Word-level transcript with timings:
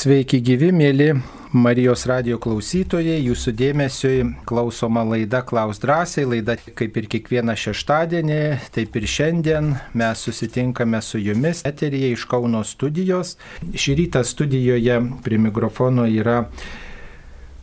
Sveiki 0.00 0.38
gyvi, 0.40 0.70
mėly 0.72 1.10
Marijos 1.52 2.06
radio 2.08 2.38
klausytojai, 2.40 3.18
jūsų 3.20 3.52
dėmesiui 3.58 4.22
klausoma 4.48 5.02
laida 5.04 5.42
Klaus 5.44 5.82
drąsiai, 5.82 6.24
laida 6.30 6.54
kaip 6.78 6.96
ir 6.96 7.08
kiekvieną 7.12 7.52
šeštadienį, 7.60 8.38
taip 8.72 8.96
ir 8.96 9.06
šiandien 9.14 9.68
mes 9.92 10.22
susitinkame 10.24 11.02
su 11.04 11.20
jumis 11.20 11.60
eteryje 11.68 12.14
iš 12.14 12.24
Kauno 12.30 12.62
studijos. 12.64 13.34
Šį 13.60 13.98
rytą 13.98 14.24
studijoje 14.24 14.96
prie 15.26 15.42
mikrofono 15.50 16.08
yra 16.08 16.46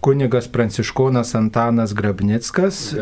kunigas 0.02 0.48
Pranciškonas 0.48 1.36
Antanas 1.36 1.93
Grabnickas. 1.93 2.95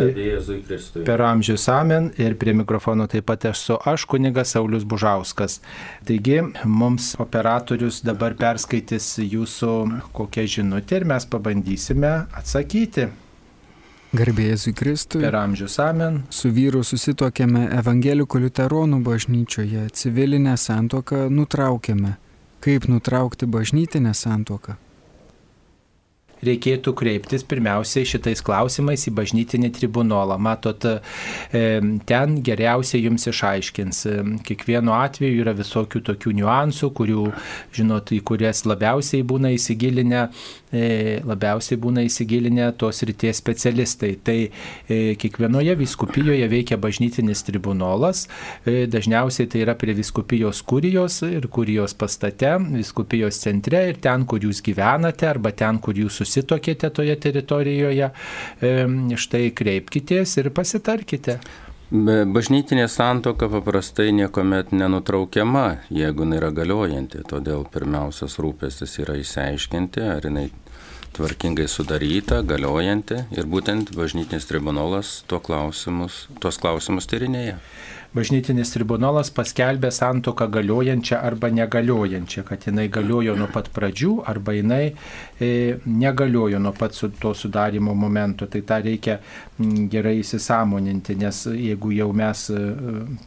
Per 1.06 1.22
amžius 1.22 1.68
amen 1.68 2.12
ir 2.18 2.38
prie 2.38 2.54
mikrofono 2.54 3.08
taip 3.08 3.26
pat 3.26 3.46
esu 3.46 3.78
aš, 3.86 4.06
kunigas 4.06 4.56
Saulis 4.56 4.84
Bužauskas. 4.84 5.60
Taigi 6.06 6.42
mums 6.66 7.16
operatorius 7.20 8.02
dabar 8.06 8.38
perskaitys 8.40 9.16
jūsų 9.20 9.76
kokią 10.16 10.48
žinutę 10.58 11.02
ir 11.02 11.06
mes 11.06 11.28
pabandysime 11.30 12.16
atsakyti. 12.34 13.10
Garbėjai 14.16 14.72
Kristui. 14.72 15.22
Per 15.26 15.36
amžius 15.36 15.76
amen. 15.84 16.22
Su 16.32 16.52
vyru 16.56 16.84
susitokėme 16.88 17.66
Evangelikų 17.82 18.46
liuteronų 18.46 19.02
bažnyčioje, 19.04 19.90
civilinę 19.92 20.56
santoką 20.56 21.26
nutraukėme. 21.30 22.16
Kaip 22.64 22.88
nutraukti 22.88 23.46
bažnytinę 23.46 24.14
santoką? 24.16 24.78
Reikėtų 26.44 26.94
kreiptis 26.98 27.46
pirmiausiai 27.48 28.08
šitais 28.08 28.42
klausimais 28.46 29.06
į 29.08 29.14
bažnytinį 29.16 29.72
tribunolą. 29.76 30.38
Matot, 30.42 30.86
e, 30.86 31.64
ten 32.10 32.38
geriausiai 32.46 33.06
jums 33.06 33.28
išaiškins. 33.32 34.02
E, 34.06 34.18
kiekvienu 34.48 34.94
atveju 34.96 35.44
yra 35.44 35.56
visokių 35.58 36.04
tokių 36.10 36.36
niuansų, 36.42 36.92
kurių, 36.98 37.26
žinot, 37.76 38.14
į 38.16 38.22
kurias 38.28 38.66
labiausiai 38.68 39.24
būna 39.24 39.54
įsigilinę, 39.56 40.28
e, 40.72 41.22
labiausiai 41.26 41.80
būna 41.82 42.06
įsigilinę 42.10 42.72
tos 42.78 43.04
ryties 43.08 43.42
specialistai. 43.42 44.16
Tai 44.26 44.38
kiekvienoje 44.88 45.76
viskupijoje 45.78 46.48
veikia 46.50 46.78
bažnytinis 46.82 47.44
tribunolas. 47.46 48.26
Dažniausiai 48.66 49.48
tai 49.52 49.62
yra 49.64 49.76
prie 49.78 49.94
viskupijos 49.98 50.62
kurijos 50.66 51.22
ir 51.28 51.48
kurijos 51.52 51.94
pastate, 51.98 52.56
viskupijos 52.74 53.40
centre 53.42 53.82
ir 53.90 54.00
ten, 54.02 54.26
kur 54.26 54.44
jūs 54.44 54.62
gyvenate 54.66 55.28
arba 55.30 55.52
ten, 55.56 55.80
kur 55.84 55.98
jūs 55.98 56.22
susitinkate 56.22 56.25
susitokėte 56.26 56.90
toje 56.96 57.16
teritorijoje, 57.22 58.10
štai 59.26 59.46
kreipkitės 59.56 60.38
ir 60.42 60.52
pasitarkite. 60.56 61.40
Bažnytinė 61.96 62.88
santoka 62.90 63.46
paprastai 63.48 64.10
niekuomet 64.18 64.72
nenutraukiama, 64.74 65.86
jeigu 65.94 66.26
jinai 66.26 66.40
yra 66.42 66.50
galiojanti. 66.52 67.22
Todėl 67.30 67.68
pirmiausias 67.72 68.40
rūpestis 68.42 68.98
yra 69.04 69.20
išsiaiškinti, 69.22 70.02
ar 70.02 70.26
jinai 70.26 70.48
tvarkingai 71.16 71.68
sudaryta, 71.72 72.42
galiojanti 72.44 73.22
ir 73.38 73.48
būtent 73.48 73.94
bažnytinis 73.96 74.50
tribunolas 74.50 75.22
tuos 75.30 75.46
klausimus, 75.46 76.26
tuos 76.42 76.58
klausimus 76.60 77.08
tyrinėja 77.12 77.60
bažnytinis 78.16 78.72
tribunolas 78.72 79.30
paskelbė 79.36 79.90
santoką 79.92 80.48
galiojančią 80.54 81.20
arba 81.20 81.50
negaliojančią, 81.52 82.46
kad 82.48 82.64
jinai 82.68 82.88
galiojo 82.92 83.36
nuo 83.36 83.50
pat 83.52 83.68
pradžių 83.76 84.12
arba 84.32 84.56
jinai 84.56 84.86
e, 84.88 85.50
negaliojo 85.86 86.62
nuo 86.64 86.72
pat 86.76 86.96
su, 86.96 87.10
to 87.20 87.34
sudarimo 87.36 87.94
momento. 87.96 88.48
Tai 88.52 88.62
tą 88.68 88.80
reikia 88.86 89.18
gerai 89.92 90.20
įsisamoninti, 90.22 91.18
nes 91.20 91.42
jeigu 91.52 91.92
jau 91.96 92.08
mes 92.16 92.46
e, 92.56 92.62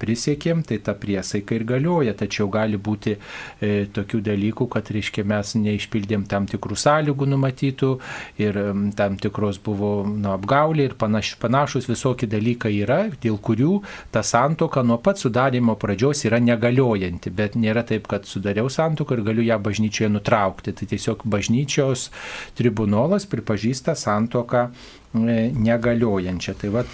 prisiekėm, 0.00 0.64
tai 0.69 0.81
ta 0.84 0.97
priesaika 0.97 1.56
ir 1.56 1.66
galioja, 1.69 2.16
tačiau 2.16 2.48
gali 2.53 2.81
būti 2.81 3.14
e, 3.14 3.72
tokių 3.92 4.22
dalykų, 4.31 4.69
kad, 4.72 4.89
reiškia, 4.94 5.27
mes 5.28 5.53
neišpildėm 5.59 6.25
tam 6.31 6.48
tikrų 6.48 6.78
sąlygų 6.81 7.28
numatytų 7.34 7.92
ir 8.41 8.61
tam 8.97 9.20
tikros 9.20 9.61
buvo 9.64 9.92
nu, 10.09 10.33
apgaulė 10.33 10.89
ir 10.89 10.97
panaš, 11.00 11.34
panašus 11.42 11.89
visokie 11.91 12.28
dalykai 12.31 12.72
yra, 12.81 13.03
dėl 13.21 13.37
kurių 13.43 13.82
ta 14.15 14.25
santoka 14.25 14.78
santuoka 14.78 14.83
nuo 14.83 14.99
pat 14.99 15.19
sudarimo 15.19 15.75
pradžios 15.77 16.25
yra 16.25 16.39
negaliojanti, 16.39 17.31
bet 17.31 17.56
nėra 17.56 17.84
taip, 17.84 18.06
kad 18.06 18.27
sudariau 18.27 18.69
santuoką 18.69 19.16
ir 19.16 19.22
galiu 19.25 19.43
ją 19.43 19.59
bažnyčioje 19.59 20.11
nutraukti. 20.11 20.72
Tai 20.72 20.87
tiesiog 20.87 21.25
bažnyčios 21.25 22.11
tribunolas 22.55 23.27
pripažįsta 23.27 23.94
santuoką 23.94 24.69
e, 24.69 25.50
negaliojančią. 25.55 26.55
Tai 26.61 26.71
vad 26.71 26.87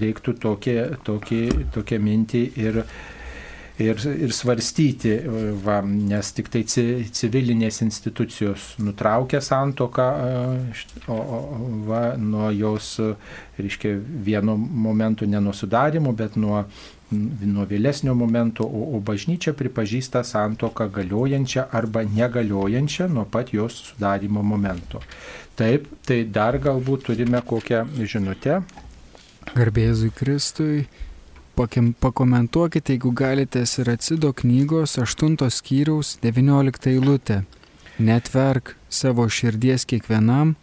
reiktų 0.00 0.38
tokie, 0.40 0.96
tokie, 1.04 1.48
tokią 1.74 2.00
mintį 2.00 2.42
ir 2.56 2.82
ir, 3.78 4.00
ir 4.24 4.32
svarstyti, 4.32 5.12
va, 5.64 5.80
nes 5.84 6.32
tik 6.36 6.48
tai 6.52 6.62
civilinės 6.64 7.82
institucijos 7.84 8.74
nutraukia 8.80 9.42
santoką 9.44 10.06
o, 11.08 11.16
o, 11.16 11.40
va, 11.88 12.02
nuo 12.16 12.50
jos, 12.56 12.94
reiškia, 13.58 13.96
vieno 14.00 14.56
momento 14.56 15.28
ne 15.28 15.40
nuo 15.40 15.54
sudarimo, 15.56 16.14
bet 16.16 16.38
nuo 16.40 16.64
nuo 17.10 17.66
vėlesnio 17.66 18.14
momento, 18.18 18.66
o, 18.66 18.96
o 18.96 19.00
bažnyčia 19.00 19.54
pripažįsta 19.54 20.24
santoką 20.26 20.88
galiojančią 20.90 21.68
arba 21.70 22.02
negaliojančią 22.02 23.08
nuo 23.12 23.24
pat 23.30 23.52
jos 23.54 23.78
sudarimo 23.90 24.42
momento. 24.42 25.02
Taip, 25.56 25.86
tai 26.04 26.24
dar 26.24 26.58
galbūt 26.58 27.06
turime 27.06 27.40
kokią 27.40 27.84
žinutę. 28.02 28.60
Garbėzui 29.54 30.10
Kristui, 30.12 30.86
pakim, 31.56 31.94
pakomentuokite, 31.94 32.96
jeigu 32.96 33.12
galite, 33.14 33.62
Siracido 33.66 34.32
knygos 34.36 34.98
8 34.98 35.38
skyriaus 35.50 36.18
19 36.22 36.90
eilutę. 36.90 37.44
Netverk 37.98 38.74
savo 38.90 39.24
širdies 39.28 39.86
kiekvienam, 39.88 40.56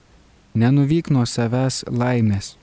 nenuvyk 0.54 1.10
nuo 1.10 1.26
savęs 1.26 1.82
laimės. 1.90 2.54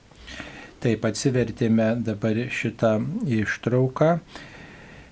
Taip 0.81 1.05
atsivertėme 1.05 1.93
dabar 2.01 2.39
šitą 2.49 2.95
ištrauką. 3.29 4.15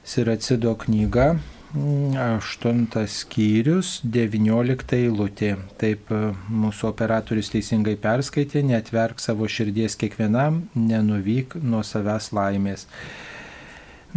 Siracido 0.10 0.74
knyga, 0.82 1.36
8 1.78 2.88
skyrius, 3.06 4.00
19 4.02 4.96
eilutė. 4.98 5.52
Taip 5.78 6.10
mūsų 6.50 6.90
operatorius 6.90 7.52
teisingai 7.54 7.94
perskaitė, 8.02 8.64
netverk 8.66 9.22
savo 9.22 9.46
širdies 9.46 9.94
kiekvienam, 10.00 10.64
nenuvyk 10.74 11.60
nuo 11.62 11.84
savęs 11.86 12.32
laimės. 12.34 12.88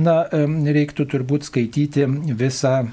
Na, 0.00 0.22
reiktų 0.32 1.04
turbūt 1.12 1.44
skaityti 1.50 2.06
visą, 2.40 2.86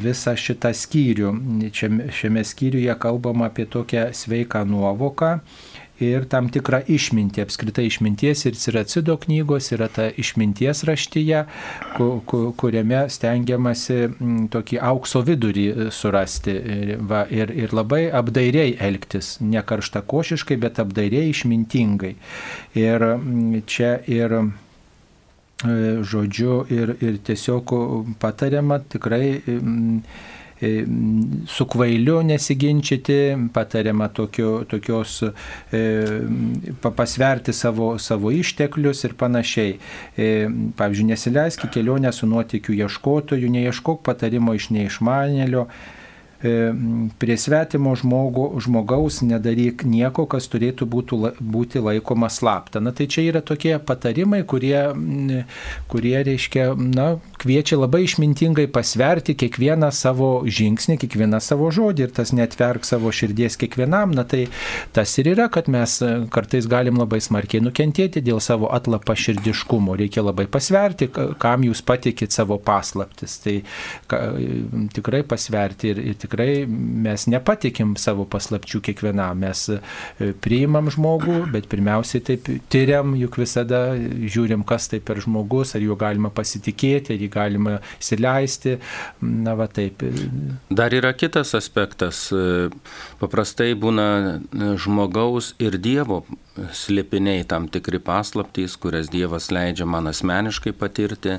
visą 0.00 0.32
šitą 0.40 0.72
skyrių. 0.72 1.34
Šiame, 1.68 2.08
šiame 2.08 2.44
skyriuje 2.48 2.96
kalbama 2.96 3.50
apie 3.50 3.68
tokią 3.68 4.08
sveiką 4.16 4.64
nuovoką 4.64 5.34
ir 6.02 6.26
tam 6.30 6.48
tikrą 6.52 6.82
išmintį. 6.92 7.44
Apskritai 7.46 7.86
išminties 7.88 8.44
ir 8.48 8.58
Ciracido 8.60 9.16
knygos 9.20 9.70
yra 9.74 9.88
ta 9.92 10.08
išminties 10.10 10.84
raštyje, 10.88 11.44
kuriame 12.60 13.06
stengiamasi 13.12 13.98
tokį 14.52 14.80
aukso 14.90 15.22
vidurį 15.26 15.66
e, 15.66 15.88
surasti 15.94 16.56
va, 17.00 17.24
ir, 17.32 17.52
ir 17.54 17.74
labai 17.76 18.06
apdairiai 18.12 18.76
elgtis, 18.88 19.36
ne 19.40 19.62
karšta 19.66 20.02
košiškai, 20.06 20.60
bet 20.60 20.80
apdairiai 20.82 21.32
išmintingai. 21.32 22.14
Ir 22.76 23.06
čia 23.66 23.96
ir 24.10 24.38
e, 24.40 24.44
žodžiu 26.06 26.62
ir, 26.72 26.96
ir 27.00 27.20
tiesiog 27.26 27.76
patariama 28.20 28.82
tikrai 28.92 29.36
su 31.46 31.66
kvailiu 31.68 32.22
nesiginčyti, 32.22 33.36
patariama 33.52 34.08
tokio, 34.08 34.64
tokios 34.68 35.22
e, 35.22 35.82
pasverti 36.82 37.52
savo, 37.52 37.98
savo 37.98 38.30
išteklius 38.32 39.04
ir 39.04 39.16
panašiai. 39.20 39.76
E, 40.16 40.30
pavyzdžiui, 40.78 41.10
nesileisk 41.12 41.68
į 41.68 41.72
kelionę 41.76 42.12
su 42.12 42.28
nuotikiu 42.30 42.76
ieškotoju, 42.78 43.52
neieškok 43.58 44.02
patarimo 44.06 44.56
iš 44.56 44.70
neišmanėlio, 44.72 45.66
E, 45.66 45.95
prie 47.18 47.36
svetimo 47.36 47.94
žmogu, 47.96 48.60
žmogaus 48.60 49.22
nedaryk 49.24 49.86
nieko, 49.88 50.26
kas 50.28 50.48
turėtų 50.52 50.84
būtų, 50.92 51.18
būti 51.40 51.80
laikoma 51.80 52.28
slapta. 52.32 52.80
Na 52.84 52.92
tai 52.92 53.06
čia 53.08 53.24
yra 53.30 53.40
tokie 53.40 53.72
patarimai, 53.80 54.42
kurie, 54.44 54.76
kurie 55.88 56.16
reiškia, 56.28 56.68
na, 56.76 57.06
kviečia 57.40 57.78
labai 57.80 58.02
išmintingai 58.04 58.66
pasverti 58.72 59.36
kiekvieną 59.38 59.88
savo 59.96 60.30
žingsnį, 60.44 60.98
kiekvieną 61.00 61.40
savo 61.40 61.70
žodį 61.72 62.04
ir 62.04 62.12
tas 62.16 62.34
netverk 62.36 62.84
savo 62.84 63.12
širdies 63.14 63.56
kiekvienam. 63.56 64.12
Na 64.16 64.26
tai 64.28 64.44
tas 64.96 65.16
ir 65.16 65.32
yra, 65.32 65.48
kad 65.52 65.70
mes 65.72 65.98
kartais 66.34 66.68
galim 66.68 67.00
labai 67.00 67.22
smarkiai 67.24 67.64
nukentėti 67.64 68.20
dėl 68.24 68.42
savo 68.44 68.68
atlapa 68.76 69.16
širdiškumo. 69.16 69.96
Reikia 69.96 70.26
labai 70.26 70.48
pasverti, 70.52 71.08
kam 71.40 71.64
jūs 71.64 71.80
patikit 71.86 72.36
savo 72.36 72.60
paslaptis. 72.60 73.40
Tai 73.40 73.56
ka, 74.10 74.22
tikrai 74.92 75.24
pasverti 75.24 75.94
ir, 75.94 76.04
ir 76.12 76.20
tikrai 76.26 76.66
mes 76.68 77.26
nepatikim 77.30 77.94
savo 78.00 78.26
paslapčių 78.28 78.82
kiekvienam, 78.90 79.40
mes 79.46 79.66
e, 79.72 80.32
priimam 80.44 80.90
žmogų, 80.92 81.38
bet 81.54 81.70
pirmiausiai 81.72 82.24
taip 82.26 82.50
tyriam, 82.72 83.14
juk 83.18 83.38
visada 83.40 83.82
žiūrim, 83.96 84.66
kas 84.66 84.90
tai 84.92 85.00
per 85.00 85.22
žmogus, 85.24 85.76
ar 85.76 85.84
juo 85.84 85.96
galima 85.98 86.32
pasitikėti, 86.34 87.14
ar 87.14 87.24
jį 87.24 87.30
galima 87.32 87.78
įsileisti. 88.00 88.76
Na 89.22 89.56
va 89.58 89.68
taip. 89.70 90.04
Dar 90.70 90.94
yra 90.94 91.12
kitas 91.16 91.54
aspektas. 91.58 92.26
Paprastai 93.20 93.72
būna 93.78 94.08
žmogaus 94.80 95.54
ir 95.62 95.78
Dievo 95.80 96.24
slėpiniai 96.56 97.44
tam 97.48 97.70
tikri 97.72 98.00
paslaptys, 98.02 98.76
kurias 98.80 99.10
Dievas 99.12 99.50
leidžia 99.54 99.88
man 99.88 100.10
asmeniškai 100.10 100.74
patirti. 100.76 101.38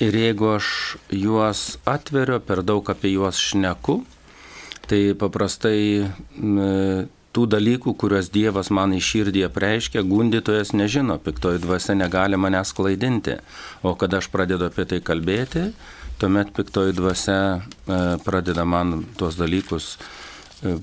Ir 0.00 0.16
jeigu 0.16 0.54
aš 0.54 0.96
juos 1.12 1.76
atveriu, 1.88 2.40
per 2.40 2.62
daug 2.64 2.86
apie 2.88 3.12
juos 3.12 3.36
šneku, 3.50 4.00
tai 4.88 5.00
paprastai 5.18 6.16
tų 7.30 7.46
dalykų, 7.46 7.94
kuriuos 7.98 8.30
Dievas 8.34 8.72
man 8.74 8.94
į 8.96 9.00
širdį 9.06 9.44
apreiškia, 9.46 10.02
gundytojas 10.06 10.72
nežino, 10.74 11.18
piktoji 11.22 11.62
dvasia 11.62 11.94
negali 11.98 12.38
manęs 12.40 12.72
klaidinti. 12.74 13.38
O 13.86 13.94
kada 13.98 14.18
aš 14.18 14.30
pradedu 14.32 14.66
apie 14.66 14.88
tai 14.90 14.98
kalbėti, 15.04 15.68
tuomet 16.20 16.50
piktoji 16.56 16.96
dvasia 16.98 17.38
e, 17.60 18.02
pradeda 18.24 18.66
man 18.68 19.04
tuos 19.18 19.38
dalykus 19.38 19.94
e, 20.64 20.74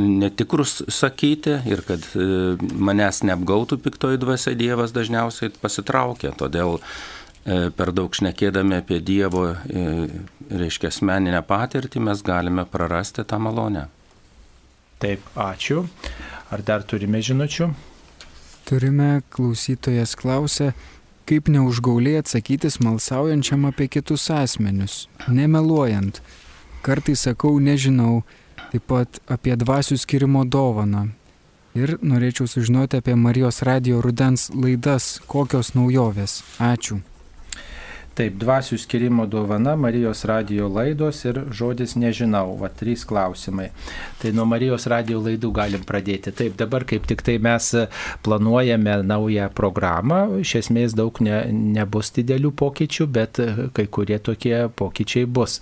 netikrus 0.00 0.80
sakyti 0.88 1.60
ir 1.68 1.84
kad 1.86 2.06
e, 2.16 2.56
manęs 2.58 3.22
neapgautų 3.28 3.80
piktoji 3.84 4.20
dvasia 4.22 4.56
Dievas 4.58 4.96
dažniausiai 4.96 5.52
pasitraukia. 5.60 6.32
Todėl 6.38 6.80
per 7.44 7.92
daug 7.96 8.12
šnekėdami 8.12 8.80
apie 8.82 9.00
Dievo, 9.00 9.46
e, 9.54 9.84
reiškia, 10.50 10.90
asmeninę 10.92 11.40
patirtį, 11.46 12.02
mes 12.04 12.22
galime 12.22 12.66
prarasti 12.68 13.24
tą 13.24 13.38
malonę. 13.40 13.86
Taip, 15.00 15.24
ačiū. 15.34 15.86
Ar 16.52 16.62
dar 16.66 16.84
turime 16.84 17.22
žinučių? 17.24 17.70
Turime, 18.68 19.22
klausytojas 19.32 20.12
klausę, 20.18 20.74
kaip 21.24 21.48
neužgauliai 21.48 22.20
atsakyti 22.20 22.70
smalsaujančiam 22.70 23.64
apie 23.70 23.88
kitus 23.88 24.28
asmenius, 24.34 25.06
nemeluojant. 25.28 26.20
Kartais 26.84 27.24
sakau, 27.24 27.56
nežinau, 27.60 28.22
taip 28.72 28.84
pat 28.90 29.20
apie 29.30 29.56
dvasių 29.56 29.96
skirimo 30.00 30.44
dovaną. 30.44 31.08
Ir 31.78 31.96
norėčiau 32.02 32.50
sužinoti 32.50 32.98
apie 32.98 33.14
Marijos 33.14 33.62
radio 33.62 34.00
rudens 34.02 34.50
laidas, 34.50 35.20
kokios 35.30 35.72
naujovės. 35.78 36.42
Ačiū. 36.58 37.00
Taip, 38.18 38.34
dvasių 38.42 38.76
skirimo 38.80 39.24
dovana, 39.30 39.76
Marijos 39.78 40.24
radio 40.26 40.66
laidos 40.68 41.22
ir 41.28 41.36
žodis 41.54 41.94
nežinau. 41.94 42.56
Va, 42.58 42.66
trys 42.74 43.04
klausimai. 43.06 43.68
Tai 44.18 44.32
nuo 44.34 44.44
Marijos 44.50 44.88
radio 44.90 45.20
laidų 45.22 45.52
galim 45.54 45.84
pradėti. 45.86 46.32
Taip, 46.34 46.56
dabar 46.58 46.84
kaip 46.90 47.06
tik 47.06 47.22
tai 47.26 47.36
mes 47.42 47.70
planuojame 48.26 48.96
naują 49.06 49.46
programą. 49.54 50.20
Iš 50.42 50.56
esmės 50.64 50.96
daug 50.98 51.22
ne, 51.22 51.38
nebus 51.78 52.10
didelių 52.16 52.50
pokyčių, 52.58 53.06
bet 53.14 53.38
kai 53.78 53.86
kurie 53.86 54.18
tokie 54.18 54.66
pokyčiai 54.74 55.30
bus. 55.30 55.60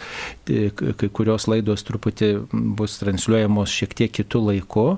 Kai 0.48 1.12
kurios 1.12 1.50
laidos 1.52 1.84
truputį 1.84 2.32
bus 2.80 2.96
transliuojamos 3.02 3.76
šiek 3.76 3.92
tiek 4.00 4.16
kitų 4.22 4.46
laikų. 4.48 4.88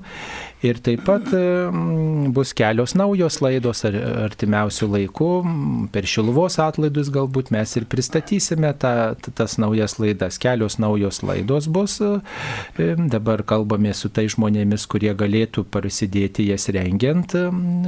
Ir 0.60 0.76
taip 0.84 1.06
pat 1.06 1.24
bus 2.36 2.50
kelios 2.52 2.92
naujos 2.98 3.38
laidos 3.40 3.80
artimiausių 3.86 4.88
laikų. 4.94 5.28
Per 5.94 6.08
Šiluvos 6.08 6.58
atlaidus 6.60 7.08
galbūt 7.14 7.48
mes 7.54 7.72
ir 7.80 7.86
pristatysime 7.88 8.74
ta, 8.76 9.14
tas 9.38 9.56
naujas 9.62 9.96
laidas. 10.02 10.36
Kelios 10.42 10.76
naujos 10.82 11.22
laidos 11.24 11.68
bus. 11.72 11.96
Dabar 12.76 13.44
kalbame 13.48 13.94
su 13.96 14.10
tai 14.12 14.26
žmonėmis, 14.28 14.84
kurie 14.90 15.14
galėtų 15.16 15.64
prasidėti 15.72 16.50
jas 16.50 16.68
rengiant. 16.76 17.32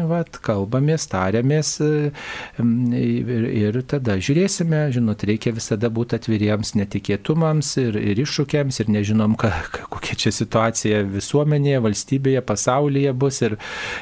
Vat, 0.08 0.40
kalbamės, 0.40 1.10
tariamės 1.12 1.74
ir, 1.82 3.44
ir 3.52 3.80
tada 3.84 4.16
žiūrėsime. 4.16 4.86
Žinot, 4.96 5.26
reikia 5.28 5.52
visada 5.52 5.92
būti 5.92 6.16
atviriems 6.16 6.72
netikėtumams 6.80 7.74
ir, 7.84 8.00
ir 8.00 8.24
iššūkiams 8.24 8.80
ir 8.80 8.96
nežinom, 8.96 9.36
ka, 9.36 9.52
kokia 9.92 10.16
čia 10.24 10.32
situacija 10.40 11.04
visuomenėje, 11.12 11.84
valstybėje, 11.84 12.40
pasaulyje 12.48 12.61
bus 13.12 13.42
ir, 13.42 13.56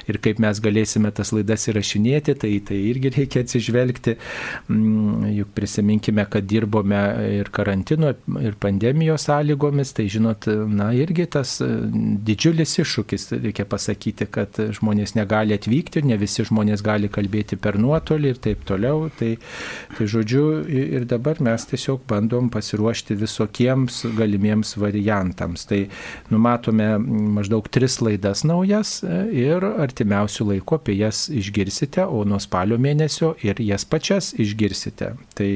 ir 0.09 0.19
kaip 0.19 0.41
mes 0.43 0.61
galėsime 0.61 1.11
tas 1.13 1.33
laidas 1.33 1.69
įrašinėti, 1.69 2.35
tai, 2.35 2.53
tai 2.67 2.79
irgi 2.91 3.13
reikia 3.17 3.45
atsižvelgti. 3.45 4.17
Juk 5.37 5.53
prisiminkime, 5.55 6.25
kad 6.31 6.47
dirbome 6.47 7.01
ir 7.41 7.51
karantino, 7.55 8.15
ir 8.41 8.57
pandemijos 8.61 9.27
sąlygomis, 9.29 9.95
tai 9.97 10.09
žinot, 10.11 10.49
na 10.69 10.91
irgi 10.97 11.27
tas 11.31 11.57
e, 11.65 11.69
didžiulis 12.27 12.77
iššūkis, 12.83 13.29
reikia 13.45 13.67
pasakyti, 13.69 14.29
kad 14.33 14.59
žmonės 14.81 15.15
negali 15.19 15.55
atvykti, 15.57 16.03
ne 16.07 16.19
visi 16.21 16.45
žmonės 16.47 16.85
gali 16.87 17.11
kalbėti 17.13 17.59
per 17.61 17.79
nuotolį 17.81 18.35
ir 18.35 18.41
taip 18.43 18.65
toliau. 18.69 19.09
Tai, 19.19 19.33
tai 19.97 20.09
žodžiu, 20.11 20.45
ir 20.71 21.07
dabar 21.11 21.41
mes 21.45 21.67
tiesiog 21.71 22.05
bandom 22.11 22.51
pasiruošti 22.53 23.17
visokiems 23.21 24.03
galimiems 24.19 24.75
variantams. 24.81 25.67
Tai 25.71 25.83
numatome 26.33 26.93
maždaug 27.37 27.69
tris 27.73 28.01
laidas 28.05 28.45
naujas 28.51 28.99
e, 29.07 29.17
ir 29.47 29.65
artimiausių 29.65 30.49
laikų 30.53 30.81
apie 30.81 30.97
jas 30.99 31.25
išgirsite, 31.33 32.05
o 32.05 32.25
nuo 32.29 32.41
spalio 32.43 32.79
mėnesio 32.83 33.33
ir 33.47 33.63
jas 33.65 33.87
pačias 33.89 34.33
išgirsite. 34.35 35.13
Tai 35.39 35.51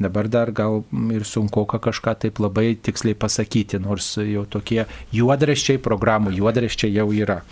dabar 0.00 0.30
dar 0.32 0.54
gal 0.56 0.82
ir 1.14 1.26
sunku 1.28 1.66
kažką 1.70 2.16
taip 2.24 2.40
labai 2.42 2.72
tiksliai 2.80 3.18
pasakyti, 3.18 3.80
nors 3.82 4.14
jau 4.18 4.46
tokie 4.48 4.84
juodraščiai, 5.14 5.82
programų 5.84 6.34
juodraščiai 6.38 6.96
jau 6.96 7.10
yra. 7.14 7.42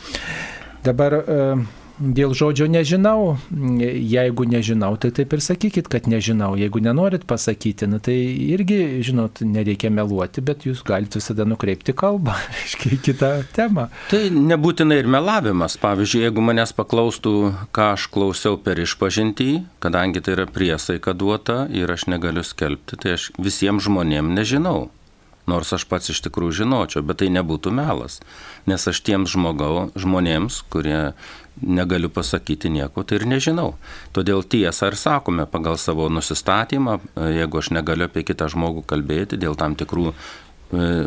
Dabar 0.86 1.18
uh, 1.18 1.68
Dėl 1.98 2.30
žodžio 2.38 2.68
nežinau, 2.70 3.38
jeigu 3.50 4.44
nežinau, 4.46 4.92
tai 5.02 5.10
taip 5.14 5.32
ir 5.34 5.42
sakykit, 5.42 5.88
kad 5.90 6.06
nežinau. 6.06 6.52
Jeigu 6.58 6.78
nenorit 6.84 7.24
pasakyti, 7.26 7.88
nu, 7.90 7.98
tai 7.98 8.14
irgi, 8.54 9.00
žinot, 9.02 9.42
nereikia 9.42 9.90
meluoti, 9.90 10.44
bet 10.44 10.62
jūs 10.68 10.84
galite 10.86 11.18
visada 11.18 11.46
nukreipti 11.48 11.94
kalbą, 11.98 12.36
į 12.94 13.00
kitą 13.02 13.32
temą. 13.56 13.88
Tai 14.12 14.22
nebūtinai 14.30 15.00
ir 15.02 15.10
melavimas. 15.10 15.74
Pavyzdžiui, 15.82 16.22
jeigu 16.28 16.44
manęs 16.44 16.74
paklaustų, 16.78 17.34
ką 17.74 17.88
aš 17.96 18.06
klausiau 18.14 18.60
per 18.62 18.78
išpažintį, 18.84 19.50
kadangi 19.82 20.22
tai 20.22 20.36
yra 20.38 20.46
priesaika 20.46 21.16
duota 21.18 21.64
ir 21.74 21.90
aš 21.90 22.06
negaliu 22.12 22.46
skelbti, 22.46 23.00
tai 23.02 23.18
aš 23.18 23.32
visiems 23.42 23.90
žmonėms 23.90 24.38
nežinau 24.38 24.86
nors 25.48 25.72
aš 25.72 25.86
pats 25.88 26.12
iš 26.12 26.20
tikrųjų 26.26 26.62
žinočiau, 26.62 27.02
bet 27.08 27.22
tai 27.22 27.30
nebūtų 27.32 27.72
melas. 27.74 28.20
Nes 28.68 28.84
aš 28.90 29.00
tiems 29.06 29.32
žmogau, 29.32 29.88
žmonėms, 29.98 30.60
kurie 30.72 31.14
negaliu 31.62 32.10
pasakyti 32.12 32.70
nieko, 32.72 33.04
tai 33.04 33.20
ir 33.20 33.26
nežinau. 33.28 33.74
Todėl 34.16 34.44
tiesą 34.44 34.92
ir 34.92 34.98
sakome 34.98 35.46
pagal 35.50 35.78
savo 35.80 36.08
nusistatymą, 36.12 36.98
jeigu 37.38 37.62
aš 37.62 37.72
negaliu 37.76 38.08
apie 38.08 38.24
kitą 38.26 38.50
žmogų 38.52 38.84
kalbėti 38.88 39.38
dėl 39.40 39.56
tam 39.58 39.76
tikrų 39.78 40.12
e, 40.12 41.06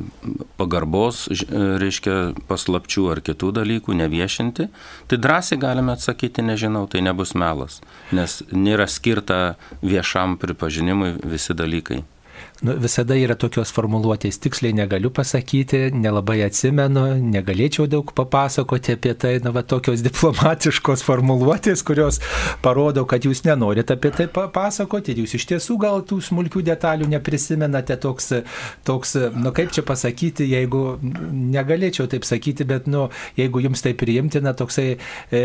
pagarbos, 0.59 1.25
e, 1.31 1.48
reiškia, 1.81 2.16
paslapčių 2.49 3.09
ar 3.16 3.23
kitų 3.26 3.52
dalykų 3.61 3.97
neviešinti, 4.04 4.69
tai 5.07 5.21
drąsiai 5.26 5.59
galime 5.61 5.95
atsakyti, 5.97 6.45
nežinau, 6.45 6.87
tai 6.92 7.04
nebus 7.06 7.35
melas, 7.35 7.81
nes 8.11 8.42
nėra 8.52 8.90
skirta 8.90 9.57
viešam 9.81 10.40
pripažinimui 10.42 11.16
visi 11.23 11.57
dalykai 11.57 12.04
nu, 12.61 12.75
visada 12.77 13.15
yra 13.18 13.33
tokios 13.39 13.71
formuluotės, 13.73 14.37
tiksliai 14.41 14.75
negaliu 14.77 15.09
pasakyti, 15.13 15.87
nelabai 15.97 16.41
atsimenu, 16.45 17.07
negalėčiau 17.33 17.87
daug 17.89 18.11
papasakoti 18.18 18.94
apie 18.94 19.13
tai, 19.18 19.31
na, 19.41 19.53
va, 19.56 19.63
tokios 19.65 20.03
diplomatiškos 20.06 21.01
formuluotės, 21.07 21.81
kurios 21.87 22.19
parodo, 22.61 23.07
kad 23.09 23.25
jūs 23.25 23.41
nenorit 23.47 23.89
apie 23.94 24.11
tai 24.13 24.27
papasakoti 24.31 25.15
ir 25.15 25.23
jūs 25.23 25.33
iš 25.39 25.47
tiesų 25.53 25.77
gal 25.81 26.06
tų 26.06 26.19
smulkių 26.27 26.61
detalių 26.68 27.09
neprisimenate. 27.15 27.97
Toks, 28.01 28.30
toks 28.85 29.15
nu, 29.33 29.53
kaip 29.57 29.73
čia 29.73 29.81
pasakyti, 29.85 30.45
jeigu 30.53 30.83
negalėčiau 31.01 32.06
taip 32.11 32.30
sakyti, 32.30 32.68
bet, 32.69 32.85
nu, 32.91 33.07
jeigu 33.39 33.65
jums 33.65 33.81
tai 33.81 33.95
priimtina, 33.97 34.53
toksai 34.57 34.87
e, 35.33 35.44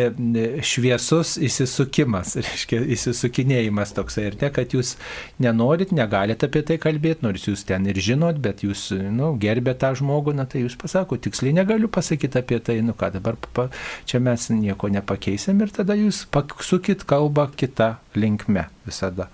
šviesus 0.61 1.37
įsisukimas, 1.49 2.37
reiškia, 2.45 2.85
įsisukinėjimas 2.97 3.97
toksai 3.97 4.29
ir 4.29 4.39
ne, 4.45 4.53
kad 4.53 4.77
jūs 4.77 4.95
nenorit, 5.41 5.97
negalit 5.97 6.45
apie 6.45 6.65
tai 6.67 6.77
kalbėti 6.83 7.06
kalbėti, 7.07 7.23
nors 7.23 7.47
jūs 7.47 7.65
ten 7.67 7.87
ir 7.87 7.97
žinot, 7.97 8.39
bet 8.43 8.63
jūs 8.65 8.91
nu, 8.93 9.37
gerbė 9.39 9.77
tą 9.79 9.95
žmogų, 9.95 10.35
na 10.35 10.47
tai 10.47 10.65
jūs 10.65 10.77
pasako, 10.77 11.17
tiksliai 11.17 11.55
negaliu 11.55 11.89
pasakyti 11.89 12.39
apie 12.39 12.59
tai, 12.59 12.83
nu 12.83 12.95
ką 12.95 13.13
dabar 13.15 13.37
pa, 13.55 13.69
čia 14.05 14.19
mes 14.19 14.51
nieko 14.51 14.89
nepakeisim 14.89 15.61
ir 15.63 15.71
tada 15.71 15.95
jūs 15.95 16.27
pasukit 16.31 17.05
kalbą 17.07 17.51
kitą 17.55 17.97
linkme 18.17 18.69
visada. 18.87 19.29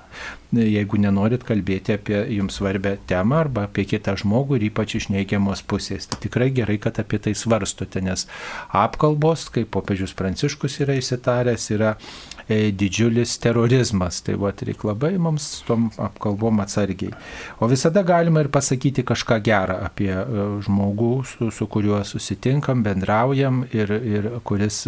Jeigu 0.52 0.98
nenorit 1.00 1.44
kalbėti 1.44 1.94
apie 1.94 2.18
jums 2.36 2.58
svarbę 2.58 2.98
temą 3.08 3.38
arba 3.46 3.64
apie 3.64 3.86
kitą 3.88 4.16
žmogų 4.20 4.58
ir 4.58 4.68
ypač 4.68 4.96
iš 4.98 5.08
neigiamos 5.08 5.62
pusės, 5.64 6.06
tai 6.06 6.20
tikrai 6.20 6.50
gerai, 6.52 6.76
kad 6.82 7.00
apie 7.00 7.20
tai 7.22 7.32
svarstote, 7.32 8.02
nes 8.04 8.26
apkalbos, 8.68 9.48
kaip 9.54 9.72
popiežius 9.72 10.12
Pranciškus 10.18 10.82
yra 10.84 10.98
įsitaręs, 11.00 11.70
yra 11.72 11.96
E, 11.96 12.31
didžiulis 12.48 13.36
terorizmas. 13.42 14.20
Tai 14.24 14.36
va, 14.40 14.52
reikia 14.52 14.90
labai 14.90 15.14
mums 15.22 15.48
tom 15.66 15.90
apkalbom 16.00 16.62
atsargiai. 16.64 17.12
O 17.60 17.68
visada 17.70 18.02
galima 18.06 18.42
ir 18.42 18.50
pasakyti 18.52 19.04
kažką 19.06 19.38
gerą 19.44 19.78
apie 19.86 20.10
e, 20.12 20.46
žmogų, 20.66 21.12
su, 21.28 21.50
su 21.54 21.68
kuriuo 21.70 22.02
susitinkam, 22.06 22.82
bendraujam 22.86 23.62
ir, 23.72 23.92
ir 23.92 24.28
kuris 24.46 24.84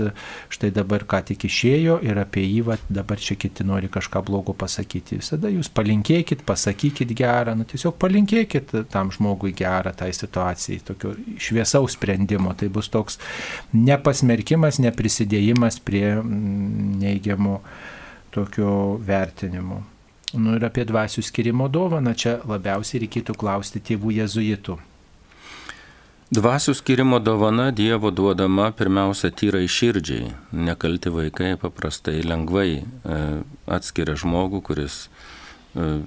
štai 0.53 0.71
dabar 0.75 1.05
ką 1.09 1.23
tik 1.31 1.47
išėjo 1.49 2.01
ir 2.05 2.19
apie 2.21 2.45
jį 2.45 2.63
va, 2.69 2.79
dabar 2.89 3.21
čia 3.21 3.37
kiti 3.41 3.67
nori 3.67 3.91
kažką 3.93 4.25
blogo 4.27 4.55
pasakyti. 4.57 5.21
Visada 5.23 5.51
jūs 5.53 5.71
palinkėkit, 5.75 6.45
pasakykit 6.47 7.15
gerą, 7.17 7.57
nu, 7.59 7.67
tiesiog 7.69 7.97
palinkėkit 8.01 8.75
tam 8.93 9.13
žmogui 9.15 9.55
gerą 9.57 9.95
tai 9.97 10.11
situacijai, 10.17 10.81
tokio 10.87 11.15
šviesaus 11.41 11.97
sprendimo. 11.99 12.55
Tai 12.59 12.69
bus 12.73 12.91
toks 12.93 13.19
nepasmerkimas, 13.75 14.81
neprisidėjimas 14.83 15.81
prie 15.85 16.07
mm, 16.17 16.99
neigiamų 17.45 17.61
tokio 18.31 18.99
vertinimo. 18.99 19.83
Nu 20.35 20.57
ir 20.57 20.65
apie 20.67 20.85
dvasių 20.85 21.23
skirimo 21.23 21.69
dovaną 21.69 22.15
čia 22.15 22.41
labiausiai 22.45 23.05
reikėtų 23.05 23.37
klausti 23.39 23.81
tėvų 23.81 24.17
jezuitų. 24.19 24.79
Dvasių 26.35 26.75
skirimo 26.75 27.21
dovana 27.21 27.71
Dievo 27.71 28.11
duodama 28.11 28.73
pirmiausia 28.73 29.31
tyrai 29.31 29.69
širdžiai. 29.69 30.33
Nekalti 30.51 31.13
vaikai 31.13 31.55
paprastai 31.61 32.25
lengvai 32.25 32.83
e, 32.83 32.85
atskiria 33.71 34.17
žmogų, 34.19 34.63
kuris 34.67 35.05
e, 35.77 36.01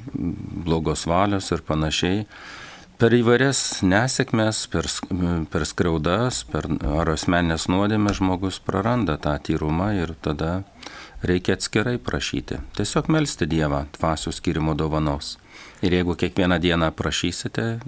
blogos 0.65 1.05
valios 1.07 1.47
ir 1.53 1.63
panašiai. 1.63 2.25
Per 2.97 3.13
įvairias 3.13 3.85
nesėkmes, 3.85 4.65
per, 4.73 4.89
per 5.53 5.63
skriaudas, 5.69 6.41
per 6.49 6.65
ar 6.81 7.13
asmenės 7.13 7.69
nuodėmę 7.69 8.11
žmogus 8.17 8.57
praranda 8.59 9.15
tą 9.21 9.37
tyrumą 9.37 9.93
ir 10.01 10.15
tada 10.25 10.65
reikia 11.23 11.57
atskirai 11.57 11.97
prašyti. 11.97 12.61
Tiesiog 12.77 13.09
melstį 13.13 13.49
Dievą 13.49 13.85
dvasių 13.97 14.33
skirimo 14.35 14.75
dovanos. 14.77 15.37
Ir 15.81 15.93
jeigu 15.93 16.15
kiekvieną 16.17 16.59
dieną 16.61 16.91
prašysite, 16.97 17.79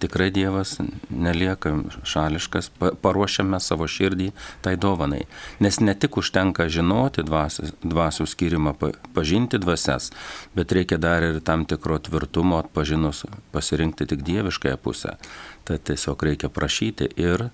tikrai 0.00 0.30
Dievas 0.30 0.78
nelieka 1.10 1.72
šališkas, 2.06 2.70
paruošiame 3.02 3.60
savo 3.60 3.86
širdį 3.90 4.30
tai 4.64 4.76
dovanai. 4.80 5.22
Nes 5.60 5.80
ne 5.80 5.94
tik 5.94 6.18
užtenka 6.22 6.68
žinoti 6.72 7.24
dvasių, 7.26 7.70
dvasių 7.84 8.26
skirimą, 8.32 8.74
pažinti 9.14 9.60
dvasias, 9.62 10.10
bet 10.56 10.72
reikia 10.72 10.98
dar 10.98 11.26
ir 11.26 11.40
tam 11.44 11.66
tikro 11.68 11.98
tvirtumo 11.98 12.58
atpažinus 12.64 13.26
pasirinkti 13.52 14.08
tik 14.10 14.24
dieviškąją 14.26 14.80
pusę. 14.80 15.16
Tai 15.64 15.78
tiesiog 15.78 16.22
reikia 16.30 16.48
prašyti 16.48 17.12
ir 17.20 17.50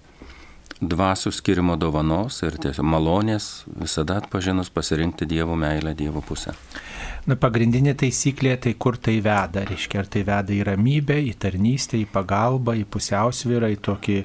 dvasių 0.80 1.32
skirimo 1.32 1.76
dovanos 1.80 2.42
ir 2.44 2.58
tiesiog 2.60 2.84
malonės 2.84 3.64
visada 3.80 4.18
atpažinus 4.20 4.70
pasirinkti 4.70 5.28
Dievo 5.28 5.56
meilę, 5.56 5.94
Dievo 5.96 6.20
pusę. 6.20 6.52
Na, 7.26 7.34
pagrindinė 7.34 7.96
taisyklė 7.98 8.52
tai 8.62 8.72
kur 8.78 8.94
tai 9.02 9.16
veda. 9.18 9.64
Reiškia, 9.66 9.98
ar 10.04 10.06
tai 10.14 10.20
veda 10.28 10.52
į 10.54 10.60
ramybę, 10.68 11.16
į 11.26 11.32
tarnystę, 11.42 11.98
į 11.98 12.06
pagalbą, 12.12 12.76
į 12.78 12.84
pusiausvyrą, 12.86 13.72
į 13.74 13.80
tokį 13.82 14.18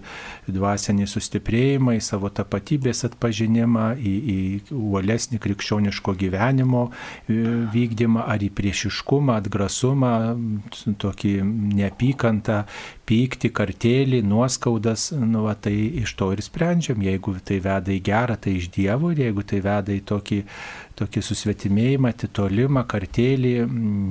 dvasinį 0.53 1.07
sustiprėjimą, 1.09 1.95
į 1.97 2.03
savo 2.05 2.29
tapatybės 2.29 3.01
atpažinimą, 3.09 3.87
į, 3.97 4.13
į 4.35 4.37
uolesnį 4.77 5.41
krikščioniško 5.41 6.13
gyvenimo 6.21 6.83
e, 6.91 7.39
vykdymą, 7.73 8.27
ar 8.29 8.45
į 8.45 8.51
priešiškumą, 8.61 9.39
atgrasumą, 9.41 10.13
tokį 11.01 11.33
neapykantą, 11.81 12.59
pyktį, 13.09 13.49
kartėlį, 13.57 14.21
nuoskaudas, 14.29 15.09
nu, 15.17 15.47
va, 15.47 15.57
tai 15.57 15.73
iš 16.03 16.13
to 16.21 16.29
ir 16.35 16.45
sprendžiam. 16.45 17.01
Jeigu 17.01 17.33
tai 17.41 17.57
veda 17.65 17.97
į 17.97 17.99
gerą, 18.05 18.37
tai 18.37 18.59
iš 18.61 18.69
Dievo, 18.77 19.09
ir 19.09 19.25
jeigu 19.25 19.49
tai 19.49 19.65
veda 19.65 19.97
į 19.97 20.05
tokį 20.05 20.41
tokį 21.01 21.23
susvetimėjimą, 21.25 22.11
titolimą, 22.23 22.83
kartėlį, 22.89 23.53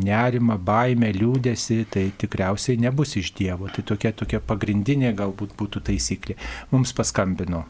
nerimą, 0.06 0.58
baimę, 0.66 1.12
liūdėsi, 1.16 1.84
tai 1.92 2.08
tikriausiai 2.20 2.80
nebus 2.82 3.16
iš 3.20 3.32
Dievo. 3.38 3.70
Tai 3.74 3.84
tokia, 3.92 4.12
tokia 4.16 4.42
pagrindinė 4.42 5.14
galbūt 5.18 5.54
būtų 5.60 5.84
taisyklė. 5.90 6.36
Mums 6.74 6.94
paskambino. 6.96 7.64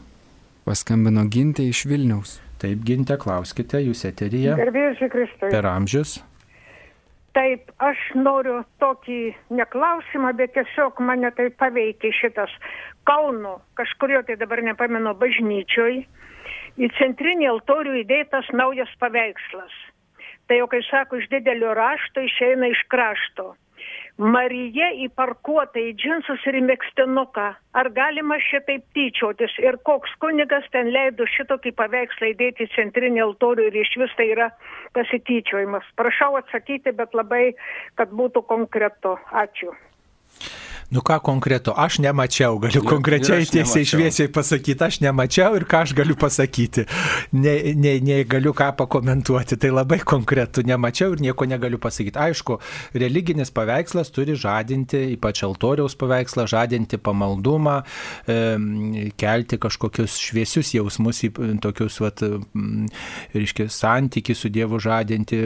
Paskambino 0.65 1.25
gintė 1.29 1.67
iš 1.69 1.85
Vilniaus. 1.89 2.39
Taip, 2.61 2.83
gintė, 2.85 3.17
klauskite, 3.21 3.79
jūs 3.81 4.03
eteryje. 4.09 4.53
Gerbėjusi 4.59 5.09
Kristui. 5.09 5.49
Per 5.49 5.65
amžius. 5.65 6.19
Taip, 7.33 7.71
aš 7.79 7.99
noriu 8.19 8.59
tokį 8.83 9.19
neklausimą, 9.55 10.33
bet 10.37 10.51
tiesiog 10.57 10.99
mane 11.07 11.31
tai 11.37 11.47
paveikia 11.55 12.11
šitas 12.17 12.51
Kauno, 13.07 13.55
kažkurio 13.79 14.19
tai 14.27 14.35
dabar 14.37 14.61
nepamenu, 14.61 15.15
bažnyčioj 15.17 16.03
į 16.77 16.91
centrinį 16.99 17.49
altorių 17.53 17.97
įdėtas 18.03 18.51
naujas 18.55 18.91
paveikslas. 18.99 19.73
Tai 20.47 20.59
jau, 20.59 20.67
kai 20.71 20.81
sako, 20.87 21.21
iš 21.21 21.29
didelio 21.31 21.73
rašto 21.77 22.23
išeina 22.27 22.71
iš 22.71 22.85
krašto. 22.91 23.53
Marija 24.21 24.91
įparkuota 25.05 25.79
į 25.79 25.93
džinsus 25.97 26.43
ir 26.49 26.57
į 26.59 26.61
mėgstinuką. 26.67 27.45
Ar 27.79 27.89
galima 27.95 28.37
šitaip 28.43 28.83
tyčiotis? 28.93 29.55
Ir 29.63 29.79
koks 29.87 30.11
kunigas 30.21 30.67
ten 30.75 30.91
leido 30.93 31.25
šitokį 31.35 31.73
paveikslą 31.79 32.33
įdėti 32.33 32.67
į 32.67 32.73
centrinį 32.75 33.23
altorių 33.25 33.69
ir 33.69 33.79
iš 33.81 33.95
vis 34.03 34.13
tai 34.19 34.27
yra 34.35 34.51
pasityčiojimas? 34.97 35.87
Prašau 35.97 36.35
atsakyti, 36.41 36.93
bet 36.93 37.15
labai, 37.17 37.55
kad 37.95 38.13
būtų 38.13 38.45
konkretu. 38.51 39.15
Ačiū. 39.31 39.73
Nu 40.91 40.99
ką 40.99 41.21
konkretu, 41.23 41.71
aš 41.71 42.01
nemačiau, 42.03 42.57
galiu 42.59 42.81
konkrečiai 42.83 43.45
tiesiai 43.47 43.87
šviesiai 43.87 44.27
pasakyti, 44.27 44.83
aš 44.83 44.97
nemačiau 44.99 45.55
ir 45.55 45.63
ką 45.63 45.85
aš 45.85 45.93
galiu 45.95 46.17
pasakyti. 46.19 46.83
Ne, 47.31 47.53
ne, 47.79 47.93
negaliu 48.03 48.51
ką 48.51 48.73
pakomentuoti, 48.75 49.55
tai 49.55 49.71
labai 49.71 50.01
konkretu, 50.03 50.65
nemačiau 50.67 51.15
ir 51.15 51.23
nieko 51.23 51.47
negaliu 51.47 51.79
pasakyti. 51.79 52.19
Aišku, 52.19 52.57
religinis 52.99 53.53
paveikslas 53.55 54.11
turi 54.11 54.35
žadinti, 54.35 54.99
ypač 55.13 55.45
altoriaus 55.47 55.95
paveikslą, 55.95 56.43
žadinti 56.51 56.99
pamaldumą, 56.99 57.77
kelti 59.23 59.61
kažkokius 59.63 60.19
šviesius 60.19 60.73
jausmus, 60.75 61.23
tokius, 61.63 62.01
vat, 62.03 62.25
reiškia, 63.31 63.69
santyki 63.71 64.35
su 64.35 64.51
Dievu 64.51 64.81
žadinti, 64.83 65.39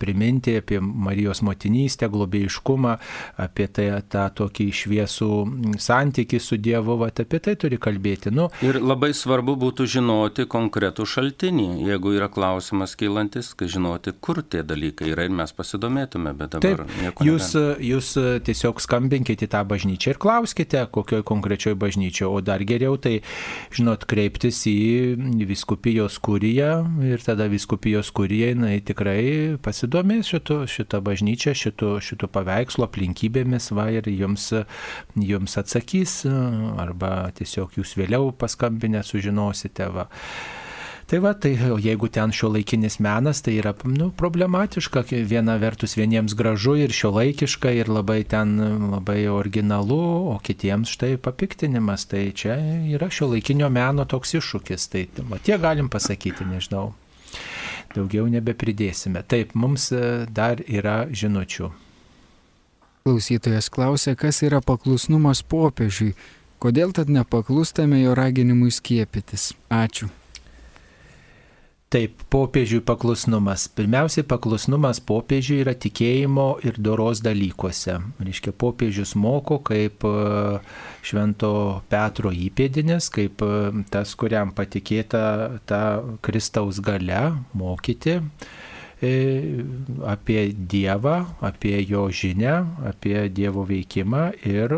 priminti 0.00 0.56
apie 0.64 0.80
Marijos 0.80 1.44
motinystę, 1.44 2.08
globėjiškumą, 2.08 2.96
apie 3.44 3.68
tai 3.68 3.92
tą 4.08 4.24
tokį 4.40 4.69
šviesų 4.74 5.30
santyki 5.80 6.40
su 6.42 6.58
Dievu, 6.60 6.96
va, 7.00 7.10
apie 7.10 7.40
tai 7.42 7.56
turi 7.60 7.78
kalbėti. 7.80 8.32
Nu, 8.34 8.48
ir 8.64 8.80
labai 8.82 9.12
svarbu 9.16 9.56
būtų 9.60 9.86
žinoti 9.96 10.46
konkretų 10.50 11.06
šaltinį, 11.08 11.68
jeigu 11.88 12.14
yra 12.16 12.30
klausimas 12.32 12.96
kylantis, 12.98 13.52
kad 13.58 13.70
žinoti, 13.72 14.14
kur 14.22 14.42
tie 14.42 14.62
dalykai 14.66 15.10
yra 15.12 15.26
ir 15.28 15.34
mes 15.34 15.52
pasidomėtume, 15.56 16.34
bet 16.38 16.56
dabar 16.56 16.84
Taip, 16.84 16.94
nieko. 17.02 17.26
Jūs, 17.26 17.52
negali. 17.56 17.90
jūs 17.92 18.12
tiesiog 18.46 18.82
skambinkite 18.84 19.46
į 19.46 19.52
tą 19.52 19.64
bažnyčią 19.68 20.14
ir 20.14 20.20
klauskite, 20.22 20.84
kokioje 20.92 21.26
konkrečioje 21.26 21.78
bažnyčioje, 21.80 22.30
o 22.30 22.40
dar 22.44 22.64
geriau 22.66 22.96
tai, 23.00 23.20
žinot, 23.74 24.06
kreiptis 24.10 24.62
į 24.70 25.46
viskupijos 25.48 26.18
kuriją 26.22 26.72
ir 27.06 27.24
tada 27.24 27.48
viskupijos 27.50 28.10
kurija, 28.14 28.52
jinai 28.54 28.78
tikrai 28.84 29.56
pasidomės 29.62 30.30
šito, 30.30 30.62
šitą 30.70 31.00
bažnyčią, 31.04 31.54
šito, 31.56 31.92
šito 32.04 32.28
paveikslo 32.30 32.88
aplinkybėmis, 32.88 33.70
va 33.76 33.88
ir 33.94 34.08
jums 34.12 34.50
jums 35.16 35.58
atsakys, 35.60 36.22
arba 36.80 37.30
tiesiog 37.36 37.78
jūs 37.80 37.96
vėliau 37.98 38.32
paskambinę 38.36 39.04
sužinosite. 39.06 39.90
Va. 39.94 40.08
Tai 41.10 41.18
va, 41.18 41.32
tai 41.34 41.56
jeigu 41.58 42.06
ten 42.06 42.30
šio 42.30 42.52
laikinis 42.54 43.00
menas, 43.02 43.40
tai 43.42 43.56
yra 43.58 43.72
nu, 43.82 44.12
problematiška, 44.14 45.02
viena 45.26 45.56
vertus 45.58 45.96
vieniems 45.98 46.36
gražu 46.38 46.76
ir 46.78 46.94
šio 46.94 47.10
laikiška 47.16 47.72
ir 47.74 47.90
labai 47.90 48.20
ten 48.22 48.52
labai 48.92 49.24
originalu, 49.26 49.98
o 50.30 50.36
kitiems 50.38 50.94
štai 50.94 51.16
papiktinimas, 51.18 52.06
tai 52.06 52.28
čia 52.30 52.54
yra 52.94 53.10
šio 53.10 53.32
laikinio 53.32 53.72
meno 53.74 54.06
toks 54.06 54.36
iššūkis, 54.38 54.86
tai 54.94 55.04
va, 55.26 55.42
tie 55.42 55.58
galim 55.58 55.90
pasakyti, 55.90 56.46
nežinau, 56.46 56.92
daugiau 57.96 58.30
nebepridėsime. 58.30 59.26
Taip, 59.26 59.58
mums 59.58 59.90
dar 60.30 60.62
yra 60.62 61.00
žinučių. 61.10 61.74
Klausytojas 63.10 63.66
klausė, 63.74 64.12
kas 64.14 64.36
yra 64.46 64.60
paklusnumas 64.62 65.40
popiežiui, 65.42 66.12
kodėl 66.62 66.92
tad 66.94 67.08
nepaklustame 67.10 67.98
jo 68.04 68.12
raginimui 68.14 68.70
skiepytis. 68.70 69.48
Ačiū. 69.66 70.06
Taip, 71.90 72.22
popiežiui 72.30 72.84
paklusnumas. 72.86 73.64
Pirmiausiai, 73.74 74.22
paklusnumas 74.30 75.02
popiežiui 75.02 75.58
yra 75.64 75.74
tikėjimo 75.74 76.46
ir 76.62 76.78
doros 76.78 77.18
dalykuose. 77.26 77.98
Reiškia, 78.22 78.54
popiežius 78.54 79.16
moko 79.18 79.58
kaip 79.66 80.06
e, 80.06 80.14
švento 81.02 81.52
Petro 81.90 82.30
įpėdinis, 82.30 83.10
kaip 83.10 83.42
e, 83.42 83.52
tas, 83.90 84.14
kuriam 84.14 84.54
patikėta 84.54 85.24
ta 85.66 85.82
Kristaus 86.22 86.78
gale 86.78 87.24
mokyti 87.58 88.20
apie 90.06 90.52
Dievą, 90.52 91.24
apie 91.40 91.80
jo 91.88 92.10
žinę, 92.12 92.66
apie 92.88 93.30
Dievo 93.32 93.64
veikimą 93.64 94.26
ir 94.44 94.74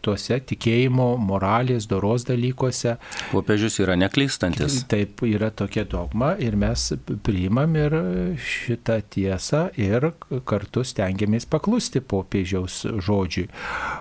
tuose 0.00 0.38
tikėjimo, 0.48 1.10
moralės, 1.20 1.84
doros 1.90 2.24
dalykuose. 2.28 2.96
Popiežius 3.32 3.76
yra 3.84 3.98
neklystantis. 4.00 4.80
Taip, 4.88 5.20
yra 5.28 5.50
tokia 5.52 5.84
dogma 5.84 6.32
ir 6.40 6.56
mes 6.56 6.86
priimam 7.26 7.76
ir 7.76 7.96
šitą 8.40 9.00
tiesą 9.12 9.66
ir 9.76 10.08
kartu 10.48 10.86
stengiamės 10.88 11.44
paklusti 11.50 12.00
popiežiaus 12.00 12.80
žodžiui. 13.04 13.48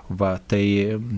Va, 0.08 0.38
tai, 0.40 0.64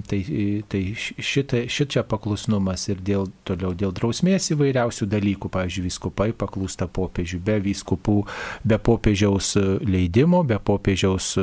tai, 0.09 0.23
tai 0.71 0.83
šita, 0.97 1.61
šičia 1.69 2.03
paklusnumas 2.09 2.87
ir 2.89 3.05
dėl, 3.05 3.29
toliau 3.45 3.75
dėl 3.77 3.93
drausmės 3.93 4.49
įvairiausių 4.55 5.09
dalykų, 5.13 5.53
pavyzdžiui, 5.53 5.85
viskupai 5.85 6.31
paklūsta 6.33 6.89
popiežiui, 6.89 7.43
be 7.45 7.59
viskupų, 7.69 7.98
be 8.63 8.77
popiežiaus 8.77 9.55
leidimo, 9.85 10.43
be 10.47 10.59
popiežiaus 10.59 11.33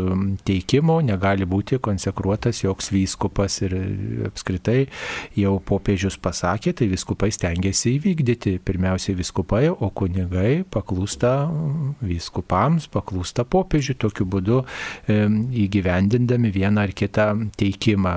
teikimo 0.47 0.99
negali 1.05 1.47
būti 1.49 1.79
konsekruotas 1.83 2.63
joks 2.65 2.91
vyskupas 2.95 3.61
ir 3.67 3.77
apskritai 4.31 4.87
jau 5.37 5.57
popiežius 5.61 6.19
pasakė, 6.23 6.75
tai 6.77 6.89
viskupai 6.91 7.31
stengiasi 7.35 7.97
įvykdyti. 7.97 8.57
Pirmiausiai 8.67 9.17
viskupai, 9.19 9.67
o 9.71 9.91
kunigai 9.95 10.65
paklūsta 10.73 11.33
vyskupams, 12.07 12.89
paklūsta 12.93 13.47
popiežiui, 13.49 13.99
tokiu 14.01 14.27
būdu 14.29 14.63
įgyvendindami 15.67 16.53
vieną 16.55 16.87
ar 16.87 16.95
kitą 16.97 17.29
teikimą 17.59 18.15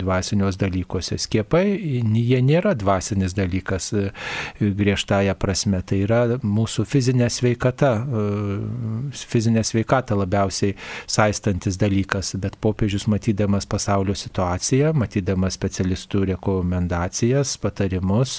dvasinios 0.00 0.58
dalykuose. 0.60 1.18
Skiepai, 1.20 1.64
jie 1.76 2.40
nėra 2.44 2.74
dvasinis 2.78 3.34
dalykas 3.36 3.90
e, 3.94 4.06
griežtąją 4.60 5.34
prasme, 5.40 5.82
tai 5.86 6.02
yra 6.06 6.22
mūsų 6.42 6.86
fizinė 6.88 7.30
sveikata, 7.32 7.59
e, 7.68 8.22
fizinė 9.30 9.62
sveikata 9.66 10.16
labiausiai 10.18 10.74
saistantis 11.10 11.78
dalykas, 11.80 12.34
bet 12.40 12.56
popiežius 12.62 13.06
matydamas 13.10 13.68
pasaulio 13.70 14.14
situaciją, 14.18 14.92
matydamas 14.98 15.56
specialistų 15.58 16.24
rekomendacijas, 16.32 17.56
patarimus, 17.62 18.38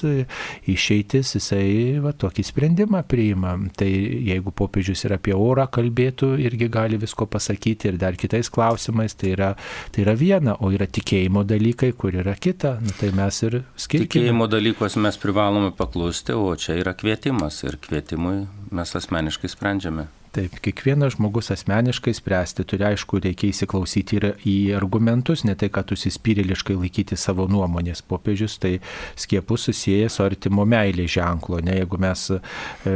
išeitis, 0.69 1.35
jisai 1.37 1.99
va, 2.03 2.13
tokį 2.13 2.45
sprendimą 2.47 3.03
priima. 3.07 3.55
Tai 3.77 3.89
jeigu 3.89 4.53
popiežius 4.55 5.05
ir 5.07 5.15
apie 5.17 5.35
orą 5.37 5.67
kalbėtų, 5.71 6.33
irgi 6.41 6.69
gali 6.71 6.99
visko 7.01 7.27
pasakyti 7.29 7.91
ir 7.91 7.99
dar 8.01 8.17
kitais 8.19 8.49
klausimais, 8.51 9.15
tai 9.15 9.35
yra, 9.35 9.53
tai 9.93 10.05
yra 10.05 10.15
viena, 10.17 10.57
o 10.59 10.71
yra 10.73 10.87
tikėjimo 10.89 11.45
dalykai, 11.47 11.93
kur 11.97 12.17
yra 12.21 12.35
kita. 12.39 12.77
Nu, 12.81 12.95
tai 12.97 13.11
mes 13.15 13.41
ir 13.47 13.61
skirkime. 13.75 14.09
Tikėjimo 14.09 14.49
dalykos 14.51 14.97
mes 15.01 15.19
privalome 15.21 15.71
paklusti, 15.77 16.35
o 16.35 16.53
čia 16.59 16.79
yra 16.81 16.95
kvietimas 16.97 17.61
ir 17.67 17.77
kvietimui 17.81 18.39
mes 18.71 18.95
asmeniškai 18.95 19.10
sprendžiame. 19.47 20.07
Taip, 20.31 20.53
kiekvienas 20.63 21.17
žmogus 21.17 21.51
asmeniškai 21.51 22.13
spręsti 22.15 22.63
turi, 22.63 22.85
aišku, 22.88 23.19
reikia 23.19 23.50
įsiklausyti 23.51 24.15
ir 24.15 24.25
į 24.47 24.53
argumentus, 24.77 25.41
ne 25.43 25.57
tai, 25.59 25.67
kad 25.75 25.89
užsispyrėliškai 25.91 26.77
laikyti 26.79 27.17
savo 27.19 27.50
nuomonės. 27.51 28.00
Popiežius 28.07 28.55
tai 28.63 28.77
skiepus 29.19 29.65
susijęs 29.67 30.15
su 30.15 30.23
artimo 30.23 30.63
meilė 30.63 31.03
ženklo. 31.11 31.59
Ne, 31.67 31.73
jeigu 31.81 32.00
mes 32.00 32.23
e, 32.31 32.93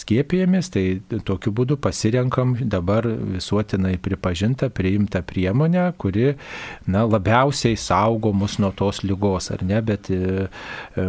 skiepijamės, 0.00 0.72
tai 0.74 0.82
tokiu 1.28 1.52
būdu 1.54 1.76
pasirenkam 1.78 2.56
dabar 2.58 3.06
visuotinai 3.06 3.94
pripažintą, 4.02 4.66
priimtą 4.74 5.22
priemonę, 5.22 5.86
kuri 6.02 6.32
na, 6.90 7.04
labiausiai 7.06 7.78
saugo 7.78 8.34
mus 8.34 8.58
nuo 8.58 8.72
tos 8.74 9.04
lygos, 9.06 9.52
ar 9.54 9.62
ne, 9.70 9.78
bet 9.86 10.10
e, 10.10 10.48
e, 10.98 11.06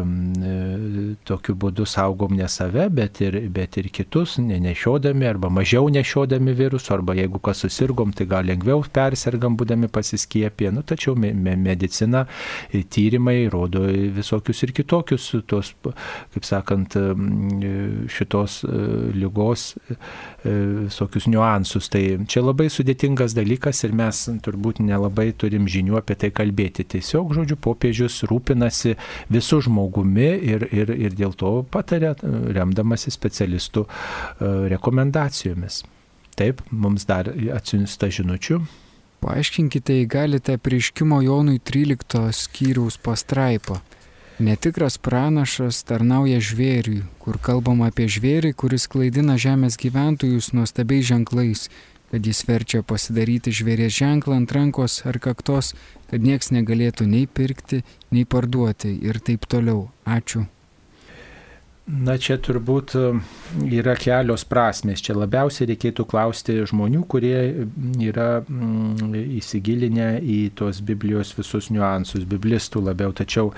tokiu 1.25 1.57
būdu 1.65 1.89
saugom 1.89 2.37
ne 2.37 2.45
save, 2.45 2.91
bet 2.93 3.25
ir, 3.25 3.41
bet 3.49 3.81
ir 3.81 3.89
kitus, 3.89 4.37
nenešiodami 4.37 5.25
arba 5.25 5.46
arba 5.47 5.61
mažiau 5.61 5.87
nešiodami 5.89 6.53
virusų, 6.55 6.93
arba 6.97 7.15
jeigu 7.15 7.39
kas 7.39 7.61
susirgom, 7.63 8.11
tai 8.13 8.27
gal 8.27 8.45
lengviau 8.45 8.83
persergam 8.93 9.55
būdami 9.57 9.87
pasiskiepę. 9.87 10.71
Nu, 10.71 10.83
tačiau 10.83 11.15
me, 11.15 11.31
me, 11.33 11.55
medicina, 11.55 12.25
e, 12.71 12.83
tyrimai 12.83 13.47
rodo 13.49 13.85
visokius 13.87 14.63
ir 14.63 14.73
kitokius, 14.75 15.29
tos, 15.47 15.73
kaip 16.33 16.45
sakant, 16.45 16.97
šitos 18.11 18.63
e, 18.65 18.81
lygos 19.15 19.77
e, 19.77 19.97
visokius 20.87 21.27
niuansus. 21.27 21.89
Tai 21.89 22.03
čia 22.27 22.43
labai 22.43 22.67
sudėtingas 22.69 23.35
dalykas 23.37 23.83
ir 23.87 23.95
mes 23.95 24.25
turbūt 24.43 24.81
nelabai 24.83 25.31
turim 25.37 25.67
žinių 25.67 25.99
apie 26.01 26.17
tai 26.19 26.31
kalbėti. 26.35 26.85
Tiesiog, 26.97 27.33
žodžiu, 27.37 27.59
popiežius 27.61 28.23
rūpinasi 28.27 28.97
visų 29.31 29.63
žmogumi 29.67 30.29
ir, 30.51 30.67
ir, 30.75 30.91
ir 30.91 31.15
dėl 31.17 31.35
to 31.37 31.61
patarė, 31.71 32.15
remdamasi 32.57 33.11
specialistų 33.13 33.85
rekomendacijų 34.73 35.36
situacijomis. 35.37 35.83
Taip, 36.35 36.61
mums 36.71 37.05
dar 37.05 37.29
atsiunsta 37.53 38.09
žinučių. 38.09 38.61
Paaiškinkite, 39.21 39.93
jei 39.93 40.05
galite 40.05 40.57
prieškimo 40.57 41.21
Jonui 41.21 41.59
13 41.59 42.31
skyriaus 42.31 42.97
pastraipą. 42.97 43.81
Netikras 44.37 44.99
pranašas 45.01 45.81
tarnauja 45.81 46.37
žvėriui, 46.37 47.01
kur 47.17 47.39
kalbama 47.41 47.89
apie 47.89 48.05
žvėrį, 48.05 48.53
kuris 48.53 48.85
klaidina 48.85 49.33
žemės 49.37 49.79
gyventojus 49.81 50.51
nuostabiais 50.53 51.07
ženklais, 51.09 51.71
kad 52.11 52.21
jis 52.21 52.43
verčia 52.45 52.83
pasidaryti 52.85 53.49
žvėrės 53.49 53.97
ženklą 53.97 54.37
ant 54.37 54.53
rankos 54.53 55.01
ar 55.09 55.17
kaktos, 55.17 55.73
kad 56.11 56.21
nieks 56.21 56.53
negalėtų 56.53 57.09
nei 57.09 57.25
pirkti, 57.25 57.81
nei 58.13 58.29
parduoti 58.29 58.93
ir 59.01 59.17
taip 59.17 59.49
toliau. 59.49 59.89
Ačiū. 60.05 60.45
Na 61.87 62.17
čia 62.19 62.35
turbūt 62.43 62.97
e, 62.99 63.01
yra 63.71 63.93
kelios 63.95 64.43
prasmės. 64.47 64.99
Čia 65.05 65.13
labiausiai 65.15 65.69
reikėtų 65.69 66.03
klausti 66.11 66.57
žmonių, 66.67 67.05
kurie 67.07 67.37
yra 68.03 68.41
mm, 68.41 69.13
įsigilinę 69.39 70.09
į 70.19 70.39
tos 70.59 70.81
Biblijos 70.83 71.31
visus 71.37 71.69
niuansus, 71.71 72.27
biblistų 72.27 72.83
labiau. 72.89 73.15
Tačiau 73.15 73.53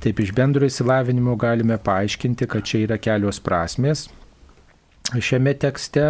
taip 0.00 0.24
iš 0.24 0.32
bendro 0.36 0.64
įsilavinimo 0.64 1.36
galime 1.40 1.76
paaiškinti, 1.76 2.48
kad 2.48 2.64
čia 2.64 2.86
yra 2.86 2.96
kelios 2.96 3.42
prasmės 3.44 4.08
šiame 5.18 5.54
tekste 5.58 6.04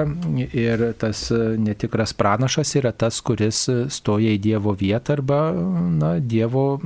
ir 0.52 0.82
tas 1.00 1.22
netikras 1.58 2.12
pranašas 2.12 2.74
yra 2.76 2.92
tas, 2.92 3.20
kuris 3.24 3.62
stoja 3.92 4.34
į 4.34 4.40
Dievo 4.42 4.74
vietą 4.76 5.16
arba 5.16 5.40
na, 5.54 6.12
Dievo 6.20 6.80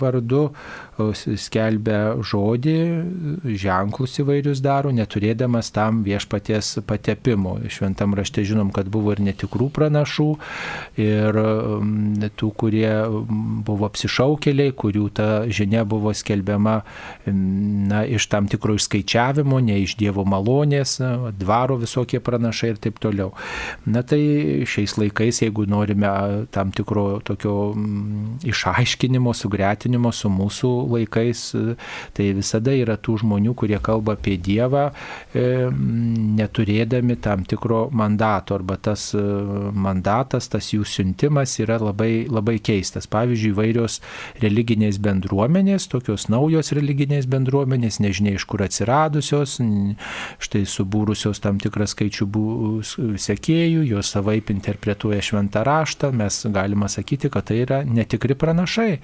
vardu 0.00 0.48
skelbia 1.14 2.16
žodį, 2.24 2.76
ženklus 3.60 4.18
įvairius 4.22 4.62
daro, 4.64 4.92
neturėdamas 4.94 5.72
tam 5.74 6.02
viešpaties 6.06 6.78
patepimo. 6.88 7.56
Šventam 7.70 8.14
rašte 8.18 8.44
žinom, 8.46 8.72
kad 8.74 8.90
buvo 8.92 9.14
ir 9.14 9.22
netikrų 9.24 9.70
pranašų, 9.76 10.28
ir 11.00 11.40
tų, 12.40 12.50
kurie 12.60 12.92
buvo 13.66 13.88
apsišaukėliai, 13.90 14.74
kurių 14.76 15.06
ta 15.16 15.28
žinia 15.50 15.84
buvo 15.88 16.12
skelbiama 16.16 16.80
na, 17.26 18.04
iš 18.04 18.28
tam 18.32 18.48
tikro 18.50 18.76
išskaičiavimo, 18.78 19.60
ne 19.64 19.80
iš 19.84 19.96
Dievo 20.00 20.24
malonės, 20.28 20.98
dvaro 21.36 21.76
visokie 21.80 22.20
pranašai 22.24 22.74
ir 22.74 22.80
taip 22.82 23.00
toliau. 23.02 23.32
Na 23.86 24.02
tai 24.06 24.20
šiais 24.68 24.96
laikais, 25.00 25.42
jeigu 25.44 25.66
norime 25.70 26.46
tam 26.54 26.72
tikro 26.74 27.20
tokio 27.24 27.72
išaiškinimo, 28.46 29.34
sugretinimo 29.36 30.12
su 30.14 30.30
mūsų 30.32 30.70
laikais 30.90 31.44
tai 32.16 32.30
visada 32.36 32.74
yra 32.76 32.96
tų 33.00 33.18
žmonių, 33.24 33.54
kurie 33.58 33.78
kalba 33.82 34.16
apie 34.16 34.36
Dievą, 34.40 34.90
e, 35.34 35.44
neturėdami 36.40 37.16
tam 37.22 37.44
tikro 37.48 37.88
mandato 37.92 38.56
arba 38.56 38.76
tas 38.80 39.10
e, 39.14 39.22
mandatas, 39.72 40.48
tas 40.52 40.70
jų 40.72 40.86
siuntimas 40.88 41.56
yra 41.62 41.78
labai, 41.80 42.26
labai 42.30 42.58
keistas. 42.62 43.08
Pavyzdžiui, 43.10 43.54
vairios 43.56 44.00
religinės 44.42 45.00
bendruomenės, 45.02 45.88
tokios 45.92 46.28
naujos 46.32 46.72
religinės 46.76 47.28
bendruomenės, 47.30 48.00
nežinia 48.02 48.36
iš 48.38 48.46
kur 48.50 48.64
atsiradusios, 48.66 49.58
štai 50.40 50.64
subūrusios 50.68 51.42
tam 51.42 51.60
tikrą 51.62 51.88
skaičių 51.90 52.28
sekėjų, 53.20 53.84
jos 53.90 54.12
savaip 54.14 54.50
interpretuoja 54.52 55.22
šventą 55.24 55.64
raštą, 55.66 56.12
mes 56.16 56.42
galime 56.52 56.88
sakyti, 56.90 57.30
kad 57.32 57.48
tai 57.50 57.62
yra 57.64 57.82
netikri 57.86 58.36
pranašai, 58.38 59.00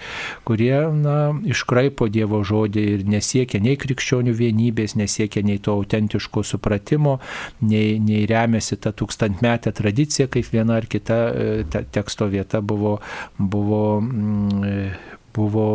kurie 0.47 0.75
na, 0.95 1.17
iškraipo 1.47 1.76
iškraipo 1.77 2.09
Dievo 2.09 2.41
žodį 2.45 2.83
ir 2.95 3.05
nesiekia 3.07 3.61
nei 3.61 3.77
krikščionių 3.77 4.33
vienybės, 4.37 4.97
nesiekia 4.97 5.43
nei 5.45 5.59
to 5.59 5.75
autentiško 5.77 6.43
supratimo, 6.43 7.19
nei, 7.61 7.99
nei 8.01 8.25
remiasi 8.27 8.79
tą 8.81 8.93
tūkstantmetę 8.97 9.73
tradiciją, 9.77 10.29
kaip 10.33 10.49
viena 10.53 10.79
ar 10.81 10.87
kita 10.87 11.19
e, 11.29 11.65
te, 11.69 11.85
teksto 11.93 12.29
vieta 12.33 12.61
buvo, 12.61 13.01
buvo 13.39 14.01
mm, 14.01 15.16
buvo, 15.37 15.67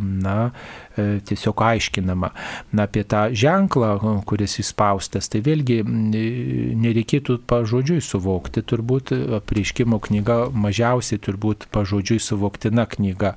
na, 0.00 0.50
e, 0.96 1.20
tiesiog 1.26 1.62
aiškinama. 1.66 2.32
Na, 2.72 2.86
apie 2.86 3.04
tą 3.08 3.26
ženklą, 3.34 4.22
kuris 4.28 4.58
įspaustas, 4.62 5.28
tai 5.32 5.42
vėlgi 5.44 5.80
nereikėtų 5.84 7.40
pažodžiui 7.50 8.00
suvokti, 8.04 8.62
turbūt 8.66 9.12
prieškimo 9.50 10.00
knyga 10.06 10.38
mažiausiai 10.54 11.20
turbūt 11.22 11.66
pažodžiui 11.74 12.20
suvoktina 12.22 12.86
knyga. 12.90 13.34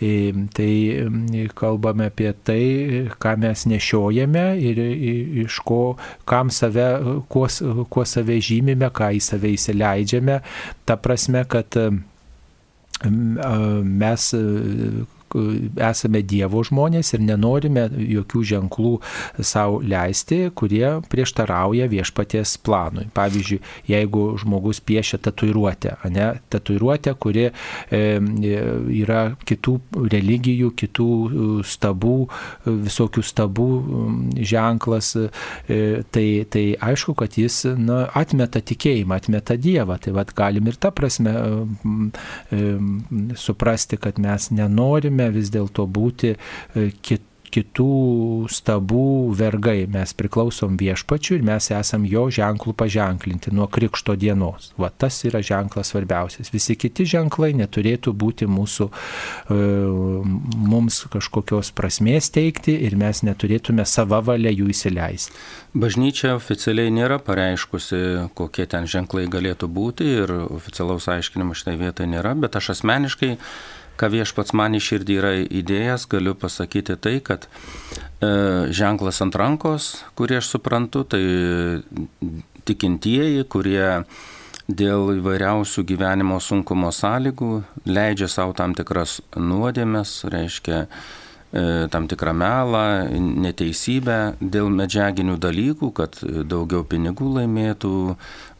E, 0.00 0.32
tai 0.56 0.70
kalbame 1.56 2.10
apie 2.10 2.32
tai, 2.46 2.62
ką 3.22 3.36
mes 3.42 3.66
nešiojame 3.70 4.46
ir 4.62 4.82
iš 5.46 5.60
ko, 5.66 5.96
kam 6.28 6.52
save, 6.54 6.88
kuo, 7.32 7.48
kuo 7.90 8.04
save 8.08 8.40
žymime, 8.44 8.90
ką 8.94 9.12
į 9.16 9.22
save 9.24 9.54
įsileidžiame. 9.56 10.40
Ta 10.86 10.98
prasme, 11.00 11.44
kad 11.48 11.78
mes 13.04 14.34
esame 15.88 16.22
Dievo 16.26 16.62
žmonės 16.66 17.14
ir 17.14 17.24
nenorime 17.24 17.86
jokių 17.96 18.42
ženklų 18.52 18.94
savo 19.40 19.80
leisti, 19.84 20.46
kurie 20.56 21.00
prieštarauja 21.10 21.88
viešpaties 21.92 22.56
planui. 22.66 23.06
Pavyzdžiui, 23.16 23.60
jeigu 23.90 24.26
žmogus 24.42 24.80
piešia 24.80 25.20
tatuiruotę, 25.22 25.96
ne, 26.12 26.28
tatuiruotę, 26.52 27.14
kuri 27.20 27.48
e, 27.48 28.02
yra 29.00 29.22
kitų 29.46 29.76
religijų, 30.12 30.72
kitų 30.78 31.08
e, 31.08 31.48
stabų, 31.66 32.16
visokių 32.66 33.24
stabų 33.26 33.68
ženklas, 34.46 35.12
e, 35.16 36.02
tai, 36.12 36.26
tai 36.50 36.64
aišku, 36.82 37.14
kad 37.18 37.36
jis 37.38 37.62
na, 37.78 38.04
atmeta 38.16 38.60
tikėjimą, 38.64 39.20
atmeta 39.20 39.56
Dievą. 39.60 39.98
Tai 40.02 40.14
vad 40.16 40.32
galim 40.36 40.68
ir 40.70 40.78
tą 40.80 40.92
prasme 40.94 41.34
e, 41.34 42.62
suprasti, 43.38 43.98
kad 44.00 44.20
mes 44.22 44.50
nenorime 44.54 45.25
turime 45.26 45.34
vis 45.34 45.50
dėlto 45.50 45.86
būti 45.86 46.36
e, 46.36 46.90
kit, 47.02 47.22
kitų 47.46 48.48
stabų 48.50 49.32
vergai. 49.38 49.86
Mes 49.88 50.12
priklausom 50.12 50.76
viešpačiu 50.76 51.38
ir 51.38 51.44
mes 51.46 51.70
esam 51.70 52.04
jo 52.04 52.26
ženklų 52.28 52.74
paženklinti 52.76 53.52
nuo 53.54 53.66
krikšto 53.66 54.16
dienos. 54.16 54.72
Va 54.76 54.90
tas 54.90 55.24
yra 55.24 55.40
ženklas 55.40 55.92
svarbiausias. 55.92 56.50
Visi 56.52 56.76
kiti 56.76 57.06
ženklai 57.06 57.54
neturėtų 57.56 58.12
būti 58.12 58.48
mūsų, 58.50 58.88
e, 59.48 59.60
mums 60.72 61.06
kažkokios 61.08 61.72
prasmės 61.72 62.30
teikti 62.34 62.76
ir 62.84 62.96
mes 62.96 63.22
neturėtume 63.22 63.86
savo 63.86 64.20
valia 64.26 64.50
jų 64.50 64.68
įsileisti. 64.74 65.32
Bažnyčia 65.76 66.34
oficialiai 66.36 66.90
nėra 66.90 67.18
pareiškusi, 67.20 68.30
kokie 68.34 68.66
ten 68.66 68.88
ženklai 68.88 69.26
galėtų 69.28 69.68
būti 69.68 70.12
ir 70.22 70.32
oficialaus 70.50 71.08
aiškinimo 71.12 71.56
šitai 71.56 71.76
vietai 71.80 72.08
nėra, 72.10 72.32
bet 72.36 72.56
aš 72.56 72.74
asmeniškai 72.78 73.36
ką 73.96 74.10
viešpats 74.12 74.54
man 74.56 74.76
į 74.76 74.82
širdį 74.86 75.18
yra 75.20 75.32
įdėjęs, 75.44 76.06
galiu 76.12 76.36
pasakyti 76.38 76.96
tai, 77.00 77.18
kad 77.24 77.48
e, 77.48 78.30
ženklas 78.76 79.22
ant 79.24 79.36
rankos, 79.38 79.90
kurį 80.18 80.40
aš 80.40 80.54
suprantu, 80.56 81.04
tai 81.08 81.22
tikintieji, 82.66 83.46
kurie 83.50 84.02
dėl 84.66 85.12
įvairiausių 85.20 85.84
gyvenimo 85.86 86.40
sunkumo 86.42 86.90
sąlygų 86.94 87.50
leidžia 87.86 88.28
savo 88.30 88.56
tam 88.58 88.74
tikras 88.74 89.20
nuodėmės, 89.38 90.24
reiškia 90.32 90.80
e, 90.82 91.86
tam 91.92 92.08
tikrą 92.10 92.34
melą, 92.34 92.86
neteisybę 93.46 94.18
dėl 94.40 94.72
medžiaginių 94.74 95.38
dalykų, 95.42 95.92
kad 95.94 96.18
daugiau 96.50 96.82
pinigų 96.88 97.30
laimėtų, 97.38 97.92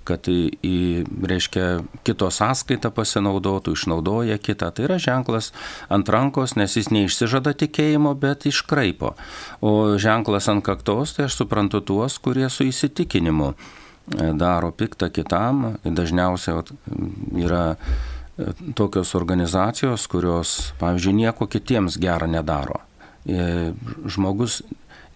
kad 0.06 0.28
į, 0.30 1.04
reiškia, 1.26 1.66
kito 2.06 2.28
sąskaitą 2.32 2.92
pasinaudotų, 2.94 3.74
išnaudoja 3.76 4.38
kitą. 4.42 4.70
Tai 4.74 4.86
yra 4.88 4.98
ženklas 5.02 5.52
ant 5.92 6.08
rankos, 6.12 6.56
nes 6.58 6.76
jis 6.78 6.90
neišsižada 6.94 7.56
tikėjimo, 7.62 8.14
bet 8.20 8.48
iškraipo. 8.48 9.14
O 9.60 9.72
ženklas 10.00 10.50
ant 10.52 10.64
kaktos, 10.66 11.16
tai 11.16 11.26
aš 11.28 11.40
suprantu 11.42 11.82
tuos, 11.84 12.20
kurie 12.22 12.48
su 12.52 12.68
įsitikinimu 12.68 13.52
e, 13.52 13.56
daro 14.38 14.72
piktą 14.72 15.10
kitam. 15.10 15.76
Dažniausiai 15.84 16.62
yra 17.42 17.64
e, 17.74 18.52
tokios 18.78 19.14
organizacijos, 19.18 20.08
kurios, 20.10 20.56
pavyzdžiui, 20.80 21.20
nieko 21.24 21.50
kitiems 21.50 22.00
gerą 22.02 22.30
nedaro. 22.30 22.82
E, 23.26 23.72
žmogus 24.06 24.60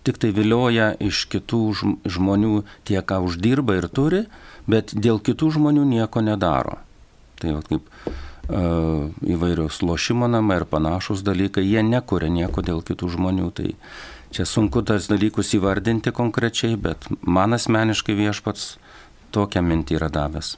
tik 0.06 0.18
tai 0.20 0.32
vilioja 0.34 0.92
iš 1.02 1.26
kitų 1.30 1.60
žmonių 2.08 2.62
tiek, 2.88 3.04
ką 3.04 3.20
uždirba 3.26 3.76
ir 3.80 3.88
turi, 3.92 4.24
bet 4.68 4.94
dėl 4.94 5.20
kitų 5.22 5.52
žmonių 5.56 5.84
nieko 5.88 6.22
nedaro. 6.24 6.78
Tai 7.40 7.56
va, 7.56 7.62
kaip 7.64 7.86
uh, 8.08 9.08
įvairios 9.24 9.80
lošimo 9.86 10.28
namai 10.28 10.60
ir 10.60 10.66
panašus 10.68 11.24
dalykai, 11.26 11.64
jie 11.64 11.84
nekuria 11.86 12.30
nieko 12.32 12.64
dėl 12.64 12.82
kitų 12.84 13.12
žmonių. 13.16 13.50
Tai 13.56 13.68
čia 14.34 14.48
sunku 14.48 14.84
tas 14.86 15.08
dalykus 15.10 15.54
įvardinti 15.56 16.12
konkrečiai, 16.16 16.76
bet 16.76 17.08
man 17.22 17.56
asmeniškai 17.56 18.16
viešpats 18.18 18.74
tokią 19.34 19.64
mintį 19.64 20.00
yra 20.00 20.10
davęs. 20.12 20.56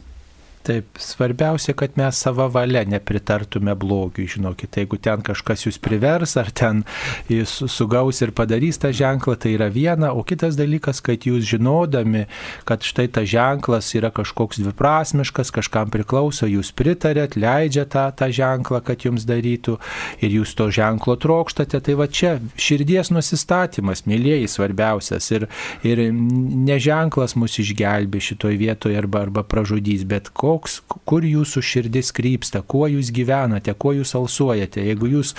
Taip, 0.62 0.98
svarbiausia, 0.98 1.72
kad 1.74 1.96
mes 1.98 2.14
savo 2.22 2.44
valia 2.54 2.84
nepritartume 2.86 3.74
blogiui, 3.74 4.28
žinokit, 4.30 4.76
jeigu 4.78 4.94
ten 5.02 5.24
kažkas 5.26 5.64
jūs 5.66 5.80
privers, 5.82 6.36
ar 6.38 6.52
ten 6.54 6.84
jūs 7.26 7.56
sugaus 7.66 8.22
ir 8.22 8.30
padarys 8.30 8.78
tą 8.78 8.92
ženklą, 8.94 9.34
tai 9.42 9.56
yra 9.56 9.66
viena, 9.74 10.12
o 10.14 10.22
kitas 10.22 10.54
dalykas, 10.54 11.00
kad 11.02 11.26
jūs 11.26 11.48
žinodami, 11.50 12.28
kad 12.68 12.86
štai 12.86 13.08
tas 13.10 13.26
ženklas 13.26 13.88
yra 13.98 14.12
kažkoks 14.14 14.60
dviprasmiškas, 14.62 15.50
kažkam 15.56 15.90
priklauso, 15.90 16.46
jūs 16.46 16.70
pritarėt, 16.78 17.34
leidžia 17.34 17.82
tą, 17.90 18.06
tą 18.14 18.30
ženklą, 18.30 18.84
kad 18.86 19.02
jums 19.02 19.26
darytų 19.26 19.80
ir 20.22 20.38
jūs 20.38 20.54
to 20.54 20.68
ženklo 20.70 21.18
trokštate, 21.18 21.82
tai 21.82 21.98
va 21.98 22.06
čia 22.06 22.36
širdies 22.54 23.10
nusistatymas, 23.10 24.04
mėlyjeji, 24.06 24.46
svarbiausias. 24.54 25.26
Ir, 25.34 25.50
ir 25.82 26.06
ne 26.14 26.78
ženklas 26.78 27.34
mus 27.34 27.58
išgelbė 27.58 28.22
šitoje 28.22 28.62
vietoje 28.62 29.02
arba, 29.02 29.26
arba 29.26 29.42
pražudys, 29.42 30.06
bet 30.06 30.30
ko 30.30 30.51
koks, 30.52 30.80
kur 31.08 31.24
jūsų 31.24 31.62
širdis 31.64 32.12
krypsta, 32.14 32.62
kuo 32.62 32.86
jūs 32.90 33.12
gyvenate, 33.14 33.74
kuo 33.78 33.94
jūs 33.96 34.14
alsuojate. 34.18 34.82
Jeigu 34.84 35.08
jūs 35.14 35.34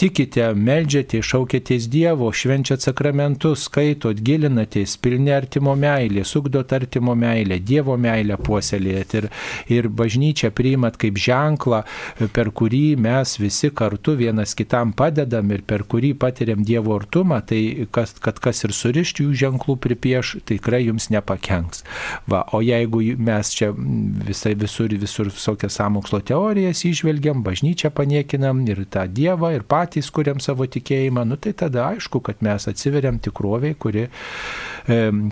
tikite, 0.00 0.48
melžiate, 0.56 1.22
šaukėtės 1.24 1.88
Dievo, 1.92 2.30
švenčiat 2.34 2.84
sakramentus, 2.84 3.66
skaitot, 3.68 4.20
gilinatės, 4.26 4.96
pilni 5.02 5.32
artimo 5.34 5.76
meilė, 5.78 6.24
sugdot 6.26 6.72
artimo 6.76 7.14
meilę, 7.18 7.60
Dievo 7.62 7.96
meilę 8.00 8.38
puoselėjat 8.42 9.16
ir, 9.20 9.28
ir 9.72 9.90
bažnyčią 10.00 10.50
priimat 10.56 10.98
kaip 11.00 11.20
ženklą, 11.20 11.82
per 12.36 12.50
kurį 12.56 12.84
mes 13.00 13.36
visi 13.40 13.70
kartu 13.76 14.16
vienas 14.18 14.56
kitam 14.58 14.94
padedam 14.96 15.52
ir 15.54 15.62
per 15.66 15.86
kurį 15.86 16.14
patiriam 16.18 16.64
Dievo 16.66 16.96
artumą, 16.98 17.42
tai 17.46 17.86
kas, 17.94 18.16
kad 18.22 18.40
kas 18.42 18.64
ir 18.66 18.74
surišti 18.74 19.26
jų 19.26 19.36
ženklų 19.46 19.78
pripieš, 19.86 20.36
tikrai 20.48 20.84
jums 20.88 21.10
nepakenks. 21.14 21.84
Va, 22.30 22.44
o 22.56 22.62
jeigu 22.64 23.02
mes 23.22 23.52
čia 23.54 23.70
visai 23.76 24.55
visur, 24.58 24.92
visur 25.00 25.30
visokias 25.30 25.76
samokslo 25.78 26.20
teorijas 26.26 26.84
išvelgiam, 26.88 27.42
bažnyčią 27.46 27.90
paniekinam 27.94 28.62
ir 28.68 28.84
tą 28.90 29.06
Dievą, 29.06 29.52
ir 29.54 29.64
patys 29.68 30.10
kuriam 30.14 30.40
savo 30.42 30.66
tikėjimą, 30.66 31.24
nu 31.28 31.38
tai 31.40 31.52
tada 31.56 31.90
aišku, 31.92 32.20
kad 32.24 32.42
mes 32.44 32.68
atsiveriam 32.70 33.18
tikroviai, 33.22 33.76
kuri, 33.78 34.06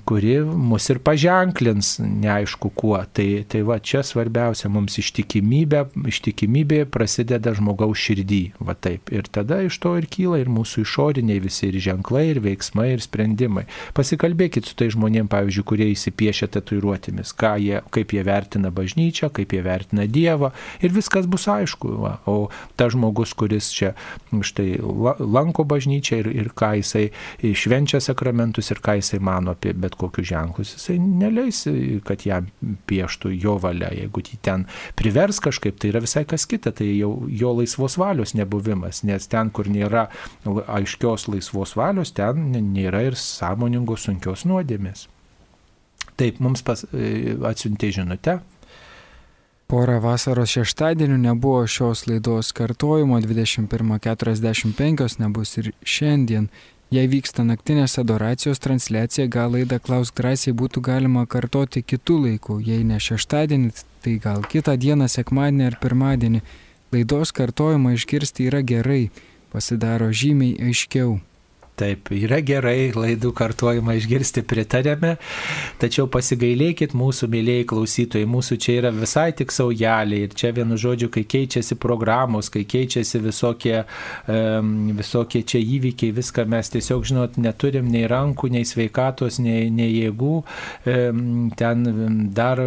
kuri 0.09 0.35
mus 0.45 0.89
ir 0.93 1.01
paženklins, 1.05 1.97
neaišku 2.05 2.71
kuo. 2.75 2.99
Tai, 3.15 3.29
tai 3.51 3.63
va 3.67 3.79
čia 3.81 4.03
svarbiausia 4.07 4.71
mums 4.73 4.99
ištikimybė, 5.03 5.85
ištikimybė 6.11 6.85
prasideda 6.93 7.55
žmogaus 7.57 8.01
širdį, 8.05 8.43
va 8.65 8.77
taip. 8.77 9.13
Ir 9.15 9.29
tada 9.33 9.61
iš 9.65 9.79
to 9.83 9.95
ir 10.01 10.09
kyla 10.11 10.41
ir 10.43 10.53
mūsų 10.53 10.85
išoriniai 10.85 11.43
visi 11.45 11.69
ir 11.71 11.81
ženklai, 11.89 12.27
ir 12.33 12.43
veiksmai, 12.45 12.91
ir 12.95 13.05
sprendimai. 13.05 13.67
Pasikalbėkit 13.97 14.69
su 14.69 14.79
tai 14.79 14.91
žmonėm, 14.95 15.31
pavyzdžiui, 15.33 15.67
kurie 15.69 15.91
įsipiešia 15.95 16.51
tatuiruotėmis, 16.55 17.35
jie, 17.63 17.81
kaip 17.95 18.15
jie 18.15 18.25
vertina 18.27 18.71
bažnyčią 18.75 19.14
bažnyčią, 19.15 19.31
kaip 19.33 19.53
jie 19.53 19.63
vertina 19.63 20.07
Dievą 20.07 20.51
ir 20.83 20.93
viskas 20.93 21.27
bus 21.27 21.47
aišku. 21.49 22.01
Va. 22.01 22.21
O 22.27 22.51
ta 22.77 22.89
žmogus, 22.89 23.35
kuris 23.35 23.71
čia 23.73 23.95
štai 24.33 24.81
lanko 25.19 25.65
bažnyčią 25.65 26.19
ir, 26.21 26.29
ir 26.29 26.49
ką 26.55 26.81
jisai 26.81 27.11
švenčia 27.55 28.01
sakramentus 28.01 28.71
ir 28.71 28.81
ką 28.81 28.99
jisai 28.99 29.21
mano 29.21 29.55
apie 29.55 29.73
bet 29.73 29.95
kokius 29.95 30.27
ženklus, 30.29 30.75
jisai 30.77 30.99
neleis, 30.99 31.67
kad 32.05 32.25
jam 32.27 32.51
pieštų 32.87 33.35
jo 33.39 33.59
valia. 33.59 33.93
Jeigu 33.95 34.21
jį 34.21 34.39
ten 34.43 34.67
privers 34.97 35.41
kažkaip, 35.41 35.79
tai 35.79 35.93
yra 35.93 36.01
visai 36.01 36.25
kas 36.25 36.47
kita, 36.47 36.73
tai 36.73 36.91
jau 36.99 37.27
jo 37.29 37.55
laisvos 37.55 37.99
valios 37.99 38.35
nebuvimas, 38.35 39.05
nes 39.05 39.27
ten, 39.29 39.51
kur 39.51 39.69
nėra 39.69 40.09
aiškios 40.45 41.29
laisvos 41.29 41.77
valios, 41.77 42.13
ten 42.15 42.51
nėra 42.75 43.05
ir 43.07 43.19
sąmoningos 43.19 44.09
sunkios 44.09 44.45
nuodėmės. 44.49 45.09
Taip, 46.15 46.39
mums 46.39 46.63
pas, 46.63 46.85
e, 46.95 47.35
atsiuntė 47.43 47.91
žinutę 47.95 48.39
Porą 49.71 49.97
vasaros 50.05 50.51
šeštadienių 50.53 51.17
nebuvo 51.23 51.67
šios 51.67 52.07
laidos 52.07 52.53
kartojimo, 52.53 53.17
21.45 53.25 55.21
nebus 55.23 55.57
ir 55.61 55.73
šiandien. 55.83 56.49
Jei 56.93 57.09
vyksta 57.11 57.43
naktinės 57.49 57.99
adoracijos 57.99 58.61
transliacija, 58.63 59.27
gal 59.27 59.51
laidą 59.57 59.79
Klaus 59.83 60.13
drąsiai 60.15 60.53
būtų 60.55 60.79
galima 60.85 61.27
kartoti 61.27 61.83
kitų 61.83 62.17
laikų, 62.27 62.61
jei 62.63 62.85
ne 62.85 62.99
šeštadienį, 63.01 63.73
tai 64.05 64.19
gal 64.23 64.41
kitą 64.47 64.77
dieną, 64.79 65.09
sekmadienį 65.09 65.65
ar 65.71 65.77
pirmadienį. 65.81 66.41
Laidos 66.95 67.33
kartojimą 67.35 67.97
išgirsti 67.97 68.47
yra 68.51 68.61
gerai. 68.63 69.11
pasidaro 69.55 70.11
žymiai 70.11 70.59
aiškiau. 70.67 71.21
Taip, 71.75 72.07
yra 72.15 72.37
gerai 72.39 72.93
laidų 72.95 73.33
kartuojimą 73.35 73.97
išgirsti, 73.99 74.45
pritarėme, 74.47 75.17
tačiau 75.83 76.05
pasigailėkit 76.07 76.93
mūsų 76.95 77.27
mėlyjei 77.33 77.65
klausytojai, 77.67 78.29
mūsų 78.31 78.59
čia 78.63 78.77
yra 78.79 78.93
visai 78.95 79.33
tik 79.35 79.51
saujelė. 79.51 80.21
Ir 80.23 80.37
čia 80.39 80.53
vienu 80.55 80.79
žodžiu, 80.79 81.09
kai 81.11 81.25
keičiasi 81.27 81.75
programos, 81.83 82.47
kai 82.55 82.63
keičiasi 82.63 83.19
visokie, 83.25 83.81
um, 84.31 84.69
visokie 84.95 85.43
čia 85.43 85.59
įvykiai, 85.59 86.15
viską 86.15 86.45
mes 86.53 86.71
tiesiog, 86.77 87.09
žinot, 87.11 87.41
neturim 87.43 87.91
nei 87.91 88.07
rankų, 88.07 88.53
nei 88.55 88.63
sveikatos, 88.71 89.41
nei, 89.43 89.67
nei 89.75 89.91
jėgų. 89.97 90.37
Um, 90.87 91.51
ten 91.59 92.31
dar 92.39 92.63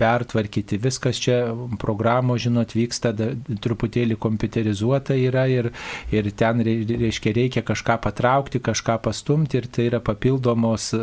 pertvarkyti. 0.00 0.80
Viskas 0.82 1.22
čia 1.22 1.38
programos, 1.78 2.42
žinot, 2.48 2.74
vyksta 2.74 3.14
da, 3.14 3.30
truputėlį 3.62 4.18
kompiuterizuota 4.18 5.14
yra 5.14 5.46
ir, 5.54 5.70
ir 6.10 6.32
ten 6.34 6.66
reiškia 6.66 7.36
reikia 7.38 7.62
kažką 7.62 8.00
patraukti 8.02 8.38
patraukti, 8.40 8.60
kažką 8.60 8.98
pastumti 9.02 9.58
ir 9.58 9.66
tai 9.66 9.86
yra 9.88 10.00
papildomos 10.00 10.92
e, 10.94 10.98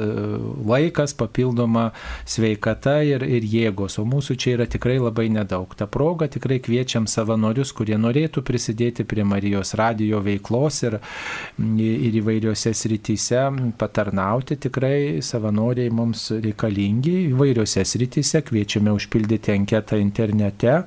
laikas, 0.65 1.13
papildoma 1.13 1.91
sveikata 2.26 3.04
ir, 3.04 3.23
ir 3.23 3.43
jėgos. 3.43 4.00
O 4.00 4.06
mūsų 4.06 4.38
čia 4.38 4.56
yra 4.58 4.65
tikrai 4.65 4.97
labai 5.00 5.30
nedaug. 5.30 5.73
Ta 5.76 5.88
proga 5.88 6.28
tikrai 6.28 6.60
kviečiam 6.60 7.08
savanorius, 7.08 7.73
kurie 7.73 7.97
norėtų 7.97 8.43
prisidėti 8.43 9.06
prie 9.06 9.23
Marijos 9.23 9.76
radijo 9.76 10.21
veiklos 10.21 10.84
ir, 10.84 11.00
ir 11.60 12.17
įvairiose 12.21 12.73
srityse 12.73 13.73
patarnauti. 13.78 14.58
Tikrai 14.58 15.21
savanoriai 15.21 15.91
mums 15.91 16.32
reikalingi 16.32 17.30
įvairiose 17.32 17.86
srityse. 17.86 18.43
Kviečiame 18.47 18.93
užpildyti 18.95 19.54
anketą 19.54 20.00
internete 20.02 20.82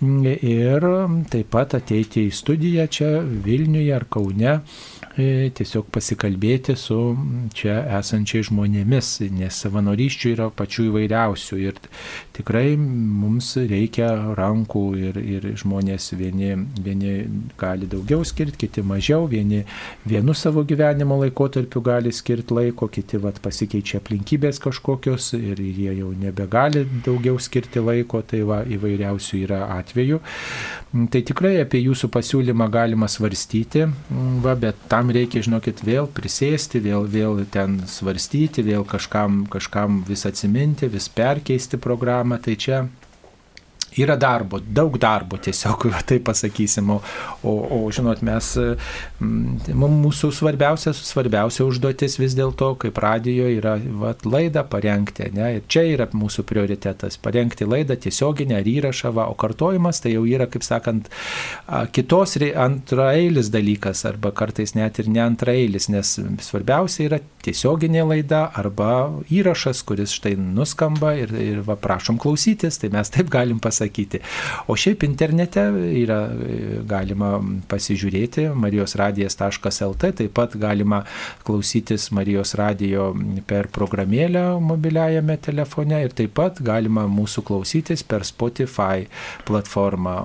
ir 0.00 0.86
taip 1.30 1.50
pat 1.50 1.74
ateiti 1.76 2.28
į 2.28 2.34
studiją 2.34 2.86
čia 2.90 3.10
Vilniuje 3.20 3.94
ar 3.94 4.06
Kaune 4.10 4.60
tiesiog 5.56 5.88
pasikalbėti 5.94 6.76
su 6.78 6.96
čia 7.56 7.80
esančiais 7.98 8.48
žmonėmis, 8.48 9.10
nes 9.36 9.60
savanorysčių 9.64 10.32
yra 10.34 10.48
pačių 10.54 10.86
įvairiausių 10.90 11.58
ir 11.62 11.78
tikrai 12.36 12.76
mums 12.78 13.52
reikia 13.70 14.08
rankų 14.38 14.84
ir, 14.98 15.20
ir 15.20 15.48
žmonės 15.60 16.10
vieni, 16.18 16.54
vieni 16.80 17.14
gali 17.60 17.88
daugiau 17.90 18.24
skirti, 18.26 18.66
kiti 18.66 18.84
mažiau, 18.86 19.28
vieni 19.30 19.62
vienu 20.08 20.34
savo 20.36 20.64
gyvenimo 20.64 21.20
laikotarpiu 21.20 21.82
gali 21.84 22.12
skirti 22.14 22.56
laiko, 22.56 22.88
kiti 22.92 23.20
vat, 23.20 23.40
pasikeičia 23.44 24.00
aplinkybės 24.00 24.60
kažkokios 24.62 25.32
ir 25.38 25.60
jie 25.60 25.94
jau 26.00 26.12
nebegali 26.16 26.86
daugiau 27.06 27.40
skirti 27.40 27.82
laiko, 27.84 28.22
tai 28.22 28.42
va 28.48 28.62
įvairiausių 28.64 29.42
yra 29.44 29.64
atvejų. 29.78 30.20
Tai 30.90 31.20
tikrai 31.22 31.52
apie 31.62 31.84
jūsų 31.84 32.08
pasiūlymą 32.10 32.66
galima 32.72 33.06
svarstyti, 33.06 33.84
va, 34.42 34.56
bet 34.58 34.88
tam 34.90 35.09
tam 35.10 35.16
reikia, 35.18 35.42
žinokit, 35.42 35.80
vėl 35.82 36.06
prisėsti, 36.06 36.78
vėl, 36.78 37.06
vėl 37.10 37.40
ten 37.50 37.80
svarstyti, 37.90 38.62
vėl 38.62 38.84
kažkam, 38.86 39.46
kažkam 39.50 40.04
vis 40.06 40.22
atsiminti, 40.24 40.86
vis 40.86 41.08
perkeisti 41.08 41.78
programą. 41.78 42.38
Tai 42.38 42.54
čia 42.54 42.86
yra 43.98 44.16
darbo, 44.16 44.60
daug 44.60 44.96
darbo 45.00 45.38
tiesiog, 45.40 45.86
tai 46.08 46.20
pasakysim. 46.24 46.90
O, 46.90 47.00
o, 47.42 47.54
o 47.76 47.90
žinot, 47.92 48.22
mes, 48.26 48.52
mm, 49.20 49.74
mūsų 49.74 50.30
svarbiausia, 50.34 50.92
svarbiausia 50.94 51.66
užduotis 51.66 52.18
vis 52.20 52.36
dėlto, 52.38 52.72
kaip 52.80 53.00
radijo, 53.02 53.48
yra 53.50 53.76
vat, 54.00 54.24
laidą 54.28 54.64
parengti. 54.70 55.30
Ne? 55.34 55.56
Ir 55.58 55.66
čia 55.70 55.84
yra 55.88 56.08
mūsų 56.12 56.44
prioritetas- 56.48 57.18
parengti 57.24 57.68
laidą 57.68 57.96
tiesioginę 57.96 58.60
ar 58.60 58.70
įrašą, 58.70 59.12
va, 59.14 59.28
o 59.30 59.34
kartojimas 59.34 60.00
tai 60.00 60.14
jau 60.14 60.24
yra, 60.24 60.46
kaip 60.46 60.62
sakant, 60.62 61.10
kitos 61.92 62.36
antraeilis 62.40 63.50
dalykas, 63.50 64.04
arba 64.04 64.30
kartais 64.32 64.74
net 64.74 64.98
ir 64.98 65.08
ne 65.08 65.20
antraeilis, 65.20 65.88
nes 65.88 66.18
svarbiausia 66.40 67.08
yra 67.08 67.20
tiesioginė 67.42 68.06
laida 68.06 68.50
arba 68.54 69.22
įrašas, 69.30 69.82
kuris 69.84 70.12
štai 70.12 70.36
nuskamba 70.36 71.14
ir, 71.18 71.34
ir 71.34 71.60
va, 71.66 71.76
prašom 71.76 72.18
klausytis, 72.18 72.78
tai 72.78 72.88
mes 72.88 73.10
taip 73.10 73.30
galim 73.30 73.58
pasakyti 73.60 73.79
pasakyti. 73.80 74.20
O 74.68 74.76
šiaip 74.76 75.04
internete 75.04 75.62
yra 76.02 76.20
galima 76.88 77.38
pasižiūrėti 77.70 78.50
marijosradijas.lt, 78.54 80.12
taip 80.20 80.34
pat 80.34 80.56
galima 80.60 81.04
klausytis 81.44 82.10
Marijos 82.12 82.54
radijo 82.58 83.10
per 83.46 83.68
programėlę 83.72 84.60
mobiliajame 84.60 85.36
telefone 85.40 86.02
ir 86.04 86.14
taip 86.16 86.34
pat 86.36 86.60
galima 86.60 87.06
mūsų 87.08 87.44
klausytis 87.46 88.02
per 88.04 88.24
Spotify 88.24 89.06
platformą. 89.48 90.16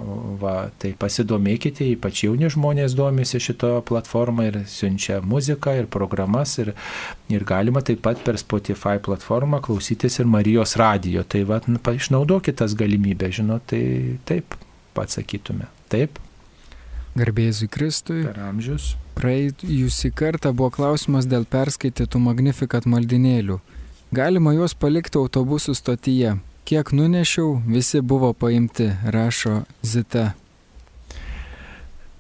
Va, 0.41 0.55
tai 0.79 0.93
pasidomėkite, 0.99 1.85
ypač 1.95 2.25
jauni 2.25 2.49
žmonės 2.51 2.95
domisi 2.97 3.39
šito 3.39 3.79
platformą 3.87 4.49
ir 4.49 4.59
siunčia 4.69 5.21
muziką 5.23 5.75
ir 5.79 5.89
programas 5.91 6.57
ir, 6.61 6.73
ir 7.31 7.45
galima 7.47 7.83
taip 7.85 8.01
pat 8.05 8.21
per 8.25 8.39
Spotify 8.41 8.99
platformą 8.99 9.61
klausytis 9.63 10.19
ir 10.19 10.29
Marijos 10.29 10.75
radijo. 10.79 11.23
Tai 11.23 11.45
va, 11.47 11.61
išnaudokite 11.95 12.55
tas 12.65 12.75
galimybės, 12.77 13.39
žinot, 13.45 13.65
tai 13.69 14.17
taip 14.25 14.57
atsakytume. 14.95 15.69
Taip. 15.89 16.19
Garbėzui 17.15 17.69
Kristui. 17.71 18.25
Per 18.25 18.39
amžius. 18.49 18.95
Praėjusį 19.15 20.11
kartą 20.11 20.51
buvo 20.51 20.73
klausimas 20.75 21.27
dėl 21.29 21.45
perskaitytų 21.47 22.19
Magnificat 22.19 22.87
maldinėlių. 22.89 23.61
Galima 24.15 24.53
juos 24.55 24.75
palikti 24.75 25.19
autobusų 25.21 25.75
stotyje. 25.75 26.35
Kiek 26.65 26.91
nunešiau, 26.91 27.61
visi 27.67 28.01
buvo 28.01 28.33
paimti, 28.33 28.89
rašo 29.05 29.63
Zita. 29.85 30.33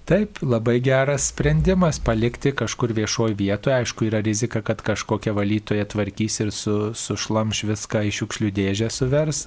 Taip, 0.05 0.37
labai 0.45 0.75
geras 0.85 1.31
sprendimas 1.31 1.97
palikti 1.97 2.51
kažkur 2.53 2.91
viešoje 2.93 3.33
vietoje. 3.39 3.73
Aišku, 3.81 4.05
yra 4.05 4.19
rizika, 4.21 4.59
kad 4.61 4.83
kažkokia 4.85 5.31
valytoja 5.33 5.87
tvarkys 5.89 6.43
ir 6.43 6.51
su, 6.53 6.75
sušlamš 6.93 7.63
viską 7.71 8.03
į 8.05 8.11
šiukšlių 8.19 8.51
dėžę 8.53 8.91
suvers, 8.93 9.39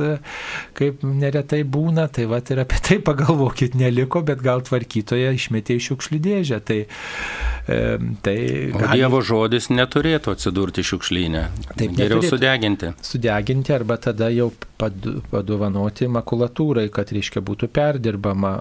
kaip 0.74 1.04
neretai 1.06 1.60
būna. 1.62 2.08
Tai 2.10 2.26
va 2.32 2.40
ir 2.42 2.62
apie 2.64 2.80
tai 2.88 2.98
pagalvokit, 3.06 3.76
neliko, 3.78 4.24
bet 4.26 4.42
gal 4.42 4.64
tvarkytoja 4.66 5.30
išmetė 5.38 5.78
į 5.78 5.84
šiukšlių 5.92 6.20
dėžę. 6.26 6.58
Tai, 6.66 6.80
e, 6.82 7.78
tai 8.26 8.36
gali... 8.74 8.98
Dievo 8.98 9.22
žodis 9.22 9.70
neturėtų 9.70 10.34
atsidurti 10.34 10.82
šiukšlynę. 10.90 11.44
Taip, 11.76 11.94
Geriau 11.94 12.18
neturėtų. 12.18 12.32
sudeginti. 12.34 12.92
Sudeginti 13.06 13.76
arba 13.78 14.00
tada 14.02 14.32
jau 14.34 14.50
padovanoti 14.78 16.10
makulatūrai, 16.10 16.88
kad, 16.94 17.14
reiškia, 17.14 17.42
būtų 17.46 17.70
perdirbama, 17.74 18.52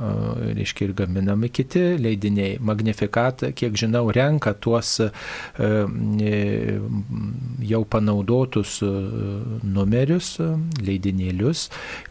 reiškia, 0.53 0.88
ir 0.89 0.95
gaminami 0.97 1.49
kiti 1.53 1.87
leidiniai. 2.00 2.58
Magnifikat, 2.63 3.43
kiek 3.58 3.76
žinau, 3.78 4.08
renka 4.13 4.54
tuos 4.54 4.97
e, 5.04 5.10
e, 6.21 6.78
jau 7.69 7.84
panaudotus 7.89 8.78
e, 8.86 8.91
numerius, 9.63 10.36
leidinėlius. 10.84 11.67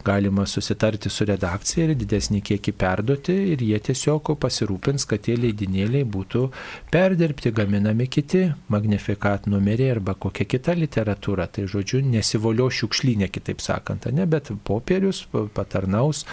Galima 0.07 0.47
susitarti 0.49 1.11
su 1.13 1.27
redakcija 1.27 1.87
ir 1.87 1.95
didesnį 1.99 2.41
kiekį 2.51 2.75
perduoti 2.77 3.37
ir 3.53 3.63
jie 3.65 3.79
tiesiog 3.89 4.33
pasirūpins, 4.41 5.07
kad 5.09 5.25
tie 5.27 5.37
leidinėliai 5.39 6.07
būtų 6.07 6.47
perdirbti, 6.93 7.53
gaminami 7.55 8.07
kiti 8.11 8.47
Magnifikat 8.71 9.47
numeriai 9.47 9.95
arba 9.95 10.13
kokia 10.17 10.47
kita 10.49 10.75
literatūra. 10.77 11.47
Tai 11.51 11.65
žodžiu, 11.69 12.01
nesivolio 12.05 12.67
šiukšlynė, 12.73 13.29
kitaip 13.33 13.61
sakant, 13.63 14.07
ne, 14.13 14.25
bet 14.29 14.51
popierius 14.67 15.23
patarnaus 15.55 16.23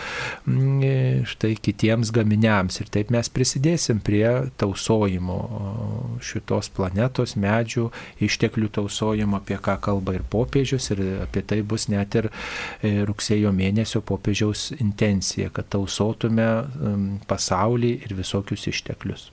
štai 0.44 1.54
kitiems 1.60 2.12
gaminiams. 2.14 2.80
Ir 2.82 2.90
taip 2.94 3.12
mes 3.14 3.30
prisidėsim 3.34 4.00
prie 4.04 4.26
tausojimo 4.60 5.38
šitos 6.24 6.70
planetos 6.74 7.36
medžių 7.40 7.88
išteklių 8.24 8.70
tausojimo, 8.78 9.42
apie 9.42 9.58
ką 9.60 9.76
kalba 9.84 10.16
ir 10.16 10.24
popiežius, 10.30 10.90
ir 10.94 11.04
apie 11.26 11.44
tai 11.46 11.60
bus 11.62 11.88
net 11.92 12.16
ir 12.20 12.30
e, 12.30 13.02
rugsėjo 13.08 13.52
mėnesio 13.54 14.04
popiežiaus 14.06 14.70
intencija, 14.78 15.50
kad 15.54 15.68
tausotume 15.74 16.50
pasaulį 17.28 17.96
ir 18.06 18.14
visokius 18.18 18.68
išteklius. 18.70 19.30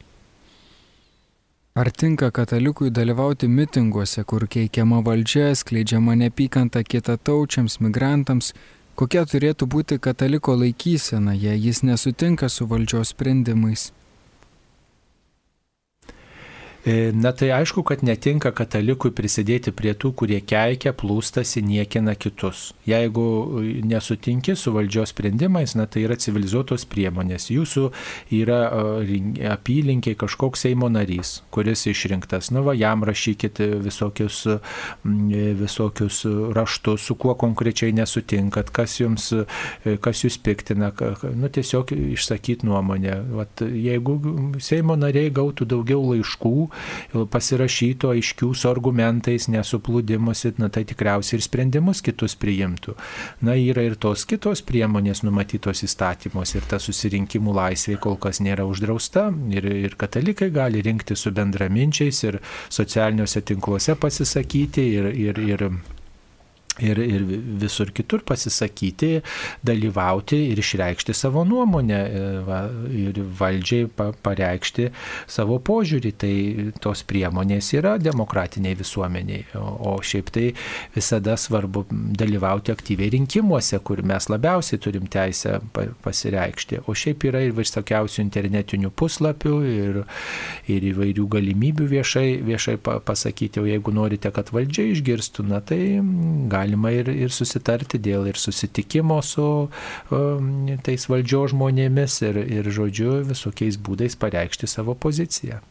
Ar 1.72 1.88
tinka 1.88 2.28
katalikui 2.36 2.90
dalyvauti 2.92 3.48
mitinguose, 3.48 4.26
kur 4.28 4.44
keikiama 4.44 4.98
valdžia, 5.06 5.54
skleidžiama 5.56 6.18
nepykanta 6.20 6.82
kitataučiams, 6.84 7.78
migrantams, 7.80 8.52
Kokia 8.96 9.24
turėtų 9.26 9.68
būti 9.72 9.98
kataliko 10.00 10.56
laikysena, 10.60 11.34
jei 11.34 11.58
jis 11.58 11.82
nesutinka 11.88 12.50
su 12.50 12.68
valdžios 12.68 13.16
sprendimais? 13.16 13.92
E, 16.86 17.12
na 17.14 17.32
tai 17.32 17.52
aišku, 17.54 17.84
kad 17.86 18.02
netinka 18.02 18.50
katalikui 18.58 19.12
prisidėti 19.14 19.70
prie 19.76 19.94
tų, 19.94 20.16
kurie 20.18 20.40
keikia, 20.42 20.96
plūstasi, 20.98 21.62
niekina 21.62 22.16
kitus. 22.18 22.72
Jeigu 22.90 23.26
e, 23.62 23.74
nesutinki 23.86 24.56
su 24.58 24.74
valdžios 24.74 25.14
sprendimais, 25.14 25.76
na 25.78 25.86
tai 25.86 26.08
yra 26.08 26.18
civilizuotos 26.18 26.88
priemonės. 26.90 27.52
Jūsų 27.54 27.86
yra 28.40 28.62
e, 29.06 29.20
apylinkiai 29.52 30.18
kažkoks 30.18 30.66
Seimo 30.66 30.90
narys, 30.90 31.44
kuris 31.54 31.86
išrinktas. 31.90 32.50
Na 32.54 32.66
va, 32.66 32.74
jam 32.78 33.06
rašykit 33.06 33.62
visokius, 33.82 34.44
visokius 35.04 36.24
raštus, 36.58 37.06
su 37.06 37.18
kuo 37.18 37.34
konkrečiai 37.38 37.94
nesutinkat, 37.98 38.70
kas 38.74 38.98
jums, 39.00 39.32
kas 40.02 40.26
jūs 40.26 40.38
piktina. 40.42 40.92
Nu 41.38 41.50
tiesiog 41.50 41.94
išsakyti 41.94 42.66
nuomonę. 42.70 43.18
Vat, 43.38 43.66
jeigu 43.66 44.18
Seimo 44.62 44.98
nariai 44.98 45.34
gautų 45.34 45.66
daugiau 45.70 46.04
laiškų, 46.12 46.71
pasirašytų 47.12 48.14
aiškių 48.16 48.52
su 48.58 48.70
argumentais, 48.70 49.48
nesuplūdimusi, 49.52 50.54
na 50.62 50.72
tai 50.74 50.84
tikriausiai 50.90 51.40
ir 51.40 51.46
sprendimus 51.46 52.04
kitus 52.06 52.36
priimtų. 52.40 52.96
Na 53.46 53.56
yra 53.60 53.86
ir 53.88 53.98
tos 54.02 54.26
kitos 54.30 54.64
priemonės 54.66 55.24
numatytos 55.28 55.84
įstatymuose 55.88 56.60
ir 56.60 56.68
ta 56.72 56.82
susirinkimų 56.82 57.56
laisvė 57.58 57.98
kol 58.02 58.20
kas 58.22 58.42
nėra 58.44 58.66
uždrausta 58.70 59.30
ir, 59.54 59.68
ir 59.88 59.98
katalikai 60.00 60.52
gali 60.54 60.84
rinkti 60.86 61.18
su 61.18 61.34
bendraminčiais 61.36 62.24
ir 62.28 62.42
socialiniuose 62.70 63.44
tinkluose 63.48 63.98
pasisakyti 64.00 64.88
ir, 64.98 65.12
ir, 65.16 65.44
ir 65.56 65.68
ir, 66.80 66.98
ir 66.98 67.26
visur 67.62 67.92
kitur 67.92 68.24
pasisakyti, 68.26 69.22
dalyvauti 69.66 70.38
ir 70.52 70.60
išreikšti 70.62 71.14
savo 71.14 71.44
nuomonę 71.48 72.00
e, 72.00 72.24
va, 72.48 72.62
ir 72.96 73.20
valdžiai 73.40 73.90
pa, 73.96 74.12
pareikšti 74.24 74.88
savo 75.30 75.60
požiūrį. 75.60 76.14
Tai 76.22 76.34
tos 76.84 77.04
priemonės 77.08 77.72
yra 77.78 77.96
demokratiniai 78.02 78.78
visuomeniai. 78.80 79.46
O, 79.60 79.66
o 79.92 79.96
šiaip 80.06 80.32
tai 80.34 80.48
visada 80.96 81.38
svarbu 81.40 81.86
dalyvauti 81.92 82.74
aktyviai 82.74 83.12
rinkimuose, 83.18 83.80
kur 83.84 84.04
mes 84.08 84.30
labiausiai 84.32 84.82
turim 84.82 85.10
teisę 85.12 85.60
pa, 85.76 85.88
pasireikšti. 86.06 86.84
O 86.88 86.96
šiaip 86.98 87.28
yra 87.30 87.44
ir 87.46 87.56
visokiausių 87.58 88.24
internetinių 88.24 88.94
puslapių 88.96 89.56
ir, 89.72 90.02
ir 90.72 90.90
įvairių 90.94 91.28
galimybių 91.36 91.90
viešai, 91.98 92.28
viešai 92.48 92.78
pasakyti. 92.82 93.62
O 93.62 93.68
jeigu 93.70 93.94
norite, 93.96 94.32
kad 94.34 94.54
valdžia 94.54 94.88
išgirstų, 94.92 95.48
na 95.52 95.62
tai 95.66 95.82
gali 96.52 96.61
galima 96.62 96.92
ir, 96.94 97.10
ir 97.10 97.34
susitarti 97.34 98.00
dėl 98.00 98.30
ir 98.30 98.40
susitikimo 98.40 99.20
su 99.26 99.48
um, 99.68 100.72
tais 100.86 101.08
valdžios 101.10 101.56
žmonėmis 101.56 102.22
ir, 102.30 102.42
ir, 102.46 102.72
žodžiu, 102.72 103.22
visokiais 103.28 103.80
būdais 103.82 104.18
pareikšti 104.20 104.70
savo 104.70 104.96
poziciją. 104.96 105.62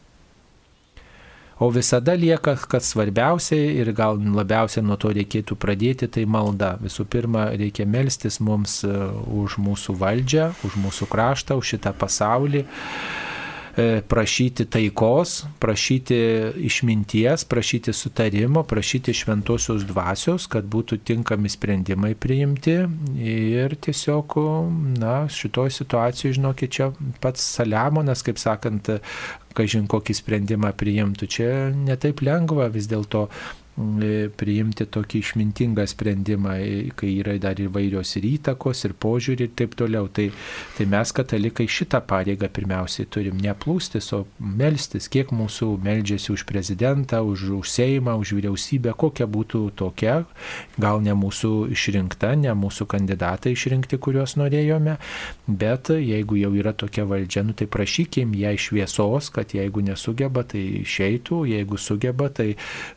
O 1.61 1.69
visada 1.69 2.15
lieka, 2.17 2.55
kad 2.57 2.81
svarbiausia 2.81 3.55
ir 3.55 3.91
gal 3.93 4.17
labiausiai 4.17 4.81
nuo 4.81 4.95
to 4.97 5.11
reikėtų 5.13 5.53
pradėti, 5.61 6.07
tai 6.09 6.23
malda. 6.25 6.71
Visų 6.81 7.05
pirma, 7.05 7.51
reikia 7.53 7.85
melstis 7.85 8.39
mums 8.41 8.79
uh, 8.87 9.11
už 9.43 9.59
mūsų 9.61 9.93
valdžią, 10.01 10.47
už 10.65 10.79
mūsų 10.81 11.09
kraštą, 11.11 11.59
už 11.61 11.75
šitą 11.75 11.93
pasaulį. 12.01 12.65
E, 13.77 14.01
prašyti 14.07 14.65
taikos, 14.67 15.45
prašyti 15.59 16.17
išminties, 16.67 17.45
prašyti 17.47 17.93
sutarimo, 17.93 18.63
prašyti 18.67 19.13
šventosios 19.15 19.85
dvasios, 19.87 20.47
kad 20.51 20.67
būtų 20.67 20.99
tinkami 21.07 21.49
sprendimai 21.49 22.11
priimti. 22.19 22.75
Ir 23.15 23.77
tiesiog, 23.79 24.35
na, 24.99 25.15
šitoje 25.31 25.71
situacijoje, 25.77 26.35
žinokit, 26.41 26.75
čia 26.75 26.89
pats 27.23 27.45
Saliamonas, 27.55 28.25
kaip 28.27 28.41
sakant, 28.43 28.91
kažin 29.55 29.87
kokį 29.91 30.17
sprendimą 30.19 30.73
priimtų. 30.75 31.31
Čia 31.31 31.49
netaip 31.71 32.23
lengva 32.27 32.67
vis 32.71 32.91
dėlto 32.91 33.29
priimti 34.35 34.85
tokį 34.85 35.19
išmintingą 35.23 35.85
sprendimą, 35.87 36.55
e, 36.59 36.89
kai 36.95 37.13
yra 37.21 37.37
dar 37.39 37.55
įvairios 37.55 38.15
ir 38.19 38.27
įtakos, 38.27 38.83
ir 38.85 38.93
požiūrį 38.93 39.47
ir 39.47 39.53
taip 39.55 39.75
toliau. 39.79 40.09
Tai, 40.11 40.29
tai 40.77 40.85
mes 40.85 41.11
katalikai 41.11 41.67
šitą 41.67 42.01
pareigą 42.05 42.49
pirmiausiai 42.51 43.07
turim 43.07 43.39
neplūstis, 43.41 44.11
o 44.13 44.25
melstis, 44.39 45.07
kiek 45.07 45.31
mūsų 45.31 45.77
meldžiasi 45.81 46.33
už 46.33 46.45
prezidentą, 46.45 47.21
už, 47.23 47.47
už 47.61 47.71
Seimą, 47.71 48.17
už 48.19 48.35
vyriausybę, 48.37 48.93
kokia 48.93 49.25
būtų 49.25 49.71
tokia, 49.79 50.25
gal 50.77 51.01
ne 51.01 51.15
mūsų 51.15 51.71
išrinkta, 51.71 52.35
ne 52.35 52.51
mūsų 52.51 52.87
kandidatai 52.91 53.55
išrinkti, 53.55 53.97
kuriuos 53.97 54.35
norėjome, 54.35 54.97
bet 55.47 55.93
jeigu 55.95 56.37
jau 56.41 56.51
yra 56.59 56.73
tokia 56.73 57.05
valdžia, 57.07 57.45
nu, 57.47 57.55
tai 57.55 57.69
prašykim 57.71 58.35
ją 58.35 58.53
šviesos, 58.59 59.31
kad 59.33 59.55
jeigu 59.55 59.83
nesugeba, 59.85 60.43
tai 60.43 60.83
išeitų, 60.83 61.45
jeigu 61.55 61.79
sugeba, 61.79 62.29
tai 62.29 62.53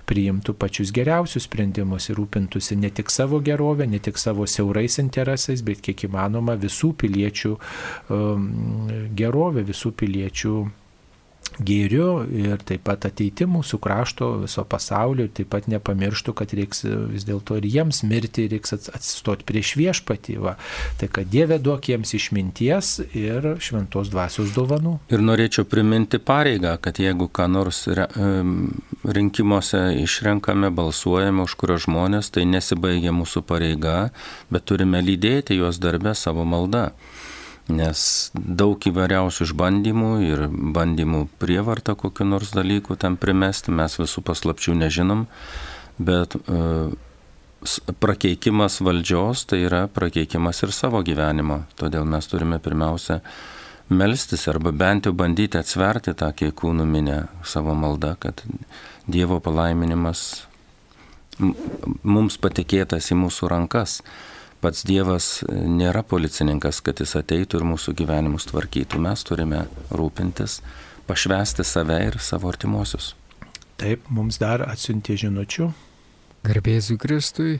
priimtų 0.08 0.56
pačius 0.64 0.92
geriausius 0.96 1.44
sprendimus 1.48 2.08
ir 2.08 2.18
rūpintųsi 2.20 2.78
ne 2.80 2.90
tik 2.94 3.12
savo 3.12 3.42
gerovę, 3.44 3.86
ne 3.90 4.00
tik 4.02 4.20
savo 4.20 4.48
siaurais 4.48 4.98
interesais, 5.02 5.62
bet 5.66 5.84
kiek 5.84 6.06
įmanoma 6.08 6.56
visų 6.60 6.94
piliečių 7.04 7.52
um, 7.54 8.48
gerovę, 9.20 9.66
visų 9.68 9.92
piliečių 10.00 10.56
gėriu 11.62 12.24
ir 12.28 12.62
taip 12.66 12.84
pat 12.88 13.06
ateiti 13.08 13.46
mūsų 13.48 13.78
krašto, 13.82 14.30
viso 14.44 14.64
pasaulio 14.68 15.28
ir 15.28 15.32
taip 15.36 15.50
pat 15.52 15.68
nepamirštų, 15.70 16.34
kad 16.36 16.54
reiks 16.56 16.84
vis 16.84 17.26
dėlto 17.28 17.58
ir 17.60 17.68
jiems 17.70 18.02
mirti, 18.06 18.46
reiks 18.50 18.74
atsistoti 18.76 19.46
prieš 19.48 19.74
viešpatį. 19.80 20.36
Va. 20.44 20.56
Tai 21.00 21.08
kad 21.14 21.30
Dieve 21.30 21.58
duok 21.62 21.88
jiems 21.92 22.14
išminties 22.16 22.92
ir 23.12 23.54
šventos 23.64 24.10
dvasios 24.12 24.54
dovanų. 24.56 24.96
Ir 25.14 25.24
norėčiau 25.24 25.66
priminti 25.68 26.20
pareigą, 26.22 26.76
kad 26.82 27.00
jeigu 27.02 27.28
ką 27.28 27.48
nors 27.52 27.84
rinkimuose 29.04 29.82
išrenkame, 30.02 30.70
balsuojame 30.74 31.44
už 31.44 31.56
kurio 31.60 31.78
žmonės, 31.86 32.32
tai 32.34 32.46
nesibaigia 32.48 33.14
mūsų 33.14 33.44
pareiga, 33.46 34.08
bet 34.52 34.66
turime 34.68 35.02
lydėti 35.04 35.58
juos 35.60 35.80
darbę 35.82 36.16
savo 36.18 36.46
maldą 36.48 36.90
nes 37.72 38.00
daug 38.34 38.76
įvairiausių 38.90 39.46
išbandymų 39.46 40.10
ir 40.26 40.44
bandymų 40.50 41.24
prievartą 41.40 41.94
kokiu 41.96 42.26
nors 42.28 42.52
dalyku 42.52 42.98
tam 43.00 43.16
primesti, 43.16 43.72
mes 43.72 43.96
visų 43.98 44.24
paslapčių 44.26 44.76
nežinom, 44.82 45.24
bet 45.96 46.36
uh, 46.36 46.92
prakeikimas 48.00 48.80
valdžios 48.84 49.46
tai 49.48 49.64
yra 49.64 49.86
prakeikimas 49.88 50.62
ir 50.62 50.72
savo 50.76 51.00
gyvenimo. 51.04 51.62
Todėl 51.80 52.04
mes 52.04 52.28
turime 52.28 52.58
pirmiausia 52.60 53.20
melstis 53.88 54.46
arba 54.48 54.72
bent 54.72 55.08
jau 55.08 55.14
bandyti 55.16 55.58
atsverti 55.60 56.14
tą 56.16 56.30
kiekūnų 56.36 56.84
minę 56.88 57.18
savo 57.44 57.74
maldą, 57.74 58.14
kad 58.20 58.44
Dievo 59.04 59.36
palaiminimas 59.44 60.44
mums 62.02 62.38
patikėtas 62.40 63.10
į 63.12 63.18
mūsų 63.24 63.50
rankas 63.52 63.98
pats 64.64 64.84
Dievas 64.88 65.26
nėra 65.52 66.00
policininkas, 66.08 66.80
kad 66.84 67.02
jis 67.02 67.12
ateitų 67.20 67.60
ir 67.60 67.66
mūsų 67.74 67.92
gyvenimus 67.98 68.48
tvarkytų. 68.48 69.02
Mes 69.04 69.24
turime 69.28 69.66
rūpintis, 69.92 70.62
pašvesti 71.08 71.66
save 71.68 72.00
ir 72.06 72.16
savo 72.24 72.48
artimuosius. 72.48 73.12
Taip, 73.80 74.06
mums 74.08 74.38
dar 74.40 74.64
atsiuntė 74.64 75.18
žinučių. 75.20 75.68
Garbėsiu 76.44 76.96
Kristui, 77.00 77.58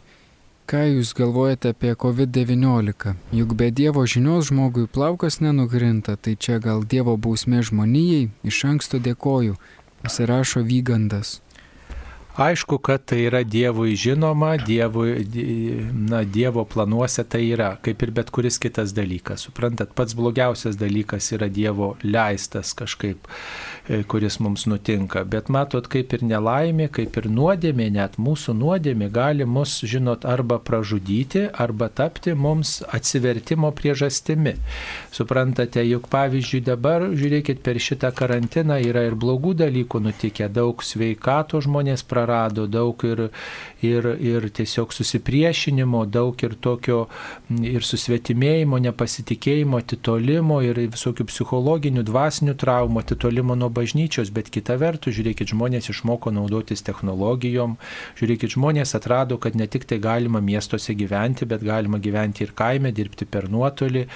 ką 0.71 0.85
Jūs 0.95 1.13
galvojate 1.19 1.75
apie 1.75 1.93
COVID-19? 1.93 3.15
Juk 3.37 3.55
be 3.59 3.69
Dievo 3.75 4.07
žinios 4.09 4.49
žmogui 4.49 4.87
plaukas 4.89 5.41
nenugrinta, 5.45 6.17
tai 6.17 6.39
čia 6.41 6.61
gal 6.63 6.85
Dievo 6.89 7.19
bausmė 7.21 7.65
žmonijai, 7.69 8.31
iš 8.47 8.65
anksto 8.71 9.03
dėkoju, 9.03 9.59
pasirašo 10.05 10.65
Vygandas. 10.65 11.41
Aišku, 12.35 12.81
kad 12.83 13.05
tai 13.07 13.21
yra 13.29 13.45
Dievui 13.47 13.93
žinoma, 13.95 14.57
Dievui, 14.59 15.23
na, 15.95 16.25
Dievo 16.27 16.65
planuose 16.67 17.23
tai 17.31 17.45
yra, 17.55 17.77
kaip 17.79 18.03
ir 18.03 18.11
bet 18.17 18.33
kuris 18.35 18.59
kitas 18.59 18.91
dalykas. 18.97 19.45
Suprantat, 19.47 19.93
pats 19.95 20.17
blogiausias 20.19 20.75
dalykas 20.81 21.31
yra 21.37 21.47
Dievo 21.47 21.93
leistas 22.03 22.75
kažkaip, 22.75 23.31
kuris 24.09 24.41
mums 24.41 24.67
nutinka. 24.67 25.25
Bet 25.25 25.51
matot, 25.53 25.87
kaip 25.93 26.15
ir 26.17 26.23
nelaimė, 26.25 26.89
kaip 26.93 27.19
ir 27.21 27.29
nuodėmė, 27.29 27.91
net 27.93 28.17
mūsų 28.17 28.55
nuodėmė 28.57 29.11
gali 29.13 29.45
mus, 29.45 29.77
žinot, 29.85 30.25
arba 30.25 30.57
pražudyti, 30.59 31.45
arba 31.53 31.91
tapti 31.93 32.33
mums 32.33 32.79
atsivertimo 32.97 33.69
priežastimi. 33.77 34.55
Suprantate, 35.13 35.85
juk 35.85 36.09
pavyzdžiui 36.13 36.63
dabar, 36.65 37.05
žiūrėkit, 37.13 37.61
per 37.65 37.81
šitą 37.81 38.09
karantiną 38.17 38.79
yra 38.81 39.05
ir 39.05 39.19
blogų 39.21 39.53
dalykų 39.61 40.01
nutikę, 40.07 40.49
daug 40.49 40.81
sveikato 40.85 41.61
žmonės 41.65 42.07
prarado, 42.09 42.65
daug 42.67 43.05
ir, 43.05 43.27
ir, 43.85 44.11
ir 44.17 44.49
tiesiog 44.49 44.97
susipriešinimo, 44.97 46.07
daug 46.09 46.41
ir 46.47 46.57
tokio 46.57 47.05
ir 47.61 47.85
susvetimėjimo, 47.85 48.81
nepasitikėjimo, 48.89 49.85
atitolimo 49.85 50.63
ir 50.65 50.81
visokių 50.89 51.29
psichologinių, 51.29 52.09
dvasinių 52.09 52.57
traumų, 52.65 53.05
atitolimo 53.05 53.59
nuo 53.59 53.74
bažnyčios, 53.75 54.31
bet 54.35 54.51
kita 54.55 54.77
vertus, 54.81 55.17
žiūrėkit, 55.19 55.51
žmonės 55.53 55.91
išmoko 55.93 56.33
naudotis 56.35 56.85
technologijom, 56.87 57.77
žiūrėkit, 58.21 58.55
žmonės 58.57 58.95
atrado, 58.99 59.39
kad 59.43 59.59
ne 59.59 59.67
tik 59.71 59.87
tai 59.91 59.99
galima 60.03 60.43
miestuose 60.45 60.95
gyventi, 60.99 61.49
bet 61.51 61.65
galima 61.67 62.01
gyventi 62.03 62.47
ir 62.47 62.55
kaime, 62.57 62.93
dirbti 62.95 63.27
per 63.27 63.49
nuotolį, 63.53 64.07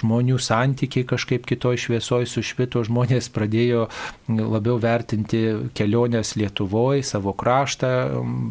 žmonių 0.00 0.38
santykiai 0.42 1.06
kažkaip 1.08 1.46
kitoj 1.48 1.80
šviesoje 1.86 2.28
sušvito, 2.30 2.84
žmonės 2.86 3.30
pradėjo 3.34 3.86
labiau 4.28 4.78
vertinti 4.82 5.42
keliones 5.76 6.34
Lietuvoje, 6.36 7.04
savo 7.06 7.32
kraštą, 7.36 7.92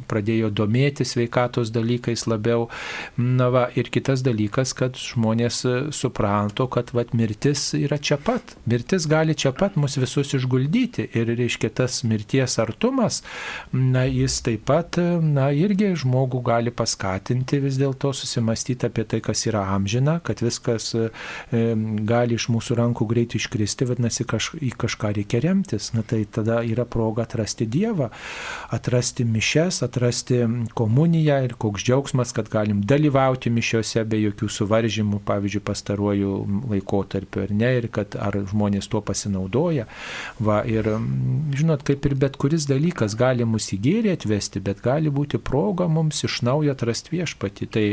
pradėjo 0.09 0.51
domėtis 0.55 1.15
sveikatos 1.15 1.71
dalykais 1.75 2.25
labiau. 2.29 2.69
Na 3.17 3.49
va, 3.53 3.67
ir 3.75 3.89
kitas 3.93 4.23
dalykas, 4.25 4.73
kad 4.77 4.97
žmonės 4.99 5.61
supranto, 5.95 6.67
kad 6.71 6.91
vat, 6.95 7.13
mirtis 7.17 7.73
yra 7.77 7.99
čia 7.99 8.17
pat. 8.21 8.55
Mirtis 8.69 9.07
gali 9.11 9.35
čia 9.35 9.53
pat 9.55 9.77
mus 9.79 9.97
visus 9.99 10.33
išguldyti. 10.55 11.09
Ir 11.13 11.27
reiškia 11.37 11.69
tas 11.69 12.03
mirties 12.03 12.59
artumas, 12.59 13.23
na, 13.71 14.05
jis 14.05 14.41
taip 14.41 14.65
pat, 14.65 14.97
na, 15.21 15.51
irgi 15.51 15.93
žmogų 15.95 16.41
gali 16.45 16.71
paskatinti 16.71 17.59
vis 17.59 17.77
dėlto 17.77 18.13
susimastyti 18.13 18.87
apie 18.87 19.03
tai, 19.05 19.21
kas 19.21 19.45
yra 19.47 19.65
amžina, 19.75 20.19
kad 20.23 20.41
viskas 20.41 20.93
e, 20.95 21.09
gali 22.05 22.35
iš 22.35 22.49
mūsų 22.49 22.77
rankų 22.79 23.07
greitai 23.07 23.39
iškristi, 23.39 23.85
vadinasi, 23.89 24.25
kaž, 24.25 24.53
į 24.59 24.73
kažką 24.77 25.13
reikia 25.15 25.41
remtis. 25.43 25.91
Na, 25.93 26.03
tai 26.03 26.25
tada 26.25 26.61
yra 26.63 26.85
proga 26.85 27.25
atrasti 27.25 27.65
Dievą, 27.65 28.09
atrasti 28.71 29.25
mišes, 29.25 29.81
atrasti 29.85 30.43
komuniją 30.73 31.41
ir 31.45 31.55
koks 31.59 31.85
džiaugsmas, 31.85 32.33
kad 32.35 32.49
galim 32.51 32.83
dalyvauti 32.85 33.51
mišiuose 33.53 34.05
be 34.07 34.19
jokių 34.21 34.49
suvaržymų, 34.51 35.21
pavyzdžiui, 35.25 35.63
pastaruoju 35.65 36.35
laikotarpiu 36.71 37.45
ar 37.45 37.55
ne, 37.55 37.71
ir 37.79 37.89
kad 37.93 38.15
ar 38.19 38.37
žmonės 38.49 38.89
tuo 38.91 39.01
pasinaudoja. 39.05 39.87
Va, 40.45 40.61
ir 40.67 40.87
žinot, 41.55 41.85
kaip 41.87 42.05
ir 42.09 42.17
bet 42.19 42.35
kuris 42.41 42.67
dalykas 42.69 43.15
gali 43.19 43.47
mus 43.47 43.71
į 43.73 43.79
gėrį 43.85 44.15
atvesti, 44.17 44.61
bet 44.63 44.83
gali 44.85 45.13
būti 45.13 45.39
proga 45.41 45.87
mums 45.91 46.23
iš 46.27 46.41
naujo 46.45 46.75
atrasti 46.75 47.15
viešpatį. 47.15 47.69
Tai 47.75 47.85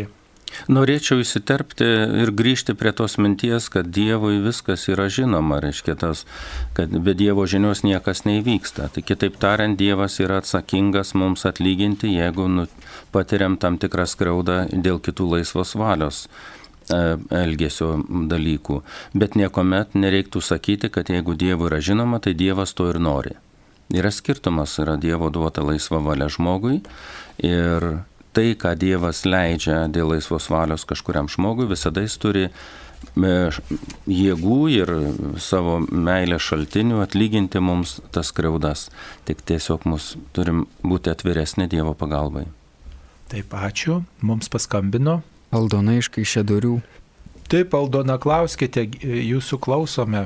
Norėčiau 0.72 1.22
įsiterpti 1.22 1.86
ir 2.22 2.30
grįžti 2.36 2.74
prie 2.78 2.92
tos 2.96 3.16
minties, 3.18 3.68
kad 3.72 3.88
Dievui 3.96 4.40
viskas 4.44 4.84
yra 4.92 5.08
žinoma, 5.08 5.60
reiškia 5.64 5.96
tas, 6.02 6.24
kad 6.76 6.92
be 7.06 7.14
Dievo 7.18 7.46
žinios 7.48 7.82
niekas 7.86 8.24
neįvyksta. 8.28 8.90
Tai 8.92 9.04
kitaip 9.08 9.38
tariant, 9.42 9.78
Dievas 9.80 10.18
yra 10.20 10.42
atsakingas 10.42 11.14
mums 11.18 11.46
atlyginti, 11.48 12.12
jeigu 12.18 12.48
nu, 12.52 12.66
patiriam 13.14 13.56
tam 13.56 13.78
tikrą 13.80 14.06
skriaudą 14.08 14.64
dėl 14.72 15.00
kitų 15.02 15.30
laisvos 15.36 15.76
valios 15.78 16.26
elgesio 16.90 17.94
dalykų. 18.30 18.80
Bet 19.14 19.36
niekuomet 19.38 19.96
nereiktų 19.98 20.42
sakyti, 20.42 20.90
kad 20.92 21.10
jeigu 21.12 21.36
Dievui 21.38 21.70
yra 21.70 21.80
žinoma, 21.84 22.20
tai 22.22 22.34
Dievas 22.38 22.74
to 22.74 22.88
ir 22.90 23.00
nori. 23.02 23.36
Yra 23.92 24.10
skirtumas, 24.10 24.78
yra 24.80 24.96
Dievo 24.96 25.28
duota 25.30 25.64
laisva 25.64 26.00
valia 26.00 26.30
žmogui 26.32 26.80
ir 27.44 27.88
tai, 28.32 28.52
ką 28.56 28.76
Dievas 28.80 29.26
leidžia 29.28 29.84
dėl 29.92 30.14
laisvos 30.14 30.48
valios 30.52 30.86
kažkuriam 30.88 31.28
žmogui, 31.28 31.68
visada 31.68 32.00
jis 32.04 32.16
turi 32.20 32.46
e, 32.48 33.34
jėgų 34.08 34.60
ir 34.72 34.92
savo 35.42 35.78
meilės 35.84 36.46
šaltinių 36.48 37.02
atlyginti 37.04 37.60
mums 37.60 37.98
tas 38.14 38.32
kreudas. 38.32 38.88
Tik 39.28 39.44
tiesiog 39.44 39.84
mus 39.90 40.14
turim 40.32 40.64
būti 40.80 41.12
atviresni 41.12 41.68
Dievo 41.68 41.92
pagalbai. 41.98 42.46
Taip, 43.32 43.52
ačiū. 43.56 44.02
Mums 44.20 44.48
paskambino. 44.52 45.20
Aldona 45.52 45.98
iš 46.00 46.08
Kaišėdorių. 46.14 46.78
Taip, 47.52 47.74
Aldona, 47.76 48.16
klauskite, 48.16 48.86
jūsų 49.04 49.58
klausome. 49.60 50.24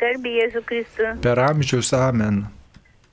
Garbė 0.00 0.32
Jėzų 0.38 0.62
Kristų. 0.68 1.10
Per 1.24 1.40
amžius 1.44 1.92
amen. 1.96 2.46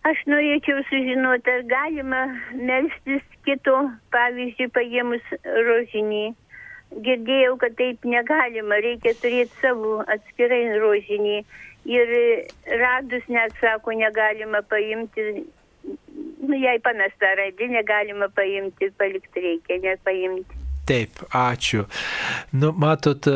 Aš 0.08 0.22
norėčiau 0.32 0.80
sužinoti, 0.88 1.52
ar 1.52 1.66
galima 1.68 2.22
melstis 2.56 3.26
kito, 3.44 3.76
pavyzdžiui, 4.16 4.70
paėmus 4.78 5.34
rožinį. 5.68 6.30
Girdėjau, 7.04 7.58
kad 7.60 7.76
taip 7.76 8.08
negalima, 8.08 8.78
reikia 8.86 9.12
turėti 9.20 9.52
savo 9.60 9.98
atskirai 10.08 10.62
rožinį. 10.80 11.42
Ir 11.92 12.14
radus 12.80 13.28
net 13.32 13.56
sako, 13.60 13.98
negalima 14.00 14.64
paimti, 14.72 15.44
nu, 15.84 16.56
jei 16.56 16.80
pamesta 16.84 17.34
radinė, 17.42 17.84
galima 17.88 18.32
paimti, 18.40 18.90
palikti 19.00 19.44
reikia, 19.44 19.82
nepaimti. 19.84 20.57
Taip, 20.88 21.20
ačiū. 21.36 21.84
Nu, 22.56 22.72
matot, 22.72 23.28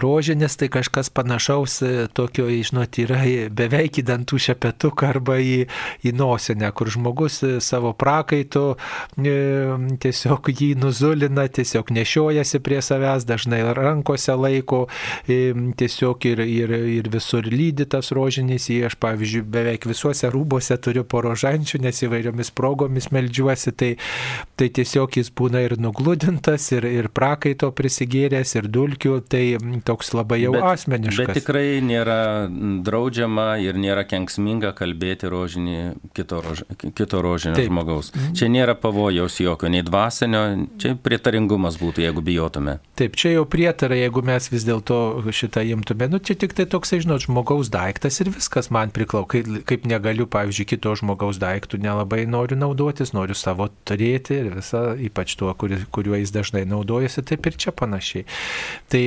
rožinės 0.00 0.56
tai 0.56 0.70
kažkas 0.72 1.10
panašaus, 1.12 1.74
e, 1.84 2.06
tokio, 2.08 2.46
žinot, 2.48 2.96
yra 3.02 3.20
beveik 3.52 3.98
į 4.00 4.04
dantų 4.08 4.38
šepetuką 4.40 5.10
arba 5.12 5.36
į, 5.36 5.66
į 6.00 6.14
nosinę, 6.16 6.70
kur 6.72 6.88
žmogus 6.88 7.42
e, 7.44 7.58
savo 7.60 7.92
prakaitu 7.92 8.62
e, 9.20 9.34
tiesiog 10.00 10.48
jį 10.48 10.70
nuzulina, 10.80 11.44
tiesiog 11.52 11.92
nešiojasi 11.92 12.62
prie 12.64 12.80
savęs, 12.84 13.26
dažnai 13.28 13.60
rankose 13.76 14.32
laiko, 14.40 14.86
e, 15.28 15.52
tiesiog 15.76 16.24
ir, 16.30 16.40
ir, 16.40 16.74
ir 17.00 17.12
visur 17.12 17.44
lydi 17.44 17.84
tas 17.84 18.12
rožinis, 18.16 18.70
aš, 18.88 18.96
pavyzdžiui, 19.04 19.44
beveik 19.44 19.84
visuose 19.90 20.32
rūbose 20.32 20.80
turiu 20.80 21.04
porožančių, 21.04 21.82
nes 21.84 22.02
įvairiomis 22.08 22.54
progomis 22.56 23.10
melžiuosi, 23.12 23.76
tai, 23.76 23.92
tai 24.56 24.72
tiesiog 24.72 25.20
jis 25.20 25.28
būna 25.36 25.66
ir 25.68 25.76
nugludintas, 25.80 26.70
ir, 26.72 26.88
ir 26.94 27.08
prakaito 27.14 27.70
prisigėręs, 27.74 28.54
ir 28.58 28.68
dulkių, 28.72 29.18
tai 29.30 29.42
toks 29.86 30.12
labai 30.16 30.40
jau 30.42 30.54
bet, 30.54 30.64
asmeniškas. 30.74 31.30
Bet 31.30 31.40
tikrai 31.40 31.80
nėra 31.84 32.18
draudžiama 32.86 33.46
ir 33.62 33.78
nėra 33.80 34.04
kenksminga 34.08 34.74
kalbėti 34.78 35.30
rožinį 35.30 35.78
kito, 36.16 36.40
rož, 36.44 36.64
kito 36.84 37.22
rožinio 37.24 37.56
Taip. 37.58 37.70
žmogaus. 37.70 38.12
Mhm. 38.14 38.36
Čia 38.38 38.50
nėra 38.52 38.76
pavojaus 38.78 39.38
jokio, 39.42 39.70
nei 39.72 39.84
dvasinio, 39.86 40.44
čia 40.80 40.94
prietaringumas 41.00 41.78
būtų, 41.80 42.04
jeigu 42.06 42.24
bijotume. 42.24 42.78
Taip, 42.98 43.18
čia 43.20 43.34
jau 43.34 43.44
prietarai, 43.50 44.02
jeigu 44.04 44.24
mes 44.26 44.48
vis 44.52 44.66
dėlto 44.66 44.98
šitą 45.34 45.64
imtume, 45.74 46.08
nu 46.12 46.20
čia 46.22 46.38
tik 46.38 46.54
tai 46.56 46.68
toksai, 46.70 47.00
žinot, 47.04 47.24
žmogaus 47.26 47.70
daiktas 47.74 48.20
ir 48.22 48.30
viskas 48.34 48.70
man 48.74 48.94
priklauso, 48.94 49.28
kaip, 49.34 49.50
kaip 49.68 49.88
negaliu, 49.90 50.28
pavyzdžiui, 50.30 50.68
kito 50.74 50.94
žmogaus 50.98 51.40
daiktų 51.42 51.80
nelabai 51.82 52.24
noriu 52.30 52.58
naudotis, 52.60 53.14
noriu 53.16 53.36
savo 53.38 53.68
turėti 53.88 54.38
ir 54.40 54.52
visą, 54.58 54.84
ypač 55.08 55.36
tuo, 55.40 55.52
kuriuo 55.58 56.20
jis 56.20 56.32
dažnai 56.34 56.64
naudoja 56.68 56.83
naudojasi, 56.84 57.24
taip 57.24 57.46
ir 57.46 57.56
čia 57.56 57.72
panašiai. 57.72 58.24
Tai 58.92 59.02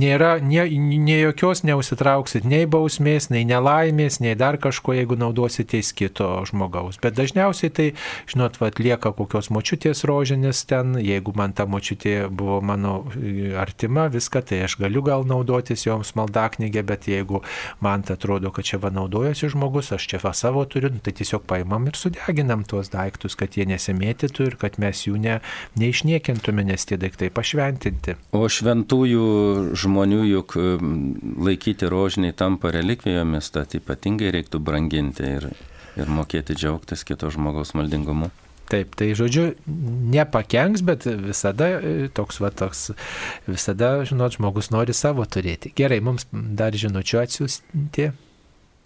nėra, 0.00 0.36
nie, 0.40 0.64
nie 0.76 1.18
jokios 1.20 1.64
neusitrauksit 1.64 2.44
nei 2.44 2.66
bausmės, 2.68 3.30
nei 3.30 3.44
nelaimės, 3.48 4.20
nei 4.20 4.36
dar 4.36 4.58
kažko, 4.60 4.94
jeigu 4.96 5.16
naudositės 5.16 5.92
kito 5.96 6.44
žmogaus. 6.46 7.00
Bet 7.00 7.16
dažniausiai 7.16 7.72
tai, 7.72 7.88
žinot, 8.28 8.60
va, 8.60 8.70
lieka 8.76 9.12
kokios 9.16 9.50
močiutės 9.50 10.04
rožinės 10.06 10.64
ten, 10.68 10.96
jeigu 11.00 11.32
man 11.36 11.56
ta 11.56 11.66
močiutė 11.66 12.28
buvo 12.28 12.60
mano 12.60 13.06
e, 13.16 13.54
artima, 13.56 14.08
viską, 14.12 14.44
tai 14.46 14.62
aš 14.66 14.78
galiu 14.82 15.02
gal 15.06 15.26
naudotis 15.26 15.86
joms 15.86 16.14
maldaknygė, 16.18 16.84
bet 16.86 17.08
jeigu 17.10 17.42
man 17.80 18.04
tai 18.06 18.18
atrodo, 18.18 18.52
kad 18.52 18.68
čia 18.68 18.80
va 18.82 18.92
naudojasi 18.94 19.50
žmogus, 19.54 19.92
aš 19.96 20.08
čia 20.12 20.20
va 20.22 20.34
savo 20.36 20.64
turiu, 20.68 20.92
nu, 20.92 21.02
tai 21.02 21.14
tiesiog 21.16 21.46
paimam 21.48 21.88
ir 21.88 21.96
sudeginam 21.98 22.64
tuos 22.68 22.92
daiktus, 22.92 23.38
kad 23.38 23.56
jie 23.56 23.66
nesimėtytų 23.68 24.50
ir 24.50 24.58
kad 24.60 24.80
mes 24.82 25.06
jų 25.06 25.16
ne, 25.22 25.38
neišniekintume, 25.80 26.66
nes 26.66 26.86
tie 26.88 26.98
daiktai 27.06 27.30
pašventinti. 27.34 28.16
O 28.36 28.44
šventųjų 28.50 29.26
žmonių 29.78 30.22
juk 30.26 30.56
laikyti 31.46 31.90
rožiniai 31.90 32.34
tampa 32.36 32.74
relikvijomis, 32.74 33.52
tad 33.54 33.78
ypatingai 33.78 34.32
reiktų 34.34 34.60
branginti 34.62 35.30
ir, 35.38 35.48
ir 35.96 36.10
mokėti 36.10 36.58
džiaugtis 36.58 37.06
kito 37.06 37.30
žmogaus 37.32 37.74
maldingumu. 37.78 38.32
Taip, 38.66 38.96
tai 38.98 39.12
žodžiu, 39.14 39.52
nepakenks, 40.10 40.82
bet 40.82 41.04
visada 41.06 41.68
e, 41.78 42.08
toks, 42.10 42.40
va, 42.42 42.50
toks, 42.50 42.88
visada, 43.46 44.00
žinot, 44.08 44.34
žmogus 44.34 44.72
nori 44.74 44.94
savo 44.96 45.22
turėti. 45.22 45.70
Gerai, 45.78 46.00
mums 46.02 46.26
dar 46.32 46.74
žinučiu 46.74 47.20
atsiųsti. 47.22 48.08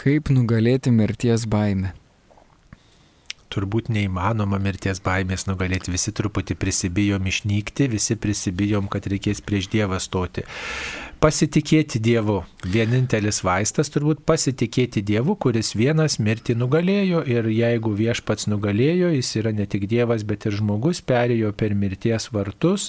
Kaip 0.00 0.28
nugalėti 0.32 0.92
mirties 0.92 1.48
baimę? 1.48 1.94
Turbūt 3.50 3.90
neįmanoma 3.92 4.60
mirties 4.62 5.02
baimės 5.04 5.46
nugalėti. 5.48 5.92
Visi 5.94 6.14
truputį 6.16 6.56
prisibijom 6.60 7.26
išnykti, 7.30 7.90
visi 7.92 8.16
prisibijom, 8.20 8.90
kad 8.92 9.08
reikės 9.10 9.42
prieš 9.44 9.70
Dievą 9.74 10.00
stoti. 10.02 10.46
Pasitikėti 11.20 12.00
Dievu. 12.00 12.38
Vienintelis 12.64 13.42
vaistas 13.44 13.90
turbūt 13.92 14.22
pasitikėti 14.28 15.02
Dievu, 15.04 15.34
kuris 15.40 15.74
vienas 15.76 16.16
mirtį 16.20 16.54
nugalėjo 16.56 17.20
ir 17.28 17.48
jeigu 17.52 17.92
viešpats 17.96 18.48
nugalėjo, 18.48 19.10
jis 19.12 19.32
yra 19.36 19.52
ne 19.52 19.66
tik 19.68 19.84
Dievas, 19.90 20.24
bet 20.24 20.46
ir 20.48 20.56
žmogus, 20.56 21.02
perėjo 21.04 21.52
per 21.56 21.74
mirties 21.76 22.30
vartus 22.32 22.88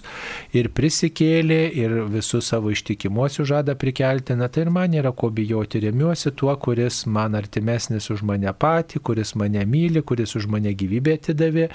ir 0.56 0.70
prisikėlė 0.76 1.60
ir 1.82 1.98
visus 2.14 2.48
savo 2.54 2.72
ištikimuosius 2.72 3.50
žada 3.52 3.76
prikelti, 3.76 4.38
na 4.40 4.48
tai 4.48 4.64
ir 4.66 4.72
man 4.72 4.96
yra 4.96 5.12
ko 5.12 5.28
bijoti, 5.28 5.84
remiuosi 5.84 6.32
tuo, 6.32 6.56
kuris 6.56 7.04
man 7.12 7.36
artimesnis 7.36 8.08
už 8.16 8.24
mane 8.28 8.56
patį, 8.56 9.04
kuris 9.04 9.36
mane 9.36 9.66
myli, 9.68 10.06
kuris 10.08 10.38
už 10.40 10.48
mane 10.52 10.72
gyvybę 10.72 11.18
atidavė 11.20 11.68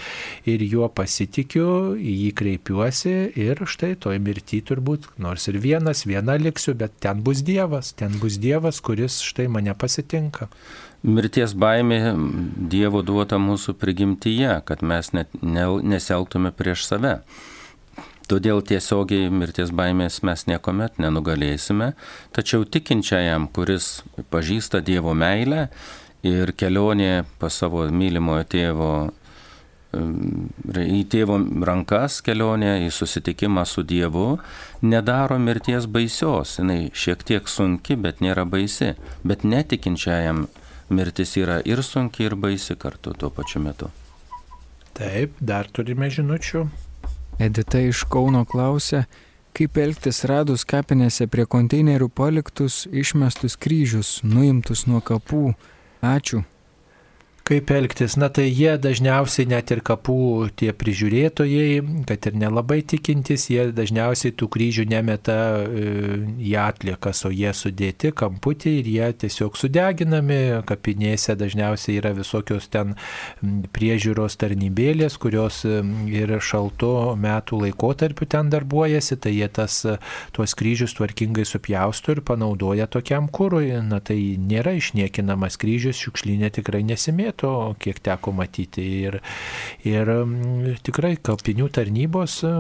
ir 0.49 0.65
juo 0.65 0.89
pasitikiu, 0.89 1.69
į 2.01 2.17
jį 2.25 2.33
kreipiuosi 2.41 3.17
ir 3.45 3.65
štai 3.69 3.93
toj 4.01 4.21
mirti 4.25 4.65
turbūt, 4.65 5.13
nors 5.21 5.49
ir 5.53 5.61
vienas, 5.61 6.07
viena 6.09 6.41
liksiu, 6.47 6.75
bet 6.79 6.95
ten 7.03 7.23
bus 7.27 7.43
Dievas, 7.47 7.93
ten 7.99 8.17
bus 8.23 8.39
Dievas, 8.43 8.81
kuris 8.81 9.21
štai 9.27 9.49
mane 9.53 9.75
pasitinka. 9.75 10.49
Mirties 11.07 11.53
baimė 11.59 12.01
Dievo 12.73 13.03
duota 13.07 13.39
mūsų 13.39 13.77
prigimtyje, 13.79 14.57
kad 14.67 14.83
mes 14.83 15.13
net 15.15 15.35
ne, 15.43 15.67
neseltume 15.95 16.55
prieš 16.57 16.87
save. 16.89 17.19
Todėl 18.27 18.59
tiesiogiai 18.67 19.29
mirties 19.31 19.71
baimės 19.71 20.19
mes 20.27 20.49
niekuomet 20.51 20.97
nenugalėsime, 20.99 21.93
tačiau 22.35 22.65
tikinčiajam, 22.67 23.47
kuris 23.55 24.01
pažįsta 24.35 24.81
Dievo 24.83 25.15
meilę 25.15 25.69
ir 26.27 26.51
kelionė 26.59 27.23
pas 27.39 27.55
savo 27.55 27.85
mylimojo 27.87 28.49
tėvo 28.51 28.91
į 29.95 31.03
tėvo 31.11 31.39
rankas 31.67 32.21
kelionė, 32.25 32.87
į 32.87 32.91
susitikimą 32.93 33.65
su 33.67 33.85
Dievu, 33.87 34.39
nedaro 34.83 35.39
mirties 35.39 35.87
baisios. 35.87 36.59
Jis 36.59 36.97
šiek 36.97 37.23
tiek 37.25 37.49
sunki, 37.49 37.97
bet 37.97 38.21
nėra 38.21 38.45
baisi. 38.45 38.95
Bet 39.25 39.45
netikinčiajam 39.45 40.47
mirtis 40.91 41.37
yra 41.37 41.61
ir 41.65 41.83
sunki, 41.83 42.27
ir 42.27 42.37
baisi 42.37 42.77
kartu 42.77 43.15
tuo 43.15 43.31
pačiu 43.31 43.63
metu. 43.63 43.91
Taip, 44.97 45.37
dar 45.41 45.69
turime 45.69 46.09
žinučių. 46.11 46.67
Edita 47.39 47.83
iš 47.85 48.07
Kauno 48.09 48.47
klausė, 48.49 49.05
kaip 49.57 49.77
elgtis 49.77 50.23
radus 50.25 50.65
kapinėse 50.69 51.27
prie 51.29 51.45
konteinerių 51.45 52.09
paliktus 52.09 52.87
išmestus 52.89 53.59
kryžius, 53.61 54.21
nuimtus 54.25 54.87
nuo 54.89 55.03
kapų. 55.05 55.51
Ačiū. 56.01 56.45
Kaip 57.47 57.71
elgtis? 57.71 58.17
Na 58.19 58.27
tai 58.27 58.49
jie 58.51 58.73
dažniausiai 58.83 59.47
net 59.47 59.71
ir 59.71 59.79
kapų 59.87 60.49
tie 60.59 60.73
prižiūrėtojai, 60.75 61.77
kad 62.09 62.27
ir 62.27 62.39
nelabai 62.41 62.81
tikintys, 62.83 63.45
jie 63.53 63.69
dažniausiai 63.71 64.33
tų 64.35 64.49
kryžių 64.51 64.87
nemeta 64.91 65.37
e, 65.63 65.85
į 66.43 66.57
atliekas, 66.59 67.21
o 67.23 67.31
jie 67.31 67.53
sudėti 67.55 68.11
kamputį 68.19 68.73
ir 68.81 68.89
jie 68.91 69.11
tiesiog 69.23 69.55
sudeginami. 69.61 70.41
Kapinėse 70.67 71.37
dažniausiai 71.39 72.01
yra 72.01 72.11
visokios 72.19 72.67
ten 72.67 72.97
priežiūros 73.79 74.35
tarnybėlės, 74.43 75.15
kurios 75.23 75.61
ir 75.63 76.35
šalto 76.43 77.15
metų 77.15 77.63
laikotarpiu 77.69 78.27
ten 78.27 78.51
darbuojasi, 78.51 79.21
tai 79.23 79.37
jie 79.37 79.47
tas, 79.61 79.79
tuos 80.35 80.57
kryžius 80.59 80.99
tvarkingai 80.99 81.47
supjausto 81.47 82.11
ir 82.19 82.25
panaudoja 82.27 82.91
tokiam 82.91 83.31
kūrui. 83.31 83.71
Na 83.87 84.03
tai 84.03 84.19
nėra 84.35 84.75
išniekinamas 84.83 85.63
kryžius, 85.63 86.03
šiukšlinė 86.03 86.51
tikrai 86.59 86.83
nesimėtų 86.91 87.36
to, 87.39 87.53
kiek 87.83 88.01
teko 88.05 88.33
matyti. 88.37 88.85
Ir, 89.07 89.19
ir 89.87 90.13
mm, 90.13 90.79
tikrai 90.87 91.15
kapinių 91.29 91.69
tarnybos 91.77 92.39
e, 92.47 92.53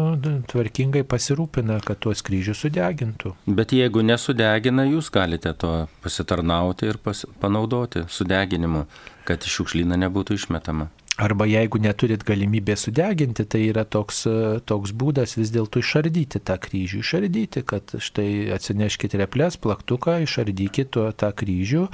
tvarkingai 0.52 1.04
pasirūpina, 1.08 1.80
kad 1.86 2.00
tuos 2.04 2.24
kryžius 2.26 2.64
sudegintų. 2.64 3.34
Bet 3.46 3.74
jeigu 3.76 4.04
nesudegina, 4.06 4.86
jūs 4.88 5.10
galite 5.14 5.54
to 5.58 5.72
pasitarnauti 6.04 6.92
ir 6.92 7.00
pas, 7.02 7.24
panaudoti 7.42 8.06
sudeginimu, 8.10 8.86
kad 9.26 9.44
šiukšlyną 9.46 9.98
nebūtų 10.06 10.38
išmetama. 10.40 10.90
Arba 11.16 11.46
jeigu 11.48 11.78
neturit 11.80 12.24
galimybę 12.28 12.76
sudeginti, 12.76 13.46
tai 13.48 13.62
yra 13.70 13.86
toks, 13.88 14.26
toks 14.68 14.92
būdas 14.92 15.32
vis 15.38 15.48
dėlto 15.48 15.80
išardyti 15.80 16.42
tą 16.44 16.58
kryžių. 16.60 17.00
Išardyti, 17.00 17.62
kad 17.64 17.94
štai 18.04 18.52
atsineškite 18.52 19.16
replės, 19.22 19.56
plaktuką, 19.56 20.18
išardykite 20.26 21.06
tą 21.16 21.30
kryžių. 21.40 21.86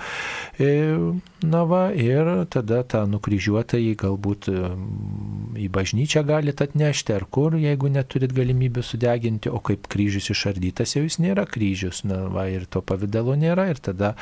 E, 0.58 0.72
na 1.46 1.60
va, 1.70 1.84
ir 1.94 2.48
tada 2.50 2.80
tą 2.82 3.04
nukryžiuotą 3.12 3.78
į 3.78 3.92
galbūt 4.02 4.50
į 5.62 5.70
bažnyčią 5.70 6.24
galite 6.26 6.66
atnešti 6.66 7.14
ar 7.14 7.28
kur, 7.30 7.54
jeigu 7.62 7.92
neturit 7.94 8.34
galimybę 8.34 8.82
sudeginti, 8.82 9.54
o 9.54 9.62
kaip 9.62 9.86
kryžius 9.92 10.32
išardytas, 10.34 10.96
jau 10.96 11.04
jis 11.06 11.20
nėra 11.22 11.46
kryžius. 11.46 12.02
Na 12.10 12.24
va, 12.26 12.48
ir 12.50 12.66
to 12.66 12.82
pavydalo 12.82 13.38
nėra. 13.38 13.70
Ir 13.70 13.78
tada 13.86 14.16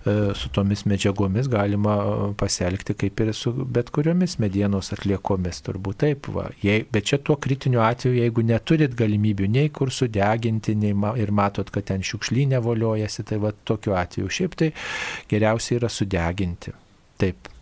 e, 0.00 0.32
su 0.32 0.48
tomis 0.48 0.86
medžiagomis 0.88 1.52
galima 1.52 2.00
pasielgti 2.40 2.96
kaip 2.96 3.20
ir 3.20 3.36
su 3.36 3.52
bet 3.52 3.92
kuriomis 3.92 4.38
medžiagomis 4.38 4.45
medienos 4.46 4.92
atliekomis, 4.94 5.60
turbūt 5.66 6.00
taip. 6.04 6.30
Va. 6.32 6.48
Jei, 6.62 6.86
bet 6.92 7.10
čia 7.10 7.18
tuo 7.20 7.36
kritiniu 7.42 7.82
atveju, 7.84 8.16
jeigu 8.22 8.46
neturit 8.46 8.94
galimybių 8.96 9.50
nei 9.58 9.72
kur 9.74 9.92
sudeginti, 9.92 10.76
nei 10.78 10.94
ma, 10.96 11.12
ir 11.20 11.34
matot, 11.34 11.70
kad 11.74 11.90
ten 11.90 12.06
šiukšlynė 12.06 12.62
voliojasi, 12.64 13.26
tai 13.26 13.42
va 13.42 13.52
tokiu 13.66 13.98
atveju 13.98 14.32
šiaip 14.38 14.56
tai 14.56 14.72
geriausia 15.30 15.76
yra 15.80 15.92
sudeginti. 15.92 16.74
Taip. 17.20 17.52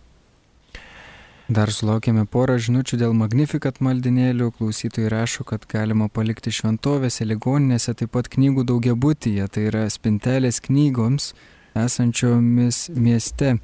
Dar 1.45 1.69
sulaukėme 1.69 2.23
porą 2.25 2.55
žinučių 2.57 2.97
dėl 3.03 3.13
Magnificat 3.13 3.83
maldinėlių. 3.85 4.47
Klausytojai 4.57 5.11
rašo, 5.13 5.45
kad 5.45 5.67
galima 5.69 6.09
palikti 6.09 6.49
šventovėse, 6.49 7.27
ligoninėse, 7.29 7.93
taip 8.01 8.15
pat 8.17 8.31
knygų 8.33 8.65
daugiabutyje, 8.71 9.45
tai 9.53 9.67
yra 9.69 9.85
spintelės 9.93 10.63
knygoms 10.65 11.35
esančiomis 11.77 12.87
mieste. 12.97 13.59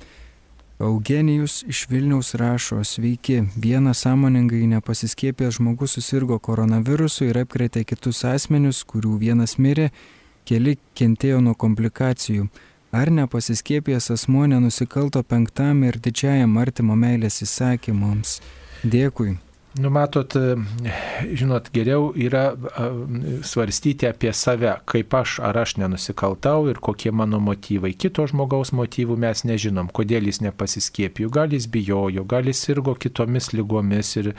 Eugenijus 0.80 1.64
iš 1.68 1.86
Vilniaus 1.88 2.34
rašo, 2.34 2.78
sveiki, 2.84 3.42
vienas 3.56 4.00
sąmoningai 4.00 4.62
nepasiskėpęs 4.70 5.58
žmogus 5.58 5.98
susirgo 5.98 6.38
koronavirusu 6.40 7.26
ir 7.28 7.42
apkrėtė 7.42 7.82
kitus 7.84 8.22
asmenius, 8.24 8.80
kurių 8.88 9.18
vienas 9.20 9.58
mirė, 9.60 9.90
keli 10.48 10.78
kentėjo 10.96 11.42
nuo 11.44 11.52
komplikacijų. 11.52 12.48
Ar 12.96 13.12
nepasiskėpęs 13.12 14.08
asmuo 14.16 14.46
nenusikalto 14.48 15.20
penktam 15.22 15.84
ir 15.84 16.00
didžiajam 16.00 16.56
artimo 16.64 16.96
meilės 16.96 17.42
įsakymams? 17.44 18.38
Dėkui. 18.80 19.36
Numatot, 19.78 20.34
žinot, 21.30 21.68
geriau 21.70 22.08
yra 22.18 22.56
svarstyti 23.46 24.08
apie 24.08 24.32
save, 24.34 24.72
kaip 24.90 25.14
aš 25.14 25.36
ar 25.46 25.60
aš 25.62 25.76
nenusikaltau 25.78 26.64
ir 26.72 26.80
kokie 26.82 27.12
mano 27.14 27.38
motyvai. 27.38 27.92
Kito 27.94 28.24
žmogaus 28.26 28.72
motyvų 28.74 29.14
mes 29.22 29.44
nežinom, 29.46 29.92
kodėl 29.94 30.26
jis 30.26 30.40
nepasiskėpėjo. 30.42 31.30
Gal 31.30 31.54
jis 31.54 31.68
bijojo, 31.70 32.24
gal 32.26 32.50
jis 32.50 32.64
sirgo 32.66 32.96
kitomis 32.98 33.52
lygomis 33.54 34.10
ir, 34.18 34.32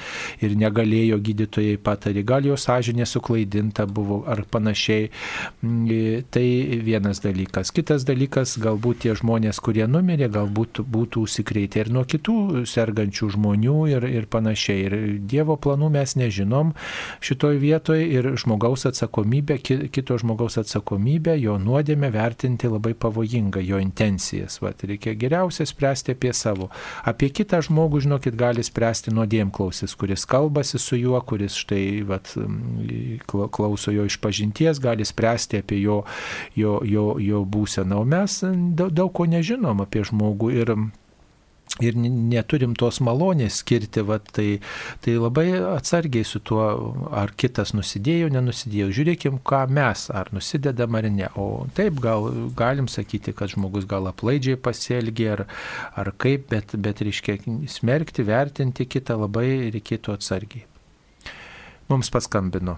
ir 0.43 0.57
negalėjo 0.59 1.21
gydytojai 1.23 1.79
patarė, 1.79 2.25
gal 2.27 2.49
jo 2.51 2.59
sąžinė 2.59 3.07
suklaidinta 3.07 3.88
buvo 3.88 4.25
ar 4.27 4.43
panašiai. 4.51 5.07
Mm, 5.63 6.27
tai 6.27 6.45
vienas 6.84 7.23
dalykas. 7.23 7.71
Kitas 7.71 8.03
dalykas, 8.03 8.57
galbūt 8.59 9.05
tie 9.05 9.15
žmonės, 9.15 9.63
kurie 9.63 9.88
numirė, 9.88 10.27
galbūt 10.36 10.84
būtų 10.84 11.23
užsikrėtę 11.23 11.86
ir 11.86 11.95
nuo 11.95 12.03
kitų 12.03 12.67
sergančių 12.67 13.32
žmonių 13.39 13.79
ir, 13.95 14.11
ir 14.11 14.27
panašiai. 14.27 14.84
Ir 14.91 14.99
Dievo 15.22 15.57
planų 15.61 15.91
mes 15.93 16.15
nežinom 16.17 16.74
šitoj 17.24 17.59
vietoje 17.61 18.07
ir 18.09 18.30
žmogaus 18.41 18.88
atsakomybė, 18.89 19.59
kito 19.61 20.17
žmogaus 20.22 20.57
atsakomybė, 20.61 21.36
jo 21.41 21.57
nuodėmė 21.61 22.11
vertinti 22.13 22.69
labai 22.72 22.93
pavojinga, 22.97 23.61
jo 23.65 23.80
intencijas. 23.82 24.59
Vat, 24.63 24.84
reikia 24.88 25.13
geriausia 25.19 25.67
spręsti 25.69 26.15
apie 26.15 26.34
savo. 26.38 26.72
Apie 27.07 27.32
kitą 27.34 27.61
žmogų, 27.65 28.03
žinokit, 28.07 28.38
gali 28.39 28.63
spręsti 28.65 29.13
nuodėmklausis, 29.15 29.95
kuris 29.99 30.26
kalbasi 30.30 30.82
su 30.82 30.99
juo, 30.99 31.19
kuris 31.26 31.57
štai 31.61 32.01
vat, 32.07 32.34
klauso 33.30 33.93
jo 33.93 34.07
išpažinties, 34.09 34.82
gali 34.82 35.05
spręsti 35.07 35.61
apie 35.61 35.82
jo, 35.82 36.01
jo, 36.57 36.80
jo, 36.88 37.05
jo 37.22 37.45
būseną. 37.45 38.01
O 38.01 38.07
mes 38.07 38.41
daug, 38.78 38.91
daug 38.91 39.13
ko 39.13 39.28
nežinom 39.30 39.84
apie 39.86 40.05
žmogų 40.07 40.51
ir 40.57 40.76
ir 41.82 41.97
neturim 41.97 42.75
tos 42.77 43.01
malonės 43.03 43.61
skirti, 43.61 44.03
va, 44.07 44.19
tai, 44.21 44.59
tai 45.03 45.15
labai 45.17 45.47
atsargiai 45.73 46.25
su 46.27 46.41
tuo, 46.45 46.63
ar 47.15 47.34
kitas 47.38 47.73
nusidėjo, 47.77 48.32
nenusidėjo. 48.34 48.89
Žiūrėkim, 48.97 49.41
ką 49.47 49.63
mes, 49.73 50.07
ar 50.13 50.32
nusidedam 50.36 50.97
ar 50.99 51.09
ne. 51.11 51.29
O 51.36 51.65
taip, 51.77 51.99
gal 52.03 52.29
galim 52.57 52.89
sakyti, 52.91 53.36
kad 53.38 53.53
žmogus 53.53 53.88
gal 53.89 54.09
aplaidžiai 54.11 54.59
pasielgė, 54.61 55.29
ar, 55.36 55.45
ar 55.97 56.13
kaip, 56.21 56.49
bet, 56.53 56.75
bet 56.77 57.03
reiškia, 57.05 57.39
smerkti, 57.71 58.25
vertinti 58.27 58.88
kitą 58.89 59.19
labai 59.25 59.71
reikėtų 59.73 60.17
atsargiai. 60.17 60.67
Mums 61.91 62.07
paskambino. 62.13 62.77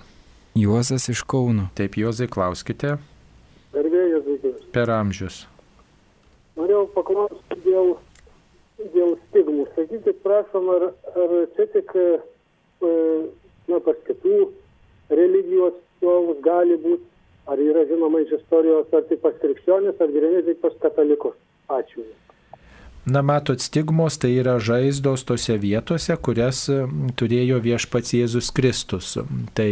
Juozas 0.58 1.10
iš 1.10 1.24
Kauno. 1.30 1.68
Taip, 1.78 1.98
Juozai, 1.98 2.28
klauskite. 2.30 2.96
Per 3.74 3.90
vėjas, 3.90 4.30
Per 4.74 4.90
amžius. 4.94 5.44
Norėjau 6.58 6.84
paklausti 6.94 7.58
dėl 7.66 7.96
dėl 8.94 9.16
stigmų. 9.30 9.68
Sakykit, 9.78 10.20
prašom, 10.26 10.70
ar, 10.76 10.90
ar 11.16 11.34
čia 11.56 11.70
tik 11.74 11.96
e, 11.96 12.10
na, 13.70 13.80
pas 13.80 13.98
kitų 14.10 14.52
religijos 15.14 15.78
atstovus 15.80 16.40
gali 16.44 16.78
būti 16.84 17.14
Ar 17.46 17.60
yra 17.60 17.84
žinoma 17.88 18.22
iš 18.24 18.38
istorijos, 18.40 18.92
ar 18.96 19.04
tik 19.10 19.20
pas 19.24 19.36
krikščionis, 19.42 20.00
ar 20.00 20.12
geriau 20.16 20.44
tik 20.48 20.62
pas 20.64 20.76
katalikus? 20.80 21.36
Ačiū. 21.68 22.06
Na, 23.04 23.20
matot, 23.20 23.60
stigmos 23.60 24.16
tai 24.16 24.30
yra 24.40 24.54
žaizdos 24.64 25.26
tose 25.28 25.58
vietose, 25.60 26.16
kurias 26.24 26.64
turėjo 27.20 27.60
viešpats 27.66 28.16
Jėzus 28.16 28.48
Kristus. 28.56 29.18
Tai 29.60 29.70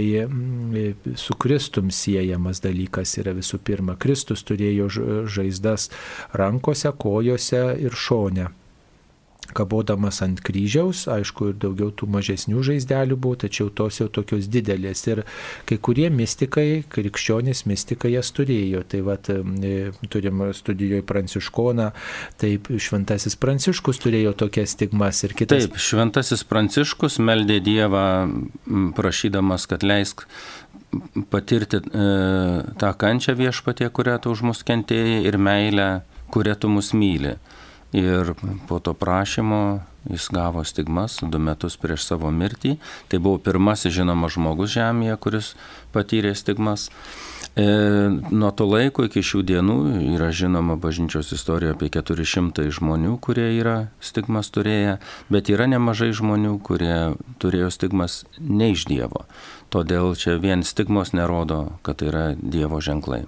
su 1.16 1.38
Kristum 1.40 1.94
siejamas 1.96 2.60
dalykas 2.60 3.16
yra 3.24 3.32
visų 3.38 3.62
pirma. 3.64 3.96
Kristus 3.96 4.44
turėjo 4.44 4.92
žaizdas 5.32 5.88
rankose, 6.36 6.92
kojose 6.92 7.70
ir 7.80 7.96
šone 7.96 8.52
kabodamas 9.56 10.22
ant 10.26 10.42
kryžiaus, 10.44 11.06
aišku, 11.12 11.52
ir 11.52 11.60
daugiau 11.62 11.92
tų 11.96 12.10
mažesnių 12.16 12.64
žaizdelių 12.68 13.18
buvo, 13.22 13.40
tačiau 13.44 13.70
tos 13.74 14.00
jau 14.02 14.08
tokios 14.12 14.50
didelės. 14.52 15.04
Ir 15.12 15.24
kai 15.70 15.78
kurie 15.78 16.08
mystikai, 16.14 16.84
krikščionys 16.92 17.66
mystikai 17.70 18.14
jas 18.16 18.32
turėjo. 18.36 18.84
Tai 18.92 19.04
vad, 19.08 19.30
e, 19.32 19.92
turim 20.12 20.46
studijoje 20.56 21.06
Pranciškoną, 21.08 21.92
taip 22.42 22.72
Šventasis 22.72 23.38
Pranciškus 23.42 24.02
turėjo 24.02 24.34
tokias 24.46 24.76
stigmas 24.78 25.24
ir 25.28 25.36
kitas. 25.38 25.68
Taip, 25.68 25.80
Šventasis 25.82 26.46
Pranciškus 26.48 27.20
meldė 27.24 27.60
Dievą, 27.64 28.08
prašydamas, 28.98 29.68
kad 29.70 29.86
leisk 29.86 30.26
patirti 31.30 31.80
e, 31.80 32.06
tą 32.80 32.92
kančią 32.98 33.36
viešpatie, 33.40 33.90
kurią 33.90 34.18
tu 34.24 34.32
už 34.36 34.44
mus 34.50 34.64
kentėjai 34.68 35.22
ir 35.28 35.38
meilę, 35.40 35.90
kurią 36.34 36.56
tu 36.60 36.72
mus 36.72 36.92
myli. 36.98 37.38
Ir 37.92 38.34
po 38.70 38.80
to 38.80 38.94
prašymo 38.96 39.82
jis 40.10 40.30
gavo 40.32 40.64
stigmas 40.64 41.20
du 41.22 41.40
metus 41.40 41.78
prieš 41.78 42.06
savo 42.08 42.32
mirtį. 42.32 42.78
Tai 43.12 43.20
buvo 43.20 43.42
pirmasis 43.44 43.94
žinomas 43.94 44.38
žmogus 44.38 44.74
Žemėje, 44.74 45.18
kuris 45.22 45.52
patyrė 45.94 46.34
stigmas. 46.36 46.90
E, 47.52 47.66
nuo 48.32 48.52
to 48.56 48.66
laiko 48.66 49.04
iki 49.06 49.22
šių 49.28 49.42
dienų 49.44 49.78
yra 50.16 50.30
žinoma 50.32 50.78
bažnyčios 50.80 51.34
istorija 51.36 51.76
apie 51.76 51.90
400 51.92 52.70
žmonių, 52.72 53.18
kurie 53.20 53.50
yra 53.60 53.76
stigmas 54.00 54.50
turėję, 54.56 54.98
bet 55.30 55.52
yra 55.52 55.68
nemažai 55.68 56.14
žmonių, 56.16 56.56
kurie 56.64 57.18
turėjo 57.44 57.68
stigmas 57.76 58.22
ne 58.40 58.72
iš 58.72 58.88
Dievo. 58.88 59.26
Todėl 59.72 60.16
čia 60.16 60.40
vien 60.40 60.64
stigmos 60.64 61.12
nerodo, 61.12 61.76
kad 61.84 62.00
tai 62.00 62.12
yra 62.14 62.26
Dievo 62.40 62.80
ženklai. 62.80 63.26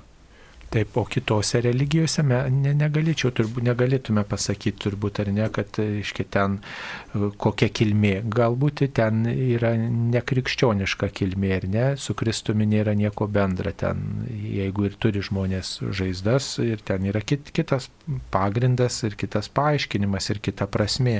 Taip, 0.74 0.96
o 0.98 1.04
kitose 1.06 1.60
religijose 1.62 2.24
me, 2.26 2.40
ne, 2.50 2.72
negalėčiau, 2.74 3.30
turbūt 3.38 3.62
negalėtume 3.68 4.24
pasakyti 4.26 4.82
turbūt 4.88 5.20
ar 5.22 5.30
ne, 5.36 5.46
kad 5.54 5.78
iški 5.78 6.26
ten 6.34 6.56
e, 6.58 7.28
kokia 7.46 7.70
kilmė. 7.70 8.14
Galbūt 8.34 8.82
ten 8.98 9.20
yra 9.30 9.76
nekrikščioniška 9.78 11.12
kilmė 11.14 11.54
ir 11.60 11.70
ne, 11.76 11.86
su 12.02 12.18
Kristumi 12.18 12.66
nėra 12.72 12.98
nieko 12.98 13.30
bendra 13.30 13.76
ten, 13.84 14.26
jeigu 14.34 14.90
ir 14.90 14.98
turi 14.98 15.22
žmonės 15.22 15.76
žaizdas 15.94 16.56
ir 16.66 16.82
ten 16.82 17.06
yra 17.12 17.22
kit, 17.22 17.54
kitas 17.54 17.92
pagrindas 18.34 19.04
ir 19.06 19.14
kitas 19.20 19.54
paaiškinimas 19.54 20.34
ir 20.34 20.42
kita 20.42 20.66
prasme. 20.74 21.20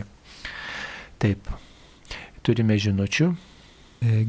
Taip, 1.22 1.54
turime 2.42 2.82
žinučių. 2.82 3.34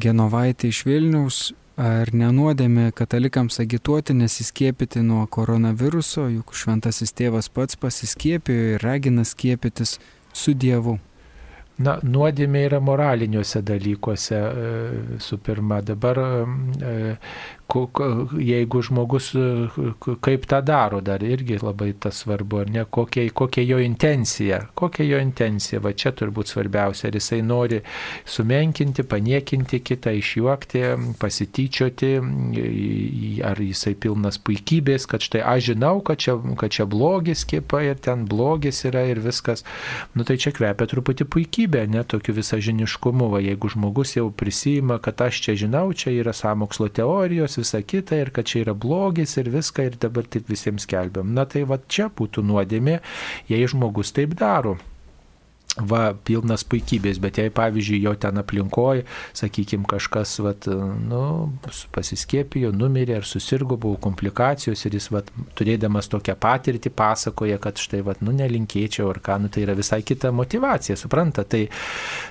Genovaitė 0.05 0.69
iš 0.69 0.85
Vilniaus 0.85 1.47
Ar 1.75 2.13
nenuodėmė 2.15 2.93
katalikams 2.95 3.59
agituoti 3.59 4.15
nesiskiepyti 4.15 5.01
nuo 5.03 5.25
koronaviruso, 5.27 6.29
juk 6.31 6.55
šventasis 6.55 7.11
tėvas 7.19 7.49
pats 7.51 7.75
pasiskiepijo 7.75 8.77
ir 8.77 8.85
ragina 8.87 9.25
skiepytis 9.27 9.99
su 10.31 10.55
Dievu? 10.55 11.01
Na, 11.83 11.97
nuodėmė 12.07 12.61
yra 12.69 12.79
moraliniuose 12.79 13.59
dalykuose. 13.67 14.39
Su 15.19 15.41
pirma, 15.43 15.81
dabar 15.83 16.21
jeigu 18.39 18.83
žmogus 18.83 19.33
kaip 20.21 20.47
tą 20.47 20.61
daro, 20.63 21.01
dar 21.01 21.23
irgi 21.25 21.59
labai 21.63 21.93
tas 21.99 22.21
svarbu, 22.23 22.61
ar 22.61 22.71
ne, 22.71 22.85
kokia, 22.85 23.25
kokia 23.35 23.65
jo 23.65 23.79
intencija, 23.83 24.61
kokia 24.75 25.07
jo 25.09 25.19
intencija, 25.23 25.81
va 25.83 25.93
čia 25.93 26.13
turbūt 26.15 26.53
svarbiausia, 26.53 27.09
ar 27.09 27.19
jisai 27.19 27.41
nori 27.43 27.81
sumenkinti, 28.29 29.03
paniekinti 29.09 29.81
kitą, 29.81 30.13
išjuokti, 30.21 30.85
pasityčioti, 31.21 32.13
ar 33.49 33.63
jisai 33.65 33.95
pilnas 33.99 34.39
puikybės, 34.39 35.09
kad 35.11 35.25
štai 35.25 35.43
aš 35.55 35.71
žinau, 35.73 35.99
kad 36.05 36.21
čia, 36.23 36.37
kad 36.61 36.75
čia 36.75 36.87
blogis 36.87 37.47
kiepa 37.49 37.83
ir 37.89 37.99
ten 37.99 38.27
blogis 38.31 38.85
yra 38.87 39.07
ir 39.11 39.23
viskas, 39.25 39.65
nu 40.15 40.27
tai 40.29 40.39
čia 40.39 40.55
kvepia 40.55 40.89
truputį 40.91 41.27
puikybė, 41.33 41.87
ne 41.91 42.05
tokiu 42.07 42.37
visažiniškumu, 42.39 43.33
va 43.35 43.43
jeigu 43.43 43.73
žmogus 43.73 44.15
jau 44.19 44.29
prisima, 44.31 45.01
kad 45.03 45.27
aš 45.27 45.43
čia 45.49 45.59
žinau, 45.65 45.89
čia 45.97 46.15
yra 46.15 46.37
samokslo 46.37 46.91
teorijos, 46.93 47.59
visa 47.65 47.83
kita 47.83 48.21
ir 48.21 48.31
kad 48.37 48.47
čia 48.47 48.63
yra 48.69 48.75
blogis 48.77 49.39
ir 49.41 49.51
viską 49.51 49.89
ir 49.89 50.01
dabar 50.01 50.29
taip 50.29 50.51
visiems 50.53 50.85
skelbiam. 50.87 51.33
Na 51.35 51.49
tai 51.49 51.65
va 51.69 51.81
čia 51.89 52.11
būtų 52.13 52.45
nuodėmė, 52.45 53.01
jei 53.49 53.71
žmogus 53.71 54.13
taip 54.15 54.37
daro 54.39 54.79
va, 55.81 56.13
pilnas 56.27 56.63
puikybės, 56.71 57.19
bet 57.23 57.39
jei, 57.41 57.51
pavyzdžiui, 57.55 58.01
jo 58.05 58.15
ten 58.21 58.39
aplinkoje, 58.39 59.05
sakykime, 59.35 59.87
kažkas, 59.91 60.37
vat, 60.45 60.69
nu, 60.69 61.23
pasiskėpijo, 61.95 62.71
numirė 62.75 63.19
ar 63.19 63.27
susirgo, 63.29 63.79
buvo 63.81 63.99
komplikacijos 64.03 64.85
ir 64.87 64.99
jis, 64.99 65.11
vat, 65.15 65.31
turėdamas 65.59 66.11
tokią 66.13 66.37
patirtį, 66.41 66.93
pasakoja, 66.95 67.59
kad 67.63 67.81
štai, 67.83 68.05
vat, 68.07 68.23
nu, 68.25 68.35
nelinkėčiau 68.37 69.11
ar 69.11 69.21
ką, 69.25 69.41
nu, 69.43 69.51
tai 69.51 69.65
yra 69.67 69.75
visai 69.79 70.03
kita 70.07 70.31
motivacija, 70.35 70.97
supranta. 71.01 71.47
Tai, 71.49 71.65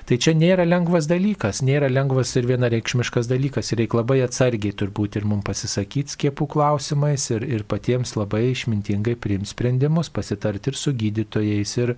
tai 0.08 0.18
čia 0.20 0.34
nėra 0.38 0.64
lengvas 0.68 1.08
dalykas, 1.10 1.60
nėra 1.66 1.90
lengvas 1.92 2.32
ir 2.40 2.48
vienareikšmiškas 2.48 3.28
dalykas 3.30 3.74
reikia 3.76 4.00
labai 4.00 4.20
atsargiai 4.24 4.74
turbūt 4.76 5.18
ir 5.20 5.28
mums 5.28 5.44
pasisakyti 5.44 6.16
skiepų 6.16 6.48
klausimais 6.54 7.28
ir, 7.34 7.44
ir 7.44 7.66
patiems 7.68 8.14
labai 8.16 8.46
išmintingai 8.52 9.16
priimti 9.20 9.52
sprendimus, 9.52 10.10
pasitarti 10.14 10.72
ir 10.72 10.78
su 10.78 10.94
gydytojais 10.96 11.76
ir, 11.82 11.94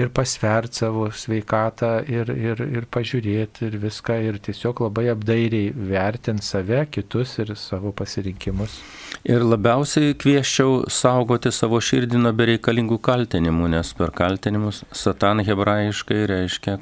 ir 0.00 0.12
pasverti 0.16 0.85
savo 0.86 1.08
sveikatą 1.10 1.90
ir, 2.06 2.30
ir, 2.30 2.60
ir 2.78 2.86
pažiūrėti 2.92 3.66
ir 3.66 3.76
viską 3.82 4.18
ir 4.28 4.38
tiesiog 4.42 4.84
labai 4.86 5.08
apdairiai 5.10 5.72
vertinti 5.74 6.46
save, 6.46 6.84
kitus 6.94 7.36
ir 7.42 7.54
savo 7.58 7.92
pasirinkimus. 7.96 8.78
Ir 9.26 9.42
labiausiai 9.42 10.14
kvieščiau 10.14 10.84
saugoti 10.92 11.50
savo 11.54 11.80
širdį 11.82 12.22
nuo 12.22 12.32
bereikalingų 12.36 13.00
kaltinimų, 13.02 13.72
nes 13.74 13.92
per 13.98 14.14
kaltinimus 14.14 14.84
satan 14.94 15.42
hebrajiškai 15.46 16.20
reiškia 16.30 16.78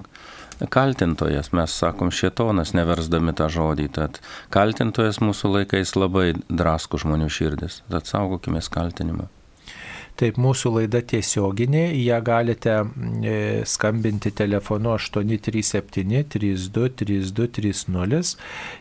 kaltintojas, 0.75 1.53
mes 1.57 1.79
sakom 1.81 2.13
šietonas, 2.15 2.75
neversdami 2.77 3.35
tą 3.37 3.49
žodį, 3.53 3.89
tad 3.97 4.21
kaltintojas 4.55 5.23
mūsų 5.25 5.55
laikais 5.59 5.97
labai 5.97 6.35
drasko 6.49 7.01
žmonių 7.01 7.31
širdis, 7.33 7.81
tad 7.91 8.11
saugokime 8.11 8.63
kaltinimą. 8.77 9.31
Taip, 10.15 10.37
mūsų 10.39 10.71
laida 10.77 11.01
tiesioginė, 11.03 11.89
ją 11.99 12.21
galite 12.23 12.75
e, 13.27 13.39
skambinti 13.67 14.31
telefonu 14.31 14.93
837 14.95 16.21
32 16.31 16.91
32 17.01 17.49
30 17.59 18.37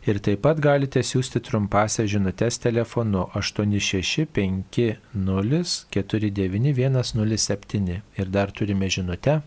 ir 0.06 0.20
taip 0.28 0.44
pat 0.46 0.62
galite 0.62 1.02
siūsti 1.02 1.42
trumpąsią 1.48 2.06
žinutės 2.12 2.62
telefonu 2.62 3.24
865 3.40 4.80
0 5.16 5.64
49 5.98 7.02
107 7.02 7.90
ir 7.98 8.30
dar 8.38 8.54
turime 8.54 8.92
žinutę. 8.94 9.40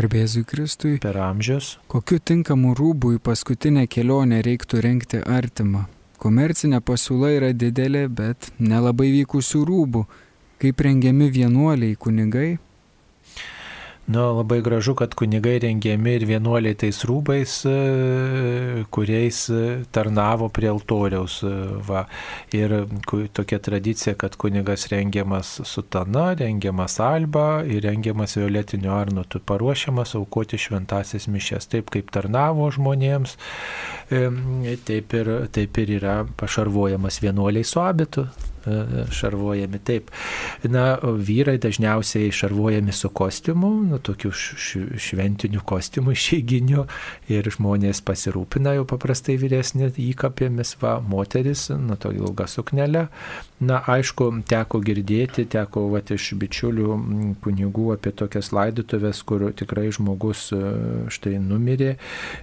Garbėzui 0.00 0.46
Kristui. 0.48 0.94
Per 1.04 1.20
amžius. 1.20 1.74
Kokiu 1.92 2.16
tinkamu 2.24 2.72
rūbui 2.78 3.20
paskutinę 3.20 3.84
kelionę 3.92 4.40
reiktų 4.46 4.80
renkti 4.88 5.20
artimą? 5.20 5.84
Komercinė 6.20 6.80
pasiūla 6.80 7.34
yra 7.36 7.52
didelė, 7.52 8.06
bet 8.08 8.48
nelabai 8.56 9.10
vykusių 9.18 9.64
rūbų 9.68 10.06
kaip 10.60 10.80
rengiami 10.86 11.30
vienuoliai 11.32 11.96
kunigai. 11.96 12.58
Nu, 14.10 14.34
labai 14.34 14.60
gražu, 14.60 14.94
kad 14.94 15.14
kunigai 15.14 15.58
rengiami 15.62 16.16
ir 16.18 16.24
vienuoliai 16.26 16.74
tais 16.74 16.96
rūbais, 17.06 17.52
e, 17.70 18.82
kuriais 18.90 19.38
e, 19.54 19.60
tarnavo 19.94 20.48
prie 20.50 20.66
altoriaus. 20.66 21.36
E, 21.46 21.52
va. 21.86 22.02
Ir 22.56 22.74
tokia 23.36 23.60
tradicija, 23.62 24.16
kad 24.18 24.34
kunigas 24.34 24.88
rengiamas 24.90 25.52
sutana, 25.62 26.32
rengiamas 26.42 26.98
alba 27.06 27.62
ir 27.62 27.86
rengiamas 27.86 28.34
violetiniu 28.40 28.96
arnutu, 28.98 29.38
paruošiamas 29.46 30.16
aukoti 30.18 30.58
šventasis 30.58 31.30
mišes. 31.30 31.70
Taip 31.70 31.94
kaip 31.94 32.10
tarnavo 32.10 32.66
žmonėms, 32.74 33.38
taip 34.90 35.20
ir, 35.22 35.36
taip 35.54 35.84
ir 35.84 35.98
yra 36.00 36.22
pašarvojamas 36.40 37.22
vienuoliai 37.22 37.62
su 37.62 37.78
abitu. 37.84 38.26
E, 38.66 39.04
šarvojami. 39.14 39.80
Taip. 39.84 40.10
Na, 40.68 40.98
vyrai 41.00 41.58
dažniausiai 41.62 42.30
šarvojami 42.34 42.92
su 42.92 43.08
kostiumu, 43.08 43.70
nu, 43.90 43.98
tokiu 43.98 44.32
šventiniu 44.32 45.62
kostiumu 45.66 46.14
išeiginiu 46.16 46.86
ir 47.30 47.48
žmonės 47.50 48.02
pasirūpina 48.06 48.74
jau 48.78 48.86
paprastai 48.88 49.38
vyresnė 49.40 49.90
įkapėmis, 50.10 50.76
va, 50.82 50.98
moteris, 51.00 51.68
nu, 51.74 51.96
to 52.00 52.12
ilgą 52.14 52.48
suknelę. 52.50 53.08
Na, 53.60 53.80
aišku, 53.92 54.30
teko 54.48 54.80
girdėti, 54.84 55.44
teko 55.50 55.86
va, 55.92 56.00
iš 56.00 56.30
bičiulių 56.40 56.94
kunigų 57.44 57.90
apie 57.94 58.12
tokias 58.16 58.52
laidotuvės, 58.56 59.20
kur 59.28 59.50
tikrai 59.56 59.90
žmogus 59.92 60.46
e, 60.56 60.60
štai 61.12 61.36
numirė, 61.42 61.94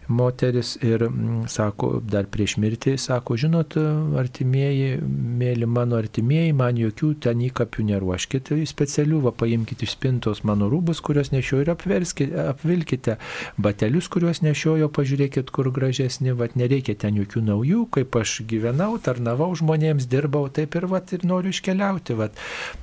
moteris 0.08 0.76
ir 0.86 1.08
sako, 1.50 1.98
dar 2.06 2.30
prieš 2.30 2.58
mirtį, 2.62 2.98
sako, 3.02 3.38
žinot, 3.40 3.78
artimieji, 4.22 4.98
mėly 5.02 5.66
mano 5.70 5.98
artimieji, 5.98 6.07
man 6.54 6.78
jokių 6.80 7.14
ten 7.24 7.42
įkapių 7.48 7.86
neruoškite, 7.92 8.58
specialių, 8.68 9.22
va, 9.28 9.32
paimkite 9.32 9.86
iš 9.88 9.96
spintos 9.96 10.44
mano 10.48 10.70
rūbus, 10.72 11.02
kuriuos 11.06 11.32
nešioju 11.34 11.66
ir 11.66 11.72
apvilkite, 11.74 13.18
batelius, 13.58 14.10
kuriuos 14.14 14.42
nešioju, 14.46 14.90
pažiūrėkit, 14.94 15.52
kur 15.52 15.72
gražesni, 15.74 16.34
va, 16.38 16.50
nereikia 16.56 16.96
ten 16.96 17.18
jokių 17.20 17.44
naujų, 17.50 17.88
kaip 17.98 18.16
aš 18.22 18.42
gyvenau, 18.50 18.98
tarnavau 19.02 19.52
žmonėms, 19.58 20.08
dirbau, 20.12 20.48
taip 20.50 20.76
ir 20.76 20.88
va, 20.92 21.02
ir 21.12 21.28
noriu 21.28 21.54
iškeliauti. 21.56 22.18
Vat. 22.18 22.38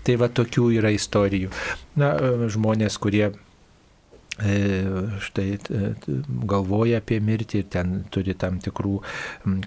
Tai 0.05 0.20
va 0.20 0.29
tokių 0.29 0.70
yra 0.79 0.95
istorijų. 0.95 1.53
Na, 2.01 2.14
žmonės, 2.51 2.99
kurie 3.03 3.31
štai 4.35 5.59
galvoja 6.51 6.99
apie 6.99 7.20
mirtį 7.22 7.61
ir 7.62 7.66
ten 7.70 7.93
turi 8.11 8.35
tam 8.35 8.59
tikrų 8.62 8.97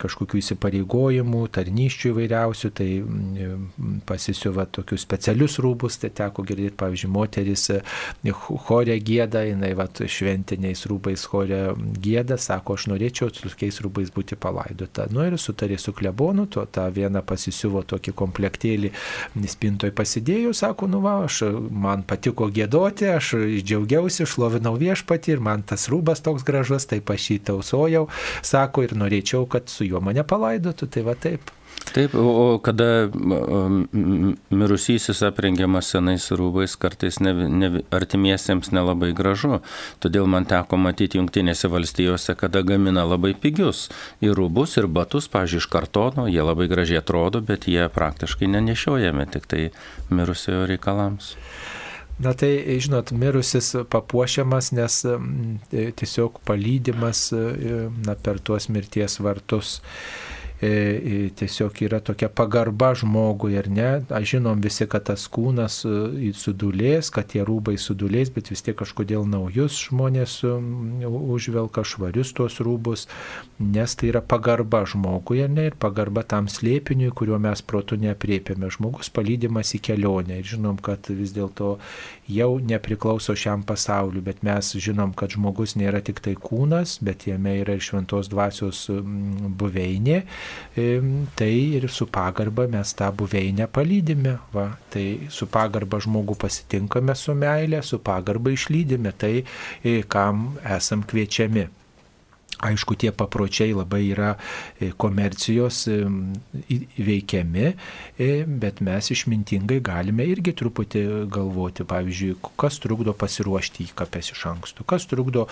kažkokių 0.01 0.41
įsipareigojimų, 0.41 1.43
tarnyščių 1.55 2.11
įvairiausių, 2.11 2.71
tai 2.75 2.89
pasisiuva 4.09 4.65
tokius 4.75 5.05
specialius 5.07 5.57
rūbus, 5.63 5.99
tai 6.01 6.11
teko 6.15 6.43
girdėti, 6.47 6.75
pavyzdžiui, 6.79 7.11
moteris 7.15 7.63
e, 7.71 7.79
chorė 8.67 8.97
gėda, 9.07 9.45
jinai 9.47 9.71
va, 9.77 9.87
šventiniais 9.87 10.83
rūbais 10.89 11.23
chorė 11.31 11.61
gėda, 12.03 12.35
sako, 12.41 12.75
aš 12.75 12.89
norėčiau 12.91 13.31
tokiais 13.31 13.79
rūbais 13.85 14.11
būti 14.15 14.35
palaidota. 14.35 15.07
Nu 15.13 15.23
ir 15.23 15.37
sutarė 15.39 15.79
su 15.79 15.95
klebonu, 15.95 16.47
to 16.51 16.65
tą 16.67 16.89
vieną 16.91 17.23
pasisiuvo 17.27 17.85
tokį 17.87 18.15
komplektėlį, 18.19 18.91
spintoj 19.47 19.95
pasidėjau, 19.95 20.51
sako, 20.57 20.91
nu 20.91 21.01
va, 21.05 21.21
aš, 21.23 21.43
man 21.71 22.03
patiko 22.07 22.49
gėdoti, 22.51 23.07
aš 23.15 23.33
džiaugiausi, 23.63 24.27
šlovinau 24.27 24.56
šlovinau 24.57 24.77
viešpatį 24.77 25.35
ir 25.35 25.39
man 25.39 25.63
tas 25.63 25.87
rūbas 25.89 26.23
toks 26.23 26.43
gražus, 26.43 26.87
taip 26.89 27.09
aš 27.09 27.31
jį 27.31 27.39
tausojau, 27.51 28.07
sako, 28.41 28.83
ir 28.83 28.95
norėčiau, 28.97 29.47
kad 29.47 29.69
su 29.69 29.85
juo 29.85 30.01
mane 30.01 30.23
palaidotų, 30.23 30.87
tai 30.89 31.03
va 31.03 31.15
taip. 31.15 31.51
Taip, 31.93 32.15
o 32.15 32.59
kada 32.59 33.07
mirusysis 34.49 35.21
aprengiamas 35.23 35.91
senais 35.93 36.25
rūbais, 36.31 36.75
kartais 36.75 37.19
ne, 37.21 37.33
ne, 37.33 37.69
artimiesiems 37.93 38.71
nelabai 38.73 39.13
gražu. 39.13 39.61
Todėl 40.01 40.25
man 40.27 40.45
teko 40.49 40.75
matyti 40.75 41.21
Junktinėse 41.21 41.69
valstijose, 41.69 42.35
kada 42.35 42.63
gamina 42.65 43.05
labai 43.05 43.35
pigius 43.37 43.87
ir 44.19 44.35
rūbus, 44.35 44.75
ir 44.81 44.89
batus, 44.89 45.29
pažiūrėjau, 45.29 45.63
iš 45.63 45.69
kartono, 45.71 46.27
jie 46.27 46.43
labai 46.43 46.67
gražiai 46.67 46.99
atrodo, 46.99 47.39
bet 47.45 47.69
jie 47.69 47.87
praktiškai 47.93 48.49
nenešiojami, 48.57 49.29
tik 49.31 49.47
tai 49.47 49.69
mirusiojo 50.09 50.65
reikalams. 50.73 51.35
Na 52.17 52.33
tai, 52.33 52.51
žinot, 52.81 53.11
mirusis 53.13 53.75
papuošiamas, 53.93 54.71
nes 54.73 54.95
tiesiog 55.69 56.39
palydimas 56.47 57.27
na, 57.31 58.15
per 58.17 58.41
tuos 58.41 58.69
mirties 58.73 59.19
vartus. 59.21 59.77
E, 60.61 61.29
tiesiog 61.37 61.81
yra 61.85 61.99
tokia 62.01 62.31
pagarba 62.33 62.89
žmogui, 62.97 63.53
ar 63.59 63.67
ne? 63.69 63.89
Aš 64.09 64.31
žinom 64.31 64.61
visi, 64.63 64.87
kad 64.89 65.03
tas 65.05 65.27
kūnas 65.29 65.83
e, 65.85 66.31
sudulės, 66.33 67.11
kad 67.13 67.29
tie 67.29 67.43
rūbai 67.45 67.75
sudulės, 67.77 68.31
bet 68.33 68.49
vis 68.49 68.65
tiek 68.65 68.73
kažkodėl 68.79 69.27
naujus 69.29 69.77
žmonės 69.85 70.39
užvelka 70.47 71.83
švarius 71.85 72.33
tuos 72.33 72.57
rūbus, 72.65 73.05
nes 73.61 73.95
tai 73.99 74.09
yra 74.09 74.23
pagarba 74.25 74.81
žmogui, 74.89 75.43
ar 75.45 75.53
ne? 75.53 75.67
Ir 75.69 75.77
pagarba 75.77 76.25
tam 76.25 76.49
slėpiniui, 76.49 77.13
kuriuo 77.13 77.37
mes 77.43 77.61
protų 77.61 78.01
neapriepiame. 78.07 78.71
Žmogus 78.73 79.13
palydimas 79.13 79.75
į 79.77 79.83
kelionę 79.91 80.41
ir 80.41 80.53
žinom, 80.55 80.81
kad 80.81 81.05
vis 81.13 81.37
dėlto 81.37 81.75
jau 82.27 82.57
nepriklauso 82.59 83.35
šiam 83.37 83.63
pasauliu, 83.67 84.21
bet 84.23 84.43
mes 84.45 84.73
žinom, 84.83 85.13
kad 85.17 85.31
žmogus 85.35 85.75
nėra 85.79 86.01
tik 86.05 86.19
tai 86.23 86.35
kūnas, 86.39 86.97
bet 87.05 87.27
jame 87.29 87.57
yra 87.61 87.77
ir 87.77 87.83
šventos 87.83 88.29
dvasios 88.31 88.85
buveinė 89.59 90.21
tai 91.37 91.53
ir 91.77 91.87
su 91.89 92.07
pagarba 92.11 92.67
mes 92.71 92.93
tą 92.97 93.11
buveinę 93.15 93.67
palydime. 93.71 94.37
Va. 94.53 94.69
Tai 94.93 95.05
su 95.33 95.47
pagarba 95.51 95.99
žmogų 96.03 96.37
pasitinkame 96.41 97.15
su 97.15 97.35
meilė, 97.37 97.81
su 97.83 97.99
pagarba 98.03 98.53
išlydime 98.53 99.13
tai, 99.17 99.33
kam 100.11 100.49
esam 100.77 101.03
kviečiami. 101.07 101.67
Aišku, 102.57 102.95
tie 102.97 103.11
papročiai 103.13 103.75
labai 103.77 104.07
yra 104.09 104.31
e, 104.81 104.89
komercijos 104.97 105.83
e, 105.93 105.97
įveikiami, 106.73 107.65
e, 108.17 108.29
bet 108.49 108.79
mes 108.81 109.11
išmintingai 109.13 109.77
galime 109.85 110.25
irgi 110.25 110.55
truputį 110.57 111.03
galvoti, 111.29 111.85
pavyzdžiui, 111.85 112.31
kas 112.57 112.79
trukdo 112.81 113.13
pasiruošti 113.13 113.85
įkapės 113.91 114.31
iš 114.33 114.41
anksto, 114.49 114.85
kas 114.89 115.05
trukdo 115.09 115.45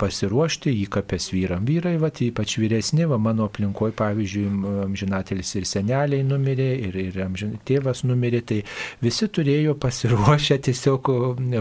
pasiruošti 0.00 0.72
įkapės 0.86 1.28
vyram. 1.34 1.66
Vyrai, 1.68 1.98
va, 2.00 2.08
ypač 2.08 2.56
vyresni, 2.62 3.04
va, 3.08 3.20
mano 3.20 3.44
aplinkoje, 3.50 3.92
pavyzdžiui, 3.98 4.46
amžinatelis 4.86 5.52
ir 5.60 5.68
seneliai 5.68 6.24
numirė, 6.24 6.70
ir, 6.88 6.96
ir 7.02 7.20
amžin, 7.26 7.58
tėvas 7.68 8.00
numirė, 8.08 8.40
tai 8.48 8.62
visi 9.04 9.28
turėjo 9.28 9.76
pasiruošę 9.76 10.56
tiesiog 10.70 11.12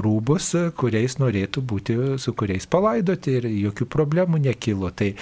rūbus, 0.07 0.53
kuriais 0.79 1.19
norėtų 1.19 1.67
būti, 1.67 1.99
su 2.21 2.35
kuriais 2.37 2.69
palaidoti 2.71 3.37
ir 3.41 3.51
jokių 3.67 3.91
problemų 3.91 4.36
problemų 4.38 4.45
nekilo. 4.45 4.91
Tai, 4.91 5.15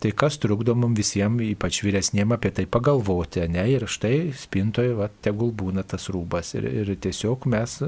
tai 0.00 0.12
kas 0.12 0.38
trukdo 0.38 0.74
mums 0.74 0.98
visiems, 0.98 1.42
ypač 1.42 1.82
vyresniem, 1.82 2.32
apie 2.32 2.50
tai 2.50 2.66
pagalvoti, 2.66 3.46
ne? 3.48 3.66
Ir 3.70 3.86
štai 3.86 4.32
spintoje, 4.36 4.94
va, 4.94 5.08
tegul 5.22 5.52
būna 5.52 5.84
tas 5.84 6.08
rūbas. 6.08 6.54
Ir, 6.56 6.64
ir 6.64 6.96
tiesiog 6.96 7.46
mes 7.46 7.80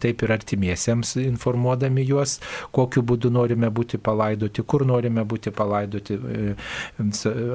taip 0.00 0.22
ir 0.22 0.32
artimiesiems 0.32 1.16
informuodami 1.22 2.04
juos, 2.06 2.40
kokiu 2.72 3.02
būdu 3.02 3.30
norime 3.30 3.70
būti 3.70 3.98
palaidoti, 3.98 4.62
kur 4.62 4.84
norime 4.86 5.24
būti 5.24 5.50
palaidoti, 5.50 6.14
e, 6.14 6.54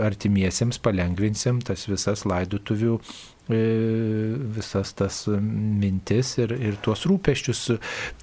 artimiesiems 0.03 0.79
palengvinsim 0.79 1.61
tas 1.61 1.87
visas 1.87 2.25
laidotuvių 2.25 2.97
E, 2.97 3.36
visas 3.47 4.93
tas 4.97 5.21
mintis 5.31 6.33
ir, 6.41 6.53
ir 6.57 6.77
tuos 6.83 7.05
rūpeščius 7.07 7.61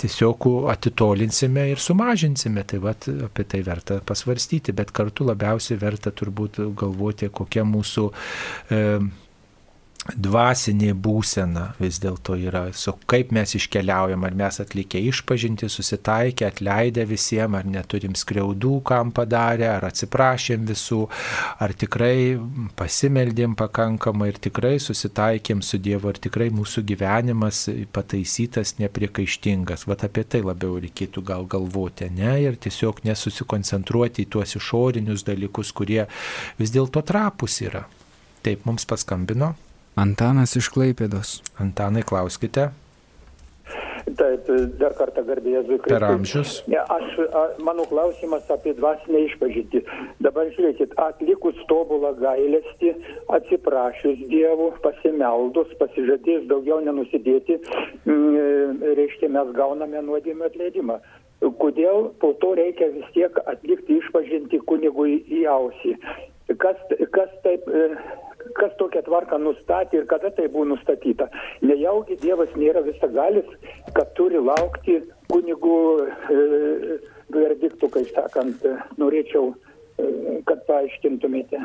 tiesiog 0.00 0.48
atitolinsime 0.72 1.68
ir 1.72 1.82
sumažinsime. 1.82 2.64
Tai 2.68 2.80
vat, 2.84 3.08
apie 3.28 3.46
tai 3.48 3.62
verta 3.66 4.00
pasvarstyti, 4.04 4.74
bet 4.76 4.92
kartu 4.94 5.26
labiausiai 5.28 5.80
verta 5.80 6.12
turbūt 6.14 6.60
galvoti, 6.76 7.30
kokia 7.32 7.64
mūsų 7.68 8.08
e, 8.70 8.80
dvasinė 10.12 10.92
būsena 10.92 11.70
vis 11.80 11.96
dėlto 12.02 12.36
yra, 12.36 12.66
su 12.76 12.92
kaip 13.08 13.30
mes 13.32 13.54
iškeliaujam, 13.56 14.26
ar 14.26 14.36
mes 14.36 14.60
atlikę 14.60 15.00
išpažinti, 15.08 15.68
susitaikę, 15.72 16.48
atleidę 16.50 17.06
visiems, 17.08 17.56
ar 17.58 17.68
neturim 17.68 18.16
skriaudų, 18.18 18.74
kam 18.84 19.14
padarė, 19.16 19.70
ar 19.72 19.88
atsiprašėm 19.88 20.66
visų, 20.68 21.00
ar 21.64 21.72
tikrai 21.80 22.36
pasimeldėm 22.76 23.56
pakankamai 23.58 24.30
ir 24.34 24.40
tikrai 24.48 24.76
susitaikėm 24.82 25.64
su 25.64 25.80
Dievu, 25.84 26.12
ar 26.12 26.20
tikrai 26.20 26.50
mūsų 26.54 26.84
gyvenimas 26.92 27.64
pataisytas, 27.94 28.76
nepriekaištingas. 28.82 29.88
Vat 29.88 30.04
apie 30.04 30.26
tai 30.28 30.44
labiau 30.44 30.76
reikėtų 30.84 31.24
gal 31.24 31.48
galvoti, 31.48 32.10
ne, 32.12 32.36
ir 32.44 32.60
tiesiog 32.60 33.04
nesusikoncentruoti 33.08 34.24
į 34.24 34.32
tuos 34.36 34.56
išorinius 34.60 35.24
dalykus, 35.24 35.72
kurie 35.72 36.04
vis 36.60 36.72
dėlto 36.74 37.04
trapus 37.08 37.62
yra. 37.64 37.86
Taip, 38.44 38.66
mums 38.68 38.84
paskambino. 38.84 39.54
Antanas 39.94 40.56
iš 40.58 40.72
Klaipėdos. 40.74 41.38
Antanai, 41.62 42.02
klauskite. 42.06 42.72
Taip, 44.18 44.48
dar 44.78 44.92
kartą 44.98 45.22
garbė 45.24 45.54
Jėzui 45.54 45.78
Kristui. 45.80 45.94
Per 45.94 46.04
amžius. 46.04 46.50
Aš, 46.92 47.14
a, 47.24 47.44
mano 47.64 47.86
klausimas 47.88 48.50
apie 48.52 48.74
dvasinę 48.76 49.22
išpažinti. 49.30 49.80
Dabar 50.22 50.50
žiūrėkit, 50.52 50.92
atlikus 51.00 51.56
tobulą 51.70 52.12
gailestį, 52.20 52.92
atsiprašius 53.38 54.20
Dievų, 54.28 54.68
pasimeldus, 54.84 55.72
pasižadėjus 55.80 56.46
daugiau 56.52 56.82
nenusidėti, 56.84 57.56
m, 58.04 58.12
mm, 58.12 58.84
reiškia, 59.00 59.32
mes 59.38 59.54
gauname 59.56 60.04
nuodėmę 60.04 60.50
atleidimą. 60.50 61.00
Kodėl 61.40 62.10
po 62.22 62.32
to 62.40 62.54
reikia 62.56 62.88
vis 62.94 63.08
tiek 63.16 63.36
atlikti 63.44 63.98
išpažinti 64.00 64.60
kunigui 64.68 65.18
į 65.28 65.44
ausį? 65.50 65.96
Kas, 66.60 66.80
kas 67.12 67.32
taip 67.44 67.66
e, 67.68 67.88
kas 68.58 68.74
tokią 68.80 69.02
tvarką 69.06 69.38
nustatė 69.42 70.00
ir 70.00 70.08
kada 70.10 70.30
tai 70.36 70.48
buvo 70.52 70.66
nustatyta. 70.74 71.28
Nejaugi 71.64 72.18
Dievas 72.22 72.52
nėra 72.58 72.84
visagalis, 72.84 73.48
kad 73.96 74.12
turi 74.18 74.40
laukti 74.40 75.00
kunigų 75.32 75.78
e, 76.04 76.98
verdiktų, 77.34 77.90
kaip 77.96 78.12
sakant, 78.16 78.66
norėčiau, 79.00 79.54
e, 79.98 80.40
kad 80.48 80.64
paaiškintumėte. 80.68 81.62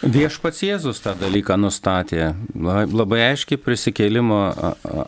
Viešpats 0.00 0.62
Jėzus 0.64 1.02
tą 1.04 1.12
dalyką 1.20 1.58
nustatė. 1.60 2.30
Labai 2.56 3.18
aiškiai 3.26 3.58
prisikėlimo 3.60 4.38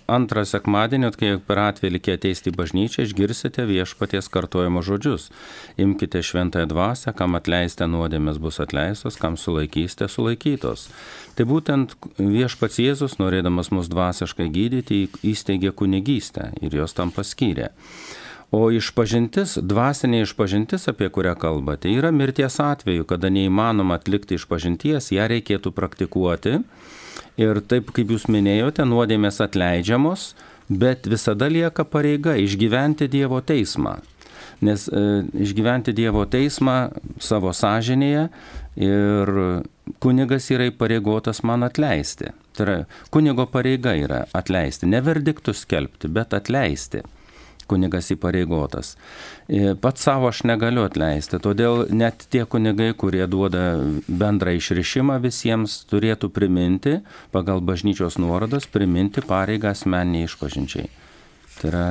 antrą 0.05 0.43
sekmadienį, 0.45 1.11
kai 1.17 1.31
per 1.41 1.63
atvelį 1.63 2.03
ateisite 2.13 2.53
į 2.53 2.59
bažnyčią, 2.59 3.07
išgirsite 3.07 3.65
viešpaties 3.65 4.29
kartojimo 4.29 4.83
žodžius. 4.85 5.31
Imkite 5.81 6.21
šventąją 6.21 6.69
dvasę, 6.75 7.15
kam 7.17 7.41
atleistė 7.41 7.89
nuodėmės 7.89 8.37
bus 8.37 8.61
atleistos, 8.61 9.17
kam 9.17 9.41
sulaikysite 9.41 10.11
sulaikytos. 10.13 10.91
Tai 11.41 11.49
būtent 11.49 11.97
viešpats 12.21 12.77
Jėzus, 12.85 13.17
norėdamas 13.17 13.73
mus 13.73 13.89
dvasiškai 13.89 14.51
gydyti, 14.53 15.07
įsteigė 15.25 15.73
kunigystę 15.73 16.51
ir 16.61 16.83
jos 16.83 16.93
tam 16.93 17.17
paskyrė. 17.17 17.73
O 18.53 18.67
išpažintis, 18.69 19.55
dvasinė 19.65 20.27
išpažintis, 20.27 20.85
apie 20.91 21.07
kurią 21.09 21.33
kalbate, 21.41 21.89
yra 21.89 22.11
mirties 22.13 22.59
atveju, 22.61 23.07
kada 23.09 23.31
neįmanoma 23.33 23.97
atlikti 23.97 24.37
išpažinties, 24.37 25.09
ją 25.17 25.25
reikėtų 25.33 25.73
praktikuoti. 25.73 26.59
Ir 27.41 27.61
taip, 27.65 27.89
kaip 27.97 28.13
jūs 28.13 28.27
minėjote, 28.29 28.85
nuodėmės 28.85 29.41
atleidžiamos, 29.41 30.35
bet 30.69 31.09
visada 31.09 31.49
lieka 31.49 31.87
pareiga 31.89 32.35
išgyventi 32.37 33.09
Dievo 33.15 33.41
teismą. 33.41 33.95
Nes 34.61 34.85
e, 34.85 35.01
išgyventi 35.47 35.97
Dievo 35.97 36.27
teismą 36.29 36.77
savo 37.25 37.55
sąžinėje 37.57 38.27
ir 38.85 39.33
kunigas 40.05 40.51
yra 40.53 40.69
įpareigotas 40.69 41.41
man 41.49 41.65
atleisti. 41.65 42.35
Tai 42.53 42.69
yra, 42.69 42.77
kunigo 43.09 43.49
pareiga 43.49 43.97
yra 43.97 44.27
atleisti, 44.37 44.93
ne 44.93 45.01
verdiktus 45.01 45.65
skelbti, 45.65 46.13
bet 46.13 46.37
atleisti 46.37 47.01
kunigas 47.71 48.11
įpareigotas. 48.15 48.95
Pats 49.83 50.07
savo 50.07 50.31
aš 50.31 50.43
negaliu 50.49 50.85
atleisti, 50.87 51.41
todėl 51.43 51.87
net 51.93 52.27
tie 52.33 52.45
kunigai, 52.49 52.93
kurie 52.99 53.25
duoda 53.31 53.77
bendrą 54.09 54.57
išrišimą 54.59 55.19
visiems, 55.25 55.83
turėtų 55.91 56.33
priminti, 56.35 56.99
pagal 57.35 57.63
bažnyčios 57.65 58.19
nuorodas, 58.23 58.69
priminti 58.71 59.25
pareigą 59.27 59.73
asmeniai 59.73 60.29
išpažinčiai. 60.31 60.91
Tai 61.61 61.71
yra 61.71 61.87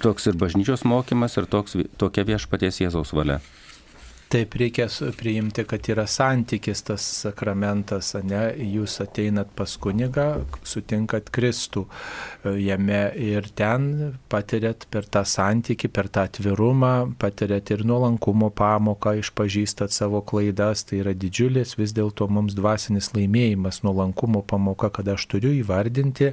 toks 0.00 0.30
ir 0.30 0.38
bažnyčios 0.40 0.86
mokymas, 0.88 1.36
ir 1.36 1.50
toks, 1.50 1.76
tokia 2.00 2.24
viešpaties 2.28 2.80
Jėzaus 2.84 3.12
valia. 3.16 3.40
Taip 4.34 4.56
reikia 4.58 4.88
priimti, 5.14 5.62
kad 5.62 5.86
yra 5.86 6.08
santykis 6.10 6.80
tas 6.82 7.04
sakramentas, 7.20 8.08
ne, 8.26 8.40
jūs 8.66 8.96
ateinat 9.04 9.52
pas 9.54 9.70
kunigą, 9.78 10.24
sutinkat 10.66 11.28
Kristų 11.30 11.84
e, 11.84 12.56
jame 12.64 12.98
ir 13.14 13.46
ten 13.54 14.16
patiriat 14.32 14.88
per 14.90 15.06
tą 15.06 15.22
santykį, 15.22 15.90
per 15.94 16.08
tą 16.10 16.24
atvirumą, 16.26 17.12
patiriat 17.22 17.70
ir 17.76 17.84
nuolankumo 17.86 18.48
pamoką, 18.58 19.12
išpažįstat 19.20 19.94
savo 19.94 20.18
klaidas, 20.26 20.82
tai 20.88 21.04
yra 21.04 21.14
didžiulis 21.14 21.76
vis 21.78 21.94
dėlto 21.94 22.26
mums 22.26 22.58
dvasinis 22.58 23.12
laimėjimas, 23.14 23.84
nuolankumo 23.86 24.42
pamoka, 24.42 24.90
kad 24.98 25.12
aš 25.14 25.28
turiu 25.30 25.54
įvardinti, 25.60 26.32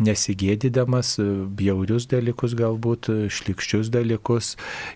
nesigėdydamas 0.00 1.18
e, 1.20 1.28
bjaurius 1.60 2.08
dalykus 2.16 2.56
galbūt, 2.64 3.12
šlikščius 3.28 3.92
dalykus, 3.92 4.54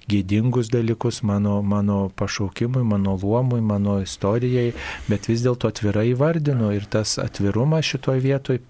gėdingus 0.09 0.73
dalykus 0.73 1.21
mano, 1.21 1.61
mano 1.61 2.07
pašaukimą 2.17 2.46
pašaukimui, 2.47 2.85
mano 2.85 3.19
luomui, 3.23 3.61
mano 3.61 4.01
istorijai, 4.01 4.73
bet 5.09 5.29
vis 5.29 5.43
dėlto 5.43 5.69
atvirai 5.69 6.13
įvardinu 6.13 6.73
ir 6.75 6.87
tas 6.87 7.19
atvirumas 7.19 7.85
šitoje 7.85 8.21
vietoje, 8.21 8.61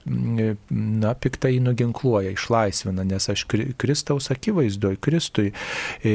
na, 0.70 1.14
piktai 1.14 1.60
nuginkluoja, 1.60 2.32
išlaisvina, 2.32 3.04
nes 3.04 3.28
aš 3.28 3.46
Kristaus 3.76 4.30
akivaizdoje, 4.30 4.96
Kristui 5.00 5.52
e, 6.02 6.14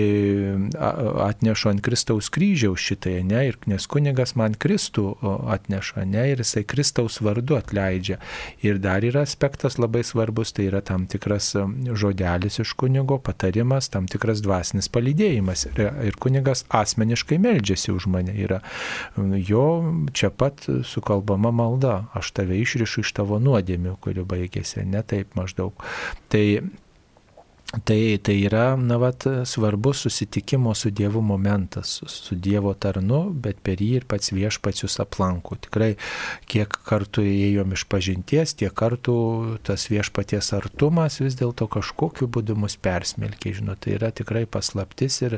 atnešu 1.28 1.70
ant 1.70 1.82
Kristaus 1.82 2.30
kryžiaus 2.30 2.82
šitai, 2.82 3.22
ne, 3.24 3.48
ir 3.52 3.58
nes 3.68 3.88
kunigas 3.88 4.36
man 4.36 4.56
Kristų 4.56 5.16
atneša, 5.52 6.06
ne, 6.06 6.32
ir 6.32 6.42
jisai 6.44 6.64
Kristaus 6.64 7.22
vardu 7.22 7.58
atleidžia. 7.60 8.20
Ir 8.62 8.80
dar 8.82 9.04
yra 9.06 9.24
aspektas 9.26 9.78
labai 9.78 10.04
svarbus, 10.04 10.54
tai 10.54 10.68
yra 10.70 10.82
tam 10.82 11.08
tikras 11.10 11.54
žodelis 11.56 12.60
iš 12.62 12.74
kunigo, 12.78 13.20
patarimas, 13.22 13.90
tam 13.92 14.08
tikras 14.12 14.42
dvasinis 14.44 14.90
palydėjimas. 14.92 15.68
Ir 15.78 16.18
kunigas 16.22 16.66
asmeniškai 16.70 17.38
meldžiasi 17.42 17.51
už 17.92 18.08
mane. 18.12 18.34
Yra 18.38 18.62
jo 19.36 19.66
čia 20.14 20.30
pat 20.30 20.64
sukalbama 20.88 21.52
malda. 21.52 22.08
Aš 22.14 22.32
tave 22.38 22.60
išrišu 22.62 23.04
iš 23.04 23.12
tavo 23.18 23.42
nuodėmių, 23.44 23.98
kurių 24.02 24.26
baigėsi. 24.30 24.86
Ne 24.88 25.04
taip 25.04 25.36
maždaug. 25.36 25.76
Tai 26.32 26.46
Tai, 27.72 28.18
tai 28.20 28.36
yra, 28.44 28.76
na, 28.76 28.98
vat, 29.00 29.24
svarbus 29.48 30.02
susitikimo 30.04 30.74
su 30.76 30.90
Dievu 30.90 31.22
momentas, 31.22 32.02
su, 32.06 32.36
Dievo 32.36 32.74
tarnu, 32.76 33.22
bet 33.32 33.62
per 33.64 33.80
jį 33.80 34.02
ir 34.02 34.06
pats 34.12 34.34
viešpats 34.36 34.84
jūs 34.84 34.98
aplanko. 35.00 35.56
Tikrai, 35.64 35.94
kiek 36.52 36.76
kartų 36.90 37.24
įėjom 37.24 37.72
iš 37.78 37.86
pažinties, 37.88 38.54
tiek 38.60 38.76
kartų 38.76 39.16
tas 39.64 39.88
viešpaties 39.88 40.52
artumas 40.58 41.22
vis 41.24 41.38
dėlto 41.40 41.70
kažkokiu 41.72 42.28
būdu 42.28 42.58
mus 42.60 42.76
persmelkia. 42.76 43.54
Žinot, 43.62 43.80
tai 43.86 43.96
yra 43.96 44.12
tikrai 44.12 44.44
paslaptis 44.52 45.22
ir, 45.24 45.38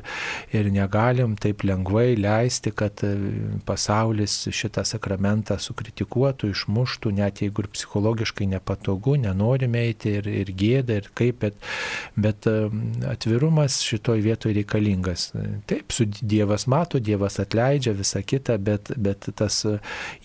ir 0.57 0.71
negalim 0.73 1.37
taip 1.37 1.61
lengvai 1.61 2.15
leisti, 2.17 2.73
kad 2.73 3.05
e, 3.05 3.13
pasaulis 3.69 4.39
šitą 4.49 4.81
sakramentą 4.89 5.59
sukritikuotų, 5.61 6.49
išmuštų, 6.57 7.13
net 7.21 7.45
jeigu 7.45 7.67
ir 7.67 7.71
psichologiškai 7.77 8.49
nepatogu, 8.57 9.19
nenorime 9.21 9.85
eiti 9.85 10.17
ir, 10.17 10.33
ir 10.41 10.53
gėda, 10.57 10.97
ir 11.03 11.13
kaip, 11.13 11.45
bet 11.45 11.61
Bet 12.23 12.47
atvirumas 13.09 13.81
šitoj 13.83 14.21
vietoje 14.23 14.57
reikalingas. 14.59 15.31
Taip, 15.69 15.91
su 15.91 16.05
Dievas 16.21 16.67
mato, 16.71 16.99
Dievas 17.03 17.39
atleidžia 17.43 17.93
visą 17.97 18.21
kitą, 18.25 18.57
bet, 18.61 18.93
bet 18.97 19.27
tas 19.39 19.61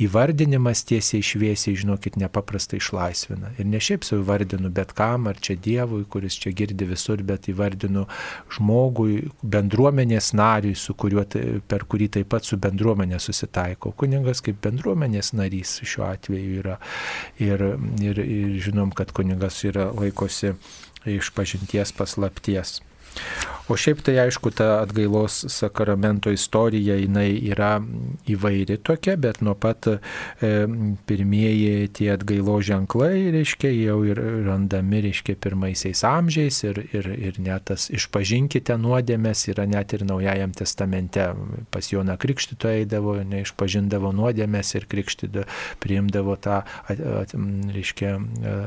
įvardinimas 0.01 0.85
tiesiai 0.89 1.23
išviesiai, 1.25 1.77
žinokit, 1.83 2.19
nepaprastai 2.21 2.81
išlaisvina. 2.83 3.53
Ir 3.59 3.69
ne 3.71 3.81
šiaip 3.83 4.07
savo 4.07 4.23
įvardinu 4.23 4.71
bet 4.75 4.93
kam, 4.99 5.27
ar 5.31 5.41
čia 5.43 5.57
Dievui, 5.59 6.05
kuris 6.11 6.39
čia 6.39 6.53
girdi 6.57 6.87
visur, 6.89 7.23
bet 7.27 7.49
įvardinu 7.51 8.07
žmogui, 8.55 9.29
bendruomenės 9.43 10.33
nariui, 10.39 10.77
kuriuo, 10.99 11.25
per 11.69 11.87
kurį 11.89 12.11
taip 12.19 12.31
pat 12.35 12.47
su 12.49 12.59
bendruomenė 12.61 13.21
susitaiko. 13.23 13.93
Kuningas 13.99 14.43
kaip 14.45 14.61
bendruomenės 14.65 15.33
narys 15.39 15.79
šiuo 15.83 16.07
atveju 16.09 16.61
yra. 16.63 16.79
Ir, 17.43 17.65
ir, 18.03 18.23
ir 18.23 18.59
žinom, 18.63 18.93
kad 18.97 19.13
kuningas 19.17 19.63
yra 19.69 19.89
laikosi 19.95 20.55
iš 21.17 21.31
pažinties 21.35 21.93
paslapties. 21.93 22.79
O 23.69 23.77
šiaip 23.77 23.99
tai 24.01 24.14
aišku, 24.23 24.49
ta 24.57 24.79
atgailos 24.81 25.43
sakramento 25.53 26.31
istorija, 26.33 26.95
jinai 26.97 27.35
yra 27.51 27.75
įvairi 28.25 28.79
tokia, 28.81 29.19
bet 29.21 29.43
nuo 29.45 29.53
pat 29.61 29.91
e, 29.93 29.99
pirmieji 31.11 31.91
tie 31.99 32.09
atgailos 32.14 32.64
ženklai, 32.71 33.29
reiškia, 33.35 33.69
jau 33.77 33.99
ir 34.09 34.23
randami, 34.47 35.03
reiškia, 35.05 35.37
pirmaisiais 35.45 36.01
amžiais 36.09 36.62
ir, 36.64 36.81
ir, 36.97 37.11
ir 37.12 37.43
net 37.45 37.69
tas 37.69 37.91
išpažinkite 37.93 38.79
nuodėmės 38.81 39.45
yra 39.53 39.69
net 39.69 39.93
ir 39.93 40.07
Naujajam 40.09 40.57
testamente. 40.57 41.29
Pas 41.69 41.93
Joną 41.93 42.16
Krikštytoją 42.16 42.87
eidavo, 42.87 43.19
neišpažindavo 43.21 44.14
nuodėmės 44.16 44.79
ir 44.81 44.89
Krikštytoją 44.89 45.45
priimdavo 45.85 46.41
tą, 46.41 46.62
at, 46.89 47.05
at, 47.21 47.37
reiškia, 47.77 48.16
e, 48.16 48.59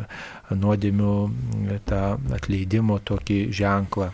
nuodėmių 0.54 1.16
tą 1.89 2.04
atleidimo 2.38 3.02
tokį 3.02 3.47
ženklą 3.49 4.14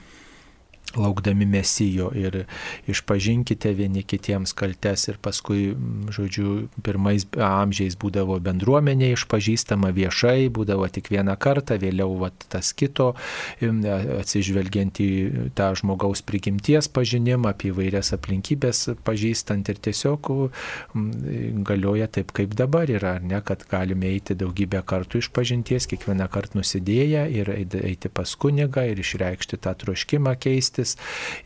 laukdami 0.98 1.46
mesijo 1.50 2.10
ir 2.18 2.44
išpažinkite 2.90 3.74
vieni 3.78 4.04
kitiems 4.04 4.54
kaltes 4.58 5.08
ir 5.12 5.20
paskui, 5.22 5.76
žodžiu, 6.14 6.68
pirmais 6.86 7.28
amžiais 7.42 7.98
būdavo 8.00 8.40
bendruomenė 8.44 9.12
išpažįstama 9.16 9.92
viešai, 9.96 10.50
būdavo 10.54 10.88
tik 10.94 11.12
vieną 11.14 11.38
kartą, 11.42 11.78
vėliau 11.82 12.18
vat, 12.22 12.48
tas 12.52 12.74
kito, 12.78 13.14
atsižvelgiant 13.62 15.02
į 15.04 15.10
tą 15.58 15.72
žmogaus 15.78 16.24
prigimties 16.26 16.90
pažinimą, 16.94 17.54
apie 17.54 17.74
vairias 17.76 18.14
aplinkybės 18.16 18.84
pažįstant 19.08 19.70
ir 19.72 19.82
tiesiog 19.88 20.32
galioja 21.68 22.08
taip, 22.18 22.34
kaip 22.36 22.56
dabar 22.58 22.90
yra, 22.92 23.18
ne, 23.24 23.42
kad 23.46 23.66
galime 23.70 24.10
eiti 24.12 24.36
daugybę 24.38 24.82
kartų 24.88 25.22
išpažinties, 25.24 25.90
kiekvieną 25.92 26.30
kartą 26.32 26.62
nusidėję 26.62 27.26
ir 27.36 27.52
eiti 27.54 28.10
pas 28.14 28.34
kunigą 28.40 28.86
ir 28.92 29.02
išreikšti 29.04 29.60
tą 29.64 29.74
troškimą 29.84 30.34
keistis 30.42 30.87
keistis 30.88 30.98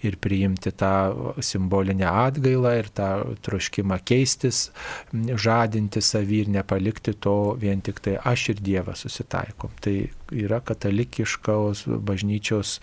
ir 0.03 0.17
priimti 0.17 0.71
tą 0.71 1.33
simbolinę 1.41 2.07
atgailą 2.07 2.75
ir 2.79 2.89
tą 2.89 3.35
troškimą 3.41 3.99
keistis, 4.05 4.71
žadinti 5.13 6.01
savį 6.01 6.41
ir 6.45 6.49
nepalikti 6.57 7.13
to 7.13 7.55
vien 7.59 7.81
tik 7.81 7.99
tai 7.99 8.17
aš 8.23 8.49
ir 8.49 8.61
Dievas 8.61 9.05
susitaikom. 9.05 9.71
Tai 9.81 10.09
yra 10.31 10.61
katalikiškos 10.65 11.85
bažnyčios, 12.07 12.77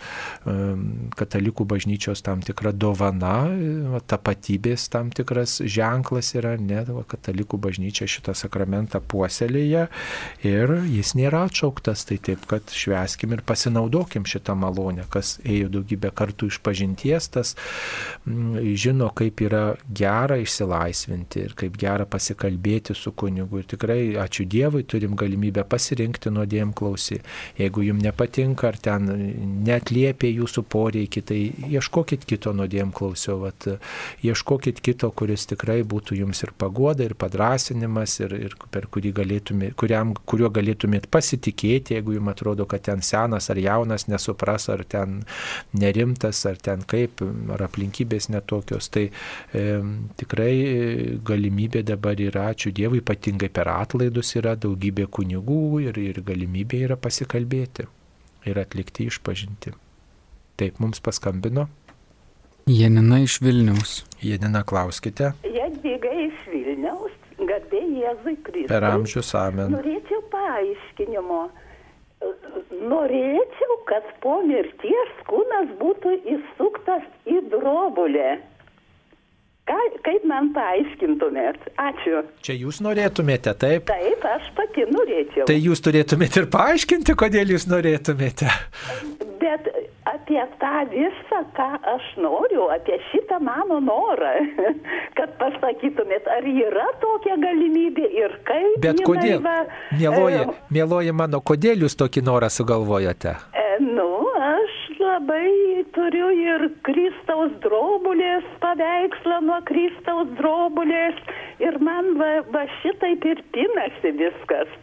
katalikų 1.19 1.65
bažnyčios 1.69 2.23
tam 2.25 2.43
tikra 2.45 2.71
dovana, 2.73 3.49
tapatybės 4.09 4.87
tam 4.93 5.11
tikras 5.15 5.59
ženklas 5.65 6.33
yra, 6.37 6.55
ne, 6.61 6.83
katalikų 7.09 7.59
bažnyčia 7.61 8.07
šitą 8.09 8.35
sakramentą 8.37 9.01
puoselėje 9.01 9.87
ir 10.45 10.75
jis 10.89 11.13
nėra 11.17 11.45
atšauktas, 11.49 12.05
tai 12.09 12.19
taip, 12.29 12.45
kad 12.49 12.71
šveskim 12.73 13.35
ir 13.35 13.43
pasinaudokim 13.47 14.27
šitą 14.29 14.55
malonę, 14.59 15.07
kas 15.11 15.37
ėjo 15.43 15.71
daugybę 15.79 16.13
kartų 16.15 16.51
iš 16.53 16.59
pažinties, 16.65 17.29
tas 17.33 17.55
žino, 18.25 19.09
kaip 19.15 19.41
yra 19.45 19.63
gera 19.89 20.39
išsilaisvinti 20.41 21.45
ir 21.47 21.55
kaip 21.59 21.77
gera 21.79 22.05
pasikalbėti 22.09 22.95
su 22.97 23.13
kunigu. 23.17 23.61
Ir 23.61 23.69
tikrai, 23.73 23.99
ačiū 24.21 24.45
Dievui, 24.49 24.85
turim 24.87 25.15
galimybę 25.19 25.65
pasirinkti 25.69 26.31
nuodėm 26.33 26.73
klausy. 26.77 27.19
Jeigu 27.59 27.83
jums 27.83 28.03
nepatinka 28.03 28.69
ar 28.69 28.77
ten 28.79 29.07
netliepia 29.65 30.31
jūsų 30.31 30.63
poreikį, 30.71 31.23
tai 31.25 31.39
ieškokit 31.69 32.25
kito 32.29 32.53
nuodėm 32.55 32.93
klausio, 32.95 33.37
vat, 33.43 33.67
ieškokit 34.25 34.81
kito, 34.85 35.09
kuris 35.11 35.47
tikrai 35.49 35.81
būtų 35.87 36.19
jums 36.19 36.43
ir 36.45 36.53
pagoda, 36.59 37.05
ir 37.05 37.15
padrasinimas, 37.19 38.19
ir, 38.23 38.35
ir 38.49 38.55
per 38.71 38.87
kurį 38.91 39.13
galėtumėt, 39.19 39.75
kuriam, 39.79 40.13
kuriuo 40.29 40.51
galėtumėt 40.53 41.09
pasitikėti, 41.11 41.97
jeigu 41.97 42.17
jums 42.17 42.33
atrodo, 42.33 42.67
kad 42.69 42.85
ten 42.87 43.03
senas 43.05 43.49
ar 43.51 43.59
jaunas 43.59 44.07
nesupras, 44.11 44.69
ar 44.71 44.85
ten 44.87 45.21
nerimtas, 45.77 46.45
ar 46.49 46.59
ten 46.61 46.85
kaip, 46.87 47.23
ar 47.53 47.65
aplinkybės 47.67 48.29
netokios. 48.33 48.89
Tai 48.93 49.05
e, 49.09 49.65
tikrai 50.19 50.53
galimybė 51.25 51.83
dabar 51.87 52.19
yra, 52.19 52.49
ačiū 52.53 52.73
Dievui, 52.75 53.01
ypatingai 53.03 53.49
per 53.53 53.69
atlaidus 53.73 54.35
yra 54.39 54.55
daugybė 54.59 55.07
kunigų 55.13 55.63
ir, 55.87 55.99
ir 56.01 56.21
galimybė 56.25 56.83
yra 56.87 56.99
pasikalbėti 56.99 57.28
ir 58.49 58.59
atlikti 58.59 59.07
išpažinti. 59.09 59.73
Taip, 60.59 60.79
mums 60.83 60.99
paskambino. 60.99 61.67
Janina 62.69 63.19
iš 63.23 63.39
Vilniaus. 63.41 64.03
Janina, 64.21 64.63
klauskite. 64.63 65.31
Jadviga 65.43 66.11
iš 66.25 66.43
Vilniaus, 66.51 67.15
garbė 67.39 67.81
Jėzui 67.81 68.35
Kristui. 68.43 68.67
Per 68.69 68.85
amžius 68.85 69.31
amen. 69.39 69.73
Norėčiau 69.73 70.21
paaiškinimo. 70.33 71.39
Norėčiau, 72.91 73.79
kad 73.89 74.05
po 74.23 74.41
mirties 74.45 75.15
kūnas 75.29 75.71
būtų 75.79 76.13
įsuktas 76.35 77.07
į 77.25 77.41
drobulę. 77.53 78.37
Ką, 79.69 79.77
kaip 80.01 80.23
man 80.25 80.49
paaiškintumėt? 80.55 81.67
Ačiū. 81.77 82.23
Čia 82.45 82.55
jūs 82.57 82.79
norėtumėte, 82.81 83.53
taip? 83.61 83.85
Taip, 83.91 84.25
aš 84.25 84.47
pati 84.57 84.87
norėčiau. 84.89 85.45
Tai 85.45 85.57
jūs 85.61 85.83
turėtumėte 85.85 86.41
ir 86.41 86.49
paaiškinti, 86.55 87.13
kodėl 87.19 87.53
jūs 87.53 87.67
norėtumėte. 87.69 88.49
Bet 89.39 89.69
apie 90.09 90.41
tą 90.61 90.73
visą, 90.89 91.43
ką 91.57 91.67
aš 91.93 92.07
noriu, 92.17 92.65
apie 92.73 92.97
šitą 93.11 93.37
mano 93.45 93.77
norą, 93.83 94.33
kad 95.17 95.37
pasakytumėt, 95.41 96.25
ar 96.33 96.49
yra 96.49 96.87
tokia 97.03 97.37
galimybė 97.37 98.09
ir 98.23 98.39
kaip. 98.49 98.79
Bet 98.83 99.03
kodėl? 99.05 99.43
Va, 99.45 99.59
mėloji, 99.93 100.41
e, 100.47 100.57
mėloji 100.79 101.13
mano, 101.21 101.43
kodėl 101.45 101.85
jūs 101.85 101.97
tokį 101.99 102.25
norą 102.25 102.49
sugalvojate? 102.53 103.37
E, 103.53 103.67
nu, 103.85 104.09
labai 105.09 105.85
turiu 105.95 106.29
ir 106.35 106.65
Kristaus 106.87 107.53
drobulės 107.63 108.45
paveikslą 108.63 109.39
nuo 109.47 109.59
Kristaus 109.69 110.29
drobulės 110.41 111.17
ir 111.63 111.79
man 111.89 112.13
va, 112.21 112.31
va 112.53 112.65
šitaip 112.81 113.25
ir 113.31 113.41
pinasi 113.55 114.13
viskas. 114.21 114.77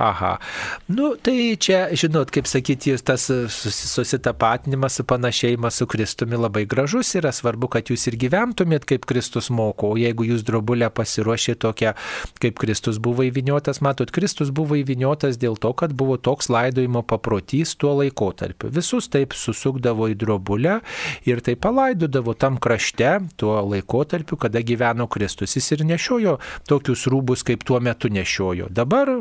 Aha. 0.00 0.38
Nu, 0.88 1.12
tai 1.20 1.56
čia, 1.60 1.82
žinot, 1.92 2.30
kaip 2.32 2.46
sakyti, 2.48 2.94
tas 3.04 3.26
susitapatinimas, 3.28 4.96
panašėjimas 5.04 5.76
su 5.76 5.86
Kristumi 5.90 6.38
labai 6.40 6.62
gražus 6.64 7.10
yra. 7.20 7.28
Svarbu, 7.36 7.68
kad 7.74 7.90
jūs 7.92 8.06
ir 8.08 8.16
gyventumėt, 8.22 8.86
kaip 8.88 9.04
Kristus 9.04 9.50
moko. 9.52 9.90
O 9.92 9.98
jeigu 10.00 10.24
jūs 10.24 10.40
drobulę 10.48 10.88
pasiruošė 10.96 11.58
tokią, 11.60 11.92
kaip 12.40 12.56
Kristus 12.62 12.96
buvo 12.96 13.26
įviniotas, 13.28 13.82
matot, 13.84 14.08
Kristus 14.08 14.48
buvo 14.56 14.78
įviniotas 14.80 15.36
dėl 15.42 15.58
to, 15.60 15.74
kad 15.76 15.92
buvo 15.92 16.16
toks 16.16 16.48
laidojimo 16.48 17.04
paprotys 17.04 17.74
tuo 17.76 17.92
laikotarpiu. 18.00 18.72
Visus 18.72 19.10
taip 19.12 19.36
susukdavo 19.36 20.08
į 20.08 20.16
drobulę 20.24 20.78
ir 21.28 21.44
taip 21.44 21.60
palaidodavo 21.66 22.32
tam 22.40 22.56
krašte 22.56 23.18
tuo 23.36 23.58
laikotarpiu, 23.68 24.40
kada 24.40 24.64
gyveno 24.64 25.10
Kristus. 25.12 25.58
Jis 25.60 25.74
ir 25.76 25.84
nešiojo 25.92 26.38
tokius 26.72 27.04
rūbus, 27.12 27.44
kaip 27.44 27.68
tuo 27.68 27.84
metu 27.84 28.08
nešiojo. 28.08 28.72
Dabar 28.72 29.12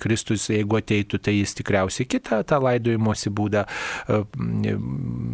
Kristus, 0.00 0.48
jeigu 0.52 0.78
ateitų, 0.78 1.20
tai 1.22 1.36
jis 1.38 1.56
tikriausiai 1.58 2.08
kitą 2.08 2.42
tą 2.48 2.58
laidojimosi 2.62 3.32
būdą 3.32 3.64
e, 3.66 4.22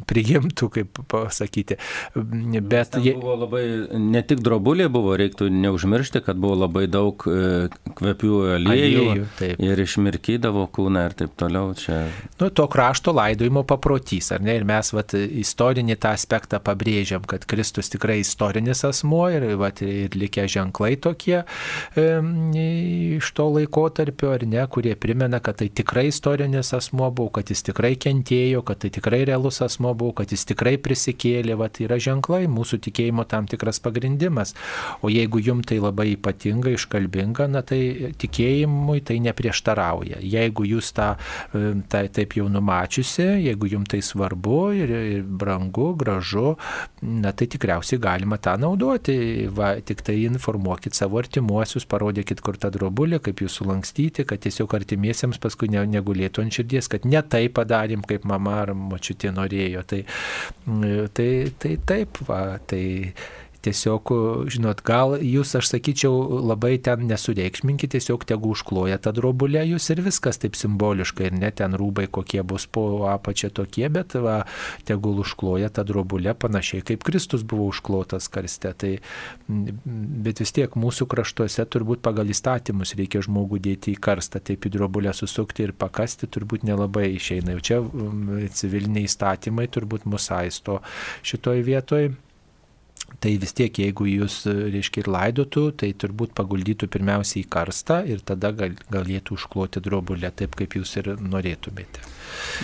priimtų, 0.09 0.71
kaip 0.75 1.03
pasakyti. 1.11 1.79
Bet 2.15 2.99
je... 3.03 3.15
buvo 3.19 3.37
labai, 3.45 3.65
ne 3.99 4.23
tik 4.27 4.43
drobulė 4.45 4.89
buvo, 4.93 5.17
reiktų 5.19 5.51
neužmiršti, 5.53 6.23
kad 6.27 6.41
buvo 6.41 6.59
labai 6.65 6.87
daug 6.91 7.25
e, 7.29 7.69
kvepių 7.99 8.35
aliejų, 8.57 9.05
aliejų 9.09 9.29
taip. 9.39 9.63
ir 9.65 9.85
išmirkydavo 9.85 10.67
kūną 10.75 11.07
ir 11.09 11.17
taip 11.23 11.35
toliau. 11.41 11.73
Čia... 11.79 12.01
Nu, 12.41 12.51
to 12.51 12.67
krašto 12.71 13.15
laidojimo 13.17 13.65
paprotys, 13.69 14.33
ar 14.35 14.45
ne? 14.45 14.57
Ir 14.59 14.67
mes 14.69 14.93
vat, 14.95 15.15
istorinį 15.15 15.99
tą 16.01 16.15
aspektą 16.17 16.61
pabrėžiam, 16.65 17.25
kad 17.29 17.47
Kristus 17.49 17.93
tikrai 17.93 18.21
istorinis 18.23 18.85
asmuo 18.89 19.27
ir, 19.35 19.47
vat, 19.61 19.83
ir 19.85 20.17
likę 20.19 20.47
ženklai 20.51 20.97
tokie 21.01 21.43
e, 21.43 22.07
iš 23.19 23.33
to 23.37 23.49
laikotarpio, 23.57 24.33
ar 24.37 24.45
ne, 24.49 24.65
kurie 24.67 24.95
primena, 24.97 25.41
kad 25.45 25.59
tai 25.61 25.69
tikrai 25.69 26.09
istorinis 26.09 26.73
asmo 26.77 27.11
buvo, 27.11 27.33
kad 27.39 27.51
jis 27.53 27.63
tikrai 27.69 27.95
kentėjo, 28.01 28.63
kad 28.67 28.81
tai 28.83 28.91
tikrai 28.95 29.23
realus 29.29 29.61
asmo 29.65 29.93
buvo, 29.99 30.15
kad 30.21 30.33
jis 30.33 30.47
tikrai 30.49 30.77
prisikėlė, 30.83 31.57
va 31.59 31.69
tai 31.73 31.87
yra 31.89 31.99
ženklai, 32.03 32.47
mūsų 32.51 32.81
tikėjimo 32.89 33.27
tam 33.29 33.49
tikras 33.51 33.81
pagrindimas. 33.85 34.55
O 35.03 35.13
jeigu 35.13 35.43
jum 35.45 35.63
tai 35.67 35.81
labai 35.83 36.13
ypatinga, 36.15 36.73
iškalbinga, 36.77 37.49
na 37.53 37.63
tai 37.67 38.13
tikėjimui 38.19 39.03
tai 39.09 39.19
neprieštarauja. 39.25 40.23
Jeigu 40.25 40.67
jūs 40.69 40.93
tą 40.97 41.11
tai, 41.93 42.05
taip 42.15 42.37
jau 42.39 42.49
numačiusi, 42.53 43.27
jeigu 43.47 43.71
jum 43.75 43.87
tai 43.89 44.01
svarbu 44.05 44.61
ir, 44.79 44.95
ir 45.19 45.27
brangu, 45.27 45.93
gražu, 45.99 46.57
na 47.03 47.33
tai 47.33 47.49
tikriausiai 47.51 48.01
galima 48.03 48.39
tą 48.43 48.57
naudoti. 48.61 49.49
Va, 49.55 49.75
tik 49.85 50.03
tai 50.07 50.19
informuokit 50.27 50.97
savo 50.97 51.21
artimuosius, 51.21 51.87
parodykit, 51.89 52.43
kur 52.45 52.59
ta 52.61 52.71
drobulė, 52.75 53.21
kaip 53.23 53.43
jūs 53.45 53.61
sulankstyti, 53.61 54.27
kad 54.29 54.38
tiesiog 54.45 54.75
artimiesiems 54.79 55.41
paskui 55.43 55.71
ne, 55.73 55.83
negulėtų 55.91 56.45
ant 56.45 56.59
širdies, 56.59 56.91
kad 56.93 57.07
ne 57.09 57.23
tai 57.23 57.47
padarėm, 57.55 58.05
kaip 58.09 58.27
mama 58.29 58.61
ar 58.63 58.75
močiutė 58.77 59.33
norėjo. 59.35 59.85
Tai, 59.89 60.01
tai, 61.19 61.29
tai 61.63 61.75
taip, 61.89 62.23
va, 62.29 62.43
tai 62.71 62.83
tiesiog, 63.69 64.13
žinot, 64.51 64.83
gal 64.87 65.17
jūs, 65.23 65.55
aš 65.59 65.71
sakyčiau, 65.75 66.41
labai 66.49 66.77
ten 66.83 67.07
nesureikšminkite, 67.11 67.99
tiesiog 67.99 68.25
tegu 68.29 68.53
užkloja 68.55 68.99
tą 69.03 69.13
drobulę 69.17 69.63
jūs 69.69 69.89
ir 69.93 70.03
viskas 70.07 70.41
taip 70.41 70.57
simboliškai, 70.59 71.29
ir 71.29 71.39
ne 71.39 71.51
ten 71.55 71.75
rūbai 71.79 72.07
kokie 72.11 72.43
bus 72.47 72.67
po 72.71 73.07
apačia 73.11 73.51
tokie, 73.55 73.87
bet 73.93 74.17
va, 74.19 74.41
tegul 74.89 75.21
užkloja 75.25 75.71
tą 75.75 75.85
drobulę 75.89 76.35
panašiai 76.39 76.85
kaip 76.89 77.05
Kristus 77.07 77.45
buvo 77.49 77.69
užklotas 77.73 78.29
karste. 78.33 78.73
Tai, 78.79 78.93
bet 79.49 80.43
vis 80.43 80.55
tiek 80.55 80.77
mūsų 80.79 81.09
kraštuose 81.11 81.67
turbūt 81.73 82.03
pagal 82.05 82.31
įstatymus 82.33 82.95
reikia 82.99 83.23
žmogų 83.25 83.61
dėti 83.65 83.97
į 83.97 84.03
karstą, 84.05 84.43
taip 84.45 84.69
į 84.69 84.75
drobulę 84.77 85.15
susukti 85.17 85.67
ir 85.67 85.75
pakasti 85.77 86.31
turbūt 86.31 86.67
nelabai 86.69 87.09
išeina. 87.17 87.57
Jau 87.57 87.65
čia 87.71 87.83
civiliniai 88.61 89.09
įstatymai 89.09 89.69
turbūt 89.73 90.09
mus 90.09 90.31
aisto 90.35 90.81
šitoj 91.27 91.65
vietoj. 91.67 92.11
Tai 93.19 93.33
vis 93.43 93.55
tiek, 93.57 93.81
jeigu 93.83 94.07
jūs, 94.07 94.43
reiškia, 94.47 95.03
ir 95.03 95.11
laidotų, 95.11 95.65
tai 95.81 95.91
turbūt 95.97 96.37
paguldytų 96.39 96.91
pirmiausiai 96.93 97.43
į 97.43 97.49
karstą 97.51 98.03
ir 98.07 98.23
tada 98.27 98.53
gal, 98.55 98.77
galėtų 98.95 99.35
užkloti 99.39 99.83
drobulę 99.83 100.31
taip, 100.31 100.55
kaip 100.59 100.79
jūs 100.79 100.95
ir 101.01 101.17
norėtumėte. 101.19 102.05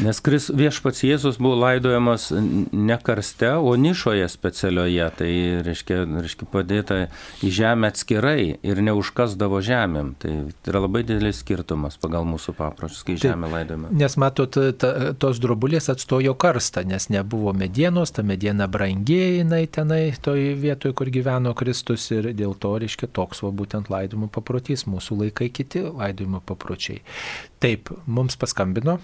Nes 0.03 0.18
kris, 0.24 0.49
viešpats 0.55 1.05
Jėzus 1.07 1.38
buvo 1.38 1.57
laidojamas 1.59 2.28
ne 2.34 2.97
karste, 3.03 3.53
o 3.57 3.74
nišoje 3.78 4.26
specialioje. 4.30 5.07
Tai 5.18 5.30
reiškia, 5.66 6.01
reiškia 6.24 6.49
padėta 6.51 6.99
į 7.45 7.53
žemę 7.55 7.90
atskirai 7.92 8.57
ir 8.64 8.82
neužkasdavo 8.84 9.61
žemėm. 9.64 10.14
Tai 10.22 10.32
yra 10.70 10.84
labai 10.84 11.05
didelis 11.07 11.42
skirtumas 11.45 11.99
pagal 12.01 12.26
mūsų 12.28 12.57
papročius, 12.59 13.05
kai 13.07 13.18
žemė 13.22 13.51
laidojama. 13.53 13.92
Nes 13.95 14.18
matot, 14.20 14.59
ta, 14.80 14.92
tos 15.20 15.40
drobulės 15.42 15.90
atstojo 15.92 16.34
karstą, 16.38 16.84
nes 16.88 17.09
nebuvo 17.12 17.55
medienos, 17.57 18.14
ta 18.14 18.26
mediena 18.26 18.68
brangiai 18.70 19.40
jinai 19.40 19.64
tenai 19.70 20.03
toj 20.35 20.55
vietoje, 20.59 20.95
kur 20.99 21.07
gyveno 21.14 21.55
Kristus 21.55 22.09
ir 22.11 22.32
dėl 22.35 22.57
to, 22.59 22.72
reiškia, 22.82 23.07
toks 23.14 23.45
va 23.45 23.53
būtent 23.55 23.87
laidojimo 23.93 24.26
paprotys, 24.35 24.82
mūsų 24.91 25.20
laikai 25.22 25.47
kiti 25.55 25.85
laidojimo 25.87 26.41
papročiai. 26.43 27.05
Taip, 27.62 27.93
mums 28.07 28.35
paskambino. 28.41 28.99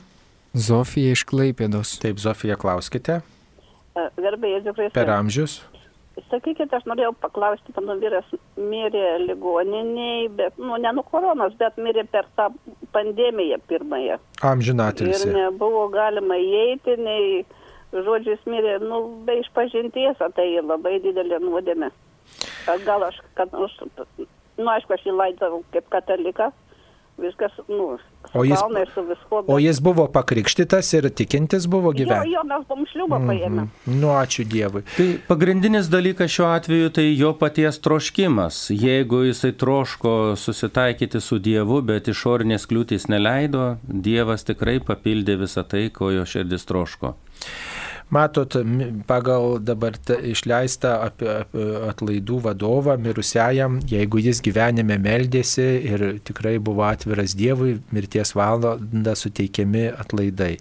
Zofija 0.51 1.14
iš 1.14 1.22
Klaipėdos. 1.31 1.95
Taip, 2.03 2.18
Zofija, 2.18 2.57
klauskite. 2.59 3.20
Garbėjai, 3.95 4.57
Jėzus 4.57 4.74
Kristus. 4.74 4.97
Per 4.97 5.12
amžius. 5.14 5.61
sakykit, 6.31 6.74
aš 6.74 6.83
norėjau 6.91 7.14
paklausti, 7.22 7.72
mano 7.78 7.95
vyras 8.03 8.26
mirė 8.59 9.20
ligoniniai, 9.28 10.26
bet, 10.35 10.59
nu, 10.59 10.74
ne 10.83 10.91
nuo 10.97 11.07
koronos, 11.07 11.55
bet 11.62 11.78
mirė 11.78 12.05
per 12.11 12.26
tą 12.37 12.51
pandemiją 12.93 13.61
pirmąją. 13.70 14.18
Ir 14.18 14.51
Amžinatilsi. 14.51 15.31
nebuvo 15.31 15.87
galima 15.95 16.37
įeiti, 16.43 16.99
nei 16.99 17.45
žodžiais 17.93 18.43
mirė, 18.47 18.78
nu, 18.84 19.01
be 19.26 19.38
išpažinties, 19.43 20.20
o 20.20 20.30
tai 20.36 20.49
labai 20.62 20.99
didelė 21.03 21.41
nuodėmė. 21.43 21.91
Gal 22.86 23.03
aš, 23.09 23.18
kad, 23.34 23.53
nu, 23.53 23.66
nu, 24.59 24.68
aišku, 24.70 24.95
aš 24.95 25.07
jį 25.09 25.16
laidavau 25.16 25.64
kaip 25.74 25.88
kataliką, 25.91 26.53
viskas, 27.20 27.53
nu, 27.68 27.99
O 28.36 28.45
jis- 28.45 28.61
su 28.95 29.03
viskuo. 29.03 29.38
O 29.49 29.57
bet- 29.57 29.64
jis 29.64 29.80
buvo 29.80 30.07
pakrikštytas 30.12 30.93
ir 30.95 31.09
tikintis 31.11 31.66
buvo 31.66 31.91
Jo, 31.93 32.05
gyventi. 32.05 32.32
jo, 32.32 32.43
mes 32.45 32.64
buvom 32.68 32.84
šliubą 32.86 33.18
paėmę. 33.26 33.66
Nu, 33.86 34.09
ačiū 34.12 34.45
Dievui. 34.45 34.82
Tai 34.97 35.07
pagrindinis 35.28 35.88
dalykas 35.88 36.30
šiuo 36.30 36.47
atveju 36.57 36.91
tai 36.93 37.07
jo 37.16 37.32
paties 37.34 37.80
troškimas. 37.80 38.70
Jeigu 38.70 39.24
jisai 39.26 39.53
troško 39.53 40.36
susitaikyti 40.36 41.20
su 41.20 41.38
Dievu, 41.38 41.80
bet 41.82 42.09
išorinės 42.12 42.68
kliūtys 42.68 43.09
neleido, 43.09 43.76
Dievas 43.88 44.45
tikrai 44.45 44.78
papildė 44.80 45.36
visą 45.41 45.64
tai, 45.68 45.88
ko 45.91 46.11
jo 46.11 46.22
širdis 46.24 46.64
troško. 46.68 47.14
Matot, 48.11 48.57
pagal 49.07 49.61
dabar 49.63 49.95
išleistą 50.27 50.97
atlaidų 51.91 52.41
vadovą 52.43 52.97
mirusiajam, 52.99 53.79
jeigu 53.87 54.19
jis 54.19 54.41
gyvenime 54.43 54.97
meldėsi 54.99 55.67
ir 55.87 56.05
tikrai 56.27 56.57
buvo 56.59 56.83
atviras 56.89 57.37
Dievui, 57.39 57.77
mirties 57.95 58.35
valandą 58.35 59.15
suteikiami 59.15 59.85
atlaidai. 59.95 60.57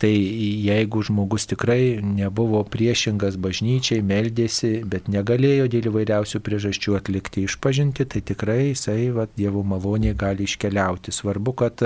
Tai 0.00 0.12
jeigu 0.12 1.02
žmogus 1.04 1.44
tikrai 1.50 1.98
nebuvo 2.00 2.62
priešingas 2.64 3.36
bažnyčiai, 3.36 4.00
meldėsi, 4.00 4.78
bet 4.88 5.12
negalėjo 5.12 5.68
dėl 5.68 5.90
įvairiausių 5.92 6.40
priežasčių 6.40 6.96
atlikti 7.02 7.44
išpažinti, 7.44 8.08
tai 8.08 8.24
tikrai 8.32 8.70
jisai 8.70 9.10
vat, 9.12 9.34
Dievo 9.36 9.60
maloniai 9.60 10.16
gali 10.16 10.48
iškeliauti. 10.48 11.12
Svarbu, 11.12 11.52
kad, 11.60 11.84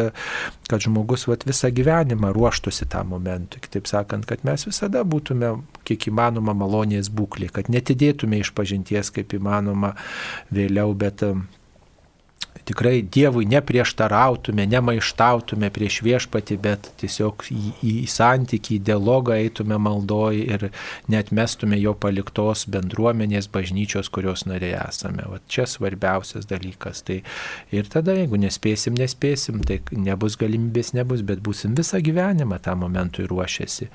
kad 0.70 0.86
žmogus 0.86 1.26
vat, 1.26 1.42
visą 1.48 1.72
gyvenimą 1.74 2.30
ruoštųsi 2.36 2.86
tam 2.92 3.10
momentui. 3.16 3.60
Kitaip 3.66 3.90
sakant, 3.90 4.30
kad 4.30 4.46
mes 4.46 4.64
visada 4.70 4.91
būtume 5.00 5.54
kiek 5.88 6.06
įmanoma 6.12 6.54
malonės 6.54 7.08
būklė, 7.10 7.48
kad 7.54 7.72
netidėtume 7.72 8.42
iš 8.42 8.52
pažinties 8.54 9.10
kaip 9.14 9.32
įmanoma 9.38 9.94
vėliau, 10.52 10.92
bet 10.94 11.24
tikrai 12.64 13.02
Dievui 13.02 13.46
neprieštarautume, 13.50 14.66
nemaištautume 14.70 15.70
prieš 15.74 16.00
viešpatį, 16.06 16.58
bet 16.62 16.88
tiesiog 17.00 17.46
į, 17.50 17.72
į 17.82 17.94
santykį, 18.10 18.78
į 18.78 18.84
dialogą 18.88 19.36
eitume 19.40 19.78
maldoj 19.82 20.38
ir 20.42 20.68
netmestume 21.12 21.78
jo 21.80 21.94
paliktos 21.98 22.64
bendruomenės 22.72 23.48
bažnyčios, 23.52 24.10
kurios 24.12 24.46
nariai 24.48 24.78
esame. 24.86 25.26
Va 25.28 25.40
čia 25.50 25.66
svarbiausias 25.70 26.46
dalykas. 26.50 27.02
Tai 27.06 27.18
ir 27.74 27.90
tada, 27.92 28.14
jeigu 28.18 28.38
nespėsim, 28.40 28.96
nespėsim, 28.98 29.62
tai 29.66 29.80
nebus 29.96 30.38
galimybės, 30.40 30.92
nebus, 30.96 31.24
bet 31.26 31.42
būsim 31.44 31.76
visą 31.78 32.02
gyvenimą 32.04 32.60
tam 32.62 32.82
momentui 32.84 33.26
ruošiasi. 33.30 33.88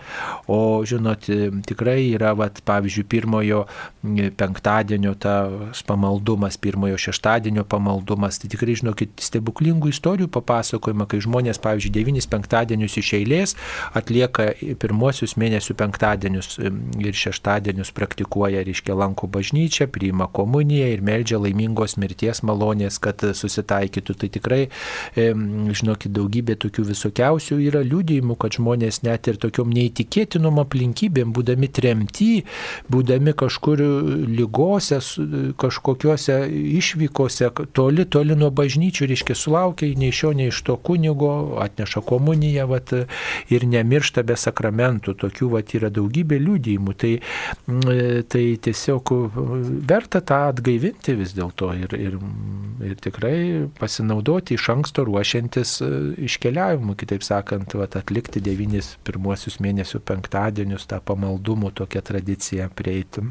O 0.52 0.84
žinot, 0.88 1.30
tikrai 1.68 2.00
yra, 2.12 2.34
vat, 2.38 2.62
pavyzdžiui, 2.68 3.08
pirmojo 3.10 3.64
m, 4.04 4.30
penktadienio 4.38 5.16
tas 5.20 5.84
pamaldumas, 5.88 6.60
pirmojo 6.62 7.00
šeštadienio 7.08 7.66
pamaldumas, 7.70 8.42
tai 8.42 8.52
tikrai, 8.58 8.76
žinokit, 8.82 9.14
stebuklingų 9.22 9.94
istorijų 9.94 10.28
papasakojama, 10.34 11.08
kai 11.08 11.22
žmonės, 11.24 11.62
pavyzdžiui, 11.62 11.94
devynis 11.94 12.28
penktadienius 12.30 12.98
iš 13.00 13.14
eilės 13.22 13.56
atlieka 13.98 14.50
pirmosius 14.82 15.38
mėnesių 15.38 15.76
penktadienius 15.78 16.58
ir 16.60 17.18
šeštadienius 17.18 17.94
praktikuoja, 17.96 18.64
reiškia, 18.66 18.96
lanko 18.98 19.30
bažnyčią, 19.32 19.90
priima 19.94 20.28
komuniją 20.34 20.90
ir 20.96 21.04
meldžia 21.06 21.40
laimingos 21.42 21.98
mirties 22.02 22.44
malonės, 22.48 23.00
kad 23.04 23.22
susitaikytų. 23.38 24.18
Tai 24.18 24.30
tikrai, 24.34 24.62
žinokit, 25.16 26.12
daugybė 26.16 26.58
tokių 26.64 26.88
visokiausių 26.90 27.60
yra 27.68 27.84
liūdėjimų, 27.86 28.38
kad 28.42 28.58
žmonės 28.58 29.04
net 29.06 29.30
ir 29.30 29.38
tokiom 29.42 29.70
neįtikėtinom 29.76 30.62
aplinkybėm, 30.64 31.34
būdami 31.36 31.70
tremty, 31.70 32.32
būdami 32.90 33.36
kažkur 33.38 33.84
lygose, 34.32 35.00
kažkokiuose 35.62 36.40
išvykose, 36.80 37.52
toli, 37.78 38.08
toli 38.10 38.38
nuo 38.38 38.47
bažnyčių, 38.54 39.08
reiškia, 39.12 39.36
sulaukia 39.38 39.90
nei 39.98 40.12
iš 40.14 40.24
jo, 40.24 40.32
nei 40.38 40.50
iš 40.52 40.62
to 40.68 40.78
kunigo, 40.78 41.32
atneša 41.64 42.02
komuniją 42.08 42.68
vat, 42.72 42.94
ir 43.54 43.66
nemiršta 43.68 44.24
be 44.28 44.38
sakramentų. 44.40 45.16
Tokių 45.22 45.50
vat, 45.56 45.74
yra 45.78 45.92
daugybė 45.94 46.40
liūdėjimų. 46.44 46.96
Tai, 46.98 47.14
mm, 47.70 48.28
tai 48.32 48.44
tiesiog 48.68 49.14
verta 49.90 50.22
tą 50.22 50.42
atgaivinti 50.52 51.18
vis 51.20 51.34
dėlto 51.38 51.72
ir, 51.78 51.98
ir, 51.98 52.20
ir 52.86 53.00
tikrai 53.04 53.38
pasinaudoti 53.80 54.58
iš 54.58 54.70
anksto 54.76 55.06
ruošiantis 55.08 55.78
e, 55.82 55.92
iškeliavimu, 56.28 56.98
kitaip 57.00 57.26
sakant, 57.26 57.76
vat, 57.80 57.98
atlikti 58.00 58.44
devynis 58.44 58.96
pirmuosius 59.08 59.60
mėnesių 59.64 60.04
penktadienius, 60.08 60.88
tą 60.90 61.02
pamaldumų 61.04 61.74
tokią 61.78 62.06
tradiciją 62.12 62.72
prieiti 62.78 63.28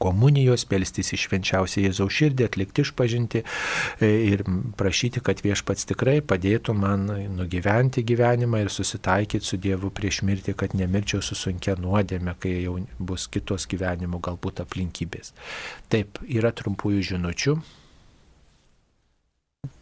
komunijos, 0.00 0.64
pelstis 0.70 1.12
į 1.14 1.20
švenčiausią 1.24 1.84
Jėzaus 1.86 2.16
širdį, 2.16 2.46
atlikti 2.48 2.84
išpažinti 2.86 3.42
e, 3.42 4.10
ir 4.32 4.44
prašyti, 4.80 5.22
kad 5.24 5.42
viešpats 5.44 5.88
tikrai 5.90 6.18
padėtų 6.24 6.76
man 6.76 7.08
nugyventi 7.36 8.04
gyvenimą 8.06 8.64
ir 8.64 8.72
susitaikyti 8.72 9.46
su 9.46 9.60
Dievu 9.60 9.92
prieš 9.94 10.22
mirtį, 10.26 10.56
kad 10.62 10.76
nemirčiau 10.78 11.24
su 11.24 11.38
sunkia 11.38 11.76
nuodėme, 11.80 12.36
kai 12.40 12.56
jau 12.64 12.78
bus 12.98 13.28
kitos 13.32 13.68
gyvenimo 13.70 14.22
galbūt 14.24 14.64
aplinkybės. 14.64 15.34
Taip, 15.92 16.22
yra 16.28 16.54
trumpųjų 16.56 17.06
žinučių. 17.12 17.60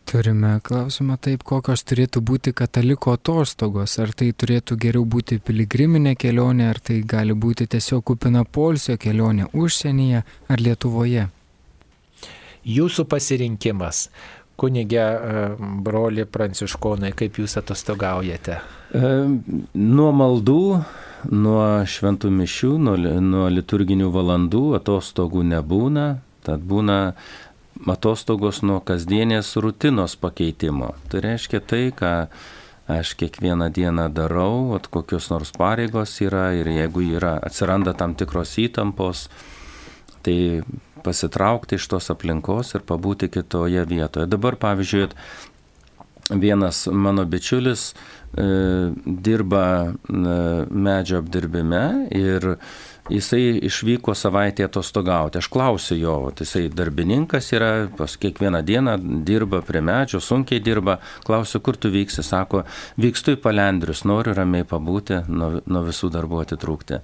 Turime 0.09 0.55
klausimą 0.65 1.19
taip, 1.21 1.43
kokios 1.45 1.83
turėtų 1.85 2.23
būti 2.25 2.55
kataliko 2.57 3.13
atostogos. 3.13 3.99
Ar 4.01 4.15
tai 4.17 4.31
turėtų 4.33 4.79
geriau 4.81 5.05
būti 5.05 5.37
piligriminė 5.45 6.15
kelionė, 6.17 6.71
ar 6.73 6.79
tai 6.81 7.03
gali 7.05 7.35
būti 7.37 7.67
tiesiog 7.69 8.07
kupina 8.09 8.47
polsio 8.49 8.97
kelionė 8.97 9.51
užsienyje 9.53 10.23
ar 10.49 10.63
Lietuvoje. 10.65 11.27
Jūsų 12.65 13.05
pasirinkimas. 13.05 14.07
Kunigė, 14.57 15.03
e, 15.03 15.43
broli 15.85 16.25
pranciškonai, 16.25 17.13
kaip 17.13 17.37
jūs 17.43 17.59
atostogaujate? 17.61 18.57
E, 18.97 19.11
Nuo 19.77 20.09
maldų, 20.23 20.63
nuo 21.31 21.61
šventų 21.85 22.33
mišių, 22.33 22.73
nuo, 22.81 22.97
nuo 23.29 23.45
liturginių 23.53 24.09
valandų 24.17 24.65
atostogų 24.81 25.45
nebūna, 25.53 26.09
tad 26.49 26.65
būna 26.65 26.99
atostogos 27.87 28.63
nuo 28.67 28.81
kasdienės 28.85 29.55
rutinos 29.63 30.17
pakeitimo. 30.19 30.95
Tai 31.11 31.23
reiškia 31.25 31.61
tai, 31.61 31.83
ką 31.95 32.13
aš 32.89 33.13
kiekvieną 33.21 33.69
dieną 33.73 34.09
darau, 34.15 34.75
at 34.77 34.89
kokios 34.89 35.29
nors 35.31 35.53
pareigos 35.53 36.17
yra 36.25 36.51
ir 36.57 36.71
jeigu 36.73 37.05
yra, 37.19 37.37
atsiranda 37.45 37.93
tam 37.95 38.17
tikros 38.17 38.57
įtampos, 38.59 39.27
tai 40.25 40.63
pasitraukti 41.05 41.77
iš 41.79 41.87
tos 41.93 42.11
aplinkos 42.11 42.75
ir 42.75 42.87
pabūti 42.89 43.29
kitoje 43.31 43.85
vietoje. 43.89 44.27
Dabar, 44.27 44.57
pavyzdžiui, 44.61 45.09
vienas 46.31 46.87
mano 46.93 47.25
bičiulis 47.25 47.93
e, 47.93 48.47
dirba 49.05 49.65
e, 49.89 49.93
medžio 50.69 51.23
apdirbime 51.23 52.09
ir 52.13 52.57
jisai 53.09 53.59
išvyko 53.69 54.15
savaitę 54.15 54.65
atostogauti. 54.65 55.39
Aš 55.39 55.49
klausiu 55.53 55.99
jo, 55.99 56.15
jisai 56.41 56.69
darbininkas 56.69 57.53
yra, 57.57 57.71
pas 57.97 58.17
kiekvieną 58.21 58.63
dieną 58.67 58.97
dirba 59.25 59.63
prie 59.63 59.83
medžio, 59.85 60.21
sunkiai 60.21 60.61
dirba. 60.61 60.99
Klausiu, 61.27 61.61
kur 61.61 61.77
tu 61.77 61.91
vyksi, 61.93 62.23
sako, 62.23 62.65
vykstu 63.01 63.37
į 63.37 63.43
palendrius, 63.45 64.05
noriu 64.09 64.37
ramiai 64.37 64.67
pabūti, 64.69 65.23
nuo, 65.29 65.63
nuo 65.67 65.85
visų 65.89 66.13
darbų 66.15 66.43
atitrūkti. 66.45 67.03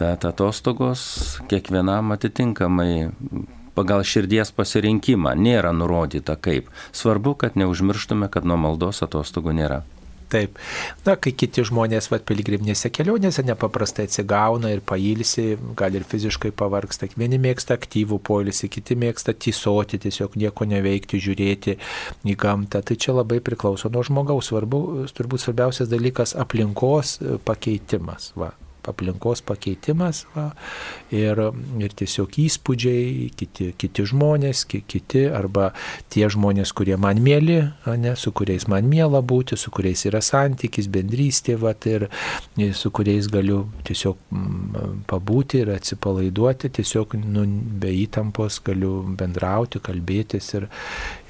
Tad 0.00 0.24
atostogos 0.24 1.02
kiekvienam 1.50 2.14
atitinkamai 2.16 2.92
pagal 3.76 4.04
širdies 4.06 4.52
pasirinkimą 4.56 5.34
nėra 5.38 5.72
nurodyta 5.76 6.36
kaip. 6.40 6.68
Svarbu, 6.92 7.36
kad 7.40 7.56
neužmirštume, 7.60 8.30
kad 8.32 8.48
nuo 8.48 8.58
maldos 8.60 9.04
atostogų 9.06 9.56
nėra. 9.60 9.82
Taip. 10.30 10.58
Na, 11.06 11.16
kai 11.18 11.32
kiti 11.34 11.64
žmonės, 11.66 12.06
vad, 12.12 12.22
piligriminėse 12.28 12.92
kelionėse 12.94 13.42
nepaprastai 13.48 14.06
atsigauna 14.06 14.70
ir 14.70 14.82
pailsi, 14.86 15.56
gal 15.78 15.96
ir 15.98 16.06
fiziškai 16.06 16.52
pavargsta. 16.54 17.08
Vieni 17.18 17.40
mėgsta 17.42 17.74
aktyvų 17.78 18.20
poilsį, 18.28 18.70
kiti 18.76 18.98
mėgsta 19.00 19.34
tysoti, 19.34 19.98
tiesiog 20.06 20.38
nieko 20.38 20.68
neveikti, 20.70 21.18
žiūrėti 21.26 21.76
į 22.30 22.38
gamtą. 22.38 22.84
Tai 22.86 22.98
čia 23.00 23.16
labai 23.18 23.40
priklauso 23.42 23.90
nuo 23.90 24.06
žmogaus. 24.06 24.52
Svarbu, 24.52 24.80
turbūt 25.18 25.42
svarbiausias 25.42 25.90
dalykas- 25.90 26.36
aplinkos 26.44 27.18
pakeitimas. 27.46 28.32
Va. 28.38 28.54
Aplinkos 28.88 29.42
pakeitimas 29.46 30.24
va, 30.34 30.50
ir, 31.14 31.40
ir 31.80 31.94
tiesiog 31.96 32.38
įspūdžiai, 32.44 33.30
kiti, 33.36 33.70
kiti 33.80 34.06
žmonės, 34.08 34.64
kiti 34.70 35.26
arba 35.28 35.70
tie 36.12 36.26
žmonės, 36.30 36.72
kurie 36.76 36.96
man 37.00 37.20
mėly, 37.24 37.60
ne, 38.00 38.14
su 38.16 38.32
kuriais 38.36 38.66
man 38.70 38.88
mėla 38.90 39.22
būti, 39.22 39.58
su 39.60 39.72
kuriais 39.74 40.04
yra 40.08 40.22
santykis, 40.24 40.88
bendrystė, 40.92 41.56
va, 41.60 41.74
ir 41.90 42.08
su 42.76 42.90
kuriais 42.94 43.28
galiu 43.32 43.62
tiesiog 43.86 44.18
mm, 44.30 45.04
pabūti 45.10 45.62
ir 45.64 45.74
atsipalaiduoti, 45.76 46.72
tiesiog 46.80 47.16
nu, 47.20 47.46
be 47.80 47.92
įtampos 48.04 48.60
galiu 48.66 49.00
bendrauti, 49.18 49.82
kalbėtis 49.84 50.54
ir, 50.58 50.68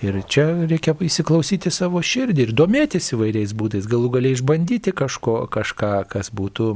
Ir 0.01 0.16
čia 0.24 0.46
reikia 0.64 0.94
įsiklausyti 1.05 1.68
savo 1.68 2.01
širdį 2.01 2.46
ir 2.46 2.53
domėtis 2.57 3.11
įvairiais 3.12 3.53
būdais, 3.53 3.84
galų 3.88 4.09
galiai 4.14 4.32
išbandyti 4.32 4.94
kažko, 4.96 5.34
kažką, 5.53 5.90
kas 6.09 6.30
būtų 6.32 6.68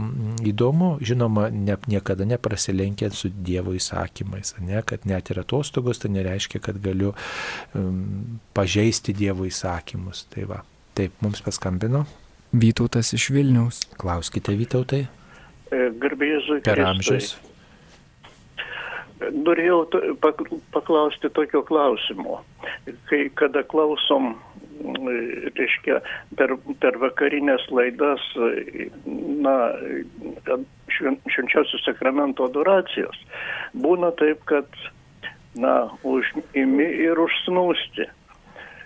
įdomu, 0.51 0.91
žinoma, 1.01 1.47
ne, 1.49 1.79
niekada 1.89 2.27
neprasilenkiant 2.29 3.17
su 3.17 3.31
Dievo 3.33 3.73
įsakymais, 3.79 4.53
ne, 4.61 4.83
kad 4.85 5.09
net 5.09 5.33
ir 5.33 5.41
atostogos, 5.41 6.03
tai 6.03 6.13
nereiškia, 6.19 6.61
kad 6.69 6.83
galiu 6.85 7.15
um, 7.73 8.37
pažeisti 8.53 9.17
Dievo 9.17 9.49
įsakymus. 9.49 10.27
Tai 10.35 10.45
va, 10.53 10.61
taip, 10.93 11.17
mums 11.25 11.41
paskambino. 11.47 12.05
Vytautas 12.53 13.15
iš 13.17 13.31
Vilniaus. 13.33 13.87
Klauskite, 13.97 14.53
Vytautai. 14.61 15.07
E, 15.73 15.89
Garbėjai 15.97 16.61
Per 16.69 16.85
amžius 16.93 17.33
norėjau 19.33 19.85
paklausti 20.75 21.31
tokio 21.35 21.63
klausimo. 21.67 22.41
Kai 23.09 23.29
kada 23.39 23.63
klausom, 23.67 24.35
reiškia, 25.59 26.01
per, 26.39 26.57
per 26.83 26.99
vakarinės 27.03 27.67
laidas, 27.71 28.25
na, 29.45 29.55
švenčiausios 30.95 31.85
sakramento 31.87 32.49
adoracijos, 32.51 33.17
būna 33.75 34.13
taip, 34.21 34.45
kad, 34.51 34.69
na, 35.57 35.89
užimi 36.03 36.91
ir 37.07 37.21
užsnūsti. 37.21 38.11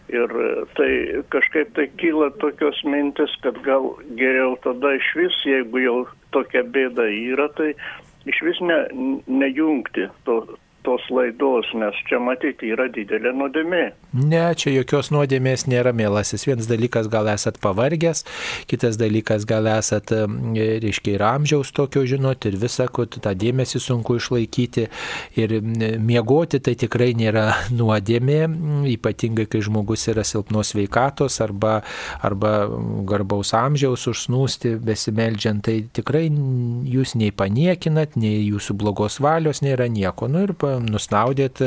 Ir 0.08 0.32
tai 0.72 0.92
kažkaip 1.28 1.74
tai 1.76 1.84
kyla 2.00 2.30
tokios 2.40 2.78
mintis, 2.88 3.34
kad 3.44 3.58
gal 3.60 3.90
geriau 4.16 4.54
tada 4.64 4.94
iš 4.96 5.08
vis, 5.18 5.36
jeigu 5.44 5.82
jau 5.82 5.96
tokia 6.32 6.62
bėda 6.64 7.04
yra, 7.12 7.50
tai 7.58 7.74
iš 8.28 8.40
vis 8.46 8.60
ne, 8.60 8.78
nejungti 9.26 10.08
to, 10.24 10.40
tos 10.88 11.04
laidos, 11.12 11.68
nes 11.76 11.96
čia 12.08 12.16
matyti 12.22 12.72
yra 12.72 12.86
didelė 12.92 13.34
nuodėmė. 13.36 13.82
Ne, 14.16 14.40
čia 14.56 14.72
jokios 14.72 15.10
nuodėmės 15.12 15.66
nėra, 15.68 15.92
mėlasis. 15.92 16.46
Vienas 16.48 16.68
dalykas, 16.70 17.10
gal 17.12 17.28
esat 17.28 17.58
pavargęs, 17.60 18.24
kitas 18.70 18.96
dalykas, 19.00 19.44
gal 19.48 19.68
esat, 19.68 20.14
reiškia, 20.56 21.18
ir 21.18 21.24
amžiaus 21.28 21.74
tokio 21.76 22.06
žinot, 22.08 22.46
ir 22.48 22.56
visą, 22.62 22.86
kad 22.88 23.18
tą 23.20 23.34
dėmesį 23.36 23.82
sunku 23.84 24.16
išlaikyti. 24.16 24.86
Ir 25.36 25.58
miegoti 25.60 26.62
tai 26.64 26.72
tikrai 26.80 27.10
nėra 27.18 27.44
nuodėmė, 27.78 28.40
ypatingai, 28.94 29.44
kai 29.52 29.60
žmogus 29.68 30.08
yra 30.08 30.24
silpnos 30.24 30.72
veikatos 30.78 31.36
arba, 31.44 31.82
arba 32.24 32.54
garbaus 33.08 33.52
amžiaus 33.58 34.08
užsnūsti 34.08 34.78
besimeldžiant, 34.88 35.66
tai 35.68 35.82
tikrai 35.92 36.24
jūs 36.96 37.12
nei 37.20 37.34
paniekinat, 37.36 38.16
nei 38.16 38.40
jūsų 38.46 38.78
blogos 38.80 39.20
valios 39.20 39.60
nėra 39.60 39.90
nieko. 39.92 40.32
Nu 40.32 40.46
ir 40.48 40.56
nusnaudėt, 40.86 41.62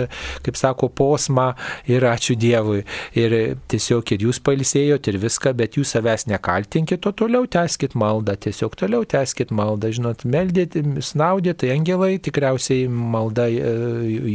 kaip 0.45 0.59
sako, 0.59 0.89
posmą 0.95 1.51
ir 1.89 2.05
ačiū 2.07 2.37
Dievui. 2.39 2.83
Ir 3.17 3.35
tiesiog 3.71 4.13
ir 4.15 4.27
jūs 4.27 4.41
palisėjot 4.43 5.11
ir 5.11 5.19
viską, 5.21 5.53
bet 5.57 5.77
jūs 5.79 5.95
savęs 5.95 6.27
nekaltinkit, 6.31 7.05
o 7.07 7.13
toliau 7.15 7.47
teskit 7.51 7.95
maldą, 7.99 8.37
tiesiog 8.47 8.77
toliau 8.79 9.05
teskit 9.09 9.51
maldą, 9.55 9.91
žinot, 9.93 10.25
meldėt, 10.25 10.77
snaudėt, 11.03 11.61
tai 11.61 11.73
angelai 11.75 12.15
tikriausiai 12.23 12.87
malda 12.89 13.47
e, 13.51 13.73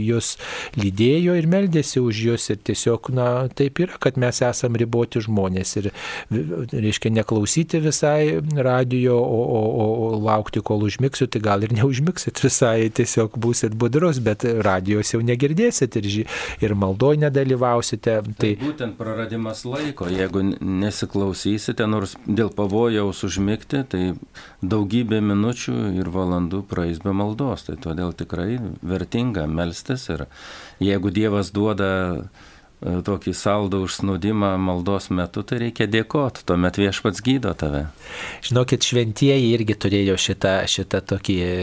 jūs 0.07 0.35
lydėjo 0.77 1.37
ir 1.39 1.49
meldėsi 1.51 2.03
už 2.03 2.23
jūs 2.29 2.51
ir 2.55 2.61
tiesiog, 2.67 3.11
na, 3.17 3.29
taip 3.57 3.81
yra, 3.83 3.99
kad 4.03 4.19
mes 4.21 4.43
esam 4.45 4.77
riboti 4.79 5.23
žmonės 5.25 5.77
ir, 5.81 5.91
reiškia, 6.31 7.13
neklausyti 7.17 7.81
visai 7.85 8.39
radio, 8.57 9.19
o, 9.21 9.41
o, 9.59 9.63
o, 9.87 10.11
laukti, 10.27 10.63
kol 10.65 10.87
užmigsiu, 10.87 11.29
tai 11.31 11.43
gal 11.45 11.65
ir 11.67 11.75
neužmigsit 11.77 12.41
visai, 12.45 12.89
tiesiog 12.95 13.39
būsit 13.43 13.77
budrus, 13.79 14.21
bet 14.25 14.45
radijos 14.65 15.13
jau 15.15 15.21
negirdėsit 15.25 15.99
ir, 16.01 16.09
ir 16.63 16.75
maldoj 16.79 17.21
nedalyvausite. 17.27 18.17
Tai, 18.27 18.35
tai 18.41 18.53
būtent 18.61 18.97
praradimas 18.99 19.65
laiko, 19.69 20.09
jeigu 20.13 20.43
nesiklausysite, 20.61 21.87
nors 21.91 22.17
dėl 22.27 22.53
pavojaus 22.57 23.23
užmigti, 23.27 23.83
tai 23.93 24.03
daugybė 24.63 25.21
minučių 25.25 25.77
ir 26.01 26.11
valandų 26.13 26.63
praeis 26.71 27.03
be 27.05 27.15
maldos. 27.17 27.67
Tai 27.69 27.79
todėl 27.83 28.15
tikrai 28.17 28.59
vertinga 28.83 29.47
melstis 29.51 30.09
ir 30.13 30.27
jeigu 30.83 31.13
Dievas 31.15 31.53
duoda 31.55 31.91
tokį 32.85 33.33
saldų 33.33 33.81
užsnūdimą 33.87 34.51
maldos 34.61 35.09
metu, 35.09 35.41
tai 35.49 35.63
reikia 35.63 35.87
dėkoti, 35.89 36.43
tuomet 36.45 36.77
viešpats 36.77 37.23
gydo 37.25 37.55
tave. 37.57 37.87
Žinokit, 38.45 38.85
šventieji 38.85 39.49
irgi 39.55 39.77
turėjo 39.81 40.19
šitą, 40.21 40.59
šitą 40.69 41.01
tokį 41.09 41.37
e, 41.41 41.55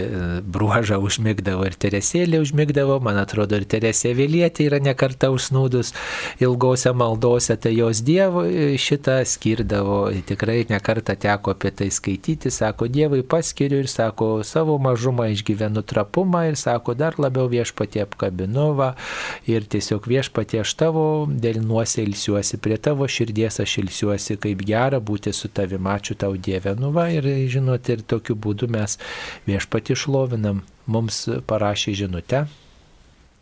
bruožą 0.41 0.97
užmigdavo 1.03 1.67
ir 1.69 1.77
Teresėlė 1.77 2.39
užmigdavo, 2.41 2.97
man 3.05 3.19
atrodo, 3.21 3.59
ir 3.61 3.67
Teresė 3.69 4.15
Vėlietė 4.17 4.65
yra 4.71 4.79
nekarta 4.81 5.29
užsnūdus 5.33 5.93
ilgose 6.41 6.95
maldose, 6.97 7.59
tai 7.61 7.75
jos 7.77 8.01
Dievo 8.01 8.47
e, 8.49 8.73
šitą 8.81 9.19
skirdavo, 9.29 10.07
tikrai 10.25 10.63
nekarta 10.71 11.13
teko 11.13 11.53
apie 11.53 11.75
tai 11.77 11.91
skaityti, 11.93 12.49
sako, 12.49 12.89
Dievui 12.89 13.21
paskiriu 13.21 13.83
ir 13.83 13.91
sako, 13.91 14.31
savo 14.41 14.79
mažumą 14.81 15.29
išgyvenu 15.35 15.85
trapumą 15.85 16.47
ir 16.49 16.57
sako, 16.57 16.97
dar 16.97 17.21
labiau 17.21 17.45
viešpatie 17.53 18.01
apkabinu 18.07 18.71
va, 18.81 18.95
ir 19.45 19.69
tiesiog 19.69 20.09
viešpatie 20.09 20.63
aš 20.65 20.73
tavo 20.81 21.02
tavo 21.03 21.27
dėlinuose 21.43 22.03
ilsiuosi, 22.03 22.59
prie 22.63 22.77
tavo 22.77 23.07
širdies 23.07 23.59
aš 23.63 23.77
ilsiuosi, 23.83 24.37
kaip 24.39 24.63
gera 24.67 24.99
būti 24.99 25.33
su 25.33 25.49
tavimi, 25.49 25.89
ačiū 25.89 26.15
tau 26.15 26.35
Dieve. 26.37 26.75
Nu 26.79 26.91
va 26.91 27.09
ir 27.11 27.23
žinot, 27.51 27.89
ir 27.89 28.01
tokiu 28.01 28.35
būdu 28.35 28.69
mes 28.71 28.97
viešpati 29.47 29.95
šlovinam. 29.95 30.63
Mums 30.87 31.27
parašė 31.47 31.93
žinutę 31.95 32.45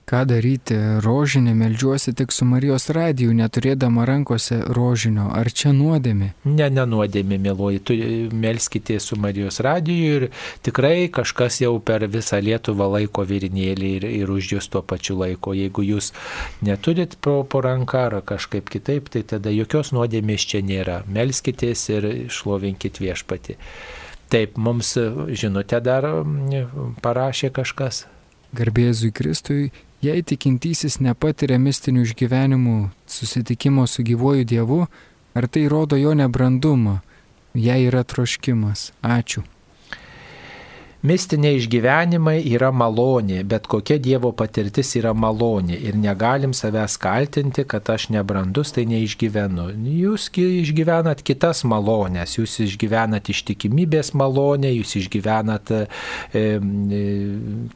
Ką 0.10 0.24
daryti? 0.28 0.76
Rožinė 1.06 1.54
melžiuosi 1.56 2.12
tik 2.18 2.34
su 2.36 2.46
Marijos 2.50 2.90
radiju, 2.92 3.32
neturėdama 3.38 4.04
rankose 4.10 4.58
rožinio. 4.76 5.28
Ar 5.32 5.48
čia 5.54 5.72
nuodėmi? 5.78 6.32
Ne, 6.50 6.68
nenuodėmi, 6.74 7.38
mėloji. 7.40 7.82
Tu 7.86 7.98
melskite 8.36 8.98
su 9.00 9.16
Marijos 9.22 9.62
radiju 9.64 10.16
ir 10.18 10.26
tikrai 10.66 11.06
kažkas 11.14 11.62
jau 11.62 11.78
per 11.80 12.08
visą 12.12 12.42
Lietuvą 12.44 12.90
laiko 12.98 13.24
virinėlį 13.30 13.92
ir, 14.00 14.08
ir 14.24 14.34
už 14.34 14.56
jūs 14.56 14.68
tuo 14.74 14.82
pačiu 14.82 15.20
laiko. 15.22 15.54
Jeigu 15.56 15.86
jūs 15.86 16.12
neturit 16.66 17.16
po, 17.22 17.44
po 17.46 17.62
ranką 17.64 18.08
ar 18.10 18.18
kažkaip 18.26 18.68
kitaip, 18.74 19.08
tai 19.14 19.22
tada 19.24 19.54
jokios 19.54 19.94
nuodėmės 19.96 20.48
čia 20.50 20.64
nėra. 20.66 21.04
Melskitės 21.08 21.86
ir 21.94 22.10
šlovinkit 22.34 23.00
viešpati. 23.00 23.56
Taip, 24.32 24.58
mums 24.58 24.96
žinutę 25.40 25.80
dar 25.84 26.10
parašė 27.06 27.52
kažkas. 27.56 28.06
Garbėzui 28.56 29.14
Kristui 29.16 29.70
Jei 30.02 30.24
tikintysis 30.26 30.98
nepatiria 30.98 31.60
mistinių 31.62 32.08
išgyvenimų 32.08 32.78
susitikimo 33.06 33.86
su 33.86 34.02
gyvuoju 34.02 34.48
Dievu, 34.50 34.80
ar 35.38 35.48
tai 35.48 35.68
rodo 35.70 36.00
jo 36.00 36.16
nebrandumą, 36.18 36.96
jei 37.54 37.86
yra 37.86 38.02
troškimas? 38.02 38.90
Ačiū. 39.06 39.46
Mistiniai 41.02 41.58
išgyvenimai 41.58 42.44
yra 42.54 42.68
malonė, 42.70 43.40
bet 43.50 43.66
kokia 43.66 43.96
Dievo 43.98 44.30
patirtis 44.38 44.92
yra 45.00 45.16
malonė 45.18 45.80
ir 45.90 45.96
negalim 45.98 46.52
savęs 46.54 47.00
kaltinti, 47.02 47.64
kad 47.66 47.90
aš 47.90 48.12
nebrandus, 48.14 48.70
tai 48.76 48.84
neišgyvenu. 48.86 49.66
Jūs 49.98 50.28
išgyvenat 50.38 51.24
kitas 51.26 51.64
malonės, 51.66 52.36
jūs 52.38 52.60
išgyvenat 52.68 53.32
ištikimybės 53.34 54.14
malonę, 54.14 54.70
jūs 54.76 54.94
išgyvenat 55.00 55.72
e, 55.74 55.80
e, 56.38 56.44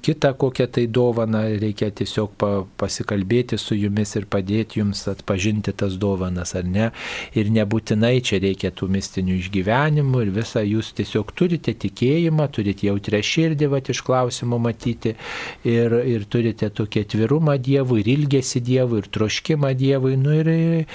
kitą 0.06 0.36
kokią 0.46 0.70
tai 0.78 0.86
dovaną, 0.86 1.42
reikia 1.64 1.90
tiesiog 1.98 2.38
pa, 2.38 2.52
pasikalbėti 2.78 3.58
su 3.58 3.80
jumis 3.80 4.14
ir 4.22 4.30
padėti 4.30 4.84
jums 4.84 5.02
atpažinti 5.10 5.74
tas 5.74 5.98
dovanas, 5.98 6.54
ar 6.54 6.70
ne. 6.70 6.92
Ir 7.34 7.50
nebūtinai 7.58 8.20
čia 8.22 8.38
reikia 8.46 8.70
tų 8.70 8.92
mistinių 9.00 9.42
išgyvenimų 9.42 10.24
ir 10.28 10.34
visą 10.38 10.62
jūs 10.62 10.94
tiesiog 11.02 11.34
turite 11.34 11.74
tikėjimą, 11.74 12.52
turite 12.54 12.92
jautrę 12.92 13.15
atvirą 13.16 13.24
širdį, 13.24 13.70
va, 13.70 13.80
iš 13.80 14.02
klausimų 14.06 14.60
matyti, 14.60 15.16
ir, 15.64 15.94
ir 16.06 16.26
turite 16.30 16.70
tokį 16.70 17.06
atvirumą 17.06 17.58
Dievui, 17.58 18.02
ir 18.02 18.08
ilgesi 18.16 18.62
Dievui, 18.62 19.02
ir 19.02 19.10
troškimą 19.10 19.74
Dievui, 19.76 20.16
nu, 20.18 20.34
ir, 20.34 20.86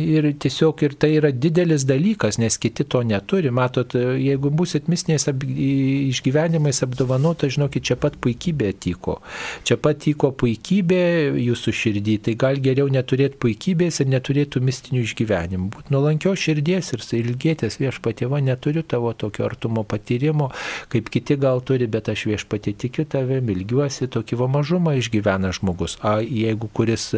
ir 0.00 0.32
tiesiog 0.38 0.82
ir 0.82 0.94
tai 0.94 1.16
yra 1.18 1.32
didelis 1.32 1.84
dalykas, 1.84 2.38
nes 2.38 2.58
kiti 2.58 2.84
to 2.84 3.02
neturi. 3.02 3.50
Matot, 3.50 3.94
jeigu 3.94 4.50
busit 4.50 4.88
misniais 4.88 5.28
ap, 5.28 5.42
išgyvenimais 5.42 6.82
apdovanota, 6.82 7.48
žinokit, 7.48 7.84
čia 7.84 7.96
pat 7.96 8.16
puikybė 8.22 8.72
atiko. 8.72 9.20
Čia 9.64 9.76
pat 9.76 10.02
atiko 10.02 10.32
puikybė 10.32 11.02
jūsų 11.38 11.72
širdį, 11.72 12.18
tai 12.26 12.36
gal 12.38 12.60
geriau 12.62 12.88
neturėti 12.90 13.38
puikybės 13.42 14.00
ir 14.02 14.10
neturėtų 14.12 14.62
mistinių 14.64 15.04
išgyvenimų. 15.06 15.70
Būt 15.72 15.92
nuolankio 15.94 16.34
širdies 16.38 16.92
ir 16.96 17.04
ilgėtės 17.22 17.78
viešpatėva 17.80 18.40
neturiu 18.42 18.82
tavo 18.82 19.12
tokio 19.14 19.46
artumo 19.46 19.84
patyrimo, 19.86 20.50
kaip 20.92 21.10
kiti 21.12 21.36
gal 21.42 21.62
turi, 21.66 21.88
bet 21.90 22.08
aš 22.12 22.26
viešpatė 22.30 22.74
tikiu 22.84 23.04
tave, 23.08 23.40
ilgiuosi, 23.52 24.08
tokį 24.12 24.38
va 24.40 24.48
mažumą 24.58 24.94
išgyvena 25.00 25.52
žmogus. 25.56 25.98
O 26.06 26.18
jeigu 26.22 26.68
kuris 26.72 27.08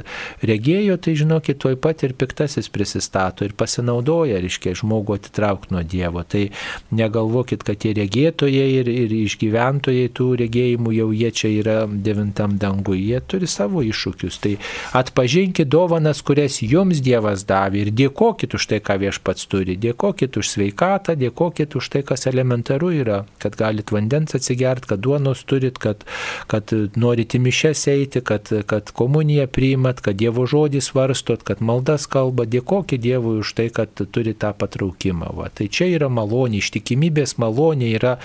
regėjo, 0.43 0.97
tai 1.01 1.17
žinokit, 1.21 1.61
tuoj 1.63 1.77
pat 1.81 2.05
ir 2.07 2.15
piktasis 2.19 2.71
prisistato 2.73 3.47
ir 3.47 3.55
pasinaudoja, 3.59 4.41
reiškia, 4.43 4.75
žmogų 4.81 5.19
atitraukti 5.19 5.75
nuo 5.75 5.83
Dievo. 5.85 6.25
Tai 6.25 6.47
negalvokit, 6.95 7.65
kad 7.67 7.81
tie 7.85 7.95
regėtojai 7.97 8.67
ir, 8.81 8.91
ir 8.91 9.15
išgyventojai 9.25 10.09
tų 10.17 10.29
regėjimų 10.45 10.95
jau 10.99 11.11
jie 11.15 11.31
čia 11.35 11.53
yra 11.53 11.77
devintam 11.89 12.57
dangui, 12.61 13.01
jie 13.05 13.21
turi 13.21 13.49
savo 13.51 13.85
iššūkius. 13.85 14.41
Tai 14.45 14.55
atpažinkit 15.03 15.71
dovanas, 15.71 16.23
kurias 16.25 16.61
jums 16.65 17.03
Dievas 17.05 17.45
davė 17.49 17.85
ir 17.85 17.93
dėkokit 17.93 18.57
už 18.57 18.69
tai, 18.71 18.81
ką 18.85 18.99
viešpats 19.03 19.49
turi. 19.51 19.77
Dėkokit 19.81 20.39
už 20.41 20.55
sveikatą, 20.55 21.19
dėkokit 21.21 21.77
už 21.77 21.91
tai, 21.93 22.05
kas 22.07 22.29
elementaru 22.31 22.93
yra, 22.95 23.25
kad 23.43 23.59
galit 23.59 23.93
vandens 23.93 24.14
atsigert, 24.37 24.87
kad 24.87 25.03
duonos 25.03 25.43
turit, 25.49 25.79
kad, 25.83 26.05
kad 26.51 26.71
norit 26.97 27.35
į 27.35 27.41
mišes 27.47 27.87
eiti, 27.93 28.23
kad, 28.25 28.51
kad 28.71 28.93
komuniją 28.95 29.49
priimat, 29.51 30.03
kad 30.05 30.19
Dievo 30.21 30.47
žodį 30.51 30.83
svarstot, 30.85 31.43
kad 31.47 31.63
maldas 31.65 32.07
kalba. 32.11 32.47
Dėkokit 32.47 33.03
Dievui 33.03 33.41
už 33.43 33.55
tai, 33.59 33.69
kad 33.75 33.91
turi 33.95 34.37
tą 34.39 34.55
patraukimą. 34.57 35.35
Va. 35.35 35.51
Tai 35.51 35.67
čia 35.67 35.91
yra 35.97 36.09
malonė, 36.13 36.63
ištikimybės 36.63 37.37
malonė 37.43 37.91
yra 37.99 38.17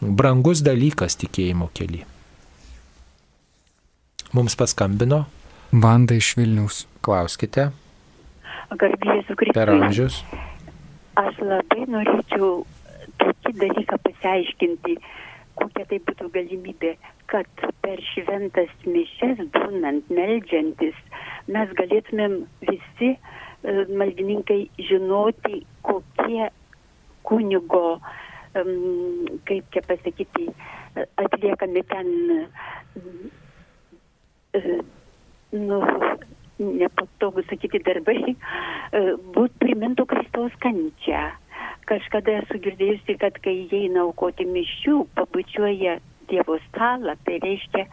brangus 0.00 0.64
dalykas 0.66 1.18
tikėjimo 1.22 1.70
keli. 1.76 2.04
Mums 4.36 4.56
paskambino. 4.58 5.24
Vanda 5.72 6.16
iš 6.18 6.34
Vilniaus. 6.36 6.84
Klauskite. 7.06 7.70
Garbėjus 8.74 9.30
Kristus. 9.38 9.54
Per 9.54 9.70
amžius. 9.70 10.18
Aš 11.16 11.38
labai 11.40 11.86
norėčiau 11.88 12.64
tokį 13.22 13.52
dalyką 13.60 13.98
pasiaiškinti, 14.04 14.96
kokia 15.60 15.86
tai 15.90 15.98
būtų 16.08 16.28
galimybė, 16.34 16.92
kad 17.32 17.64
per 17.84 18.02
šventas 18.12 18.72
mišes 18.86 19.42
būnant, 19.54 20.10
meldžiantis, 20.12 20.96
mes 21.52 21.72
galėtumėm 21.80 22.38
visi 22.68 23.10
e, 23.14 23.18
maldininkai 23.88 24.60
žinoti, 24.90 25.62
kokie 25.86 26.50
kunigo, 27.26 27.98
kaip 28.56 29.64
čia 29.74 29.82
pasakyti, 29.84 30.46
atliekami 31.20 31.82
ten 31.90 32.08
e, 34.56 34.62
nu, 35.52 35.80
nepatogu 36.58 37.44
sakyti 37.50 37.82
darbai, 37.84 38.20
e, 38.32 39.02
būt 39.36 39.58
primintų 39.60 40.06
Kristaus 40.08 40.54
kančią. 40.64 41.24
Kažkada 41.86 42.40
esu 42.42 42.58
girdėjusi, 42.62 43.14
kad 43.22 43.36
kai 43.44 43.54
įeina 43.68 44.02
aukoti 44.02 44.46
mišių, 44.50 45.04
pabučiuoja 45.18 46.00
Dievo 46.26 46.56
stalą, 46.64 47.14
tai 47.22 47.36
reiškia, 47.44 47.84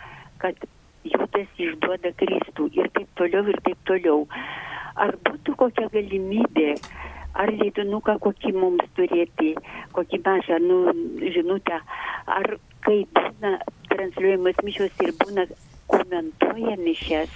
kad 0.41 0.57
Judas 1.05 1.49
išduoda 1.61 2.09
Kristų 2.17 2.69
ir 2.73 2.89
taip 2.95 3.09
toliau, 3.19 3.43
ir 3.51 3.59
taip 3.67 3.83
toliau. 3.89 4.23
Ar 4.97 5.13
būtų 5.27 5.53
kokia 5.59 5.85
galimybė, 5.93 6.71
ar 7.37 7.51
leidinuką 7.53 8.15
kokį 8.23 8.53
mums 8.57 8.89
turėti, 8.97 9.53
kokį 9.93 10.21
mažą 10.25 10.57
nu, 10.63 10.79
žinutę, 11.35 11.79
ar 12.37 12.55
kai 12.85 12.99
būna 13.17 13.57
transliuojamas 13.91 14.63
mišios 14.65 15.03
ir 15.05 15.13
būna 15.21 15.45
komentuoja 15.91 16.77
mišes, 16.81 17.33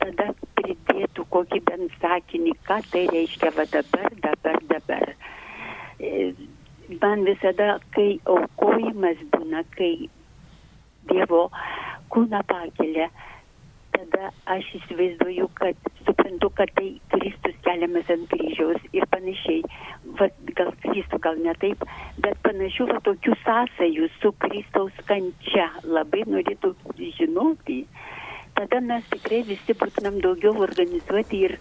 tada 0.00 0.30
pridėtų 0.60 1.26
kokį 1.36 1.60
bent 1.68 2.00
sakinį, 2.00 2.56
ką 2.68 2.80
tai 2.92 3.04
reiškia 3.12 3.52
va 3.56 3.68
dabar, 3.74 4.16
dabar, 4.24 4.64
dabar. 4.72 5.12
Man 7.00 7.24
visada, 7.26 7.76
kai 7.94 8.18
aukojimas 8.26 9.20
būna, 9.34 9.62
kai 9.76 10.08
Dievo 11.10 11.44
kūną 12.12 12.40
pakelia, 12.50 13.06
tada 13.94 14.30
aš 14.50 14.66
įsivaizduoju, 14.80 15.46
kad 15.60 15.90
suprantu, 16.06 16.50
kad 16.58 16.72
tai 16.76 16.88
Kristus 17.14 17.56
keliamas 17.66 18.10
ant 18.12 18.26
kryžiaus 18.32 18.82
ir 18.96 19.06
panašiai. 19.12 19.62
Va, 20.18 20.28
gal 20.58 20.72
Kristų, 20.84 21.20
gal 21.22 21.38
ne 21.44 21.54
taip, 21.62 21.84
bet 22.24 22.38
panašių 22.46 22.88
va 22.90 22.98
tokių 23.06 23.36
sąsajų 23.44 24.10
su 24.18 24.32
Kristaus 24.44 25.04
kančia. 25.10 25.68
Labai 25.84 26.24
norėtų 26.26 26.74
žinoti. 27.20 27.84
Tada 28.58 28.80
mes 28.84 29.06
tikrai 29.12 29.44
visi 29.48 29.76
būtumėm 29.78 30.20
daugiau 30.24 30.56
organizuoti 30.66 31.44
ir, 31.48 31.58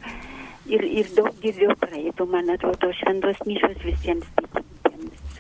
ir, 0.70 0.86
ir 1.02 1.14
daug 1.18 1.36
geriau 1.44 1.76
praeitų, 1.80 2.28
man 2.30 2.52
atrodo, 2.54 2.92
šventos 3.02 3.40
mišos 3.48 3.80
visiems 3.86 4.28
tikintiems. 4.40 5.40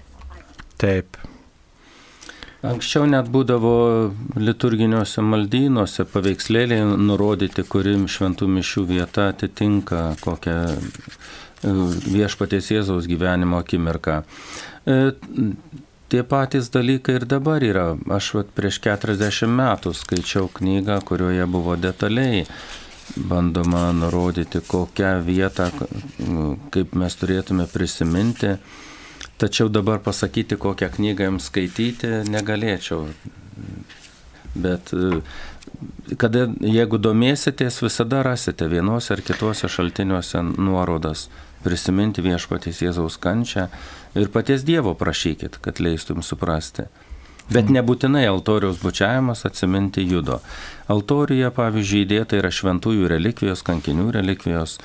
Taip. 0.79 1.19
Anksčiau 2.69 3.05
net 3.07 3.29
būdavo 3.31 3.73
liturginiuose 4.35 5.23
maldynuose 5.23 6.03
paveikslėliai 6.11 6.83
nurodyti, 6.99 7.63
kuri 7.63 7.95
šventų 8.11 8.49
mišių 8.57 8.83
vieta 8.89 9.29
atitinka 9.31 10.01
kokią 10.19 10.57
e, 10.67 10.81
viešpaties 12.17 12.73
Jėzaus 12.73 13.07
gyvenimo 13.07 13.61
akimirką. 13.63 14.17
E, 14.83 14.97
tie 16.11 16.25
patys 16.27 16.67
dalykai 16.73 17.21
ir 17.21 17.27
dabar 17.31 17.63
yra. 17.63 17.93
Aš 18.11 18.33
vat, 18.35 18.51
prieš 18.57 18.81
40 18.89 19.55
metų 19.55 19.95
skaičiau 19.95 20.51
knygą, 20.59 20.99
kurioje 21.07 21.47
buvo 21.47 21.79
detaliai 21.79 22.43
bandoma 23.17 23.91
nurodyti, 23.95 24.61
kokią 24.67 25.15
vietą, 25.25 25.69
kaip 26.73 26.95
mes 26.95 27.17
turėtume 27.19 27.67
prisiminti. 27.71 28.55
Tačiau 29.39 29.69
dabar 29.71 30.01
pasakyti, 30.03 30.57
kokią 30.59 30.89
knygą 30.97 31.29
jums 31.29 31.47
skaityti, 31.47 32.09
negalėčiau. 32.27 33.05
Bet 34.59 34.91
kada, 36.19 36.47
jeigu 36.59 36.99
domėsitės, 36.99 37.79
visada 37.83 38.23
rasite 38.25 38.67
vienose 38.71 39.13
ar 39.15 39.21
kitose 39.23 39.69
šaltiniuose 39.71 40.41
nuorodas 40.57 41.27
prisiminti 41.63 42.23
viešpatys 42.23 42.81
Jėzaus 42.83 43.19
kančią 43.21 43.67
ir 44.19 44.31
paties 44.33 44.65
Dievo 44.67 44.95
prašykit, 44.97 45.59
kad 45.63 45.79
leistum 45.83 46.23
suprasti. 46.23 46.87
Bet 47.49 47.71
nebūtinai 47.73 48.27
altoriaus 48.29 48.77
bučiavimas 48.83 49.41
atsiminti 49.47 50.03
judo. 50.05 50.37
Altorija, 50.91 51.49
pavyzdžiui, 51.53 52.03
įdėta 52.05 52.37
yra 52.37 52.51
šventųjų 52.53 53.09
relikvijos, 53.09 53.63
kankinių 53.65 54.11
relikvijos 54.13 54.77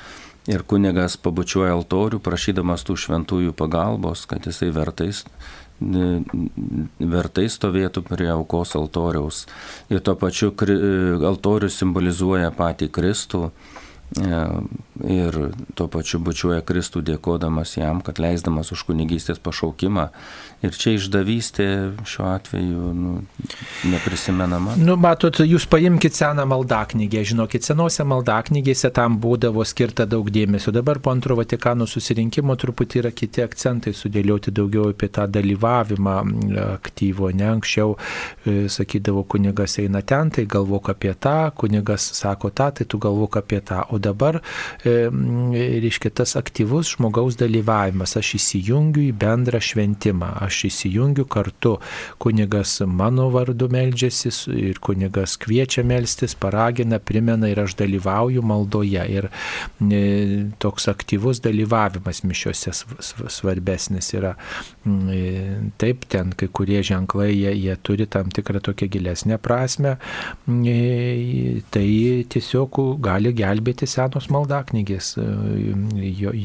ir 0.49 0.63
kunigas 0.65 1.17
pabučiuoja 1.21 1.75
altorių, 1.75 2.19
prašydamas 2.25 2.85
tų 2.85 2.97
šventųjų 3.03 3.53
pagalbos, 3.57 4.25
kad 4.29 4.45
jisai 4.49 4.71
vertais, 4.73 5.23
vertai 7.15 7.47
stovėtų 7.53 8.05
prie 8.09 8.29
aukos 8.33 8.75
altoriaus. 8.79 9.45
Ir 9.93 10.01
tuo 10.01 10.17
pačiu 10.17 10.53
altorius 11.29 11.77
simbolizuoja 11.81 12.53
patį 12.55 12.89
Kristų 12.97 13.49
E, 14.13 14.37
ir 15.09 15.37
tuo 15.75 15.87
pačiu 15.91 16.21
bučiuoja 16.23 16.61
Kristų 16.63 17.01
dėkodamas 17.03 17.73
jam, 17.75 18.03
kad 18.05 18.21
leisdamas 18.21 18.69
už 18.71 18.85
kunigystės 18.87 19.41
pašaukimą. 19.43 20.05
Ir 20.65 20.73
čia 20.73 20.95
išdavystė 20.97 21.67
šiuo 22.07 22.25
atveju 22.31 22.91
nu, 22.95 23.13
neprisimenama. 23.91 24.75
Nu, 24.81 24.95
matot, 24.99 25.41
jūs 25.45 25.67
paimkite 25.69 26.17
seną 26.17 26.45
maldaknygę, 26.49 27.21
žinokit, 27.27 27.65
senose 27.67 28.05
maldaknygėse 28.07 28.89
tam 28.95 29.19
būdavo 29.21 29.65
skirta 29.67 30.07
daug 30.09 30.29
dėmesio. 30.33 30.73
Dabar 30.75 31.01
po 31.03 31.13
antro 31.13 31.37
Vatikano 31.37 31.87
susirinkimo 31.89 32.55
truputį 32.59 33.01
yra 33.03 33.11
kiti 33.15 33.43
akcentai 33.45 33.93
sudėlioti 33.95 34.53
daugiau 34.55 34.89
apie 34.93 35.09
tą 35.13 35.27
dalyvavimą 35.29 36.15
aktyvo. 36.65 37.29
Ne 37.35 37.49
anksčiau 37.51 37.95
e, 37.95 38.65
sakydavo, 38.71 39.25
kunigas 39.29 39.77
eina 39.83 40.01
ten, 40.01 40.31
tai 40.33 40.47
galvok 40.49 40.91
apie 40.95 41.13
tą, 41.19 41.51
kunigas 41.57 42.07
sako 42.17 42.51
tą, 42.55 42.71
tai 42.79 42.87
tu 42.89 42.99
galvok 43.01 43.39
apie 43.41 43.61
tą. 43.65 43.83
O 43.93 43.99
dabar, 44.01 44.41
e, 44.85 44.95
reiškia, 45.85 46.13
tas 46.21 46.35
aktyvus 46.39 46.95
žmogaus 46.95 47.37
dalyvavimas, 47.39 48.15
aš 48.19 48.35
įsijungiu 48.39 49.05
į 49.09 49.13
bendrą 49.19 49.61
šventimą, 49.63 50.31
aš 50.45 50.54
įsijungiu 50.69 51.25
kartu, 51.29 51.75
kunigas 52.21 52.79
mano 52.87 53.27
vardu 53.33 53.67
meldžiasi 53.71 54.31
ir 54.55 54.79
kunigas 54.83 55.35
kviečia 55.41 55.83
melstis, 55.87 56.35
paragina, 56.39 56.99
primena 56.99 57.49
ir 57.51 57.61
aš 57.63 57.75
dalyvauju 57.79 58.43
maldoje. 58.45 59.03
Ir 59.15 59.29
e, 59.29 60.01
toks 60.61 60.87
aktyvus 60.91 61.41
dalyvavimas 61.43 62.23
mišiuose 62.25 62.73
svarbesnis 63.33 64.11
yra. 64.15 64.35
E, 64.85 65.21
taip, 65.81 66.07
ten 66.11 66.31
kai 66.37 66.49
kurie 66.53 66.81
ženklai, 66.85 67.31
jie, 67.33 67.53
jie 67.65 67.75
turi 67.83 68.07
tam 68.07 68.31
tikrą 68.33 68.61
tokią 68.63 68.89
gilesnę 68.93 69.39
prasme, 69.41 69.97
e, 70.47 71.61
tai 71.73 71.87
tiesiog 72.31 72.81
gali 73.03 73.33
gelbėti 73.35 73.87
senos 73.89 74.29
maldaknygės, 74.33 75.15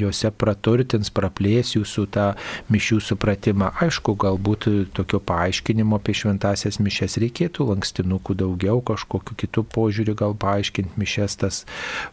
juose 0.01 0.31
praturtins, 0.41 1.11
praplės 1.15 1.75
jūsų 1.77 2.07
tą 2.15 2.27
mišių 2.73 3.01
supratimą. 3.11 3.73
Aišku, 3.85 4.00
galbūt 4.05 4.67
tokio 4.97 5.21
paaiškinimo 5.23 5.99
apie 6.01 6.15
šventasias 6.17 6.81
mišes 6.83 7.19
reikėtų, 7.23 7.67
lankstinukų 7.71 8.37
daugiau, 8.41 8.81
kažkokiu 8.85 9.37
kitų 9.45 9.65
požiūrių 9.75 10.15
gal 10.19 10.37
paaiškinti 10.41 11.01
mišes 11.01 11.37
tas 11.43 11.63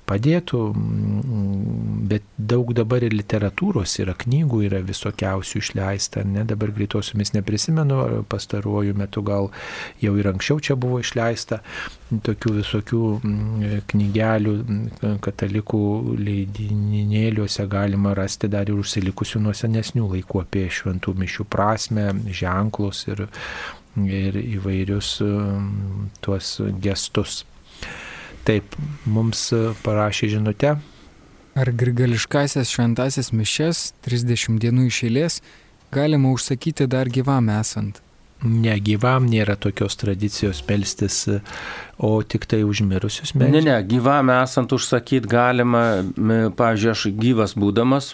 padėtų, 0.10 0.62
bet 2.12 2.26
daug 2.38 2.74
dabar 2.78 3.06
ir 3.08 3.16
literatūros 3.16 3.98
yra, 4.04 4.16
knygų 4.18 4.64
yra 4.70 4.82
visokiausių 4.86 5.62
išleista, 5.64 6.26
ne 6.28 6.46
dabar 6.48 6.74
greitosiomis 6.76 7.34
neprisimenu, 7.38 8.26
pastaruoju 8.30 8.98
metu 8.98 9.24
gal 9.26 9.52
jau 10.04 10.18
ir 10.20 10.34
anksčiau 10.34 10.62
čia 10.64 10.76
buvo 10.80 11.02
išleista 11.04 11.62
tokių 12.08 12.54
visokių 12.62 13.02
knygelių 13.92 14.54
katalikų 15.24 15.82
leidinėliuose 16.22 17.68
galima 17.72 18.14
rasti 18.18 18.50
dar 18.52 18.70
ir 18.70 18.80
užsilikusių 18.80 19.42
nuo 19.44 19.54
senesnių 19.58 20.08
laikų 20.14 20.44
apie 20.46 20.66
šventų 20.72 21.16
mišių 21.24 21.48
prasme, 21.52 22.08
ženklus 22.32 23.06
ir, 23.12 23.26
ir 24.08 24.40
įvairius 24.44 25.18
tuos 26.24 26.56
gestus. 26.84 27.44
Taip, 28.48 28.78
mums 29.04 29.50
parašė 29.84 30.32
žinutę. 30.38 30.78
Ar 31.58 31.72
grigališkasias 31.74 32.72
šventasias 32.72 33.34
mišes 33.36 33.92
30 34.06 34.60
dienų 34.64 34.88
išėlės 34.92 35.42
galima 35.92 36.32
užsakyti 36.32 36.88
dar 36.88 37.10
gyvam 37.12 37.50
esant? 37.52 38.07
Negyvam 38.46 39.26
nėra 39.26 39.56
tokios 39.58 39.98
tradicijos 39.98 40.62
melstis 40.68 41.24
o 41.98 42.22
tik 42.24 42.46
tai 42.46 42.62
užmirusius 42.64 43.34
medžius? 43.34 43.64
Ne, 43.66 43.72
ne, 43.72 43.78
gyvam 43.90 44.30
esant 44.30 44.72
užsakyti 44.74 45.30
galima, 45.30 46.04
pavyzdžiui, 46.58 46.92
aš 46.94 47.06
gyvas 47.18 47.56
būdamas 47.58 48.12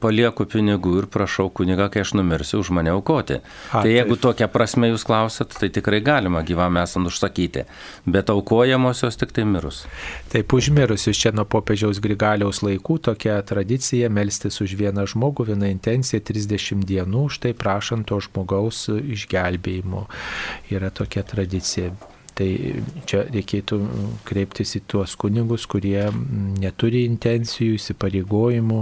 palieku 0.00 0.46
pinigų 0.48 0.94
ir 1.02 1.08
prašau 1.12 1.50
kunigą, 1.52 1.90
kai 1.92 2.04
aš 2.04 2.14
numirsiu, 2.16 2.62
už 2.64 2.72
mane 2.76 2.92
aukoti. 2.94 3.40
A, 3.70 3.82
tai 3.82 3.92
jeigu 3.92 4.16
taip. 4.16 4.24
tokia 4.24 4.48
prasme 4.52 4.88
jūs 4.88 5.04
klausat, 5.04 5.52
tai 5.60 5.68
tikrai 5.72 6.00
galima 6.04 6.40
gyvam 6.46 6.80
esant 6.80 7.10
užsakyti, 7.10 7.66
bet 8.08 8.32
aukojamosios 8.32 9.20
tik 9.20 9.36
tai 9.36 9.44
mirus. 9.44 9.84
Taip, 10.32 10.56
užmirusius 10.56 11.20
čia 11.20 11.34
nuo 11.36 11.44
popiežiaus 11.44 12.00
Grigaliaus 12.00 12.62
laikų 12.64 13.00
tokia 13.10 13.36
tradicija 13.44 14.08
melstis 14.08 14.62
už 14.64 14.78
vieną 14.80 15.04
žmogų, 15.12 15.50
vieną 15.52 15.68
intenciją 15.74 16.22
30 16.24 16.88
dienų, 16.88 17.26
štai 17.36 17.52
prašant 17.58 18.08
to 18.08 18.22
žmogaus 18.24 18.86
išgelbėjimo. 19.50 20.06
Yra 20.70 20.90
tokia 20.90 21.22
tradicija. 21.22 21.92
Tai 22.40 22.46
čia 23.04 23.24
reikėtų 23.28 23.76
kreiptis 24.24 24.76
į 24.78 24.80
tuos 24.88 25.16
kunigus, 25.18 25.66
kurie 25.68 26.06
neturi 26.62 27.02
intencijų, 27.04 27.74
įsipareigojimų, 27.76 28.78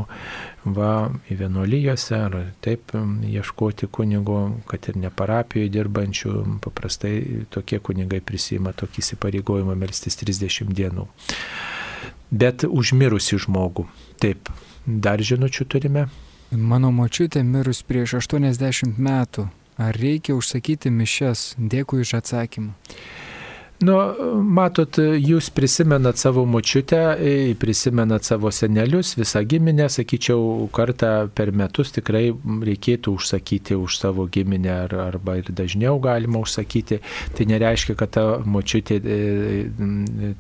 va, 0.77 0.91
į 1.27 1.39
vienuolyjose 1.41 2.15
ar 2.15 2.37
taip 2.63 2.93
ieškoti 3.27 3.89
kunigo, 3.91 4.61
kad 4.69 4.87
ir 4.93 5.01
ne 5.01 5.11
parapijoje 5.11 5.73
dirbančių, 5.75 6.37
paprastai 6.63 7.47
tokie 7.51 7.81
kunigai 7.81 8.21
prisima 8.21 8.77
tokį 8.77 9.03
įsipareigojimą 9.03 9.75
melstis 9.75 10.21
30 10.23 10.71
dienų. 10.71 11.09
Bet 12.31 12.63
užmirusi 12.69 13.41
žmogų. 13.43 13.89
Taip, 14.23 14.53
dar 14.87 15.19
žinučių 15.19 15.67
turime. 15.67 16.07
Mano 16.53 16.93
močiutė 16.95 17.43
mirus 17.43 17.83
prieš 17.83 18.21
80 18.21 19.01
metų. 19.01 19.49
Ar 19.79 19.95
reikia 19.95 20.35
užsakyti 20.35 20.91
mišes? 20.91 21.53
Dėkui 21.59 22.03
iš 22.03 22.17
atsakymą. 22.19 22.75
Nu, 23.79 23.95
matot, 24.43 24.97
jūs 24.99 25.53
prisimenat 25.55 26.19
savo 26.19 26.43
močiutę, 26.51 26.99
prisimenat 27.63 28.27
savo 28.27 28.51
senelius, 28.51 29.13
visą 29.15 29.45
giminę, 29.47 29.87
sakyčiau, 29.87 30.67
kartą 30.75 31.29
per 31.31 31.53
metus 31.55 31.95
tikrai 31.95 32.33
reikėtų 32.43 33.15
užsakyti 33.15 33.77
už 33.79 34.01
savo 34.01 34.27
giminę 34.35 34.73
ar, 34.89 34.95
arba 35.05 35.37
ir 35.39 35.53
dažniau 35.55 36.01
galima 36.03 36.43
užsakyti. 36.43 36.99
Tai 37.39 37.47
nereiškia, 37.53 37.95
kad 38.01 38.13
ta 38.17 38.25
močiutė 38.43 38.99
e, 38.99 39.21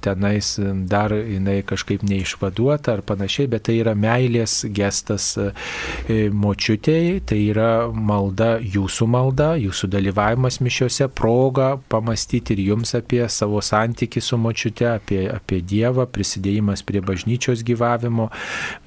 tenais 0.02 0.51
dar 0.90 1.15
jinai 1.15 1.60
kažkaip 1.62 2.02
neišvaduota 2.10 2.97
ar 2.97 3.05
panašiai, 3.06 3.47
bet 3.55 3.69
tai 3.70 3.78
yra 3.85 3.94
meilės 3.94 4.65
gestas 4.74 5.31
e, 5.39 6.27
močiutėjai, 6.35 7.23
tai 7.31 7.40
yra 7.52 7.70
malda, 7.94 8.56
jūsų 8.59 9.10
malda, 9.15 9.52
jūsų 9.62 9.93
dalyvavimas 9.94 10.59
mišiuose, 10.59 11.06
proga 11.15 11.77
pamastyti 11.86 12.59
ir 12.59 12.66
jums 12.73 12.97
apie 12.98 13.28
savo 13.33 13.61
santyki 13.65 14.21
su 14.25 14.39
močiute, 14.41 14.87
apie, 14.91 15.21
apie 15.33 15.61
Dievą, 15.63 16.07
prisidėjimas 16.11 16.85
prie 16.87 17.03
bažnyčios 17.05 17.65
gyvavimo, 17.67 18.29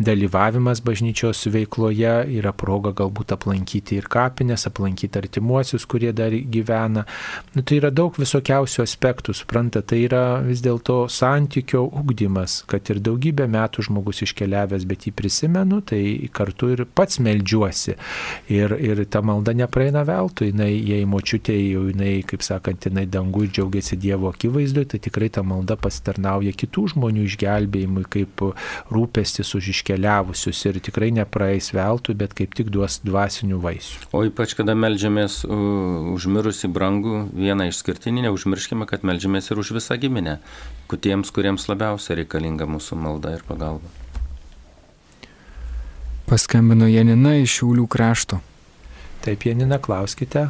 dalyvavimas 0.01 0.81
bažnyčios 0.85 1.45
veikloje, 1.51 2.13
yra 2.37 2.53
proga 2.55 2.93
galbūt 2.95 3.33
aplankyti 3.35 3.99
ir 3.99 4.09
kapinės, 4.11 4.67
aplankyti 4.69 5.19
artimuosius, 5.21 5.85
kurie 5.89 6.11
dar 6.15 6.33
gyvena. 6.33 7.05
Nu, 7.55 7.63
tai 7.63 7.79
yra 7.81 7.91
daug 7.93 8.15
visokiausių 8.19 8.83
aspektų, 8.85 9.35
supranta, 9.37 9.81
tai 9.81 10.03
yra 10.07 10.23
vis 10.45 10.63
dėlto 10.63 11.05
santykio 11.11 11.83
ugdymas, 12.01 12.61
kad 12.69 12.89
ir 12.93 13.01
daugybę 13.03 13.47
metų 13.51 13.87
žmogus 13.87 14.23
iškeliavęs, 14.25 14.85
bet 14.89 15.07
jį 15.07 15.15
prisimenu, 15.17 15.81
tai 15.85 16.01
kartu 16.33 16.71
ir 16.75 16.85
pats 16.85 17.19
melžiuosi. 17.23 17.97
Ir, 18.51 18.75
ir 18.79 19.03
ta 19.11 19.21
malda 19.25 19.53
nepraeina 19.57 20.03
veltui, 20.07 20.51
jinai, 20.51 20.71
jei 20.73 21.05
močiutė 21.09 21.55
jau 21.57 21.87
jinai, 21.89 22.21
kaip 22.27 22.43
sakant, 22.45 22.87
jinai 22.87 23.07
dangų 23.09 23.47
džiaugiasi 23.51 23.99
Dievo 24.01 24.30
akivaizdoje, 24.31 24.93
tai 24.93 25.01
tikrai 25.03 25.29
ta 25.33 25.43
malda 25.45 25.77
pasitarnauja 25.79 26.53
kitų 26.57 26.87
žmonių 26.95 27.25
išgelbėjimui, 27.29 28.05
kaip 28.11 28.43
rūpestis 28.91 29.53
už 29.57 29.71
iškeliavusius 29.75 30.63
ir 30.69 30.81
tikrai 30.83 31.11
nepraeis 31.15 31.71
veltui, 31.75 32.15
bet 32.17 32.35
kaip 32.37 32.55
tik 32.57 32.71
duos 32.73 32.99
dvasinių 33.05 33.61
vaisių. 33.63 34.11
O 34.15 34.23
ypač, 34.27 34.55
kada 34.57 34.75
melžiamės 34.77 35.41
už 35.47 36.27
mirusį 36.31 36.71
brangų, 36.73 37.17
vieną 37.35 37.69
išskirtinį, 37.71 38.27
neužmirškime, 38.29 38.87
kad 38.89 39.05
melžiamės 39.07 39.51
ir 39.51 39.61
už 39.61 39.75
visą 39.79 39.99
giminę, 40.01 40.39
tiems, 40.91 41.31
kuriems 41.31 41.69
labiausiai 41.71 42.19
reikalinga 42.19 42.67
mūsų 42.67 42.97
malda 42.99 43.35
ir 43.37 43.45
pagalba. 43.47 43.87
Paskambino 46.27 46.87
Janina 46.87 47.37
iš 47.41 47.57
Šiaulių 47.59 47.87
krašto. 47.91 48.39
Taip, 49.23 49.45
Janina, 49.47 49.79
klauskite 49.83 50.49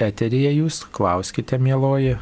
eteryje 0.00 0.52
jūs, 0.58 0.82
klauskite, 0.94 1.58
mėloji. 1.58 2.16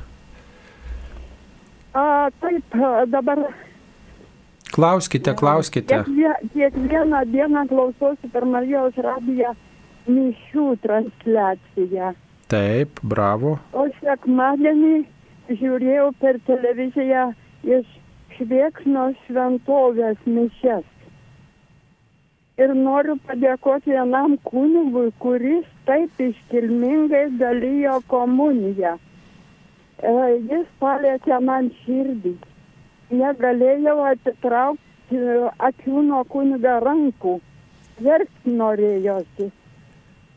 A, 1.92 2.30
taip, 2.40 2.76
dabar. 3.12 3.44
Klauskite, 4.72 5.34
klauskite. 5.36 6.02
Kiekvieną 6.54 7.24
dieną 7.28 7.66
klausausi 7.68 8.30
per 8.32 8.46
Marijos 8.48 8.96
radiją 8.96 9.52
mišių 10.08 10.68
transliaciją. 10.84 12.14
Taip, 12.52 13.02
bravo. 13.02 13.58
O 13.72 13.84
sekmadienį 14.00 15.02
žiūrėjau 15.60 16.08
per 16.20 16.40
televiziją 16.48 17.28
iš 17.64 17.84
Švėksno 18.32 19.10
šventovės 19.26 20.20
mišes 20.24 20.86
ir 22.60 22.74
noriu 22.76 23.16
padėkoti 23.26 23.94
vienam 23.94 24.36
kunigui, 24.48 25.10
kuris 25.24 25.68
taip 25.88 26.20
iškilmingai 26.20 27.24
dalyjo 27.40 27.98
komuniją. 28.12 28.96
E, 30.02 30.12
jis 30.50 30.66
palėtė 30.82 31.38
man 31.48 31.70
širdį. 31.82 32.34
Negalėjau 33.12 33.96
atitraukti 34.10 35.22
akių 35.68 36.04
nuo 36.10 36.22
kuniga 36.34 36.78
rankų. 36.84 37.38
Verkti 38.02 38.54
norėjosi. 38.58 39.50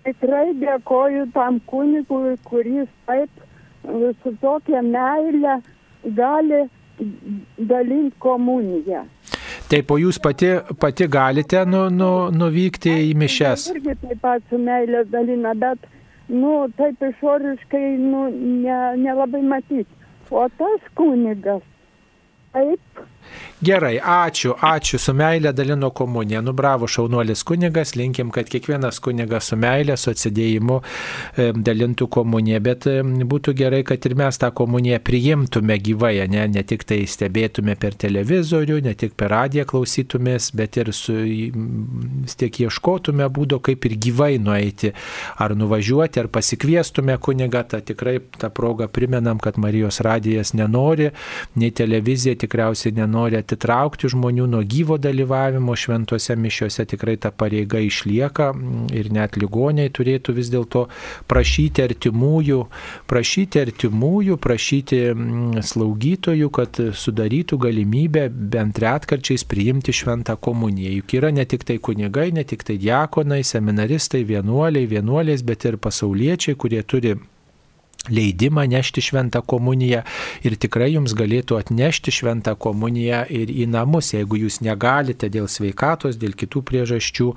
Tikrai 0.05 0.47
dėkoju 0.61 1.29
tam 1.33 1.59
kunigui, 1.71 2.35
kuris 2.45 2.89
taip 3.07 3.43
su 4.21 4.33
tokia 4.41 4.81
meile 4.85 5.55
gali 6.19 6.61
dalinti 7.57 8.19
komuniją. 8.19 9.05
Taip, 9.75 9.91
o 9.91 9.99
jūs 9.99 10.21
pati, 10.23 10.53
pati 10.79 11.09
galite 11.11 11.65
nu, 11.67 11.89
nu, 11.91 12.09
nuvykti 12.31 12.93
į 13.09 13.13
mišes. 13.19 13.67
Aš 13.67 13.75
irgi 13.75 13.95
taip 14.05 14.21
pat 14.23 14.43
su 14.47 14.59
meilė 14.61 15.03
dalina, 15.11 15.51
bet, 15.59 15.83
nu, 16.31 16.53
taip 16.79 17.03
išoriškai, 17.03 17.85
nu, 17.99 18.29
nelabai 19.03 19.43
ne 19.43 19.51
matyti. 19.51 19.91
O 20.31 20.47
tas 20.57 20.87
kunigas, 20.95 21.59
Taip. 22.55 22.79
Gerai, 23.63 23.95
ačiū, 24.03 24.51
ačiū, 24.59 24.97
su 24.99 25.13
meilė 25.15 25.53
dalino 25.55 25.87
komuniją. 25.95 26.41
Nu, 26.43 26.51
bravo, 26.53 26.89
šaunuolis 26.91 27.39
kunigas, 27.47 27.93
linkim, 27.95 28.27
kad 28.35 28.49
kiekvienas 28.51 28.99
kunigas 28.99 29.47
su 29.47 29.55
meilė, 29.55 29.95
su 29.97 30.11
atsidėjimu 30.11 30.75
e, 30.81 31.45
dalintų 31.55 32.09
komuniją, 32.11 32.59
bet 32.65 32.87
e, 32.91 32.97
būtų 33.01 33.53
gerai, 33.55 33.79
kad 33.87 34.05
ir 34.05 34.17
mes 34.19 34.37
tą 34.41 34.49
komuniją 34.59 34.99
priimtume 35.07 35.77
gyvai, 35.79 36.17
ne, 36.33 36.43
ne 36.51 36.63
tik 36.67 36.83
tai 36.89 36.99
stebėtume 37.07 37.77
per 37.79 37.95
televizorių, 38.03 38.81
ne 38.85 38.93
tik 38.93 39.15
per 39.15 39.31
radiją 39.31 39.65
klausytumės, 39.71 40.49
bet 40.59 40.75
ir 40.83 40.91
su, 40.93 41.15
tiek 42.35 42.61
ieškotume 42.67 43.31
būdo, 43.31 43.61
kaip 43.63 43.87
ir 43.87 43.97
gyvai 44.03 44.33
nueiti, 44.35 44.91
ar 45.39 45.55
nuvažiuoti, 45.55 46.25
ar 46.25 46.29
pasikviestume 46.37 47.15
kunigą, 47.23 47.63
tą 47.71 47.79
tikrai 47.87 48.19
tą 48.35 48.51
progą 48.51 48.91
primenam, 48.91 49.39
kad 49.39 49.55
Marijos 49.63 50.03
radijas 50.03 50.51
nenori, 50.59 51.09
nei 51.55 51.71
televizija 51.71 52.35
tikriausiai 52.43 52.91
nenori 52.99 53.14
atitraukti 53.23 54.09
žmonių 54.11 54.47
nuo 54.51 54.61
gyvo 54.67 54.97
dalyvavimo 55.01 55.75
šventose 55.79 56.35
mišiuose, 56.35 56.85
tikrai 56.91 57.15
ta 57.21 57.31
pareiga 57.31 57.79
išlieka 57.83 58.51
ir 58.95 59.11
net 59.15 59.37
ligoniai 59.39 59.91
turėtų 59.93 60.35
vis 60.37 60.51
dėlto 60.53 60.85
prašyti 61.31 61.83
artimųjų, 61.85 62.61
prašyti 63.09 63.61
artimųjų, 63.63 64.39
prašyti 64.41 65.01
slaugytojų, 65.65 66.49
kad 66.55 66.81
sudarytų 67.03 67.59
galimybę 67.67 68.27
bent 68.29 68.79
retkarčiais 68.83 69.45
priimti 69.47 69.95
šventą 69.95 70.37
komuniją. 70.37 70.97
Juk 70.99 71.15
yra 71.19 71.31
ne 71.35 71.45
tik 71.45 71.63
tai 71.67 71.79
kunigai, 71.79 72.31
ne 72.35 72.43
tik 72.47 72.65
tai 72.67 72.79
diakonai, 72.81 73.43
seminaristai, 73.47 74.25
vienuoliai, 74.27 74.89
vienuolės, 74.89 75.45
bet 75.45 75.65
ir 75.69 75.79
pasauliečiai, 75.81 76.57
kurie 76.59 76.83
turi 76.83 77.15
leidimą 78.09 78.65
nešti 78.69 79.01
šventą 79.01 79.41
komuniją 79.45 80.03
ir 80.45 80.57
tikrai 80.61 80.91
jums 80.93 81.15
galėtų 81.17 81.59
atnešti 81.59 82.13
šventą 82.13 82.55
komuniją 82.59 83.23
ir 83.29 83.51
į 83.51 83.67
namus, 83.71 84.13
jeigu 84.13 84.39
jūs 84.45 84.61
negalite 84.65 85.29
dėl 85.33 85.47
sveikatos, 85.51 86.19
dėl 86.21 86.35
kitų 86.37 86.61
priežasčių 86.69 87.27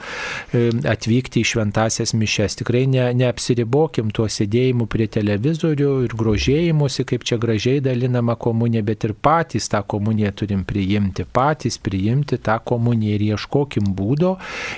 atvykti 0.88 1.42
į 1.42 1.48
šventasias 1.52 2.14
mišes. 2.18 2.58
Tikrai 2.60 2.84
ne, 2.90 3.08
neapsiribokim 3.16 4.12
tuo 4.14 4.28
sėdėjimu 4.30 4.88
prie 4.90 5.08
televizorių 5.12 5.92
ir 6.06 6.16
grožėjimusi, 6.18 7.06
kaip 7.08 7.26
čia 7.28 7.38
gražiai 7.40 7.82
dalinama 7.84 8.36
komunija, 8.40 8.84
bet 8.86 9.08
ir 9.08 9.14
patys 9.14 9.70
tą 9.72 9.82
komuniją 9.88 10.32
turim 10.42 10.64
priimti, 10.68 11.24
patys 11.24 11.78
priimti 11.82 12.38
tą 12.42 12.58
komuniją 12.64 13.16
ir 13.16 13.26
ieškokim 13.32 13.92
būdo. 13.96 14.36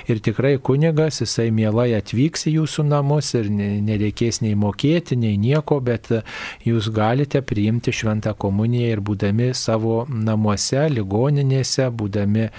Ir 0.09 0.21
tikrai 0.23 0.55
kunigas, 0.63 1.21
jisai 1.23 1.49
mielai 1.55 1.91
atvyks 1.97 2.47
į 2.49 2.57
jūsų 2.59 2.87
namus 2.87 3.33
ir 3.37 3.49
nereikės 3.51 4.41
nei 4.45 4.55
mokėti, 4.59 5.17
nei 5.19 5.37
nieko, 5.41 5.80
bet 5.83 6.09
jūs 6.65 6.89
galite 6.93 7.41
priimti 7.45 7.93
šventą 7.95 8.33
komuniją 8.39 8.91
ir 8.95 9.03
būdami 9.05 9.51
savo 9.57 10.01
namuose, 10.09 10.83
ligoninėse, 10.93 11.89
būdami 11.97 12.47
e, 12.47 12.51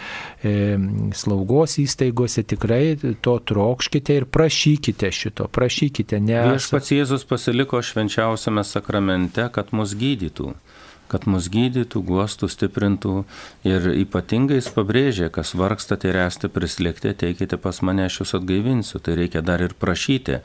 slaugos 1.16 1.78
įstaigose, 1.82 2.44
tikrai 2.54 2.82
to 3.24 3.38
trokškite 3.52 4.18
ir 4.20 4.28
prašykite 4.30 5.12
šito, 5.12 5.48
prašykite. 5.52 6.20
Nes... 6.22 6.50
Viešpats 6.52 6.94
Jėzus 6.94 7.26
pasiliko 7.28 7.82
švenčiausiame 7.82 8.64
sakramente, 8.66 9.48
kad 9.54 9.72
mus 9.76 9.96
gydytų 9.98 10.52
kad 11.12 11.26
mus 11.30 11.48
gydytų, 11.52 12.02
guostų, 12.08 12.48
stiprintų 12.50 13.14
ir 13.68 13.90
ypatingai 14.02 14.58
jis 14.58 14.70
pabrėžė, 14.72 15.28
kas 15.34 15.52
vargstate 15.58 16.10
ir 16.10 16.18
esate 16.24 16.50
prislėgti, 16.52 17.12
teikite 17.24 17.58
pas 17.60 17.82
mane, 17.84 18.06
aš 18.08 18.22
jūs 18.22 18.34
atgaivinsiu, 18.40 19.02
tai 19.04 19.18
reikia 19.20 19.44
dar 19.44 19.62
ir 19.64 19.76
prašyti. 19.78 20.40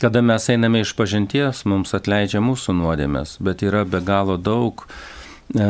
Kada 0.00 0.22
mes 0.24 0.48
einame 0.52 0.82
iš 0.84 0.94
pažinties, 0.98 1.64
mums 1.68 1.94
atleidžia 1.96 2.42
mūsų 2.44 2.76
nuodėmės, 2.80 3.38
bet 3.44 3.62
yra 3.66 3.84
be 3.88 4.00
galo 4.04 4.38
daug 4.40 4.86
e, 5.54 5.68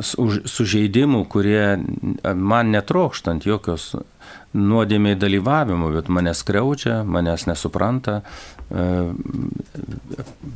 sužeidimų, 0.00 1.24
kurie 1.32 1.62
man 2.34 2.74
netrokštant 2.76 3.48
jokios 3.48 3.94
nuodėmiai 4.56 5.18
dalyvavimo, 5.20 5.90
bet 5.94 6.10
mane 6.12 6.32
skriaudžia, 6.34 7.02
manęs 7.04 7.46
nesupranta, 7.48 8.20
e, 8.70 8.88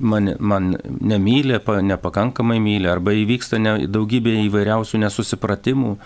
man, 0.01 0.35
man 0.39 0.75
nemylė, 1.13 1.61
nepakankamai 1.93 2.59
myli, 2.63 2.89
arba 2.91 3.15
įvyksta 3.17 3.61
ne, 3.61 3.77
daugybė 3.87 4.39
įvairiausių 4.47 5.05
nesusipratimų. 5.05 5.97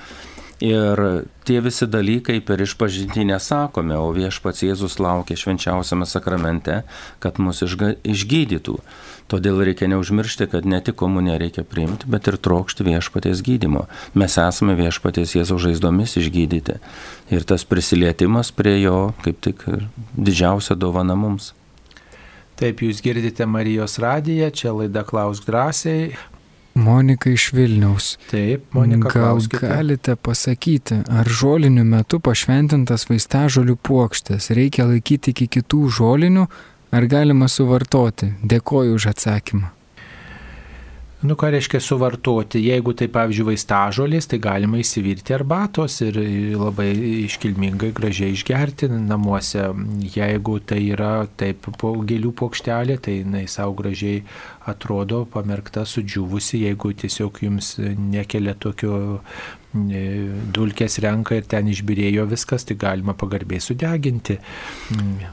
Ir 0.64 1.00
tie 1.44 1.58
visi 1.60 1.84
dalykai 1.90 2.38
per 2.40 2.62
išpažinti 2.64 3.26
nesakome, 3.28 3.98
o 4.00 4.06
viešpats 4.16 4.62
Jėzus 4.64 4.96
laukia 5.02 5.36
švenčiausiame 5.36 6.06
sakramente, 6.08 6.78
kad 7.20 7.40
mus 7.42 7.60
išgydytų. 7.60 8.78
Todėl 9.28 9.60
reikia 9.66 9.88
neužmiršti, 9.92 10.46
kad 10.52 10.68
ne 10.68 10.80
tik 10.84 10.96
komuniją 11.00 11.36
reikia 11.42 11.64
priimti, 11.68 12.08
bet 12.08 12.28
ir 12.30 12.38
trokšti 12.40 12.86
viešpaties 12.86 13.42
gydimo. 13.44 13.86
Mes 14.16 14.38
esame 14.40 14.76
viešpaties 14.78 15.36
Jėzaus 15.36 15.64
žaizdomis 15.66 16.16
išgydyti. 16.20 16.78
Ir 17.32 17.44
tas 17.48 17.64
prisilietimas 17.68 18.52
prie 18.52 18.78
jo 18.82 19.12
kaip 19.24 19.40
tik 19.44 19.64
didžiausia 20.16 20.76
dovana 20.80 21.16
mums. 21.18 21.52
Taip, 22.56 22.84
jūs 22.86 23.02
girdite 23.04 23.44
Marijos 23.50 23.98
radiją, 23.98 24.52
čia 24.54 24.72
laida 24.76 25.02
Klausk 25.04 25.44
drąsiai. 25.48 26.14
Monika 26.74 27.30
iš 27.30 27.52
Vilniaus. 27.54 28.16
Taip, 28.30 28.64
Monika. 28.74 29.08
Gal 29.08 29.12
klauskite. 29.12 29.68
galite 29.68 30.16
pasakyti, 30.16 31.04
ar 31.06 31.28
žolinių 31.30 31.84
metu 31.86 32.18
pašventintas 32.18 33.06
vaistažolių 33.10 33.76
puokštės 33.78 34.50
reikia 34.58 34.88
laikyti 34.90 35.30
iki 35.30 35.46
kitų 35.58 35.86
žolinių, 36.00 36.48
ar 36.90 37.06
galima 37.06 37.46
suvartoti? 37.48 38.32
Dėkoju 38.42 38.98
už 38.98 39.10
atsakymą. 39.14 39.70
Nu, 41.24 41.38
ką 41.40 41.48
reiškia 41.54 41.78
suvartoti? 41.80 42.60
Jeigu 42.60 42.92
tai, 42.92 43.06
pavyzdžiui, 43.08 43.46
vaistažolės, 43.48 44.26
tai 44.28 44.36
galima 44.44 44.76
įsivirti 44.82 45.32
arbatos 45.32 45.94
ir 46.04 46.18
labai 46.60 46.90
iškilmingai, 47.22 47.94
gražiai 47.96 48.34
išgerti 48.36 48.90
namuose. 48.92 49.70
Jeigu 50.04 50.58
tai 50.60 50.82
yra 50.92 51.24
taip 51.40 51.64
po 51.80 51.94
gėlių 52.04 52.34
plokštelė, 52.36 52.98
tai 53.00 53.16
jinai 53.22 53.46
savo 53.48 53.72
gražiai 53.78 54.20
atrodo 54.70 55.24
pamerkta, 55.30 55.84
sudžiūvusi, 55.88 56.62
jeigu 56.64 56.94
tiesiog 56.96 57.42
jums 57.44 57.74
nekelia 57.82 58.54
tokio 58.60 58.96
e, 59.18 60.02
dulkės 60.56 60.98
renka 61.04 61.38
ir 61.38 61.48
ten 61.50 61.68
išbirėjo 61.72 62.26
viskas, 62.30 62.66
tai 62.68 62.78
galima 62.80 63.16
pagarbiai 63.18 63.60
sudeginti. 63.62 64.38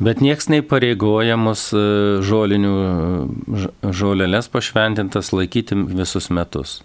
Bet 0.03 0.23
nieks 0.25 0.51
neįpareigoja 0.51 1.39
mus 1.39 1.69
e, 1.75 1.83
žolinių 2.27 2.75
žolelės 3.89 4.51
pašventintas 4.51 5.31
laikyti 5.35 5.79
visus 5.95 6.31
metus. 6.33 6.81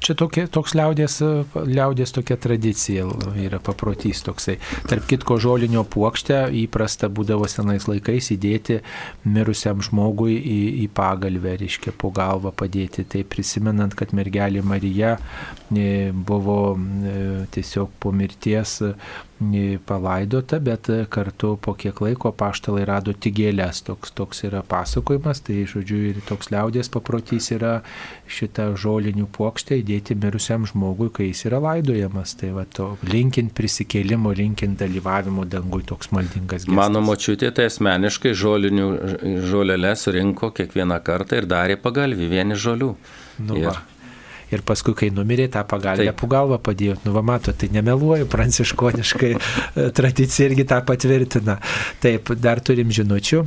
Čia 0.00 0.14
tokie, 0.16 0.46
toks 0.48 0.72
liaudės, 0.78 1.18
liaudės 1.68 2.14
tokia 2.16 2.38
tradicija 2.40 3.04
yra 3.36 3.58
paprotys 3.60 4.22
toksai. 4.24 4.56
Tarp 4.88 5.04
kitko 5.10 5.36
žolinio 5.42 5.82
puokštę 5.84 6.46
įprasta 6.62 7.10
būdavo 7.12 7.48
senais 7.50 7.84
laikais 7.90 8.30
įdėti 8.32 8.78
mirusiam 9.28 9.82
žmogui 9.84 10.38
į, 10.40 10.60
į 10.84 10.90
pagalbę, 10.96 11.58
reiškia 11.60 11.92
po 12.00 12.12
galvą 12.16 12.54
padėti. 12.56 13.04
Tai 13.04 13.26
prisimenant, 13.28 13.96
kad 13.96 14.16
mergelė 14.16 14.64
Marija 14.64 15.18
buvo 15.70 16.76
e, 16.76 17.46
tiesiog 17.54 17.90
po 18.02 18.10
mirties 18.12 18.80
palaidota, 19.86 20.58
bet 20.60 20.90
kartu 21.08 21.54
po 21.62 21.72
kiek 21.74 22.00
laiko 22.00 22.32
paštalai 22.36 22.84
rado 22.84 23.14
tik 23.16 23.38
gėlės. 23.38 23.80
Toks, 23.86 24.12
toks 24.12 24.44
yra 24.44 24.60
pasakojimas, 24.66 25.40
tai 25.46 25.62
žodžiu 25.64 26.00
ir 26.10 26.18
toks 26.28 26.50
liaudės 26.52 26.90
paprotys 26.92 27.48
yra 27.54 27.78
šitą 28.28 28.74
žolinių 28.76 29.24
plokštę 29.32 29.78
įdėti 29.80 30.18
mirusiam 30.20 30.66
žmogui, 30.68 31.08
kai 31.14 31.30
jis 31.30 31.46
yra 31.48 31.62
laidojamas. 31.64 32.34
Tai 32.40 32.52
va 32.58 32.66
to 32.68 32.90
linkint 33.08 33.54
prisikėlimo, 33.56 34.34
linkint 34.36 34.76
dalyvavimo 34.82 35.46
dangui 35.48 35.86
toks 35.88 36.12
maldingas 36.12 36.66
gestas. 36.66 36.76
Mano 36.76 37.00
močiutė 37.06 37.52
tai 37.56 37.70
asmeniškai 37.70 38.34
žolinių 38.36 38.90
žolelės 39.48 40.04
rinko 40.12 40.52
kiekvieną 40.52 41.00
kartą 41.06 41.40
ir 41.40 41.48
darė 41.48 41.80
pagalvį 41.80 42.28
vieni 42.28 42.60
žolių. 42.60 42.92
Nu, 43.40 43.56
ir, 43.56 43.70
va. 43.70 43.78
Ir 44.50 44.64
paskui, 44.66 44.96
kai 44.98 45.10
numirė, 45.14 45.46
tą 45.52 45.62
pagalbę 45.68 46.12
po 46.18 46.26
galvą 46.30 46.58
padėjo. 46.58 46.98
Nu, 47.04 47.14
va, 47.14 47.22
mato, 47.22 47.54
tai 47.54 47.70
nemeluoju, 47.74 48.28
pranciškoniškai 48.30 49.34
tradicija 49.96 50.50
irgi 50.50 50.66
tą 50.70 50.80
patvirtina. 50.86 51.60
Taip, 52.02 52.34
dar 52.40 52.62
turim 52.64 52.90
žinučių. 52.94 53.44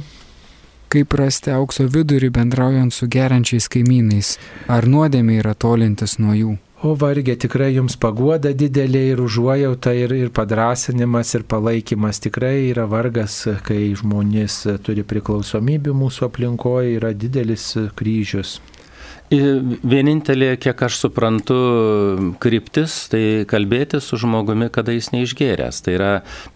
Kaip 0.93 1.15
rasti 1.17 1.49
aukso 1.49 1.87
vidurį 1.89 2.27
bendraujant 2.35 2.93
su 2.93 3.07
geriančiais 3.09 3.65
kaimynais? 3.73 4.35
Ar 4.69 4.85
nuodėmė 4.85 5.39
yra 5.41 5.55
tolintis 5.57 6.19
nuo 6.21 6.35
jų? 6.37 6.53
O 6.83 6.91
vargė 6.99 7.37
tikrai 7.39 7.69
jums 7.71 7.95
paguoda 7.95 8.51
didelė 8.59 9.01
ir 9.13 9.21
užuojauta 9.23 9.93
ir, 9.95 10.13
ir 10.19 10.31
padrasinimas 10.35 11.31
ir 11.37 11.45
palaikymas. 11.47 12.19
Tikrai 12.25 12.67
yra 12.73 12.83
vargas, 12.91 13.37
kai 13.63 13.93
žmonės 13.95 14.57
turi 14.83 15.05
priklausomybę 15.07 15.95
mūsų 15.95 16.27
aplinkoje, 16.27 16.97
yra 16.97 17.13
didelis 17.15 17.69
kryžius. 17.95 18.57
Vienintelė, 19.33 20.53
kiek 20.61 20.81
aš 20.85 20.97
suprantu, 21.01 21.55
kryptis, 22.43 22.95
tai 23.09 23.21
kalbėti 23.49 24.01
su 24.03 24.19
žmogumi, 24.21 24.67
kada 24.73 24.93
jis 24.93 25.09
neišgėręs. 25.13 25.79
Tai 25.85 25.95
yra 25.95 26.11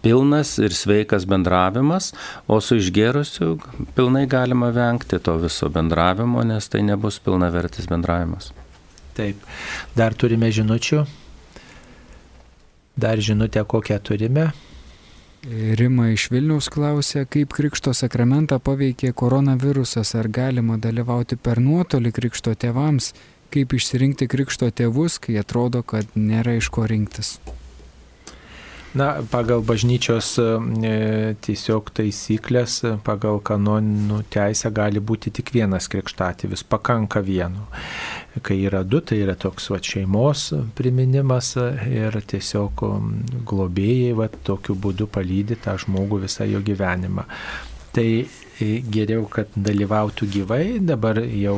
pilnas 0.06 0.56
ir 0.62 0.76
sveikas 0.76 1.26
bendravimas, 1.30 2.12
o 2.46 2.60
su 2.62 2.78
išgėrusiu 2.82 3.56
pilnai 3.98 4.26
galima 4.30 4.70
vengti 4.76 5.20
to 5.24 5.38
viso 5.42 5.72
bendravimo, 5.74 6.44
nes 6.46 6.70
tai 6.70 6.84
nebus 6.86 7.20
pilnavertis 7.24 7.90
bendravimas. 7.90 8.52
Taip. 9.18 9.42
Dar 9.98 10.14
turime 10.14 10.52
žinučių. 10.54 11.02
Dar 12.98 13.22
žinutę 13.22 13.64
kokią 13.66 13.98
turime. 14.02 14.52
Rima 15.46 16.10
iš 16.10 16.28
Vilniaus 16.34 16.68
klausė, 16.74 17.24
kaip 17.30 17.54
Krikšto 17.54 17.94
sakramentą 17.94 18.58
paveikė 18.60 19.14
koronavirusas, 19.14 20.16
ar 20.18 20.28
galima 20.34 20.80
dalyvauti 20.82 21.38
per 21.38 21.62
nuotolį 21.62 22.12
Krikšto 22.16 22.56
tėvams, 22.58 23.14
kaip 23.54 23.78
išsirinkti 23.78 24.28
Krikšto 24.28 24.72
tėvus, 24.74 25.20
kai 25.22 25.38
atrodo, 25.40 25.84
kad 25.84 26.10
nėra 26.18 26.58
iš 26.58 26.72
ko 26.74 26.88
rinktis. 26.90 27.38
Na, 28.96 29.18
pagal 29.32 29.62
bažnyčios 29.68 30.30
e, 30.40 30.46
tiesiog 31.44 31.90
taisyklės, 31.98 32.80
pagal 33.04 33.42
kanonų 33.44 34.22
teisę 34.32 34.72
gali 34.72 35.02
būti 35.04 35.34
tik 35.36 35.52
vienas 35.54 35.90
krikštatėvis, 35.92 36.64
pakanka 36.64 37.20
vieno. 37.20 37.68
Kai 38.42 38.62
yra 38.64 38.86
du, 38.88 39.02
tai 39.04 39.20
yra 39.26 39.36
toks 39.36 39.68
va, 39.74 39.82
šeimos 39.84 40.48
priminimas 40.78 41.56
ir 41.60 42.16
tiesiog 42.32 42.86
globėjai 43.50 44.14
va, 44.18 44.30
tokiu 44.50 44.78
būdu 44.80 45.10
palydė 45.12 45.60
tą 45.66 45.76
žmogų 45.84 46.24
visą 46.24 46.48
jo 46.48 46.64
gyvenimą. 46.64 47.28
Tai 47.96 48.10
geriau, 48.92 49.26
kad 49.30 49.52
dalyvautų 49.54 50.28
gyvai, 50.34 50.62
dabar 50.82 51.20
jau 51.22 51.58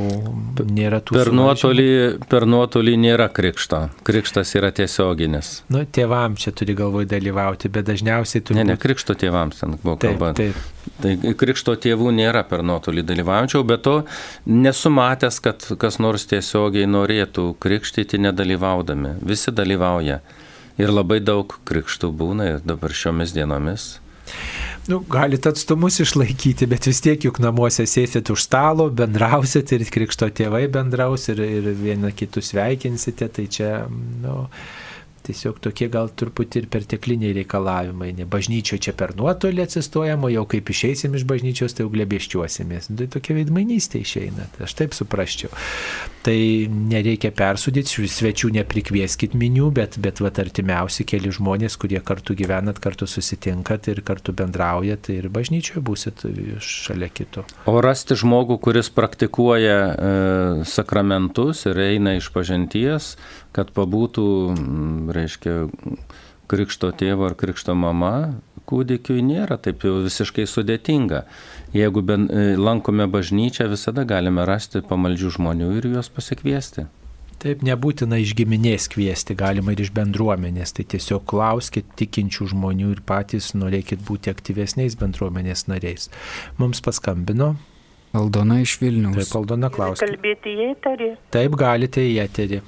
nėra 0.68 1.00
tų. 1.04 1.16
Per 1.16 1.32
nuotolį, 1.36 1.92
per 2.32 2.46
nuotolį 2.50 2.96
nėra 3.00 3.30
krikšto. 3.32 3.86
Krikštas 4.08 4.52
yra 4.60 4.72
tiesioginis. 4.76 5.52
Nu, 5.72 5.86
tėvam 5.86 6.36
čia 6.40 6.52
turi 6.56 6.76
galvoj 6.78 7.08
dalyvauti, 7.10 7.72
bet 7.72 7.88
dažniausiai 7.88 8.44
turi. 8.44 8.60
Ne, 8.60 8.68
ne, 8.74 8.78
krikšto 8.80 9.16
tėvams 9.20 9.62
ten 9.62 9.78
buvo 9.84 9.96
kalba. 10.02 10.34
Taip, 10.38 10.58
taip. 10.58 10.92
Tai 11.00 11.34
krikšto 11.40 11.78
tėvų 11.80 12.12
nėra 12.18 12.44
per 12.50 12.66
nuotolį 12.68 13.06
dalyvaujančių, 13.08 13.64
bet 13.70 13.86
to 13.88 13.96
nesu 14.50 14.92
matęs, 14.92 15.40
kad 15.44 15.64
kas 15.80 16.02
nors 16.04 16.28
tiesiogiai 16.28 16.90
norėtų 16.90 17.54
krikštyti 17.64 18.20
nedalyvaudami. 18.28 19.16
Visi 19.24 19.56
dalyvauja. 19.56 20.20
Ir 20.80 20.92
labai 20.92 21.20
daug 21.24 21.58
krikštų 21.68 22.12
būna 22.16 22.54
ir 22.54 22.62
dabar 22.68 22.96
šiomis 22.96 23.36
dienomis. 23.36 23.98
Nu, 24.90 25.04
galite 25.06 25.52
atstumus 25.52 26.00
išlaikyti, 26.02 26.66
bet 26.70 26.88
vis 26.90 27.02
tiek 27.06 27.26
juk 27.28 27.38
namuose 27.44 27.86
sėsit 27.86 28.32
už 28.34 28.42
stalo, 28.48 28.88
bendrausit 28.90 29.74
ir 29.76 29.86
krikšto 29.86 30.32
tėvai 30.34 30.64
bendraus 30.74 31.28
ir, 31.30 31.44
ir 31.46 31.68
vieną 31.78 32.10
kitus 32.18 32.50
sveikinsite, 32.54 33.28
tai 33.36 33.46
čia, 33.54 33.74
nu, 34.24 34.48
tiesiog 35.30 35.62
tokie 35.64 35.90
gal 35.94 36.12
truputį 36.12 36.64
ir 36.64 36.70
pertekliniai 36.74 37.36
reikalavimai. 37.40 38.12
Ne 38.18 38.28
bažnyčio 38.30 38.80
čia 38.82 38.94
per 38.98 39.16
nuotolį 39.20 39.64
atsistojama, 39.66 40.32
jau 40.34 40.46
kaip 40.50 40.74
išeisim 40.74 41.16
iš 41.18 41.26
bažnyčios, 41.30 41.78
tai 41.78 41.86
jau 41.86 41.94
glebėščiuosimės. 41.94 42.92
Tai 43.00 43.10
tokia 43.16 43.38
veidmainystė 43.40 44.04
išeina, 44.04 44.50
tai 44.56 44.66
aš 44.68 44.76
taip 44.82 44.98
suprasčiau. 44.98 45.54
Tai 46.26 46.38
nereikia 46.92 47.32
persudyti, 47.36 48.08
svečių 48.10 48.52
neprikvieskit 48.58 49.36
minių, 49.40 49.70
bet, 49.76 49.98
bet 50.04 50.20
vat 50.24 50.40
artimiausi 50.42 51.06
keli 51.08 51.32
žmonės, 51.34 51.78
kurie 51.80 52.02
kartu 52.04 52.36
gyvenat, 52.38 52.82
kartu 52.84 53.08
susitinkat 53.08 53.88
ir 53.92 54.02
kartu 54.06 54.36
bendraujat, 54.36 55.06
tai 55.08 55.20
ir 55.22 55.30
bažnyčioje 55.34 55.84
būsit 55.86 56.26
šalia 56.60 57.10
kito. 57.14 57.46
O 57.70 57.80
rasti 57.84 58.18
žmogų, 58.20 58.60
kuris 58.64 58.92
praktikuoja 58.94 59.78
e, 59.80 60.14
sakramentus 60.68 61.66
ir 61.70 61.80
eina 61.86 62.18
iš 62.18 62.32
pažinties, 62.36 63.14
kad 63.56 63.72
pabūtų, 63.76 64.26
reiškia, 65.16 65.56
krikšto 66.50 66.92
tėvo 66.98 67.30
ar 67.30 67.36
krikšto 67.38 67.76
mama 67.78 68.14
kūdikiui 68.70 69.24
nėra 69.26 69.58
taip 69.62 69.84
jau 69.88 70.00
visiškai 70.06 70.46
sudėtinga. 70.50 71.24
Jeigu 71.76 72.04
ben, 72.06 72.30
e, 72.30 72.54
lankome 72.60 73.08
bažnyčią, 73.10 73.70
visada 73.72 74.06
galime 74.10 74.46
rasti 74.50 74.84
pamaldžių 74.86 75.36
žmonių 75.38 75.74
ir 75.80 75.90
juos 75.94 76.10
pasikviesti. 76.14 76.88
Taip, 77.40 77.62
nebūtina 77.64 78.18
iš 78.20 78.34
giminės 78.36 78.90
kviesti, 78.92 79.36
galima 79.40 79.72
ir 79.72 79.86
iš 79.86 79.94
bendruomenės. 79.96 80.74
Tai 80.76 80.84
tiesiog 80.92 81.24
klauskit 81.30 81.88
tikinčių 82.02 82.50
žmonių 82.52 82.92
ir 82.98 83.04
patys 83.08 83.54
norėkit 83.56 84.04
būti 84.08 84.34
aktyvesniais 84.34 84.98
bendruomenės 85.00 85.70
nariais. 85.72 86.10
Mums 86.60 86.84
paskambino. 86.84 87.54
Aldona 88.20 88.60
iš 88.60 88.76
Vilnius. 88.82 89.22
Taip, 89.22 89.38
Aldona 89.40 89.70
klausia. 89.72 90.10
Kalbėti 90.10 90.52
į 90.52 90.72
eterį? 90.74 91.10
Taip, 91.32 91.56
galite 91.62 92.04
į 92.04 92.18
eterį. 92.26 92.64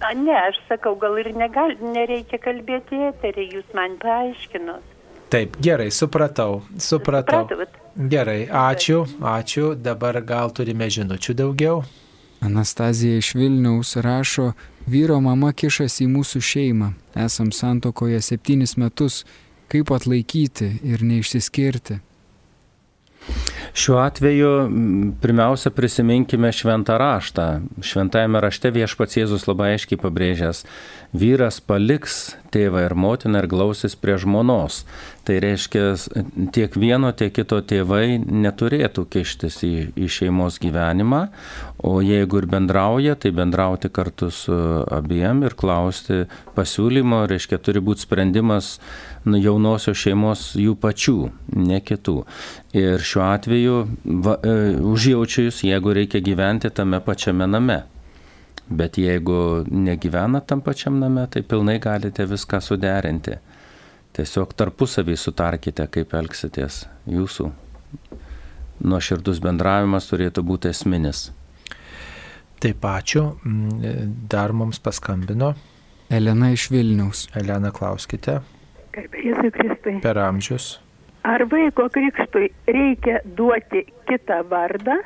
A, 0.00 0.12
ne, 0.14 0.36
aš 0.48 0.60
sakau, 0.68 0.94
gal 1.00 1.18
ir 1.18 1.32
negal, 1.34 1.74
nereikia 1.94 2.38
kalbėti 2.42 3.00
eterį, 3.10 3.48
jūs 3.56 3.74
man 3.74 3.98
paaiškinot. 4.02 4.94
Taip, 5.28 5.58
gerai, 5.60 5.90
supratau, 5.92 6.62
supratau. 6.80 7.44
Supratot? 7.44 7.74
Gerai, 7.98 8.46
ačiū, 8.46 9.02
ačiū. 9.20 9.74
Dabar 9.76 10.20
gal 10.24 10.54
turime 10.56 10.88
žinučių 10.88 11.34
daugiau. 11.36 11.82
Anastazija 12.40 13.18
iš 13.18 13.34
Vilniaus 13.34 13.96
rašo, 13.96 14.52
vyro 14.86 15.18
mama 15.20 15.50
kišasi 15.52 16.06
į 16.06 16.12
mūsų 16.14 16.42
šeimą. 16.50 16.92
Esam 17.26 17.50
santokoje 17.52 18.22
septynis 18.22 18.76
metus. 18.78 19.24
Kaip 19.68 19.90
atlaikyti 19.92 20.78
ir 20.86 21.02
neišsiskirti? 21.04 21.98
Šiuo 23.78 23.98
atveju 24.02 24.50
pirmiausia 25.22 25.70
prisiminkime 25.70 26.50
šventą 26.52 26.96
raštą. 26.98 27.48
Šventajame 27.84 28.40
rašte 28.42 28.72
viešpats 28.74 29.20
Jėzus 29.20 29.46
labai 29.46 29.74
aiškiai 29.76 30.00
pabrėžęs, 30.02 30.64
vyras 31.14 31.60
paliks 31.62 32.16
tėvą 32.52 32.86
ir 32.86 32.94
motiną 32.98 33.42
ir 33.42 33.48
glausis 33.50 33.94
prie 33.96 34.16
žmonos. 34.18 34.82
Tai 35.28 35.36
reiškia, 35.44 35.84
tiek 36.56 36.74
vieno, 36.80 37.12
tiek 37.12 37.34
kito 37.36 37.60
tėvai 37.60 38.16
neturėtų 38.18 39.04
kištis 39.12 39.60
į, 39.68 39.72
į 39.94 40.08
šeimos 40.10 40.56
gyvenimą, 40.62 41.26
o 41.84 41.98
jeigu 42.02 42.40
ir 42.40 42.48
bendrauja, 42.50 43.14
tai 43.20 43.34
bendrauti 43.36 43.92
kartu 43.92 44.30
su 44.32 44.56
abiem 44.88 45.44
ir 45.44 45.54
klausti 45.58 46.24
pasiūlymo, 46.56 47.26
reiškia, 47.30 47.60
turi 47.60 47.84
būti 47.84 48.08
sprendimas 48.08 48.78
jaunosios 49.36 49.98
šeimos 49.98 50.44
jų 50.58 50.74
pačių, 50.80 51.16
ne 51.58 51.80
kitų. 51.84 52.16
Ir 52.78 53.04
šiuo 53.04 53.24
atveju 53.26 53.76
va, 54.24 54.38
e, 54.40 54.56
užjaučiu 54.80 55.48
jūs, 55.48 55.62
jeigu 55.68 55.94
reikia 55.96 56.22
gyventi 56.24 56.70
tame 56.70 57.00
pačiame 57.04 57.48
name. 57.50 57.82
Bet 58.68 58.98
jeigu 59.00 59.64
negyvena 59.70 60.40
tam 60.44 60.60
pačiam 60.60 60.98
name, 61.00 61.26
tai 61.32 61.42
pilnai 61.42 61.78
galite 61.80 62.26
viską 62.28 62.60
suderinti. 62.60 63.38
Tiesiog 64.16 64.52
tarpusavį 64.58 65.16
sutarkite, 65.16 65.86
kaip 65.92 66.12
elgsitės. 66.18 66.82
Jūsų 67.08 67.52
nuoširdus 68.84 69.40
bendravimas 69.42 70.08
turėtų 70.10 70.44
būti 70.46 70.70
esminis. 70.72 71.28
Taip, 72.58 72.82
ačiū. 72.82 73.24
Mm, 73.46 74.14
dar 74.30 74.52
mums 74.52 74.80
paskambino. 74.82 75.52
Elena 76.10 76.50
iš 76.54 76.68
Vilniaus. 76.72 77.28
Elena, 77.38 77.70
klauskite. 77.74 78.40
Per 80.02 80.18
amžius. 80.18 80.78
Ar 81.28 81.44
vaiko 81.50 81.88
krikštui 81.92 82.48
reikia 82.66 83.20
duoti 83.36 83.84
kitą 84.08 84.42
vardą, 84.50 84.96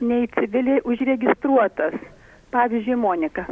nei 0.00 0.28
civiliai 0.36 0.82
užregistruotas? 0.84 1.96
Pavyzdžiui, 2.52 2.98
Monika. 3.00 3.46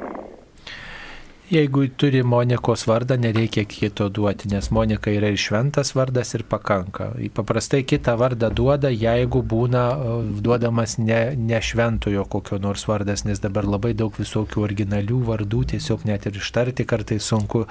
Jeigu 1.50 1.88
turi 1.98 2.22
Monikos 2.22 2.84
vardą, 2.86 3.16
nereikia 3.18 3.64
kito 3.66 4.06
duoti, 4.08 4.46
nes 4.52 4.68
Monika 4.70 5.10
yra 5.10 5.32
ir 5.32 5.38
šventas 5.40 5.88
vardas 5.98 6.28
ir 6.36 6.44
pakanka. 6.46 7.08
Paprastai 7.34 7.80
kitą 7.82 8.12
vardą 8.20 8.52
duoda, 8.54 8.92
jeigu 8.94 9.40
būna 9.42 9.82
e, 9.90 10.12
duodamas 10.46 10.94
ne, 11.02 11.18
ne 11.34 11.58
šventojo 11.58 12.22
kokio 12.30 12.60
nors 12.62 12.86
vardas, 12.86 13.24
nes 13.26 13.42
dabar 13.42 13.66
labai 13.66 13.96
daug 13.98 14.14
visokių 14.14 14.62
originalių 14.62 15.18
vardų, 15.26 15.64
tiesiog 15.72 16.04
net 16.06 16.28
ir 16.30 16.38
ištarti 16.38 16.86
kartais 16.86 17.26
sunku, 17.32 17.64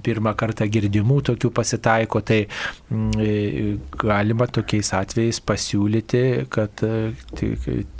pirmą 0.00 0.32
kartą 0.40 0.64
girdimų 0.72 1.20
tokių 1.28 1.52
pasitaiko, 1.60 2.24
tai 2.24 2.40
m, 2.46 3.12
e, 3.20 3.76
galima 4.00 4.48
tokiais 4.48 4.94
atvejais 4.96 5.42
pasiūlyti, 5.44 6.24
kad 6.56 6.86
e, 6.88 7.12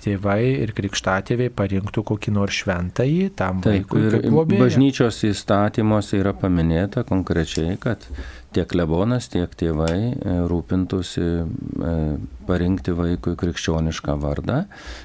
tėvai 0.00 0.40
ir 0.64 0.72
krikštatėviai 0.80 1.52
parinktų 1.60 2.08
kokį 2.14 2.36
nors 2.40 2.64
šventąjį 2.64 3.30
tam 3.36 3.60
Taip, 3.68 3.92
vaikui. 3.92 4.56
Bažnyčios 4.56 5.09
bažnyčios 5.10 5.36
įstatymuose 5.36 6.20
yra 6.20 6.32
paminėta 6.32 7.02
konkrečiai, 7.04 7.76
kad 7.80 8.04
tiek 8.54 8.66
klebonas, 8.70 9.28
tiek 9.30 9.50
tėvai 9.54 10.14
e, 10.14 10.34
rūpintųsi 10.50 11.22
e, 11.22 11.94
parinkti 12.46 12.94
vaikui 12.94 13.36
krikščionišką 13.38 14.16
vardą 14.20 14.64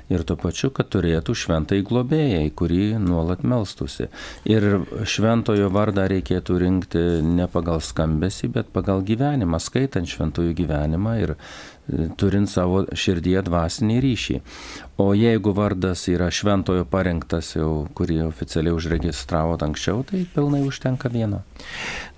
ir 0.10 0.23
tuo 0.23 0.36
pačiu, 0.36 0.72
kad 0.72 0.90
turėtų 0.90 1.36
šventai 1.36 1.82
globėjai, 1.86 2.49
kurį 2.57 2.98
nuolat 2.99 3.44
melstusi. 3.44 4.10
Ir 4.45 4.86
šventojo 5.06 5.69
vardą 5.73 6.07
reikėtų 6.10 6.57
rinkti 6.61 7.06
ne 7.26 7.48
pagal 7.48 7.82
skambesį, 7.82 8.49
bet 8.53 8.73
pagal 8.73 9.02
gyvenimą, 9.06 9.60
skaitant 9.61 10.10
šventojų 10.10 10.53
gyvenimą 10.57 11.18
ir 11.22 11.36
turint 12.18 12.49
savo 12.49 12.84
širdyje 12.98 13.44
dvasinį 13.45 13.98
ryšį. 14.06 14.40
O 14.98 15.10
jeigu 15.12 15.52
vardas 15.52 16.06
yra 16.07 16.30
šventojo 16.32 16.86
parengtas 16.88 17.49
jau, 17.57 17.84
kurį 17.98 18.22
oficialiai 18.30 18.72
užregistravo 18.78 19.57
anksčiau, 19.66 20.06
tai 20.07 20.22
pilnai 20.32 20.62
užtenka 20.64 21.12
vieno. 21.12 21.41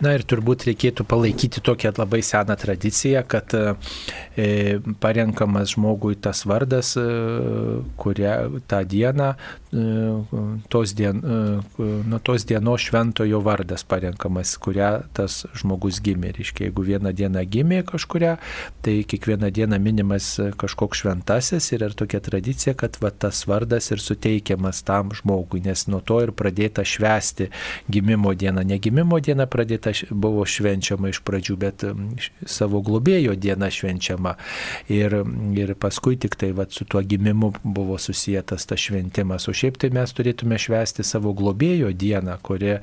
Na 0.04 0.14
ir 0.14 0.22
turbūt 0.30 0.68
reikėtų 0.70 1.08
palaikyti 1.10 1.64
tokią 1.66 1.96
labai 1.98 2.22
seną 2.22 2.54
tradiciją, 2.62 3.24
kad 3.26 3.56
e, 3.58 3.74
parenkamas 5.02 5.74
žmogui 5.74 6.20
tas 6.22 6.44
vardas, 6.46 6.94
e, 7.02 7.08
kurią 7.98 8.62
tą 8.70 8.84
dieną, 8.86 9.34
tos, 10.70 10.94
dien, 10.96 11.22
nuo 11.78 12.20
tos 12.24 12.46
dienos 12.48 12.82
šventojo 12.88 13.42
vardas 13.44 13.84
parenkamas, 13.84 14.56
kurią 14.64 14.92
tas 15.18 15.44
žmogus 15.58 16.00
gimė. 16.04 16.32
Reiškia, 16.38 16.68
jeigu 16.70 16.86
vieną 16.88 17.12
dieną 17.16 17.44
gimė 17.52 17.82
kažkuria, 17.88 18.38
tai 18.86 19.02
kiekvieną 19.08 19.50
dieną 19.52 19.80
minimas 19.84 20.30
kažkoks 20.60 21.04
šventasis 21.04 21.72
ir 21.74 21.84
yra 21.84 21.98
tokia 21.98 22.22
tradicija, 22.24 22.76
kad 22.80 22.96
va, 23.02 23.12
tas 23.12 23.44
vardas 23.50 23.92
ir 23.92 24.04
suteikiamas 24.04 24.84
tam 24.88 25.12
žmogui, 25.16 25.62
nes 25.66 25.88
nuo 25.92 26.00
to 26.00 26.22
ir 26.24 26.32
pradėta 26.32 26.86
švęsti 26.88 27.50
gimimo 27.92 28.34
dieną. 28.34 28.64
Ne 28.68 28.80
gimimo 28.80 29.20
diena 29.20 29.50
pradėta 29.52 29.92
buvo 30.12 30.46
švenčiama 30.48 31.12
iš 31.12 31.22
pradžių, 31.28 31.58
bet 31.60 31.86
savo 32.48 32.82
globėjo 32.86 33.36
diena 33.36 33.72
švenčiama. 33.74 34.38
Ir, 34.94 35.20
ir 35.58 35.76
paskui 35.80 36.16
tik 36.22 36.40
tai 36.40 36.54
va, 36.56 36.68
su 36.70 36.88
tuo 36.88 37.02
gimimu 37.04 37.52
buvo 37.64 37.98
susijęs 38.00 38.68
tas 38.68 38.80
šventimas. 38.80 39.48
O 39.48 39.57
šiaip 39.58 39.80
tai 39.82 39.92
mes 39.96 40.14
turėtume 40.16 40.60
švęsti 40.62 41.06
savo 41.08 41.34
globėjo 41.38 41.92
dieną, 41.98 42.38
kuri, 42.46 42.78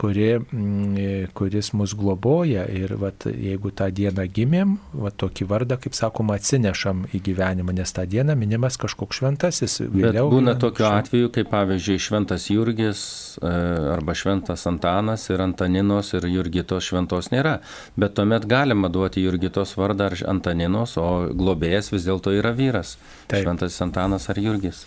kuri, 0.00 0.28
mm, 0.40 1.32
kuris 1.36 1.72
mus 1.76 1.94
globoja 1.98 2.64
ir 2.72 2.96
vat, 3.00 3.26
jeigu 3.28 3.72
tą 3.76 3.90
dieną 3.94 4.26
gimėm, 4.34 4.76
vat, 5.04 5.16
tokį 5.20 5.48
vardą, 5.50 5.78
kaip 5.80 5.96
sakoma, 5.96 6.38
atsinešam 6.38 7.04
į 7.14 7.20
gyvenimą, 7.28 7.74
nes 7.76 7.92
tą 7.94 8.06
dieną 8.08 8.36
minimas 8.38 8.78
kažkoks 8.80 9.20
šventasis. 9.20 9.80
Vėliau, 9.84 10.28
Bet 10.28 10.34
būna 10.34 10.56
tokiu 10.60 10.88
atveju, 10.88 11.30
kaip 11.34 11.50
pavyzdžiui 11.52 12.00
šventas 12.02 12.48
Jurgis 12.50 13.04
e, 13.38 13.50
arba 13.94 14.16
šventas 14.18 14.66
Antanas 14.70 15.28
ir 15.30 15.42
Antaninos 15.44 16.12
ir 16.16 16.26
Jurgitos 16.30 16.88
šventos 16.90 17.30
nėra. 17.34 17.58
Bet 18.00 18.16
tuomet 18.18 18.46
galima 18.50 18.90
duoti 18.92 19.24
Jurgitos 19.24 19.76
vardą 19.78 20.10
ar 20.10 20.18
Antaninos, 20.30 20.96
o 21.00 21.28
globėjas 21.34 21.92
vis 21.94 22.06
dėlto 22.08 22.34
yra 22.34 22.54
vyras. 22.56 22.96
Taip. 23.28 23.44
Šventas 23.44 23.80
Antanas 23.84 24.28
ar 24.32 24.40
Jurgis. 24.40 24.84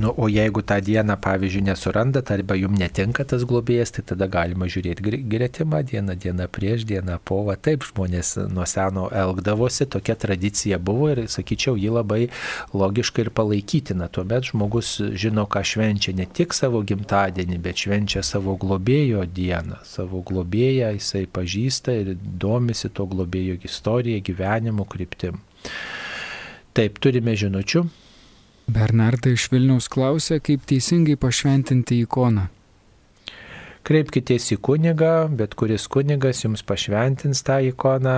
Nu, 0.00 0.12
o 0.16 0.30
jeigu 0.32 0.62
tą 0.66 0.80
dieną, 0.84 1.16
pavyzdžiui, 1.22 1.62
nesurandat 1.68 2.30
arba 2.34 2.56
jums 2.58 2.78
netinka 2.80 3.24
tas 3.28 3.44
globėjas, 3.48 3.92
tai 3.96 4.04
tada 4.10 4.28
galima 4.30 4.68
žiūrėti 4.70 5.24
gretimą 5.30 5.82
dieną, 5.86 6.16
dieną 6.22 6.48
prieš 6.52 6.84
dieną 6.88 7.18
po. 7.24 7.42
Va, 7.46 7.56
taip 7.56 7.84
žmonės 7.86 8.34
nuo 8.52 8.66
seno 8.66 9.06
elgdavosi, 9.14 9.86
tokia 9.90 10.16
tradicija 10.18 10.78
buvo 10.82 11.10
ir, 11.14 11.22
sakyčiau, 11.30 11.76
ji 11.78 11.92
labai 11.94 12.22
logiška 12.74 13.24
ir 13.24 13.30
palaikytina. 13.36 14.08
Tuomet 14.12 14.50
žmogus 14.50 14.96
žino, 15.14 15.46
ką 15.50 15.62
švenčia 15.66 16.16
ne 16.16 16.26
tik 16.26 16.56
savo 16.56 16.82
gimtadienį, 16.86 17.60
bet 17.62 17.84
švenčia 17.86 18.24
savo 18.26 18.56
globėjo 18.60 19.26
dieną. 19.30 19.82
Savo 19.86 20.22
globėją 20.26 20.94
jisai 20.96 21.26
pažįsta 21.30 21.94
ir 22.02 22.16
domisi 22.16 22.90
to 22.90 23.06
globėjo 23.10 23.60
istorija, 23.68 24.24
gyvenimo 24.24 24.88
kryptim. 24.90 25.38
Taip, 26.76 26.98
turime 27.00 27.32
žinučių. 27.38 27.86
Bernardai 28.66 29.36
iš 29.36 29.46
Vilniaus 29.52 29.86
klausė, 29.92 30.40
kaip 30.42 30.64
teisingai 30.66 31.14
pašventinti 31.22 32.00
ikoną. 32.02 32.48
Kreipkitės 33.86 34.48
į 34.50 34.56
kunigą, 34.66 35.28
bet 35.38 35.52
kuris 35.54 35.84
kunigas 35.86 36.40
jums 36.42 36.64
pašventins 36.66 37.44
tą 37.46 37.60
ikoną 37.68 38.14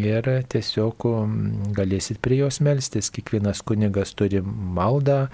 ir 0.00 0.24
tiesiog 0.48 1.04
um, 1.10 1.34
galėsit 1.76 2.22
prie 2.24 2.38
jos 2.38 2.62
melstis. 2.64 3.10
Kiekvienas 3.12 3.60
kunigas 3.68 4.14
turi 4.16 4.40
maldą, 4.40 5.26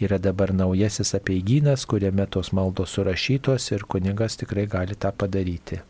yra 0.00 0.16
dabar 0.16 0.54
naujasis 0.56 1.12
apieigynas, 1.18 1.84
kuriame 1.90 2.24
tos 2.24 2.54
maldos 2.56 2.94
surašytos 2.96 3.66
ir 3.74 3.84
kunigas 3.84 4.38
tikrai 4.40 4.64
gali 4.64 4.96
tą 4.96 5.10
padaryti. 5.12 5.82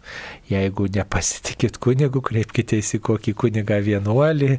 Jeigu 0.50 0.88
nepasitikit 0.98 1.78
kunigu, 1.78 2.24
kreipkitės 2.26 2.96
į 2.98 3.02
kokį 3.06 3.36
kunigą 3.38 3.78
vienuolį, 3.86 4.50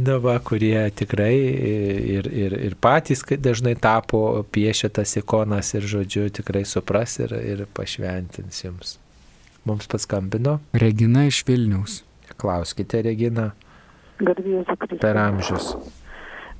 na 0.00 0.16
va, 0.24 0.38
kurie 0.40 0.78
tikrai 0.96 1.34
ir, 2.14 2.32
ir, 2.32 2.56
ir 2.70 2.80
patys 2.80 3.20
dažnai 3.36 3.76
tapo 3.76 4.24
piešę 4.48 4.94
tas 4.96 5.12
ikonas 5.20 5.76
ir 5.76 5.84
žodžiu 5.92 6.30
tikrai 6.40 6.64
supras 6.64 7.20
ir, 7.20 7.36
ir 7.36 7.66
pašventins 7.76 8.13
įgyventins 8.14 8.64
jums. 8.64 8.98
Mums 9.64 9.88
paskambino. 9.88 10.60
Regina 10.72 11.24
iš 11.26 11.44
Vilniaus. 11.46 12.02
Klauskite, 12.38 13.02
Regina. 13.02 13.52
Garbėjus 14.18 14.66
Kristus. 14.78 15.00
Per 15.00 15.16
amžius. 15.18 15.74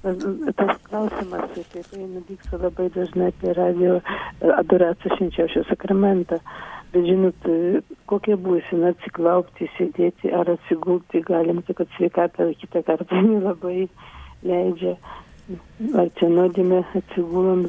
Tas 0.04 0.78
klausimas, 0.84 1.48
apie 1.48 1.82
tai 1.88 2.04
nuvyksta 2.04 2.58
labai 2.60 2.90
dažnai 2.92 3.30
apie 3.32 3.52
radio 3.56 4.00
adoracijos 4.58 5.16
švenčiausio 5.18 5.64
sakramentą. 5.70 6.40
Bet 6.92 7.06
žinot, 7.08 7.46
kokia 8.06 8.36
būsina 8.38 8.92
atsiklaupti, 8.92 9.70
sėdėti 9.78 10.30
ar 10.30 10.52
atsigulti, 10.52 11.24
galim 11.26 11.62
tik, 11.66 11.80
kad 11.80 11.90
sveikata 11.96 12.50
kitą 12.60 12.84
kartą 12.86 13.22
nelabai 13.30 13.88
leidžia. 14.44 14.96
Ar 16.00 16.08
čia 16.18 16.30
nuodėmė 16.32 16.78
atsigulom, 16.98 17.66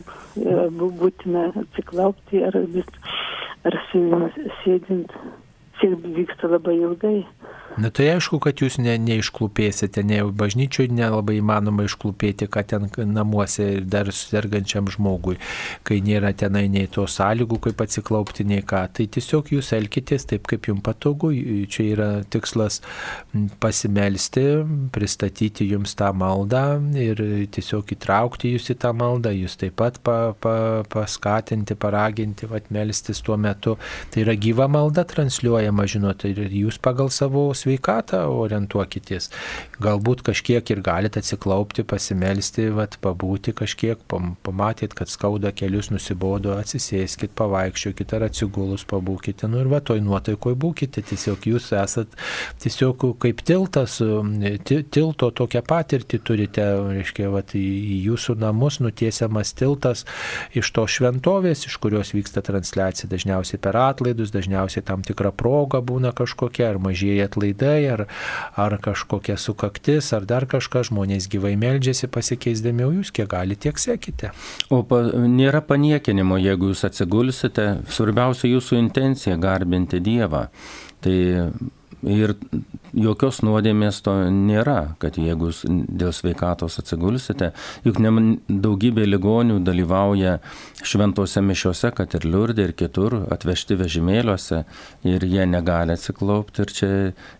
būtina 1.02 1.42
atsiklaupti, 1.64 2.40
ar 2.48 2.56
vis 2.76 2.88
ar 3.68 3.76
sėdint, 3.92 5.12
sėdint 5.82 6.06
vyksta 6.20 6.52
labai 6.54 6.78
ilgai. 6.80 7.18
Na 7.76 7.90
tai 7.92 8.08
aišku, 8.14 8.40
kad 8.40 8.62
jūs 8.64 8.78
ne, 8.80 8.94
neišklupėsite, 9.04 10.00
ne 10.08 10.22
bažnyčiui 10.32 10.88
nelabai 10.96 11.42
įmanoma 11.42 11.84
išklupėti, 11.90 12.48
kad 12.52 12.70
ten 12.72 12.88
namuose 13.12 13.82
dar 13.84 14.08
sergančiam 14.16 14.88
žmogui, 14.92 15.36
kai 15.84 15.98
nėra 16.06 16.32
tenai 16.38 16.70
nei 16.72 16.88
to 16.88 17.04
sąlygų, 17.10 17.60
kaip 17.68 17.84
atsiklaupti, 17.84 18.46
nei 18.48 18.64
ką. 18.64 18.86
Tai 18.96 19.08
tiesiog 19.18 19.52
jūs 19.58 19.74
elkitės 19.76 20.28
taip, 20.30 20.46
kaip 20.48 20.70
jums 20.72 20.86
patogu. 20.86 21.34
Čia 21.72 21.88
yra 21.92 22.08
tikslas 22.32 22.80
pasimelsti, 23.60 24.46
pristatyti 24.96 25.68
jums 25.68 25.98
tą 26.00 26.14
maldą 26.16 26.64
ir 26.96 27.20
tiesiog 27.52 27.92
įtraukti 27.98 28.54
jūs 28.54 28.72
į 28.72 28.78
tą 28.86 28.94
maldą, 28.96 29.34
jūs 29.36 29.58
taip 29.60 29.76
pat 29.82 30.00
pa, 30.06 30.32
pa, 30.40 30.56
paskatinti, 30.92 31.76
paraginti, 31.76 32.48
atmelstis 32.48 33.20
tuo 33.26 33.36
metu. 33.36 33.76
Tai 34.14 34.24
yra 34.24 34.40
gyva 34.40 34.70
malda 34.72 35.04
transliuojama, 35.12 35.90
žinote, 35.92 36.32
ir 36.32 36.56
jūs 36.64 36.80
pagal 36.80 37.12
savo 37.12 37.50
sveikatą 37.66 38.24
orientuokitės. 38.30 39.30
Galbūt 39.82 40.24
kažkiek 40.26 40.72
ir 40.72 40.82
galite 40.86 41.22
atsiklaupti, 41.22 41.86
pasimelsti, 41.88 42.70
vat, 42.76 42.98
pabūti 43.04 43.56
kažkiek, 43.58 44.02
pamatėt, 44.46 44.96
kad 44.98 45.12
skauda 45.12 45.52
kelius, 45.56 45.90
nusibodo, 45.94 46.56
atsisėskit, 46.60 47.34
pavaikščiokit 47.38 48.16
ar 48.16 48.28
atsigulus 48.30 48.86
pabūkite. 48.88 49.50
Nu 49.52 49.64
ir 49.64 49.72
va, 49.72 49.82
toj 49.84 50.04
nuotaikoje 50.06 50.58
būkite. 50.62 51.04
Tiesiog 51.06 51.50
jūs 51.50 51.72
esat 51.76 52.14
tiesiog 52.64 53.08
kaip 53.22 53.44
tiltas, 53.46 53.98
tilto 54.66 55.32
tokią 55.36 55.64
patirtį 55.66 56.22
turite, 56.26 56.66
reiškia, 56.96 57.30
vat, 57.34 57.56
į 57.58 58.00
jūsų 58.06 58.38
namus 58.42 58.80
nutiesiamas 58.84 59.54
tiltas 59.58 60.06
iš 60.56 60.72
to 60.76 60.86
šventovės, 60.90 61.66
iš 61.70 61.78
kurios 61.84 62.14
vyksta 62.16 62.44
transliacija 62.46 63.10
dažniausiai 63.12 63.60
per 63.62 63.78
atlaidus, 63.80 64.34
dažniausiai 64.36 64.86
tam 64.86 65.04
tikra 65.06 65.32
proga 65.36 65.82
būna 65.86 66.14
kažkokia, 66.16 66.70
ar 66.74 66.82
mažieji 66.84 67.26
atlaidai 67.26 67.55
atlaidai, 67.56 67.90
ar, 67.90 68.08
ar 68.56 68.78
kažkokia 68.78 69.38
sukaktis, 69.38 70.14
ar 70.14 70.26
dar 70.26 70.46
kažką, 70.46 70.84
žmonės 70.90 71.28
gyvai 71.30 71.56
meldžiasi 71.58 72.08
pasikeisdami, 72.08 72.84
o 72.86 72.92
jūs 73.00 73.12
kiek 73.12 73.28
gali, 73.30 73.56
tiek 73.56 73.78
sekite. 73.78 74.32
O 74.70 74.84
pa, 74.84 75.02
nėra 75.14 75.62
paniekinimo, 75.62 76.38
jeigu 76.38 76.72
jūs 76.74 76.86
atsigulsite, 76.86 77.82
svarbiausia 77.90 78.48
jūsų 78.52 78.80
intencija 78.80 79.38
garbinti 79.38 80.00
Dievą. 80.00 80.50
Tai 81.02 81.18
ir 82.06 82.36
jokios 82.96 83.42
nuodėmės 83.46 84.00
to 84.06 84.14
nėra, 84.32 84.96
kad 85.02 85.18
jeigu 85.20 85.52
dėl 85.66 86.14
sveikatos 86.16 86.80
atsigulsite, 86.80 87.52
juk 87.86 88.00
ne, 88.04 88.12
daugybė 88.48 89.08
ligonių 89.10 89.60
dalyvauja 89.66 90.38
šventose 90.86 91.42
mišiuose, 91.44 91.92
kad 91.98 92.16
ir 92.18 92.28
liurdė 92.30 92.70
ir 92.70 92.76
kitur, 92.78 93.18
atvežti 93.34 93.78
vežimėliuose 93.80 94.64
ir 95.08 95.26
jie 95.26 95.46
negali 95.50 95.96
atsiklaupti 95.96 96.64
ir 96.64 96.74
čia 96.78 96.92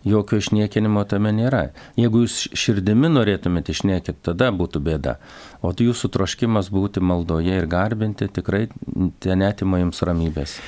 jokio 0.06 0.40
išniekinimo 0.42 1.04
tame 1.08 1.32
nėra. 1.36 1.68
Jeigu 1.98 2.24
jūs 2.26 2.46
širdimi 2.56 3.12
norėtumėte 3.12 3.74
išniekyti, 3.76 4.24
tada 4.30 4.50
būtų 4.54 4.82
bėda. 4.84 5.18
O 5.64 5.72
jūsų 5.72 6.10
troškimas 6.14 6.68
būti 6.70 7.00
maldoje 7.02 7.56
ir 7.58 7.66
garbinti 7.70 8.28
tikrai 8.30 8.66
ten 9.22 9.40
netima 9.40 9.80
jums 9.80 10.02
ramybės. 10.06 10.58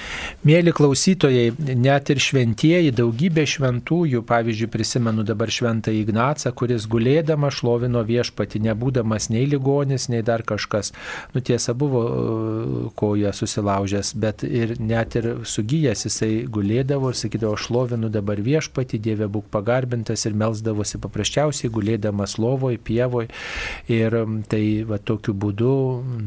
Mėly 0.49 0.73
klausytojai, 0.75 1.53
net 1.79 2.11
ir 2.13 2.23
šventieji, 2.23 2.95
daugybė 2.97 3.45
šventųjų, 3.89 4.23
pavyzdžiui, 4.27 4.69
prisimenu 4.69 5.25
dabar 5.25 5.49
šventą 5.49 5.91
Ignacą, 5.93 6.53
kuris 6.53 6.87
gulėdama 6.87 7.51
šlovino 7.51 8.03
viešpati, 8.05 8.61
nebūdamas 8.61 9.31
nei 9.31 9.47
ligonis, 9.47 10.09
nei 10.09 10.23
dar 10.23 10.43
kažkas. 10.43 10.93
Nu 11.35 11.41
tiesa 11.41 11.75
buvo 11.75 12.03
e, 12.05 12.91
koja 12.95 13.33
susilaužęs, 13.33 14.15
bet 14.17 14.43
ir 14.45 14.79
net 14.81 15.17
ir 15.17 15.45
sugyjęs 15.45 16.05
jisai 16.07 16.47
gulėdavo 16.47 17.11
ir 17.11 17.17
sakydavo, 17.17 17.57
šlovinu 17.57 18.09
dabar 18.09 18.41
viešpati, 18.41 18.99
Dieve 18.99 19.29
būk 19.29 19.49
pagarbintas 19.51 20.27
ir 20.27 20.35
melzdavosi 20.35 20.99
paprasčiausiai 20.99 21.71
gulėdamas 21.71 22.39
lovoje, 22.39 22.79
pievoje. 22.79 23.29
Ir 23.89 24.13
tai 24.49 24.85
va 24.85 24.99
tokiu 24.99 25.33
būdu, 25.35 25.75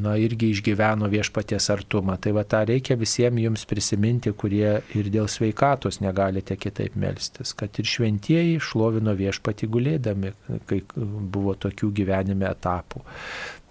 na 0.01 0.15
irgi 0.17 0.51
išgyveno 0.55 1.09
viešpaties 1.11 1.69
artumą. 1.73 2.17
Tai 2.21 2.33
va 2.38 2.43
tą 2.43 2.63
reikia 2.65 2.97
visiems 2.97 3.41
jums 3.41 3.65
prisiminti, 3.65 4.31
kurie 4.33 4.81
ir 4.95 5.11
dėl 5.11 5.29
sveikatos 5.29 6.01
negalite 6.01 6.55
kitaip 6.57 6.95
melstis, 6.95 7.40
kad 7.57 7.80
ir 7.81 7.89
šventieji 7.89 8.61
šlovino 8.63 9.13
viešpati 9.18 9.69
gulėdami, 9.72 10.34
kai 10.69 10.81
buvo 10.95 11.55
tokių 11.59 11.91
gyvenime 12.01 12.49
etapų. 12.51 13.03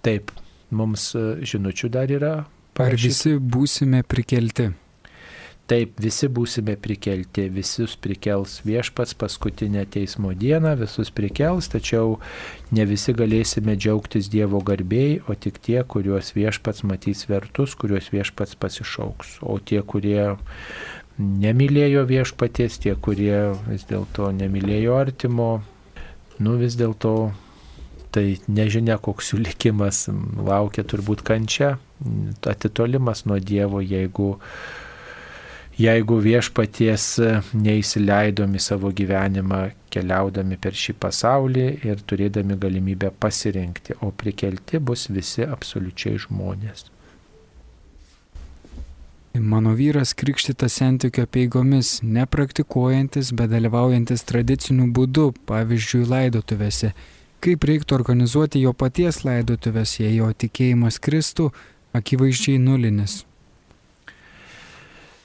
Taip, 0.05 0.31
mums 0.75 1.11
e, 1.15 1.25
žinučių 1.45 1.91
dar 1.93 2.11
yra. 2.11 2.35
Ar 2.81 2.95
visi 2.97 3.35
būsime 3.37 4.03
prikelti? 4.07 4.71
Taip, 5.71 5.93
visi 6.03 6.27
būsime 6.27 6.73
prikelti, 6.83 7.45
visus 7.53 7.93
prikels 7.95 8.57
viešpats 8.65 9.13
paskutinę 9.15 9.85
teismo 9.93 10.33
dieną, 10.35 10.73
visus 10.81 11.13
prikels, 11.15 11.69
tačiau 11.71 12.17
ne 12.75 12.83
visi 12.89 13.15
galėsime 13.15 13.77
džiaugtis 13.79 14.27
Dievo 14.33 14.59
garbėjai, 14.67 15.21
o 15.31 15.35
tik 15.45 15.61
tie, 15.63 15.77
kuriuos 15.87 16.33
viešpats 16.35 16.83
matys 16.89 17.23
vertus, 17.29 17.77
kuriuos 17.79 18.11
viešpats 18.11 18.59
pasišauks. 18.59 19.37
O 19.47 19.61
tie, 19.63 19.79
kurie 19.79 20.33
nemylėjo 21.21 22.03
viešpaties, 22.09 22.79
tie, 22.83 22.95
kurie 22.95 23.53
vis 23.67 23.85
dėlto 23.89 24.31
nemylėjo 24.35 24.97
artimo, 24.97 25.49
nu 26.41 26.57
vis 26.59 26.77
dėlto 26.79 27.15
tai 28.11 28.25
nežinia, 28.51 28.97
koks 28.99 29.31
jų 29.31 29.41
likimas 29.45 30.05
laukia 30.35 30.83
turbūt 30.83 31.23
kančia, 31.27 31.77
atitolimas 32.49 33.25
nuo 33.29 33.39
Dievo, 33.39 33.79
jeigu 33.81 34.35
jeigu 35.81 36.17
viešpaties 36.21 37.05
neįsileidom 37.57 38.57
į 38.57 38.61
savo 38.61 38.91
gyvenimą 38.93 39.61
keliaudami 39.93 40.59
per 40.61 40.77
šį 40.77 40.97
pasaulį 41.01 41.67
ir 41.87 42.03
turėdami 42.07 42.59
galimybę 42.59 43.13
pasirinkti, 43.23 43.97
o 44.05 44.11
prikelti 44.11 44.83
bus 44.83 45.07
visi 45.09 45.47
absoliučiai 45.47 46.19
žmonės. 46.27 46.90
Mano 49.33 49.71
vyras 49.73 50.13
krikštytas 50.13 50.73
santykio 50.73 51.25
peigomis, 51.25 52.01
nepraktikuojantis, 52.03 53.31
bet 53.31 53.53
dalyvaujantis 53.53 54.25
tradiciniu 54.27 54.89
būdu, 54.91 55.29
pavyzdžiui, 55.47 56.03
laidotuvėse. 56.11 56.91
Kaip 57.39 57.63
reiktų 57.63 57.95
organizuoti 57.95 58.59
jo 58.65 58.73
paties 58.75 59.23
laidotuvės, 59.23 59.95
jei 60.03 60.17
jo 60.17 60.27
tikėjimas 60.35 60.99
Kristų 60.99 61.47
akivaizdžiai 61.95 62.59
nulinis? 62.59 63.21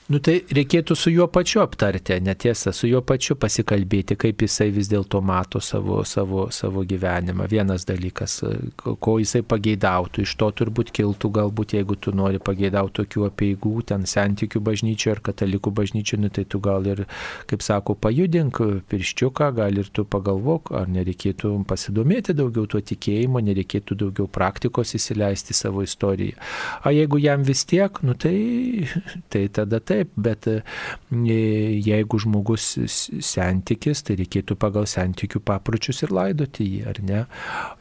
Nu 0.07 0.21
tai 0.23 0.37
reikėtų 0.55 0.95
su 0.95 1.11
juo 1.11 1.25
pačiu 1.27 1.59
aptarti, 1.59 2.15
netiesa, 2.23 2.71
su 2.71 2.87
juo 2.87 3.01
pačiu 3.03 3.35
pasikalbėti, 3.35 4.15
kaip 4.15 4.39
jisai 4.45 4.69
vis 4.71 4.87
dėlto 4.87 5.19
mato 5.19 5.59
savo, 5.59 5.97
savo, 6.07 6.45
savo 6.55 6.85
gyvenimą. 6.87 7.43
Vienas 7.51 7.83
dalykas, 7.89 8.37
ko 8.79 9.17
jisai 9.19 9.41
pageidautų, 9.43 10.23
iš 10.23 10.35
to 10.39 10.47
turbūt 10.61 10.93
kiltų 10.95 11.31
galbūt, 11.35 11.75
jeigu 11.75 11.97
tu 11.99 12.13
nori 12.15 12.39
pageidauti 12.39 13.01
tokių 13.01 13.25
apieigų, 13.27 13.73
ten 13.91 14.05
santykių 14.07 14.61
bažnyčio 14.69 15.11
ar 15.11 15.21
katalikų 15.27 15.73
bažnyčio, 15.81 16.21
nu, 16.23 16.31
tai 16.31 16.45
tu 16.47 16.63
gal 16.63 16.87
ir, 16.87 17.03
kaip 17.51 17.67
sako, 17.67 17.97
pajudink 17.99 18.61
pirščiuką, 18.87 19.51
gal 19.59 19.83
ir 19.83 19.91
tu 19.91 20.07
pagalvok, 20.07 20.71
ar 20.71 20.87
nereikėtų 20.87 21.51
pasidomėti 21.67 22.37
daugiau 22.37 22.63
tuo 22.63 22.79
tikėjimu, 22.79 23.43
nereikėtų 23.49 23.99
daugiau 24.05 24.31
praktikos 24.31 24.95
įsileisti 24.95 25.51
savo 25.51 25.83
istoriją. 25.83 26.39
O 26.87 26.95
jeigu 26.95 27.19
jam 27.19 27.43
vis 27.43 27.67
tiek, 27.67 27.91
nu 28.07 28.15
tai, 28.15 28.87
tai 29.27 29.45
tada 29.51 29.83
tai 29.83 29.96
taip, 29.97 30.13
bet 30.15 30.47
e, 30.51 30.59
jeigu 31.81 32.21
žmogus 32.21 32.69
santykis, 33.25 34.03
tai 34.07 34.17
reikėtų 34.21 34.57
pagal 34.59 34.87
santykių 34.89 35.41
papročius 35.47 36.03
ir 36.05 36.13
laidoti 36.15 36.67
jį, 36.67 36.81
ar 36.91 37.01
ne? 37.05 37.23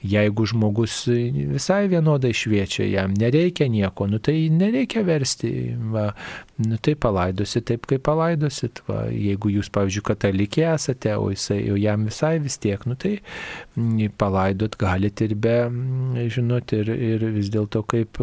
Jeigu 0.07 0.49
žmogus 0.49 1.03
visai 1.07 1.85
vienodai 1.93 2.33
šviečia, 2.37 2.87
jam 2.89 3.15
nereikia 3.17 3.69
nieko, 3.73 4.09
nu 4.11 4.21
tai 4.23 4.37
nereikia 4.53 5.05
versti, 5.07 5.53
va, 5.93 6.09
nu 6.65 6.81
tai 6.83 6.97
palaidosit 6.99 7.67
taip, 7.69 7.87
kaip 7.91 8.05
palaidosit. 8.07 8.83
Va. 8.89 9.05
Jeigu 9.13 9.51
jūs, 9.53 9.71
pavyzdžiui, 9.75 10.05
katalikė 10.07 10.67
esate, 10.73 11.15
o 11.19 11.31
jisai 11.33 11.61
jau 11.67 11.77
jam 11.81 12.07
visai 12.09 12.37
vis 12.43 12.59
tiek, 12.63 12.83
nu 12.89 12.97
tai 12.99 13.19
palaidot 14.19 14.77
galite 14.81 15.29
ir 15.29 15.37
be, 15.47 15.57
žinot, 16.33 16.73
ir, 16.77 16.93
ir 16.93 17.27
vis 17.37 17.51
dėlto 17.53 17.85
kaip 17.91 18.21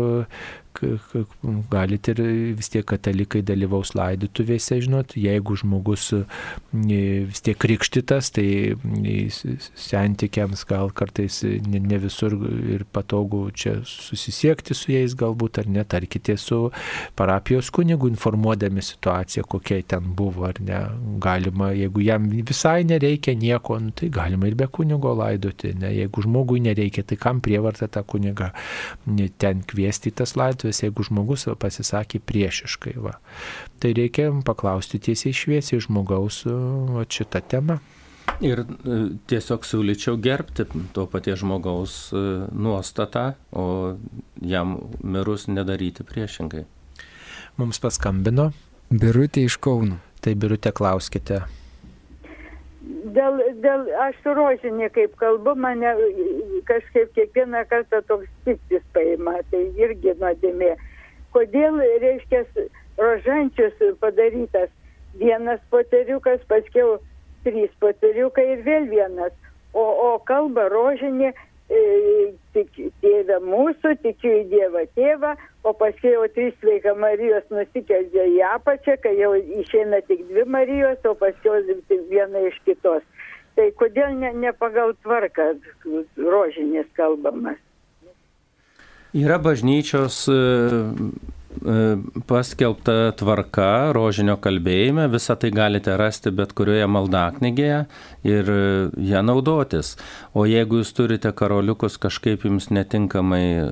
galite 1.72 2.14
ir 2.14 2.22
vis 2.58 2.70
tiek 2.74 2.86
katalikai 2.88 3.41
dalyvaus 3.45 3.94
laidotuvėse, 3.98 4.80
žinot, 4.84 5.16
jeigu 5.20 5.56
žmogus 5.60 6.10
vis 6.74 7.44
tiek 7.45 7.58
krikštytas, 7.62 8.32
tai 8.36 8.76
santykiams 9.80 10.66
gal 10.70 10.91
kartais 10.95 11.41
ne, 11.44 11.82
ne 11.84 12.00
visur 12.02 12.36
ir 12.74 12.86
patogu 12.94 13.45
čia 13.52 13.76
susisiekti 13.88 14.76
su 14.78 14.94
jais 14.94 15.16
galbūt, 15.20 15.62
ar 15.62 15.70
net, 15.70 15.91
tarkite 15.94 16.38
su 16.41 16.60
parapijos 17.20 17.70
kunigu 17.74 18.10
informuodami 18.12 18.82
situaciją, 18.84 19.45
kokia 19.50 19.82
ten 19.95 20.14
buvo, 20.18 20.48
ar 20.50 20.60
ne. 20.64 20.82
Galima, 21.24 21.72
jeigu 21.78 22.04
jam 22.04 22.28
visai 22.48 22.84
nereikia 22.88 23.36
nieko, 23.38 23.78
nu, 23.82 23.94
tai 23.95 24.10
galima 24.14 24.50
ir 24.50 24.58
be 24.60 24.68
kunigo 24.68 25.14
laidoti, 25.20 25.74
ne. 25.80 25.94
Jeigu 25.94 26.26
žmogui 26.26 26.64
nereikia, 26.64 27.06
tai 27.08 27.20
kam 27.20 27.41
prievarta 27.44 27.90
tą 27.91 28.04
kunigą 28.08 28.52
ten 29.41 29.64
kviesti 29.68 30.12
tas 30.16 30.36
laidotuvės 30.40 30.62
atvejais, 30.64 30.84
jeigu 30.85 31.03
žmogus 31.03 31.48
pasisakė 31.60 32.22
priešiškai. 32.23 32.95
Va. 33.03 33.18
Tai 33.80 33.94
reikia 33.94 34.31
paklausti 34.45 34.99
tiesiai 34.99 35.34
šviesiai 35.35 35.81
žmogaus 35.84 36.44
va, 36.48 37.03
šitą 37.10 37.44
temą. 37.48 37.80
Ir 38.44 38.64
e, 38.64 38.99
tiesiog 39.27 39.65
siūlyčiau 39.68 40.18
gerbti 40.23 40.65
to 40.95 41.06
paties 41.11 41.41
žmogaus 41.44 42.11
e, 42.15 42.23
nuostatą, 42.56 43.34
o 43.52 43.95
jam 44.41 44.77
mirus 45.03 45.48
nedaryti 45.48 46.06
priešingai. 46.07 46.64
Mums 47.60 47.80
paskambino. 47.84 48.52
Birutė 48.90 49.44
iš 49.45 49.60
Kauno. 49.61 49.99
Tai 50.23 50.34
Birutė 50.40 50.72
klauskite 50.72 51.44
dėl, 53.15 53.39
dėl 53.64 53.88
aš 54.05 54.18
su 54.23 54.34
rožinė 54.38 54.89
kaip 54.95 55.15
kalbu, 55.22 55.55
mane 55.55 55.93
kažkaip 56.69 57.14
kiekvieną 57.18 57.64
kartą 57.69 58.01
toks 58.07 58.30
piktis 58.45 58.84
paima, 58.95 59.39
tai 59.51 59.64
irgi 59.80 60.15
nuodėmė. 60.19 60.73
Kodėl, 61.34 61.80
reiškia, 62.03 62.43
rožančius 62.99 63.80
padarytas 64.01 64.69
vienas 65.19 65.61
poteriukas, 65.73 66.43
paskiau 66.49 66.99
trys 67.43 67.72
poteriukai 67.84 68.45
ir 68.53 68.61
vėl 68.68 68.88
vienas, 68.91 69.34
o, 69.73 69.84
o 69.84 70.10
kalba 70.27 70.68
rožinė 70.72 71.34
tik 72.54 72.70
tėvę 73.02 73.40
mūsų, 73.44 73.95
tikiu 74.04 74.32
į 74.40 74.44
Dievą 74.52 74.84
tėvą, 74.98 75.34
o 75.66 75.74
paskui 75.78 76.14
jau 76.14 76.28
trys 76.36 76.56
sveika 76.62 76.94
Marijos 77.00 77.45
nusikeldė 77.54 78.28
į 78.36 78.41
apačią, 78.52 78.98
kai 79.04 79.16
jau 79.18 79.34
išeina 79.62 80.04
tik 80.08 80.26
dvi 80.30 80.45
Marijos, 80.45 81.02
o 81.10 81.16
paskui 81.18 81.78
tik 81.90 82.08
viena 82.12 82.45
iš 82.50 82.60
kitos. 82.68 83.04
Tai 83.54 83.68
kodėl 83.78 84.16
ne, 84.18 84.32
ne 84.34 84.54
pagal 84.58 84.95
tvarką 85.06 85.54
rožinės 86.18 86.90
kalbamas? 86.98 87.60
Yra 89.14 89.38
bažnyčios 89.38 90.24
E, 90.26 90.40
paskelbta 92.27 93.13
tvarka 93.19 93.93
rožinio 93.95 94.35
kalbėjime, 94.41 95.05
visą 95.11 95.35
tai 95.39 95.51
galite 95.53 95.95
rasti 95.99 96.34
bet 96.35 96.53
kurioje 96.57 96.88
maldaknygėje 96.89 97.80
ir 98.27 98.51
e, 98.53 98.65
ją 99.11 99.23
naudotis. 99.25 99.93
O 100.34 100.47
jeigu 100.49 100.81
jūs 100.81 100.93
turite 100.97 101.31
karoliukus 101.35 101.99
kažkaip 102.01 102.47
jums 102.47 102.69
netinkamai 102.73 103.45
e, 103.61 103.69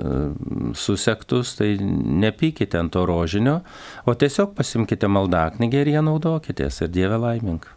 susektus, 0.78 1.56
tai 1.60 1.74
nepykite 1.82 2.80
ant 2.80 2.94
to 2.94 3.06
rožinio, 3.10 3.62
o 4.06 4.16
tiesiog 4.16 4.56
pasimkite 4.58 5.10
maldaknygę 5.12 5.86
ir 5.86 5.96
ją 5.98 6.08
naudokitės 6.12 6.84
ir 6.86 6.92
Dieve 6.94 7.22
laimink. 7.22 7.70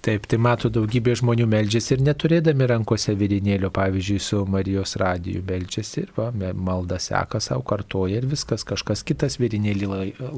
Taip, 0.00 0.24
tai 0.32 0.38
mato 0.40 0.70
daugybė 0.72 1.12
žmonių 1.20 1.44
melžiasi 1.52 1.90
ir 1.92 2.02
neturėdami 2.06 2.64
rankose 2.70 3.12
virinėlio, 3.20 3.68
pavyzdžiui, 3.76 4.20
su 4.24 4.38
Marijos 4.48 4.94
radiju 4.96 5.42
melžiasi 5.44 5.98
ir 6.06 6.12
va, 6.16 6.30
malda 6.56 6.96
seka 6.96 7.36
savo 7.44 7.60
kartoja 7.68 8.22
ir 8.22 8.24
viskas, 8.30 8.62
kažkas 8.64 9.02
kitas 9.04 9.34
virinėlį 9.42 9.90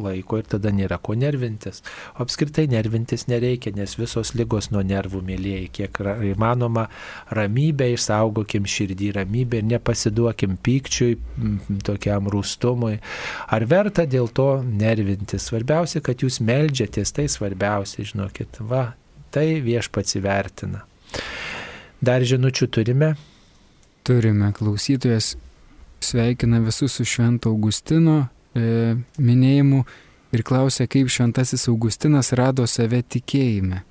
laiko 0.03 0.41
ir 0.41 0.49
tada 0.51 0.73
nėra 0.75 0.99
ko 0.99 1.15
nervintis. 1.15 1.79
O 2.17 2.25
apskritai 2.25 2.65
nervintis 2.73 3.29
nereikia, 3.31 3.71
nes 3.77 3.95
visos 4.01 4.33
lygos 4.35 4.73
nuo 4.75 4.83
nervų 4.83 5.21
mėlyjei, 5.29 5.69
kiek 5.79 6.01
įmanoma 6.33 6.89
ramybę 7.31 7.87
išsaugokim 7.93 8.67
širdį 8.67 9.13
ramybę 9.21 9.61
ir 9.63 9.69
nepasiduokim 9.77 10.57
pykčiui, 10.59 11.13
tokiam 11.87 12.27
rūstumui. 12.35 12.97
Ar 13.47 13.69
verta 13.71 14.09
dėl 14.11 14.27
to 14.35 14.57
nervintis? 14.67 15.47
Svarbiausia, 15.53 16.03
kad 16.03 16.27
jūs 16.27 16.41
melžiatės, 16.43 17.15
tai 17.15 17.29
svarbiausia, 17.31 18.09
žinokit, 18.11 18.59
va, 18.67 18.89
Tai 19.33 19.47
viešpats 19.65 20.19
įvertina. 20.21 20.83
Dar 22.05 22.25
žinučių 22.27 22.69
turime? 22.69 23.15
Turime. 24.05 24.51
Klausytojas 24.53 25.37
sveikina 26.03 26.61
visus 26.61 26.99
su 26.99 27.07
Švento 27.07 27.53
Augustino 27.53 28.27
e, 28.53 28.97
minėjimu 29.17 29.85
ir 30.35 30.43
klausia, 30.45 30.89
kaip 30.91 31.09
Šventasis 31.13 31.69
Augustinas 31.71 32.33
rado 32.37 32.67
save 32.67 33.01
tikėjime. 33.07 33.85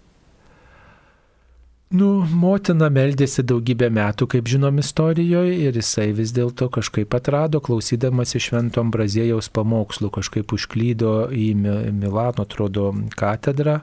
Nu, 1.92 2.22
motina 2.24 2.88
meldėsi 2.88 3.44
daugybę 3.44 3.90
metų, 3.92 4.30
kaip 4.32 4.48
žinom 4.48 4.78
istorijoje, 4.80 5.58
ir 5.66 5.76
jisai 5.76 6.14
vis 6.16 6.32
dėlto 6.32 6.70
kažkaip 6.72 7.12
atrado, 7.18 7.60
klausydamas 7.60 8.32
iš 8.38 8.48
Švento 8.48 8.80
Ambrazėjaus 8.80 9.50
pamokslų, 9.52 10.08
kažkaip 10.16 10.54
užklydo 10.56 11.16
į 11.36 11.50
Milano, 11.58 12.46
atrodo, 12.46 12.94
katedrą. 13.20 13.82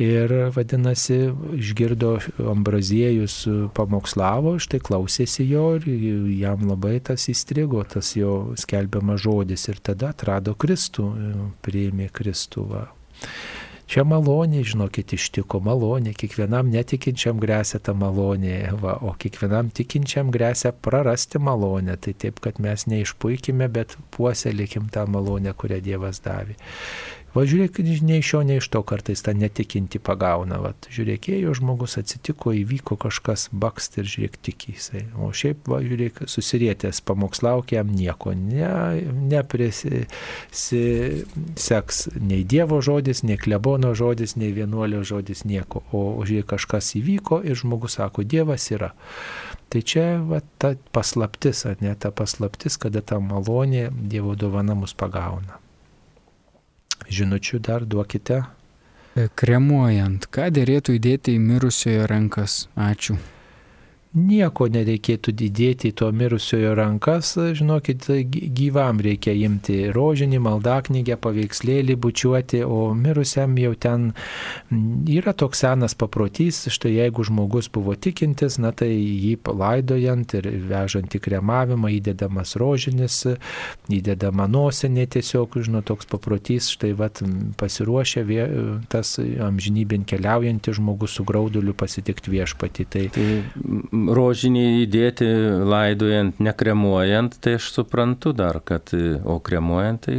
Ir 0.00 0.32
vadinasi, 0.54 1.16
išgirdo 1.60 2.14
Ambraziejus 2.48 3.42
pamokslavo, 3.76 4.54
štai 4.62 4.80
klausėsi 4.80 5.44
jo 5.50 5.74
ir 5.76 5.84
jam 6.40 6.64
labai 6.70 6.94
tas 7.04 7.28
įstrigo, 7.28 7.82
tas 7.84 8.14
jo 8.16 8.54
skelbiamas 8.56 9.20
žodis. 9.26 9.68
Ir 9.68 9.82
tada 9.84 10.14
atrado 10.14 10.56
Kristų, 10.56 11.10
priėmė 11.60 12.08
Kristų. 12.16 12.64
Va. 12.70 12.86
Čia 13.90 14.04
malonė, 14.06 14.60
žinokit, 14.62 15.16
ištiko 15.16 15.58
malonė, 15.66 16.12
kiekvienam 16.14 16.68
netikinčiam 16.70 17.40
grėsia 17.42 17.80
ta 17.82 17.90
malonė, 17.90 18.70
va, 18.78 18.92
o 19.02 19.16
kiekvienam 19.18 19.72
tikinčiam 19.74 20.30
grėsia 20.30 20.70
prarasti 20.70 21.40
malonę. 21.42 21.96
Tai 21.98 22.14
taip, 22.22 22.38
kad 22.44 22.60
mes 22.62 22.86
neišpuikime, 22.86 23.66
bet 23.74 23.96
puoselėkim 24.14 24.86
tą 24.94 25.08
malonę, 25.10 25.56
kurią 25.58 25.80
Dievas 25.82 26.22
davė. 26.22 26.54
Va 27.30 27.44
žiūrėk, 27.46 27.78
nei 28.02 28.18
iš 28.18 28.32
jo, 28.32 28.40
nei 28.42 28.58
iš 28.58 28.66
to 28.74 28.80
kartais 28.82 29.22
tą 29.22 29.30
netikinti 29.38 30.00
pagauna. 30.02 30.56
Va, 30.58 30.72
žiūrėk, 30.90 31.28
ėjo 31.36 31.54
žmogus, 31.60 31.94
atsitiko, 32.00 32.50
įvyko 32.58 32.96
kažkas, 32.98 33.46
bakst 33.54 33.98
ir 34.02 34.06
žiūrėk, 34.10 34.34
tiki 34.42 34.74
jisai. 34.74 35.04
O 35.14 35.30
šiaip, 35.30 35.62
va, 35.70 35.78
žiūrėk, 35.84 36.26
susirietęs, 36.30 36.98
pamokslauk 37.06 37.70
jam 37.76 37.86
nieko, 37.94 38.34
ne, 38.34 38.66
neprisiseks 39.30 40.10
nei 42.18 42.42
Dievo 42.50 42.82
žodis, 42.82 43.22
nei 43.22 43.38
klebono 43.38 43.94
žodis, 43.94 44.34
nei 44.34 44.50
vienuolio 44.56 45.06
žodis, 45.06 45.46
nieko. 45.46 45.86
O 45.94 46.18
žiūrėk, 46.26 46.50
kažkas 46.56 46.98
įvyko 46.98 47.46
ir 47.46 47.54
žmogus 47.62 47.94
sako, 48.00 48.26
Dievas 48.26 48.66
yra. 48.74 48.90
Tai 49.70 49.80
čia 49.86 50.18
va, 50.26 50.42
ta 50.58 50.74
paslaptis, 50.90 51.62
ar 51.70 51.78
ne 51.78 51.94
ta 51.94 52.10
paslaptis, 52.10 52.74
kada 52.74 52.98
ta 53.06 53.22
malonė 53.22 53.94
Dievo 53.94 54.34
dovana 54.34 54.74
mus 54.74 54.98
pagauna 54.98 55.59
žinučių 57.08 57.62
dar 57.64 57.88
duokite. 57.88 58.42
Kremuojant, 59.34 60.28
ką 60.30 60.52
dėrėtų 60.54 61.00
įdėti 61.00 61.34
į 61.36 61.44
mirusiojo 61.48 62.06
rankas? 62.10 62.66
Ačiū 62.78 63.18
nieko 64.10 64.66
nereikėtų 64.70 65.32
didėti 65.38 65.92
to 65.94 66.08
mirusiojo 66.10 66.72
rankas, 66.74 67.32
žinokit, 67.54 68.08
gyvam 68.26 68.98
reikia 69.02 69.34
imti 69.38 69.76
rožinį, 69.94 70.40
maldaknygę, 70.42 71.14
paveikslėlį 71.22 71.94
bučiuoti, 72.00 72.62
o 72.66 72.90
mirusiam 72.98 73.54
jau 73.60 73.74
ten 73.78 74.08
yra 75.10 75.34
toks 75.36 75.62
senas 75.62 75.94
paprotys, 75.94 76.64
štai 76.74 76.96
jeigu 76.96 77.24
žmogus 77.28 77.70
buvo 77.70 77.94
tikintis, 77.94 78.58
na 78.58 78.72
tai 78.74 78.90
jį 78.90 79.36
palaidojant 79.46 80.34
ir 80.40 80.50
vežant 80.70 81.14
į 81.14 81.22
kremavimą 81.22 81.92
įdedamas 82.00 82.56
rožinis, 82.58 83.22
įdedama 83.90 84.48
nosinė 84.50 85.06
tiesiog, 85.14 85.60
žinot, 85.62 85.86
toks 85.90 86.10
paprotys, 86.10 86.72
štai 86.74 86.92
vat 86.98 87.22
pasiruošę 87.60 88.26
tas 88.90 89.14
amžinybin 89.20 90.02
keliaujantis 90.08 90.78
žmogus 90.80 91.14
su 91.14 91.24
grauduliu 91.26 91.74
pasitikti 91.78 92.34
viešpatį. 92.34 92.86
Tai, 92.90 93.06
tai 93.14 93.26
rožinį 94.08 94.64
įdėti 94.84 95.28
laidojant, 95.68 96.40
nekremuojant, 96.42 97.36
tai 97.42 97.56
aš 97.58 97.70
suprantu 97.74 98.32
dar, 98.36 98.60
kad, 98.64 98.92
o 99.24 99.38
kremuojant 99.44 100.06
tai 100.06 100.18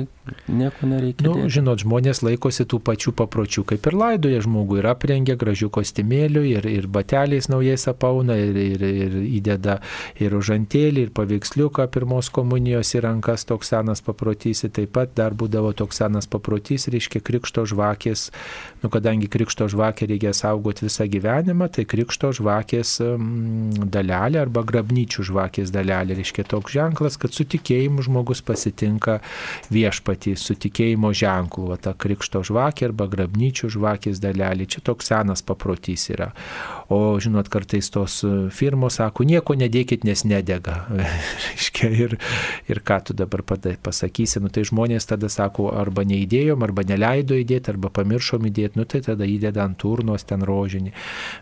Nieko 0.51 0.87
nereikia. 0.89 1.25
Nu, 1.25 1.47
žinot, 1.51 1.81
žmonės 1.83 2.21
laikosi 2.25 2.65
tų 2.69 2.79
pačių 2.85 3.13
papročių, 3.19 3.63
kaip 3.71 3.87
ir 3.89 3.97
laidoja 3.97 4.41
žmogų 4.45 4.79
ir 4.81 4.87
aprengia 4.91 5.35
gražių 5.39 5.69
kostiumėlių 5.73 6.43
ir, 6.49 6.67
ir 6.69 6.87
bateliais 6.91 7.49
naujais 7.51 7.87
apauna 7.91 8.37
ir, 8.39 8.57
ir, 8.57 8.85
ir 8.85 9.17
įdeda 9.39 9.77
ir 10.21 10.35
užantėlį, 10.37 11.07
ir 11.07 11.13
paveiksliuką 11.17 11.87
pirmos 11.93 12.31
komunijos 12.33 12.93
į 12.95 13.03
rankas 13.07 13.45
toks 13.49 13.73
senas 13.73 14.03
paprotys. 14.05 14.63
Taip 14.71 14.93
pat 14.95 15.15
dar 15.17 15.35
būdavo 15.37 15.73
toks 15.77 16.01
senas 16.01 16.29
paprotys, 16.31 16.87
reiškia 16.91 17.23
krikšto 17.25 17.65
žvakės, 17.69 18.29
nu, 18.83 18.91
kadangi 18.93 19.29
krikšto 19.31 19.67
žvakę 19.71 20.07
reikia 20.11 20.35
saugoti 20.37 20.87
visą 20.87 21.07
gyvenimą, 21.11 21.69
tai 21.75 21.85
krikšto 21.89 22.31
žvakės 22.37 22.97
dalelė 23.91 24.41
arba 24.45 24.63
grabnyčių 24.67 25.27
žvakės 25.31 25.73
dalelė, 25.73 26.15
reiškia 26.19 26.47
toks 26.51 26.75
ženklas, 26.77 27.17
kad 27.21 27.35
su 27.35 27.45
tikėjimu 27.47 28.05
žmogus 28.05 28.43
pasitinka 28.45 29.19
viešpatį 29.73 30.20
viešpatį 30.21 30.35
su 30.37 30.55
tikėjimo 30.55 31.11
ženklu, 31.13 31.69
va, 31.69 31.77
ta 31.77 31.93
krikšto 31.93 32.43
žvakė 32.43 32.89
arba 32.89 33.07
grabnyčių 33.07 33.69
žvakės 33.69 34.19
dalelė. 34.21 34.67
Čia 34.67 34.81
toks 34.81 35.09
senas 35.09 35.41
paprotys 35.41 36.09
yra. 36.09 36.33
O 36.89 37.17
žinot, 37.19 37.49
kartais 37.49 37.89
tos 37.89 38.23
firmos 38.51 38.99
sako, 38.99 39.23
nieko 39.23 39.55
nedėkit, 39.55 40.03
nes 40.03 40.23
nedega. 40.25 40.85
ir, 41.81 42.17
ir 42.67 42.79
ką 42.79 42.99
tu 43.05 43.13
dabar 43.13 43.41
pasakysi, 43.43 44.41
nu 44.41 44.49
tai 44.49 44.63
žmonės 44.63 45.07
tada 45.07 45.29
sako, 45.29 45.71
arba 45.73 46.03
neįdėjom, 46.03 46.61
arba 46.63 46.83
neleido 46.83 47.35
įdėti, 47.35 47.71
arba 47.71 47.89
pamiršom 47.89 48.45
įdėti, 48.49 48.77
nu 48.77 48.85
tai 48.85 49.01
tada 49.01 49.25
įdeda 49.25 49.65
ant 49.65 49.79
turnos 49.81 50.25
ten 50.27 50.43
rožinį. 50.45 50.93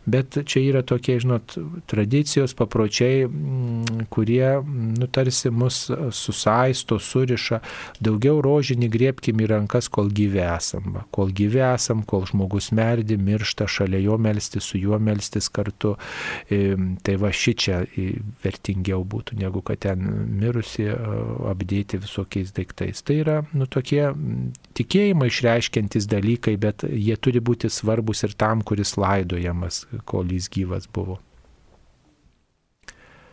Bet 0.05 0.39
čia 0.45 0.63
yra 0.63 0.83
tokie, 0.83 1.19
žinot, 1.19 1.57
tradicijos, 1.89 2.55
papročiai, 2.57 3.25
mm, 3.27 4.07
kurie, 4.09 4.61
nu 4.63 5.09
tarsi 5.11 5.49
mus 5.49 5.87
susaisto, 6.15 6.99
suriša. 6.99 7.59
Daugiau 8.03 8.39
rožinį 8.43 8.58
griebkim 8.91 9.39
į 9.39 9.49
rankas, 9.53 9.89
kol 9.89 10.09
gyvi 10.13 10.43
esam. 10.43 10.93
Va. 10.95 11.05
Kol 11.15 11.33
gyvi 11.35 11.63
esam, 11.63 12.03
kol 12.03 12.25
žmogus 12.29 12.71
merdi, 12.75 13.17
miršta, 13.17 13.67
šalia 13.69 14.01
jo 14.03 14.17
melsti, 14.21 14.61
su 14.63 14.77
juo 14.81 14.99
melsti 14.99 15.29
melstis 15.29 15.49
kartu. 15.49 15.95
Tai 17.03 17.15
va 17.21 17.31
ši 17.31 17.53
čia 17.59 17.79
vertingiau 18.43 19.03
būtų, 19.03 19.37
negu 19.39 19.61
kad 19.61 19.81
ten 19.85 20.03
mirusi 20.39 20.87
apdėti 20.89 21.99
visokiais 22.01 22.53
daiktais. 22.55 23.03
Tai 23.03 23.19
yra 23.23 23.37
nu, 23.53 23.67
tokie 23.67 24.09
tikėjimą 24.79 25.29
išreiškiantis 25.29 26.09
dalykai, 26.09 26.57
bet 26.57 26.83
jie 26.83 27.15
turi 27.17 27.39
būti 27.39 27.69
svarbus 27.69 28.23
ir 28.23 28.35
tam, 28.39 28.61
kuris 28.61 28.97
laidojamas, 28.97 29.85
kol 30.05 30.29
jis 30.31 30.49
gyvas 30.49 30.87
buvo. 30.91 31.19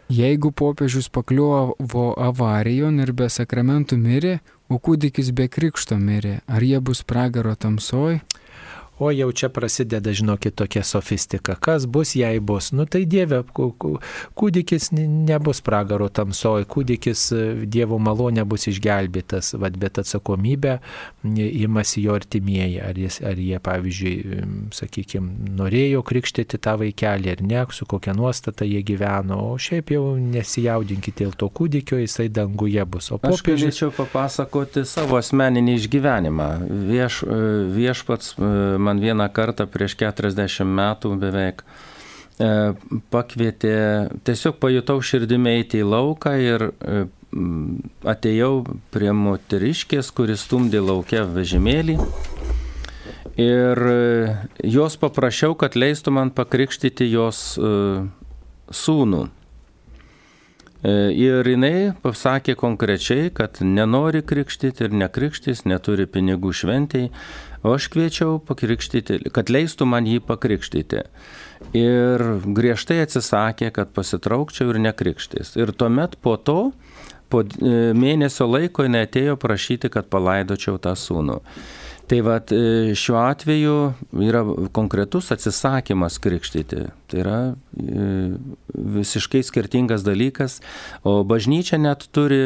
Jeigu 0.06 0.52
popiežius 0.54 1.08
pakliuvo 1.10 2.12
avarijon 2.22 3.00
ir 3.02 3.10
be 3.12 3.26
sakramentų 3.26 3.96
mirė, 3.98 4.36
o 4.70 4.78
kūdikis 4.78 5.32
be 5.34 5.48
krikšto 5.50 5.98
mirė, 5.98 6.38
ar 6.46 6.62
jie 6.62 6.78
bus 6.78 7.02
pragaro 7.02 7.56
tamsoj? 7.58 8.20
O 8.98 9.10
jau 9.12 9.28
čia 9.32 9.50
prasideda, 9.52 10.12
žinokit, 10.16 10.54
tokia 10.56 10.82
sofistika. 10.84 11.54
Kas 11.60 11.84
bus, 11.86 12.14
jei 12.16 12.40
bus? 12.40 12.70
Nu 12.72 12.86
tai 12.88 13.04
Dieve, 13.04 13.42
kūdikis 13.44 14.88
nebus 14.96 15.60
pragaro 15.64 16.08
tamsoji, 16.08 16.64
kūdikis 16.64 17.24
e, 17.36 17.42
Dievo 17.68 17.98
malonė 18.00 18.46
bus 18.48 18.64
išgelbėtas, 18.70 19.52
vad, 19.60 19.76
bet 19.80 20.00
atsakomybė 20.00 20.78
imasi 21.36 22.06
jo 22.06 22.16
artimieji. 22.16 22.80
Ar, 22.86 22.96
jis, 22.96 23.20
ar 23.20 23.36
jie, 23.36 23.58
pavyzdžiui, 23.60 24.40
sakykime, 24.76 25.52
norėjo 25.60 26.00
krikštyti 26.06 26.60
tą 26.64 26.78
vaikelį 26.80 27.34
ar 27.34 27.44
ne, 27.44 27.66
su 27.76 27.84
kokia 27.88 28.16
nuostata 28.16 28.64
jie 28.64 28.80
gyveno. 28.86 29.42
O 29.52 29.60
šiaip 29.60 29.92
jau 29.92 30.14
nesijaudinkite 30.16 31.26
dėl 31.26 31.36
to 31.36 31.50
kūdikio, 31.52 32.00
jisai 32.00 32.30
danguje 32.32 32.84
bus. 32.88 33.10
O 33.12 33.20
popiežius... 33.20 33.42
Aš 33.42 33.46
galėčiau 33.50 33.92
papasakoti 33.96 34.84
savo 34.88 35.20
asmeninį 35.20 35.76
išgyvenimą. 35.82 36.48
Vieš, 36.88 37.20
e, 37.26 37.38
viešpats 37.76 38.34
e, 38.36 38.50
man 38.86 39.02
vieną 39.02 39.28
kartą 39.34 39.66
prieš 39.70 39.96
40 40.00 40.66
metų 40.78 41.12
beveik 41.20 41.62
e, 42.38 42.50
pakvietė, 43.12 43.76
tiesiog 44.26 44.60
pajutau 44.62 45.00
širdimi 45.02 45.58
eiti 45.58 45.82
į 45.82 45.88
lauką 45.90 46.34
ir 46.42 46.68
e, 46.70 47.04
atėjau 48.06 48.52
prie 48.94 49.12
moteriškės, 49.12 50.12
kuris 50.16 50.46
stumdė 50.46 50.84
laukia 50.84 51.26
vežimėlį. 51.28 51.98
Ir 53.42 53.86
e, 53.92 54.36
jos 54.76 54.96
paprašiau, 55.02 55.58
kad 55.58 55.76
leistų 55.76 56.14
man 56.16 56.32
pakrikštyti 56.36 57.10
jos 57.10 57.42
sūnų. 58.72 59.26
Ir 60.86 61.48
jinai 61.50 61.96
pasakė 61.98 62.54
konkrečiai, 62.60 63.30
kad 63.34 63.58
nenori 63.64 64.20
krikštyti 64.22 64.84
ir 64.86 64.92
nekrikštys, 64.94 65.64
neturi 65.66 66.06
pinigų 66.06 66.52
šventijai, 66.54 67.08
O 67.66 67.72
aš 67.74 67.88
kviečiau 67.90 68.36
pakrikštyti, 68.46 69.18
kad 69.34 69.50
leistų 69.50 69.88
man 69.90 70.06
jį 70.06 70.20
pakrikštyti. 70.22 71.00
Ir 71.74 72.22
griežtai 72.44 73.00
atsisakė, 73.02 73.72
kad 73.74 73.90
pasitraukčiau 73.96 74.70
ir 74.70 74.78
nekrikštys. 74.84 75.56
Ir 75.58 75.72
tuomet 75.74 76.14
po 76.22 76.36
to, 76.38 76.70
po 77.32 77.42
e, 77.42 77.72
mėnesio 77.96 78.46
laiko 78.46 78.86
jinai 78.86 79.02
atėjo 79.08 79.34
prašyti, 79.42 79.90
kad 79.90 80.06
palaidočiau 80.12 80.78
tą 80.78 80.94
sūnų. 80.94 81.40
Tai 82.06 82.20
vad 82.22 82.52
šiuo 82.94 83.18
atveju 83.18 83.76
yra 84.22 84.44
konkretus 84.72 85.32
atsisakymas 85.34 86.20
krikštyti. 86.22 86.84
Tai 87.10 87.18
yra 87.18 87.38
visiškai 88.74 89.42
skirtingas 89.42 90.04
dalykas, 90.06 90.60
o 91.02 91.24
bažnyčia 91.26 91.80
net 91.82 92.06
turi 92.14 92.38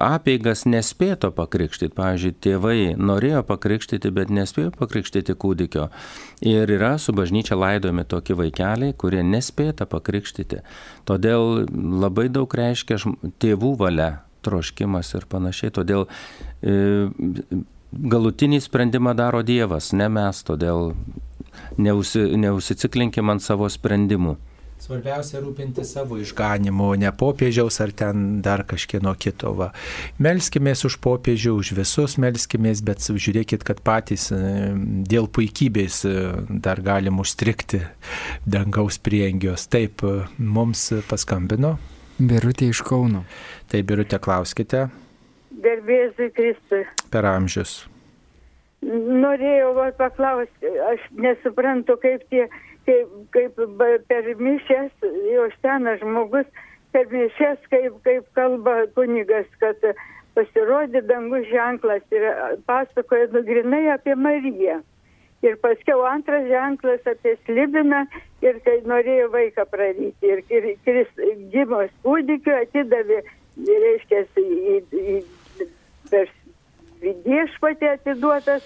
apeigas 0.00 0.64
nespėto 0.64 1.28
pakrikštyti. 1.36 1.92
Pavyzdžiui, 1.98 2.32
tėvai 2.46 2.78
norėjo 2.96 3.44
pakrikštyti, 3.50 4.14
bet 4.16 4.32
nespėjo 4.32 4.72
pakrikštyti 4.80 5.36
kūdikio. 5.36 5.90
Ir 6.48 6.72
yra 6.72 6.94
su 6.96 7.12
bažnyčia 7.12 7.58
laidojami 7.60 8.08
tokie 8.08 8.38
vaikeliai, 8.38 8.96
kurie 8.96 9.20
nespėta 9.26 9.84
pakrikštyti. 9.92 10.64
Todėl 11.08 11.66
labai 12.00 12.30
daug 12.32 12.48
reiškia 12.48 13.00
tėvų 13.44 13.76
valia 13.84 14.12
troškimas 14.42 15.12
ir 15.14 15.28
panašiai. 15.30 15.72
Todėl 15.74 16.08
e, 16.62 16.74
galutinį 17.92 18.62
sprendimą 18.64 19.14
daro 19.16 19.42
Dievas, 19.46 19.92
ne 19.92 20.08
mes, 20.12 20.42
todėl 20.46 20.94
neusi, 21.78 22.24
neusiciklinkim 22.40 23.32
ant 23.32 23.44
savo 23.44 23.68
sprendimų. 23.70 24.38
Svarbiausia 24.82 25.38
rūpinti 25.38 25.84
savo 25.86 26.16
išganimu, 26.18 26.88
ne 26.98 27.10
popiežiaus 27.14 27.76
ar 27.84 27.92
ten 27.94 28.40
dar 28.42 28.64
kažkieno 28.66 29.12
kito. 29.14 29.52
Va. 29.54 29.68
Melskimės 30.18 30.82
už 30.88 30.96
popiežių, 31.04 31.52
už 31.60 31.70
visus 31.76 32.16
melskimės, 32.18 32.82
bet 32.82 33.06
žiūrėkit, 33.06 33.62
kad 33.62 33.78
patys 33.86 34.32
e, 34.34 34.40
dėl 35.06 35.28
puikybės 35.30 36.00
e, 36.10 36.14
dar 36.66 36.82
galim 36.82 37.22
užstrikti 37.22 37.84
dangaus 38.42 38.98
priengios. 38.98 39.68
Taip, 39.70 40.02
e, 40.02 40.26
mums 40.42 40.88
paskambino. 41.06 41.76
Birutė 42.18 42.72
iš 42.74 42.82
Kauno. 42.82 43.22
Tai 43.70 43.84
Birutė, 43.86 44.18
klauskite. 44.18 44.88
Gerbėzui 45.62 46.30
Kristui. 46.36 46.84
Per 47.12 47.26
amžius. 47.28 47.82
Norėjau 48.82 49.74
paklausti, 49.98 50.70
aš 50.90 51.02
nesuprantu, 51.14 51.94
kaip 52.02 52.24
tie, 52.32 52.48
kaip, 52.88 53.12
kaip 53.34 53.60
per 54.10 54.30
mišęs, 54.42 55.06
jau 55.30 55.46
senas 55.60 56.00
žmogus, 56.02 56.48
per 56.92 57.06
mišęs, 57.12 57.60
kaip, 57.70 58.00
kaip 58.06 58.26
kalba 58.34 58.82
kunigas, 58.96 59.46
kad 59.62 59.78
pasirodė 60.34 61.04
dangus 61.06 61.46
ženklas 61.52 62.02
ir 62.10 62.26
pasakoja 62.66 63.28
nugrinai 63.34 63.84
apie 63.94 64.16
Mariją. 64.16 64.80
Ir 65.42 65.56
paskiau 65.62 66.04
antras 66.06 66.44
ženklas 66.46 67.06
apie 67.10 67.34
Slibiną 67.46 68.04
ir 68.46 68.58
kai 68.66 68.76
norėjo 68.86 69.30
vaiką 69.32 69.66
praryti. 69.70 70.28
Ir, 70.30 70.42
ir, 70.50 70.68
ir 70.86 71.40
gimos 71.54 71.90
kūdikio 72.06 72.54
atidavė, 72.60 73.22
reiškia, 73.66 74.22
į, 74.38 74.76
į, 75.02 75.16
per 76.12 76.30
viešpatį 77.02 77.90
atiduotas, 77.96 78.64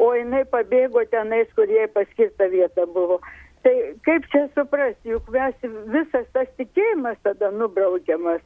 o 0.00 0.10
jinai 0.16 0.42
pabėgo 0.50 1.04
tenais, 1.10 1.50
kur 1.54 1.70
jai 1.70 1.86
paskirta 1.92 2.48
vieta 2.50 2.86
buvo. 2.90 3.20
Tai 3.64 3.74
kaip 4.04 4.26
čia 4.32 4.46
suprasti, 4.56 5.14
juk 5.14 5.30
mes 5.32 5.54
visas 5.92 6.26
tas 6.32 6.50
tikėjimas 6.58 7.20
tada 7.24 7.52
nubraukiamas. 7.54 8.42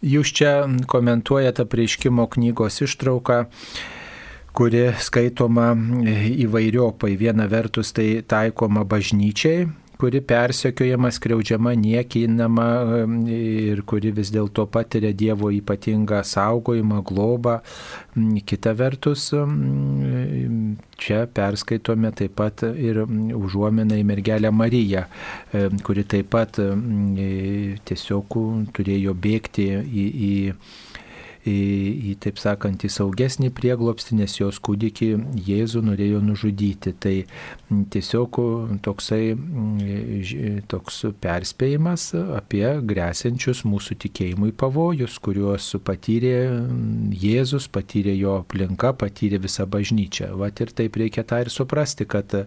Jūs 0.00 0.32
čia 0.32 0.52
komentuojate 0.88 1.66
prieškimo 1.68 2.24
knygos 2.32 2.80
ištrauką 2.86 3.44
kuri 4.56 4.90
skaitoma 4.98 5.72
įvairiopai. 6.44 7.14
Viena 7.18 7.46
vertus 7.50 7.92
tai 7.96 8.22
taikoma 8.26 8.84
bažnyčiai, 8.88 9.68
kuri 10.00 10.22
persekiojama, 10.24 11.10
skriaudžiama, 11.12 11.74
niekinama 11.76 12.66
ir 13.28 13.82
kuri 13.88 14.12
vis 14.16 14.32
dėlto 14.32 14.64
patiria 14.72 15.12
Dievo 15.12 15.50
ypatingą 15.52 16.22
saugojimą, 16.24 17.02
globą. 17.04 17.58
Kita 18.48 18.72
vertus, 18.78 19.28
čia 21.00 21.20
perskaitome 21.36 22.12
taip 22.16 22.34
pat 22.40 22.64
ir 22.70 23.02
užuominą 23.04 24.00
į 24.00 24.06
mergelę 24.08 24.52
Mariją, 24.54 25.04
kuri 25.86 26.06
taip 26.08 26.32
pat 26.32 26.60
tiesiog 27.90 28.38
turėjo 28.76 29.16
bėgti 29.26 29.68
į, 29.84 30.06
į 30.30 30.34
į, 31.48 31.58
į 32.10 32.14
taip 32.20 32.40
sakant, 32.40 32.84
į 32.84 32.90
saugesnį 32.92 33.50
prieglopstį, 33.56 34.18
nes 34.20 34.36
jos 34.40 34.60
kūdikį 34.60 35.10
Jėzų 35.46 35.82
norėjo 35.86 36.20
nužudyti. 36.24 36.92
Tai 37.00 37.14
tiesiog 37.94 38.40
toksai 38.84 39.22
toks 40.70 41.00
perspėjimas 41.22 42.10
apie 42.36 42.64
grėsinčius 42.90 43.62
mūsų 43.68 43.96
tikėjimui 44.04 44.52
pavojus, 44.60 45.16
kuriuos 45.22 45.70
patyrė 45.86 46.34
Jėzus, 47.20 47.68
patyrė 47.72 48.14
jo 48.18 48.36
aplinka, 48.42 48.92
patyrė 48.98 49.40
visa 49.44 49.66
bažnyčia. 49.70 50.32
Vat 50.38 50.60
ir 50.60 50.74
taip 50.76 50.98
reikia 51.00 51.24
tą 51.24 51.40
ir 51.44 51.52
suprasti, 51.52 52.06
kad 52.10 52.34
e, 52.36 52.44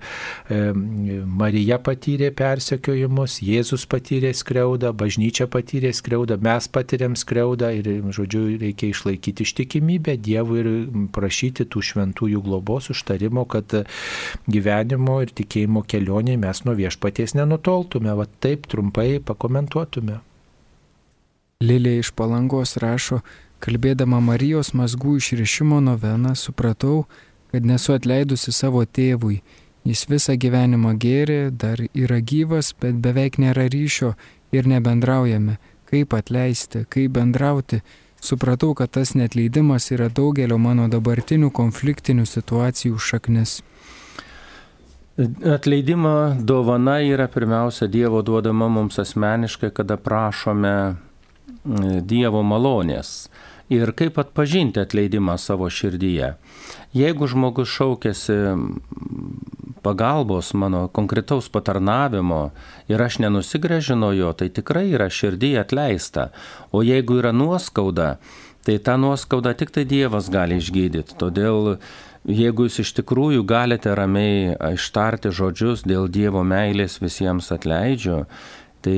Marija 1.25 1.79
patyrė 1.83 2.29
persekiojimus, 2.35 3.39
Jėzus 3.45 3.87
patyrė 3.89 4.33
skriaudą, 4.37 4.93
bažnyčia 4.97 5.47
patyrė 5.51 5.93
skriaudą, 5.95 6.37
mes 6.43 6.69
patyrėm 6.73 7.17
skriaudą 7.19 7.71
ir, 7.79 7.89
žodžiu, 8.13 8.45
reikia 8.61 8.82
išlaikyti 8.91 9.45
ištikimybę 9.47 10.17
Dievui 10.19 10.59
ir 10.61 10.69
prašyti 11.15 11.65
tų 11.71 11.83
šventųjų 11.89 12.43
globos 12.43 12.91
užtarimo, 12.93 13.45
kad 13.45 13.73
gyvenimo 14.49 15.21
ir 15.23 15.31
tikėjimo 15.31 15.85
kelionėje 15.87 16.41
mes 16.43 16.63
nuo 16.67 16.75
viešpaties 16.77 17.37
nenutoltume. 17.39 18.13
Va 18.19 18.27
taip 18.43 18.67
trumpai 18.67 19.21
pakomentuotume. 19.23 20.19
Lilė 21.63 21.99
iš 22.01 22.11
palangos 22.17 22.75
rašo, 22.81 23.21
kalbėdama 23.63 24.19
Marijos 24.19 24.73
mazgų 24.75 25.17
išrišimo 25.21 25.79
noveną, 25.83 26.33
supratau, 26.35 27.05
kad 27.53 27.63
nesu 27.63 27.93
atleidusi 27.95 28.51
savo 28.51 28.83
tėvui. 28.83 29.39
Jis 29.87 30.05
visą 30.07 30.35
gyvenimą 30.39 30.95
gėrė, 30.99 31.51
dar 31.51 31.81
yra 31.93 32.19
gyvas, 32.23 32.71
bet 32.79 32.99
beveik 33.03 33.39
nėra 33.39 33.67
ryšio 33.71 34.13
ir 34.55 34.67
nebendraujame. 34.67 35.57
Kaip 35.91 36.15
atleisti, 36.17 36.85
kaip 36.89 37.13
bendrauti, 37.17 37.81
supratau, 38.23 38.73
kad 38.73 38.91
tas 38.95 39.13
netleidimas 39.19 39.91
yra 39.91 40.07
daugelio 40.09 40.57
mano 40.57 40.87
dabartinių 40.91 41.51
konfliktinių 41.51 42.25
situacijų 42.29 42.99
šaknis. 42.99 43.61
Atleidimo 45.45 46.33
dovana 46.41 46.97
yra 47.05 47.27
pirmiausia 47.29 47.85
Dievo 47.87 48.23
duodama 48.25 48.67
mums 48.67 48.97
asmeniškai, 48.99 49.69
kada 49.69 49.97
prašome 50.01 50.95
Dievo 52.01 52.41
malonės 52.43 53.27
ir 53.69 53.93
kaip 53.95 54.17
atpažinti 54.19 54.81
atleidimą 54.81 55.37
savo 55.37 55.69
širdyje. 55.69 56.33
Jeigu 56.93 57.27
žmogus 57.29 57.71
šaukėsi 57.73 58.35
pagalbos 59.83 60.53
mano 60.53 60.87
konkretaus 60.87 61.49
patarnavimo 61.49 62.51
ir 62.87 63.01
aš 63.01 63.19
nenusigražinu 63.25 64.13
jo, 64.15 64.31
tai 64.37 64.49
tikrai 64.53 64.87
yra 64.93 65.09
širdį 65.11 65.51
atleista. 65.63 66.29
O 66.71 66.83
jeigu 66.85 67.19
yra 67.19 67.33
nuoskauda, 67.35 68.15
tai 68.63 68.79
tą 68.79 68.95
nuoskaudą 69.01 69.53
tik 69.59 69.73
tai 69.75 69.83
Dievas 69.89 70.29
gali 70.31 70.61
išgydyti. 70.61 71.17
Todėl 71.19 71.75
jeigu 72.23 72.69
jūs 72.69 72.79
iš 72.85 72.93
tikrųjų 73.01 73.43
galite 73.47 73.91
ramiai 73.97 74.55
ištarti 74.77 75.33
žodžius 75.35 75.83
dėl 75.87 76.07
Dievo 76.07 76.45
meilės 76.47 77.01
visiems 77.03 77.51
atleidžiu, 77.51 78.23
Tai 78.83 78.97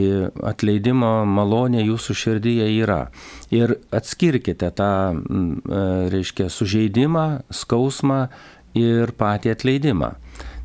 atleidimo 0.49 1.11
malonė 1.29 1.83
jūsų 1.85 2.15
širdyje 2.17 2.67
yra. 2.79 3.05
Ir 3.53 3.77
atskirkite 3.93 4.71
tą, 4.73 4.91
e, 5.13 5.81
reiškia, 6.13 6.49
sužeidimą, 6.49 7.45
skausmą 7.53 8.27
ir 8.73 9.13
patį 9.13 9.53
atleidimą. 9.53 10.15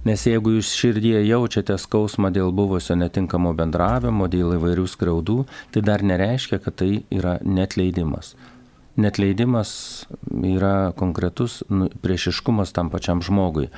Nes 0.08 0.24
jeigu 0.24 0.54
jūs 0.56 0.70
širdyje 0.72 1.20
jaučiate 1.28 1.76
skausmą 1.76 2.30
dėl 2.32 2.54
buvusio 2.56 2.96
netinkamo 2.96 3.52
bendravimo, 3.52 4.30
dėl 4.32 4.56
įvairių 4.56 4.86
skriaudų, 4.88 5.44
tai 5.74 5.82
dar 5.84 6.00
nereiškia, 6.00 6.56
kad 6.64 6.80
tai 6.80 7.02
yra 7.12 7.36
netleidimas 7.44 8.32
netleidimas 9.00 9.72
yra 10.30 10.92
konkretus 10.98 11.60
nu, 11.68 11.88
priešiškumas 12.04 12.74
tam 12.76 12.90
pačiam 12.92 13.22
žmogui. 13.24 13.70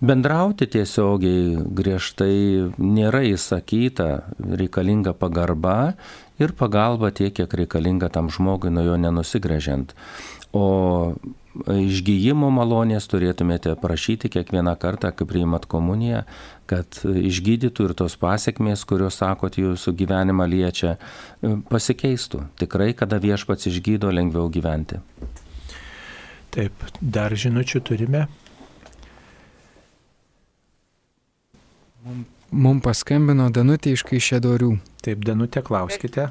Bendrauti 0.00 0.68
tiesiogiai 0.70 1.60
griežtai 1.80 2.70
nėra 2.78 3.22
įsakyta, 3.30 4.10
reikalinga 4.40 5.14
pagarba 5.14 5.94
ir 6.40 6.56
pagalba 6.56 7.12
tiek, 7.12 7.34
kiek 7.36 7.60
reikalinga 7.62 8.10
tam 8.12 8.32
žmogui, 8.32 8.72
nuo 8.72 8.86
jo 8.88 8.96
nenusigrėžiant. 9.00 9.94
O 10.56 10.66
išgyjimo 11.70 12.48
malonės 12.54 13.06
turėtumėte 13.10 13.74
prašyti 13.78 14.30
kiekvieną 14.30 14.76
kartą, 14.80 15.10
kai 15.14 15.26
priimat 15.26 15.66
komuniją, 15.70 16.24
kad 16.70 17.00
išgydytų 17.02 17.88
ir 17.88 17.94
tos 17.98 18.14
pasiekmės, 18.20 18.84
kurios, 18.86 19.18
sakot, 19.18 19.58
jūsų 19.58 19.94
gyvenimą 19.98 20.46
liečia, 20.50 20.94
pasikeistų. 21.70 22.44
Tikrai, 22.62 22.92
kada 22.98 23.18
viešpats 23.22 23.66
išgydo, 23.72 24.12
lengviau 24.14 24.46
gyventi. 24.52 25.00
Taip, 26.54 26.86
dar 27.00 27.34
žinučių 27.34 27.82
turime. 27.86 28.24
Mums 32.50 32.82
paskambino 32.82 33.50
Danutė 33.54 33.92
iš 33.94 34.02
Kaišėdorių. 34.08 34.72
Taip, 35.04 35.22
Danutė, 35.26 35.62
klauskite. 35.66 36.30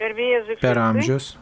Per, 0.00 0.16
per, 0.16 0.56
per 0.62 0.80
amžius. 0.80 1.34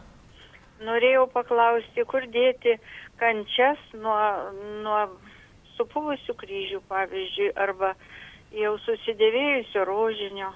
norėjau 0.85 1.25
paklausti, 1.33 2.05
kur 2.07 2.25
dėti 2.31 2.75
kančias 3.19 3.79
nuo, 3.97 4.19
nuo 4.83 4.99
supuvusių 5.77 6.35
kryžių, 6.39 6.81
pavyzdžiui, 6.91 7.49
arba 7.55 7.93
jau 8.55 8.75
susidėvėjusio 8.85 9.85
rožinio. 9.87 10.51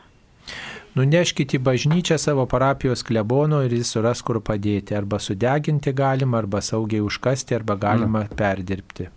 Nuneškite 0.94 1.58
į 1.58 1.64
bažnyčią 1.66 2.20
savo 2.22 2.46
parapijos 2.50 3.02
klebono 3.08 3.64
ir 3.66 3.74
jis 3.74 3.96
suras, 3.96 4.22
kur 4.22 4.42
padėti. 4.46 4.94
Arba 4.98 5.18
sudeginti 5.18 5.94
galima, 5.98 6.44
arba 6.44 6.62
saugiai 6.62 7.02
užkasti, 7.02 7.56
arba 7.58 7.78
galima 7.80 8.26
mm. 8.28 8.36
perdirbti. 8.38 9.10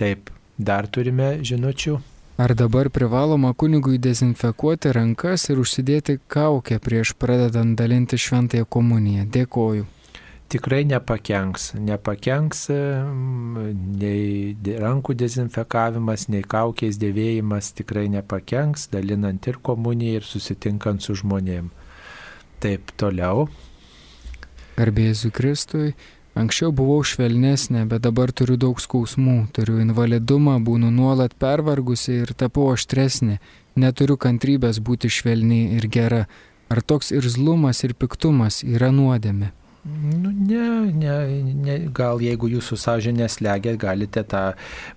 Taip, 0.00 0.30
dar 0.56 0.88
turime 0.88 1.36
žinučių. 1.44 1.98
Ar 2.40 2.54
dabar 2.58 2.88
privaloma 2.90 3.52
kunigui 3.54 4.00
dezinfekuoti 4.02 4.90
rankas 4.96 5.44
ir 5.52 5.60
užsidėti 5.62 6.16
kaukę 6.26 6.80
prieš 6.82 7.12
pradedant 7.14 7.76
dalinti 7.78 8.18
šventąją 8.18 8.66
komuniją? 8.66 9.28
Dėkoju. 9.36 9.84
Tikrai 10.52 10.84
nepakenks. 10.86 11.72
Nepakenks 11.80 12.66
nei 14.00 14.54
rankų 14.84 15.16
dezinfekavimas, 15.18 16.28
nei 16.30 16.44
kaukiais 16.46 16.98
dėvėjimas 17.00 17.72
tikrai 17.78 18.06
nepakenks, 18.12 18.88
dalinant 18.92 19.48
ir 19.50 19.58
komuniją, 19.64 20.20
ir 20.20 20.28
susitinkant 20.28 21.02
su 21.02 21.16
žmonėm. 21.18 21.72
Taip, 22.62 22.92
toliau. 23.00 23.48
Garbėsiu 24.76 25.32
Kristui. 25.34 25.94
Anksčiau 26.34 26.72
buvau 26.74 27.04
švelnesnė, 27.06 27.84
bet 27.86 28.02
dabar 28.02 28.32
turiu 28.34 28.56
daug 28.58 28.80
skausmų, 28.82 29.52
turiu 29.54 29.76
invalidumą, 29.78 30.56
būnu 30.66 30.90
nuolat 30.90 31.36
pervargusi 31.38 32.16
ir 32.24 32.32
tapau 32.34 32.72
aštresnė, 32.72 33.38
neturiu 33.78 34.16
kantrybės 34.18 34.80
būti 34.82 35.10
švelni 35.14 35.76
ir 35.76 35.86
gera. 35.86 36.24
Ar 36.74 36.82
toks 36.82 37.12
irzlumas 37.14 37.84
ir 37.86 37.94
piktumas 37.94 38.64
yra 38.66 38.90
nuodėmė? 38.90 39.52
Nu, 39.84 40.30
ne, 40.48 40.92
ne, 40.92 41.16
ne, 41.60 41.74
gal 41.92 42.22
jeigu 42.24 42.48
jūsų 42.48 42.78
sąžinė 42.80 43.26
slegia, 43.28 43.74
galite 43.76 44.22
tą 44.24 44.54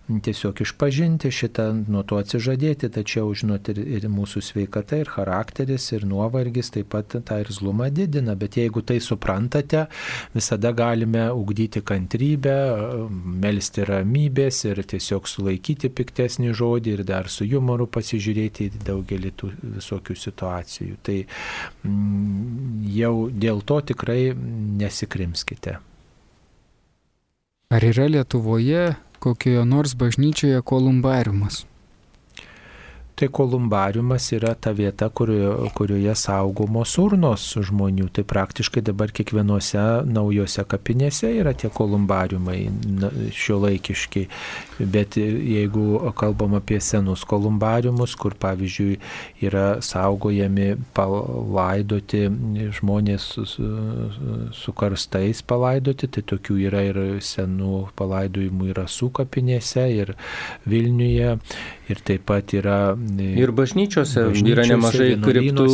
tiesiog 0.07 0.61
išpažinti, 0.63 1.27
šitą 1.27 1.65
nuo 1.91 2.05
to 2.07 2.15
atsižadėti, 2.21 2.87
tačiau, 2.95 3.33
žinot, 3.35 3.67
ir, 3.73 3.81
ir 3.83 4.07
mūsų 4.07 4.39
sveikata, 4.47 5.01
ir 5.03 5.11
charakteris, 5.11 5.89
ir 5.91 6.05
nuovargis 6.07 6.71
taip 6.71 6.87
pat 6.93 7.17
tą 7.27 7.39
irzlumą 7.43 7.89
didina, 7.91 8.37
bet 8.39 8.55
jeigu 8.61 8.79
tai 8.87 9.01
suprantate, 9.03 9.89
visada 10.31 10.71
galime 10.71 11.25
ugdyti 11.35 11.83
kantrybę, 11.83 12.55
melstį 13.43 13.89
ramybės 13.91 14.61
ir 14.69 14.79
tiesiog 14.87 15.27
sulaikyti 15.27 15.91
piktesnį 15.91 16.55
žodį 16.55 16.95
ir 16.95 17.03
dar 17.11 17.27
su 17.27 17.43
humoru 17.51 17.89
pasižiūrėti 17.91 18.69
į 18.69 18.85
daugelį 18.87 19.35
tų 19.35 19.51
visokių 19.75 20.15
situacijų. 20.23 20.95
Tai 21.03 21.19
mm, 21.83 22.87
jau 22.95 23.13
dėl 23.35 23.61
to 23.67 23.81
tikrai 23.91 24.31
nesikrimskite. 24.77 25.77
Ar 27.69 27.83
yra 27.83 28.07
Lietuvoje 28.07 28.93
kokioje 29.19 29.65
nors 29.65 29.95
bažnyčioje 29.99 30.61
kolumbariumas? 30.61 31.65
Tai 33.17 33.27
kolumbariumas 33.33 34.31
yra 34.31 34.53
ta 34.53 34.69
vieta, 34.77 35.07
kurioje, 35.09 35.71
kurioje 35.73 36.13
saugomos 36.21 36.91
urnos 37.01 37.45
žmonių. 37.65 38.11
Tai 38.13 38.23
praktiškai 38.29 38.83
dabar 38.85 39.09
kiekvienose 39.09 39.85
naujose 40.05 40.61
kapinėse 40.69 41.31
yra 41.39 41.55
tie 41.57 41.71
kolumbariumai 41.73 42.59
šio 43.33 43.57
laikiški. 43.63 44.27
Bet 44.93 45.17
jeigu 45.17 46.11
kalbam 46.19 46.53
apie 46.59 46.77
senus 46.77 47.23
kolumbariumus, 47.25 48.13
kur 48.21 48.35
pavyzdžiui 48.37 48.99
yra 49.49 49.65
saugojami 49.81 50.75
palaidoti 50.93 52.27
žmonės 52.77 53.27
su, 53.33 53.47
su, 54.53 54.75
karstais 54.77 55.41
palaidoti, 55.41 56.11
tai 56.13 56.21
tokių 56.35 56.59
yra 56.67 56.85
ir 56.91 57.01
senų 57.25 57.87
palaidojimų 57.97 58.69
yra 58.75 58.85
su 58.85 59.09
kapinėse 59.09 59.89
ir 60.03 60.13
Vilniuje. 60.69 61.33
Ir 61.87 62.01
taip 62.03 62.25
pat 62.27 62.51
yra 62.51 62.97
Ir 63.15 63.51
bažnyčiose, 63.55 64.27
bažnyčiose 64.29 64.53
yra 64.53 64.65
nemažai 64.67 65.09
kriptų 65.21 65.67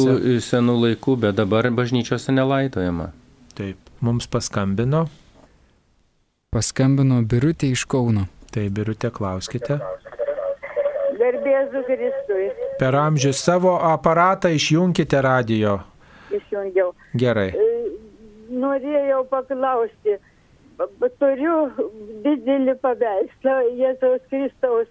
senų 0.44 0.76
laikų, 0.86 1.18
bet 1.26 1.38
dabar 1.40 1.70
bažnyčiose 1.74 2.36
nelaitojama. 2.36 3.12
Taip, 3.58 3.78
mums 4.02 4.30
paskambino. 4.30 5.08
Paskambino 6.54 7.22
Birutė 7.26 7.72
iš 7.74 7.88
Kauno. 7.90 8.28
Tai 8.54 8.68
Birutė, 8.70 9.10
klauskite. 9.14 9.80
Garbėzu 11.18 11.82
Kristui. 11.88 12.50
Per 12.80 12.98
amžius 12.98 13.42
savo 13.42 13.74
aparatą 13.88 14.52
išjungkite 14.54 15.22
radio. 15.26 15.80
Išjungiau. 16.34 16.92
Gerai. 17.18 17.50
Norėjau 18.54 19.24
paklausti 19.32 20.20
turiu 21.20 21.56
didelį 22.24 22.76
paveikslą, 22.82 23.56
Jėzaus 23.80 24.24
Kristaus, 24.32 24.90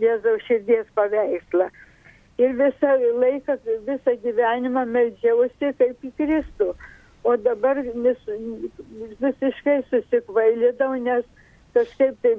Jėzaus 0.00 0.44
širdies 0.46 0.86
paveikslą. 0.94 1.68
Ir 2.38 2.54
visą 2.54 2.92
laiką, 3.18 3.56
visą 3.86 4.14
gyvenimą 4.22 4.84
melžiausi 4.86 5.72
kaip 5.78 6.04
į 6.06 6.12
Kristų. 6.20 6.74
O 7.26 7.34
dabar 7.36 7.80
vis, 7.82 8.20
visiškai 9.20 9.80
susikvailydau, 9.90 10.94
nes 11.02 11.24
kažkaip 11.74 12.14
tai 12.22 12.36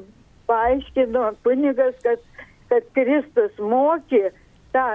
paaiškino 0.48 1.34
kunigas, 1.44 1.98
kad, 2.04 2.24
kad 2.72 2.88
Kristus 2.96 3.60
mokė 3.60 4.30
tą 4.74 4.88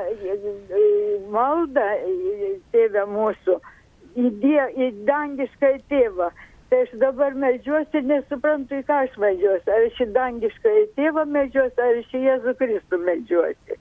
maldą 1.34 1.86
tėvę 2.72 3.04
mūsų 3.12 3.60
į, 4.16 4.30
die, 4.42 4.64
į 4.86 4.90
dangišką 5.08 5.72
tėvą. 5.92 6.32
Tai 6.70 6.80
aš 6.82 6.92
dabar 7.00 7.34
medžiuosi 7.38 8.00
ir 8.00 8.06
nesuprantu, 8.08 8.78
į 8.80 8.86
ką 8.88 9.00
aš 9.06 9.18
medžiuosi. 9.24 9.70
Ar 9.70 9.88
aš 9.88 10.00
į 10.04 10.06
dangišką 10.16 10.76
tėvą 10.98 11.24
medžiuosi, 11.36 11.80
ar 11.86 12.00
aš 12.00 12.14
į 12.16 12.22
Jėzų 12.24 12.54
Kristų 12.60 13.00
medžiuosi. 13.08 13.78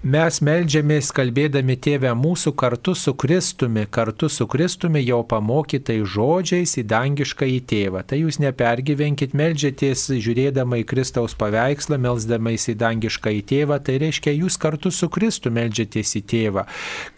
Mes 0.00 0.38
melžiamės 0.40 1.10
kalbėdami 1.12 1.74
tėvę 1.76 2.14
mūsų 2.16 2.54
kartu 2.56 2.94
su 2.96 3.12
Kristumi, 3.20 3.82
kartu 3.84 4.30
su 4.32 4.46
Kristumi 4.48 5.02
jau 5.04 5.18
pamokytai 5.28 5.98
žodžiais 6.08 6.72
į 6.80 6.86
dangišką 6.88 7.44
į 7.44 7.58
tėvą. 7.68 8.00
Tai 8.08 8.16
jūs 8.22 8.38
nepergyvenkit, 8.40 9.34
melžiatės 9.36 10.06
žiūrėdama 10.24 10.78
į 10.80 10.86
Kristaus 10.88 11.34
paveikslą, 11.36 11.98
melzdamais 12.00 12.64
į 12.72 12.78
dangišką 12.80 13.34
į 13.36 13.42
tėvą, 13.50 13.76
tai 13.84 13.98
reiškia 14.00 14.32
jūs 14.38 14.56
kartu 14.62 14.88
su 14.88 15.10
Kristu 15.12 15.52
melžiatės 15.52 16.14
į 16.16 16.24
tėvą. 16.32 16.64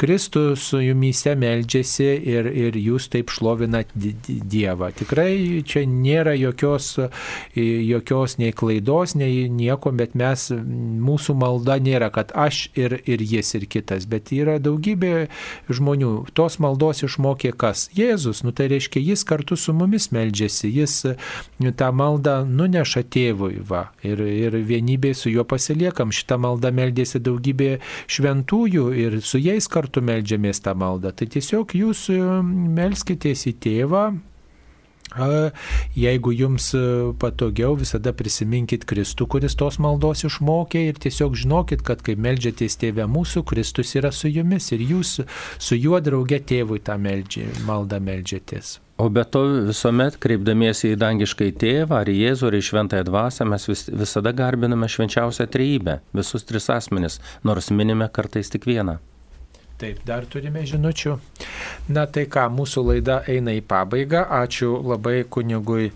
Kristus 0.03 0.67
su 0.73 0.83
jumise 0.83 1.37
melžiasi 1.39 2.11
ir, 2.35 2.51
ir 2.51 2.81
jūs 2.83 3.07
taip 3.15 3.31
šlovinat 3.31 3.95
Dievą. 3.95 4.91
Tikrai 4.99 5.63
čia 5.63 5.85
nėra 5.87 6.35
jokios, 6.35 6.97
jokios 7.55 8.37
nei 8.43 8.51
klaidos, 8.51 9.15
nei 9.15 9.47
nieko, 9.47 9.95
bet 9.95 10.19
mes, 10.19 10.51
mūsų 10.51 11.39
malda 11.39 11.79
nėra, 11.79 12.11
kad 12.11 12.35
aš 12.35 12.72
ir, 12.79 12.99
ir 13.07 13.23
jis 13.23 13.55
ir 13.59 13.67
kitas, 13.71 14.07
bet 14.11 14.33
yra 14.35 14.59
daugybė 14.63 15.29
žmonių. 15.73 16.13
Tos 16.37 16.59
maldos 16.63 17.03
išmokė 17.07 17.53
kas? 17.59 17.89
Jėzus, 17.97 18.43
nu 18.47 18.55
tai 18.57 18.69
reiškia, 18.73 19.03
jis 19.13 19.25
kartu 19.29 19.59
su 19.59 19.75
mumis 19.77 20.11
meldžiasi, 20.15 20.71
jis 20.73 20.97
nu, 21.63 21.73
tą 21.77 21.93
maldą 21.97 22.43
nuneša 22.49 23.05
tėvui, 23.13 23.61
va, 23.69 23.87
ir, 24.07 24.23
ir 24.23 24.59
vienybėje 24.69 25.23
su 25.23 25.33
juo 25.35 25.47
pasiliekam. 25.49 26.13
Šitą 26.15 26.39
maldą 26.43 26.73
meldėsi 26.75 27.23
daugybė 27.23 27.77
šventųjų 28.11 28.89
ir 29.05 29.21
su 29.25 29.41
jais 29.43 29.69
kartu 29.71 30.05
meldžiamės 30.05 30.63
tą 30.65 30.77
maldą. 30.79 31.15
Tai 31.17 31.29
tiesiog 31.37 31.77
jūs 31.79 32.09
melskitės 32.13 33.47
į 33.51 33.57
tėvą, 33.63 34.07
Jeigu 35.97 36.33
jums 36.33 36.71
patogiau, 37.21 37.75
visada 37.79 38.13
prisiminkit 38.17 38.87
Kristų, 38.89 39.29
kuris 39.35 39.57
tos 39.59 39.79
maldos 39.83 40.25
išmokė 40.29 40.87
ir 40.89 41.01
tiesiog 41.03 41.37
žinokit, 41.39 41.85
kad 41.87 42.05
kai 42.05 42.17
melžiatės 42.17 42.79
tėvę 42.81 43.09
mūsų, 43.11 43.45
Kristus 43.49 43.93
yra 43.99 44.13
su 44.15 44.31
jumis 44.33 44.71
ir 44.73 44.85
jūs 44.93 45.19
su 45.59 45.79
juo 45.79 46.01
drauge 46.01 46.41
tėvui 46.41 46.81
tą 46.85 46.97
meldži, 47.01 47.49
maldą 47.69 48.01
melžiatės. 48.03 48.79
O 49.03 49.09
be 49.11 49.25
to 49.25 49.41
visuomet, 49.67 50.19
kreipdamiesi 50.23 50.93
į 50.93 50.99
dangišką 51.01 51.49
tėvą, 51.59 52.03
ar 52.05 52.11
Jėzų, 52.13 52.51
ar 52.51 52.57
į 52.59 52.61
šventąją 52.69 53.07
dvasę, 53.09 53.47
mes 53.51 53.65
vis, 53.67 53.87
visada 53.89 54.31
garbiname 54.37 54.87
švenčiausią 54.87 55.49
trejybę, 55.51 55.99
visus 56.15 56.47
tris 56.47 56.71
asmenis, 56.71 57.19
nors 57.43 57.73
minime 57.75 58.07
kartais 58.13 58.53
tik 58.53 58.69
vieną. 58.69 59.01
Taip, 59.83 59.99
dar 60.07 60.23
turime 60.31 60.61
žinučių. 60.63 61.13
Na 61.91 62.05
tai 62.07 62.23
ką, 62.31 62.45
mūsų 62.55 62.85
laida 62.87 63.17
eina 63.27 63.51
į 63.59 63.65
pabaigą. 63.67 64.21
Ačiū 64.37 64.77
labai 64.79 65.25
kunigui 65.27 65.89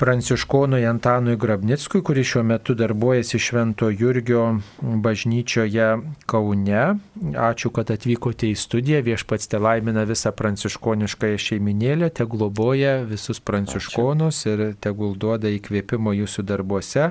pranciškonui 0.00 0.86
Antanui 0.86 1.36
Grabnickui, 1.36 2.00
kuris 2.02 2.26
šiuo 2.26 2.42
metu 2.42 2.74
darbuojasi 2.74 3.38
Švento 3.38 3.90
Jurgio 3.90 4.44
bažnyčioje 4.80 5.88
Kaune. 6.26 6.84
Ačiū, 7.36 7.68
kad 7.76 7.92
atvykote 7.92 8.48
į 8.48 8.56
studiją. 8.56 9.02
Viešpats 9.04 9.50
te 9.52 9.60
laimina 9.60 10.06
visą 10.08 10.32
pranciškoniškąją 10.32 11.40
šeiminėlę, 11.44 12.08
te 12.16 12.24
globoja 12.24 13.02
visus 13.04 13.42
pranciškonus 13.44 14.40
Ačiū. 14.40 14.54
ir 14.54 14.74
tegul 14.80 15.12
duoda 15.20 15.52
įkvėpimo 15.52 16.16
jūsų 16.16 16.46
darbuose. 16.48 17.10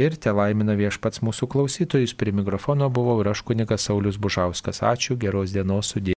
Ir 0.00 0.16
te 0.16 0.32
laimina 0.32 0.72
viešpats 0.72 1.20
mūsų 1.20 1.50
klausytojus. 1.52 2.16
Prie 2.16 2.32
mikrofono 2.32 2.88
buvau 2.88 3.20
ir 3.20 3.28
aš 3.34 3.44
kunigas 3.44 3.84
Saulis 3.84 4.16
Bužauskas. 4.16 4.80
Ačiū, 4.80 5.20
geros 5.20 5.52
dienos 5.52 5.92
sudė. 5.92 6.10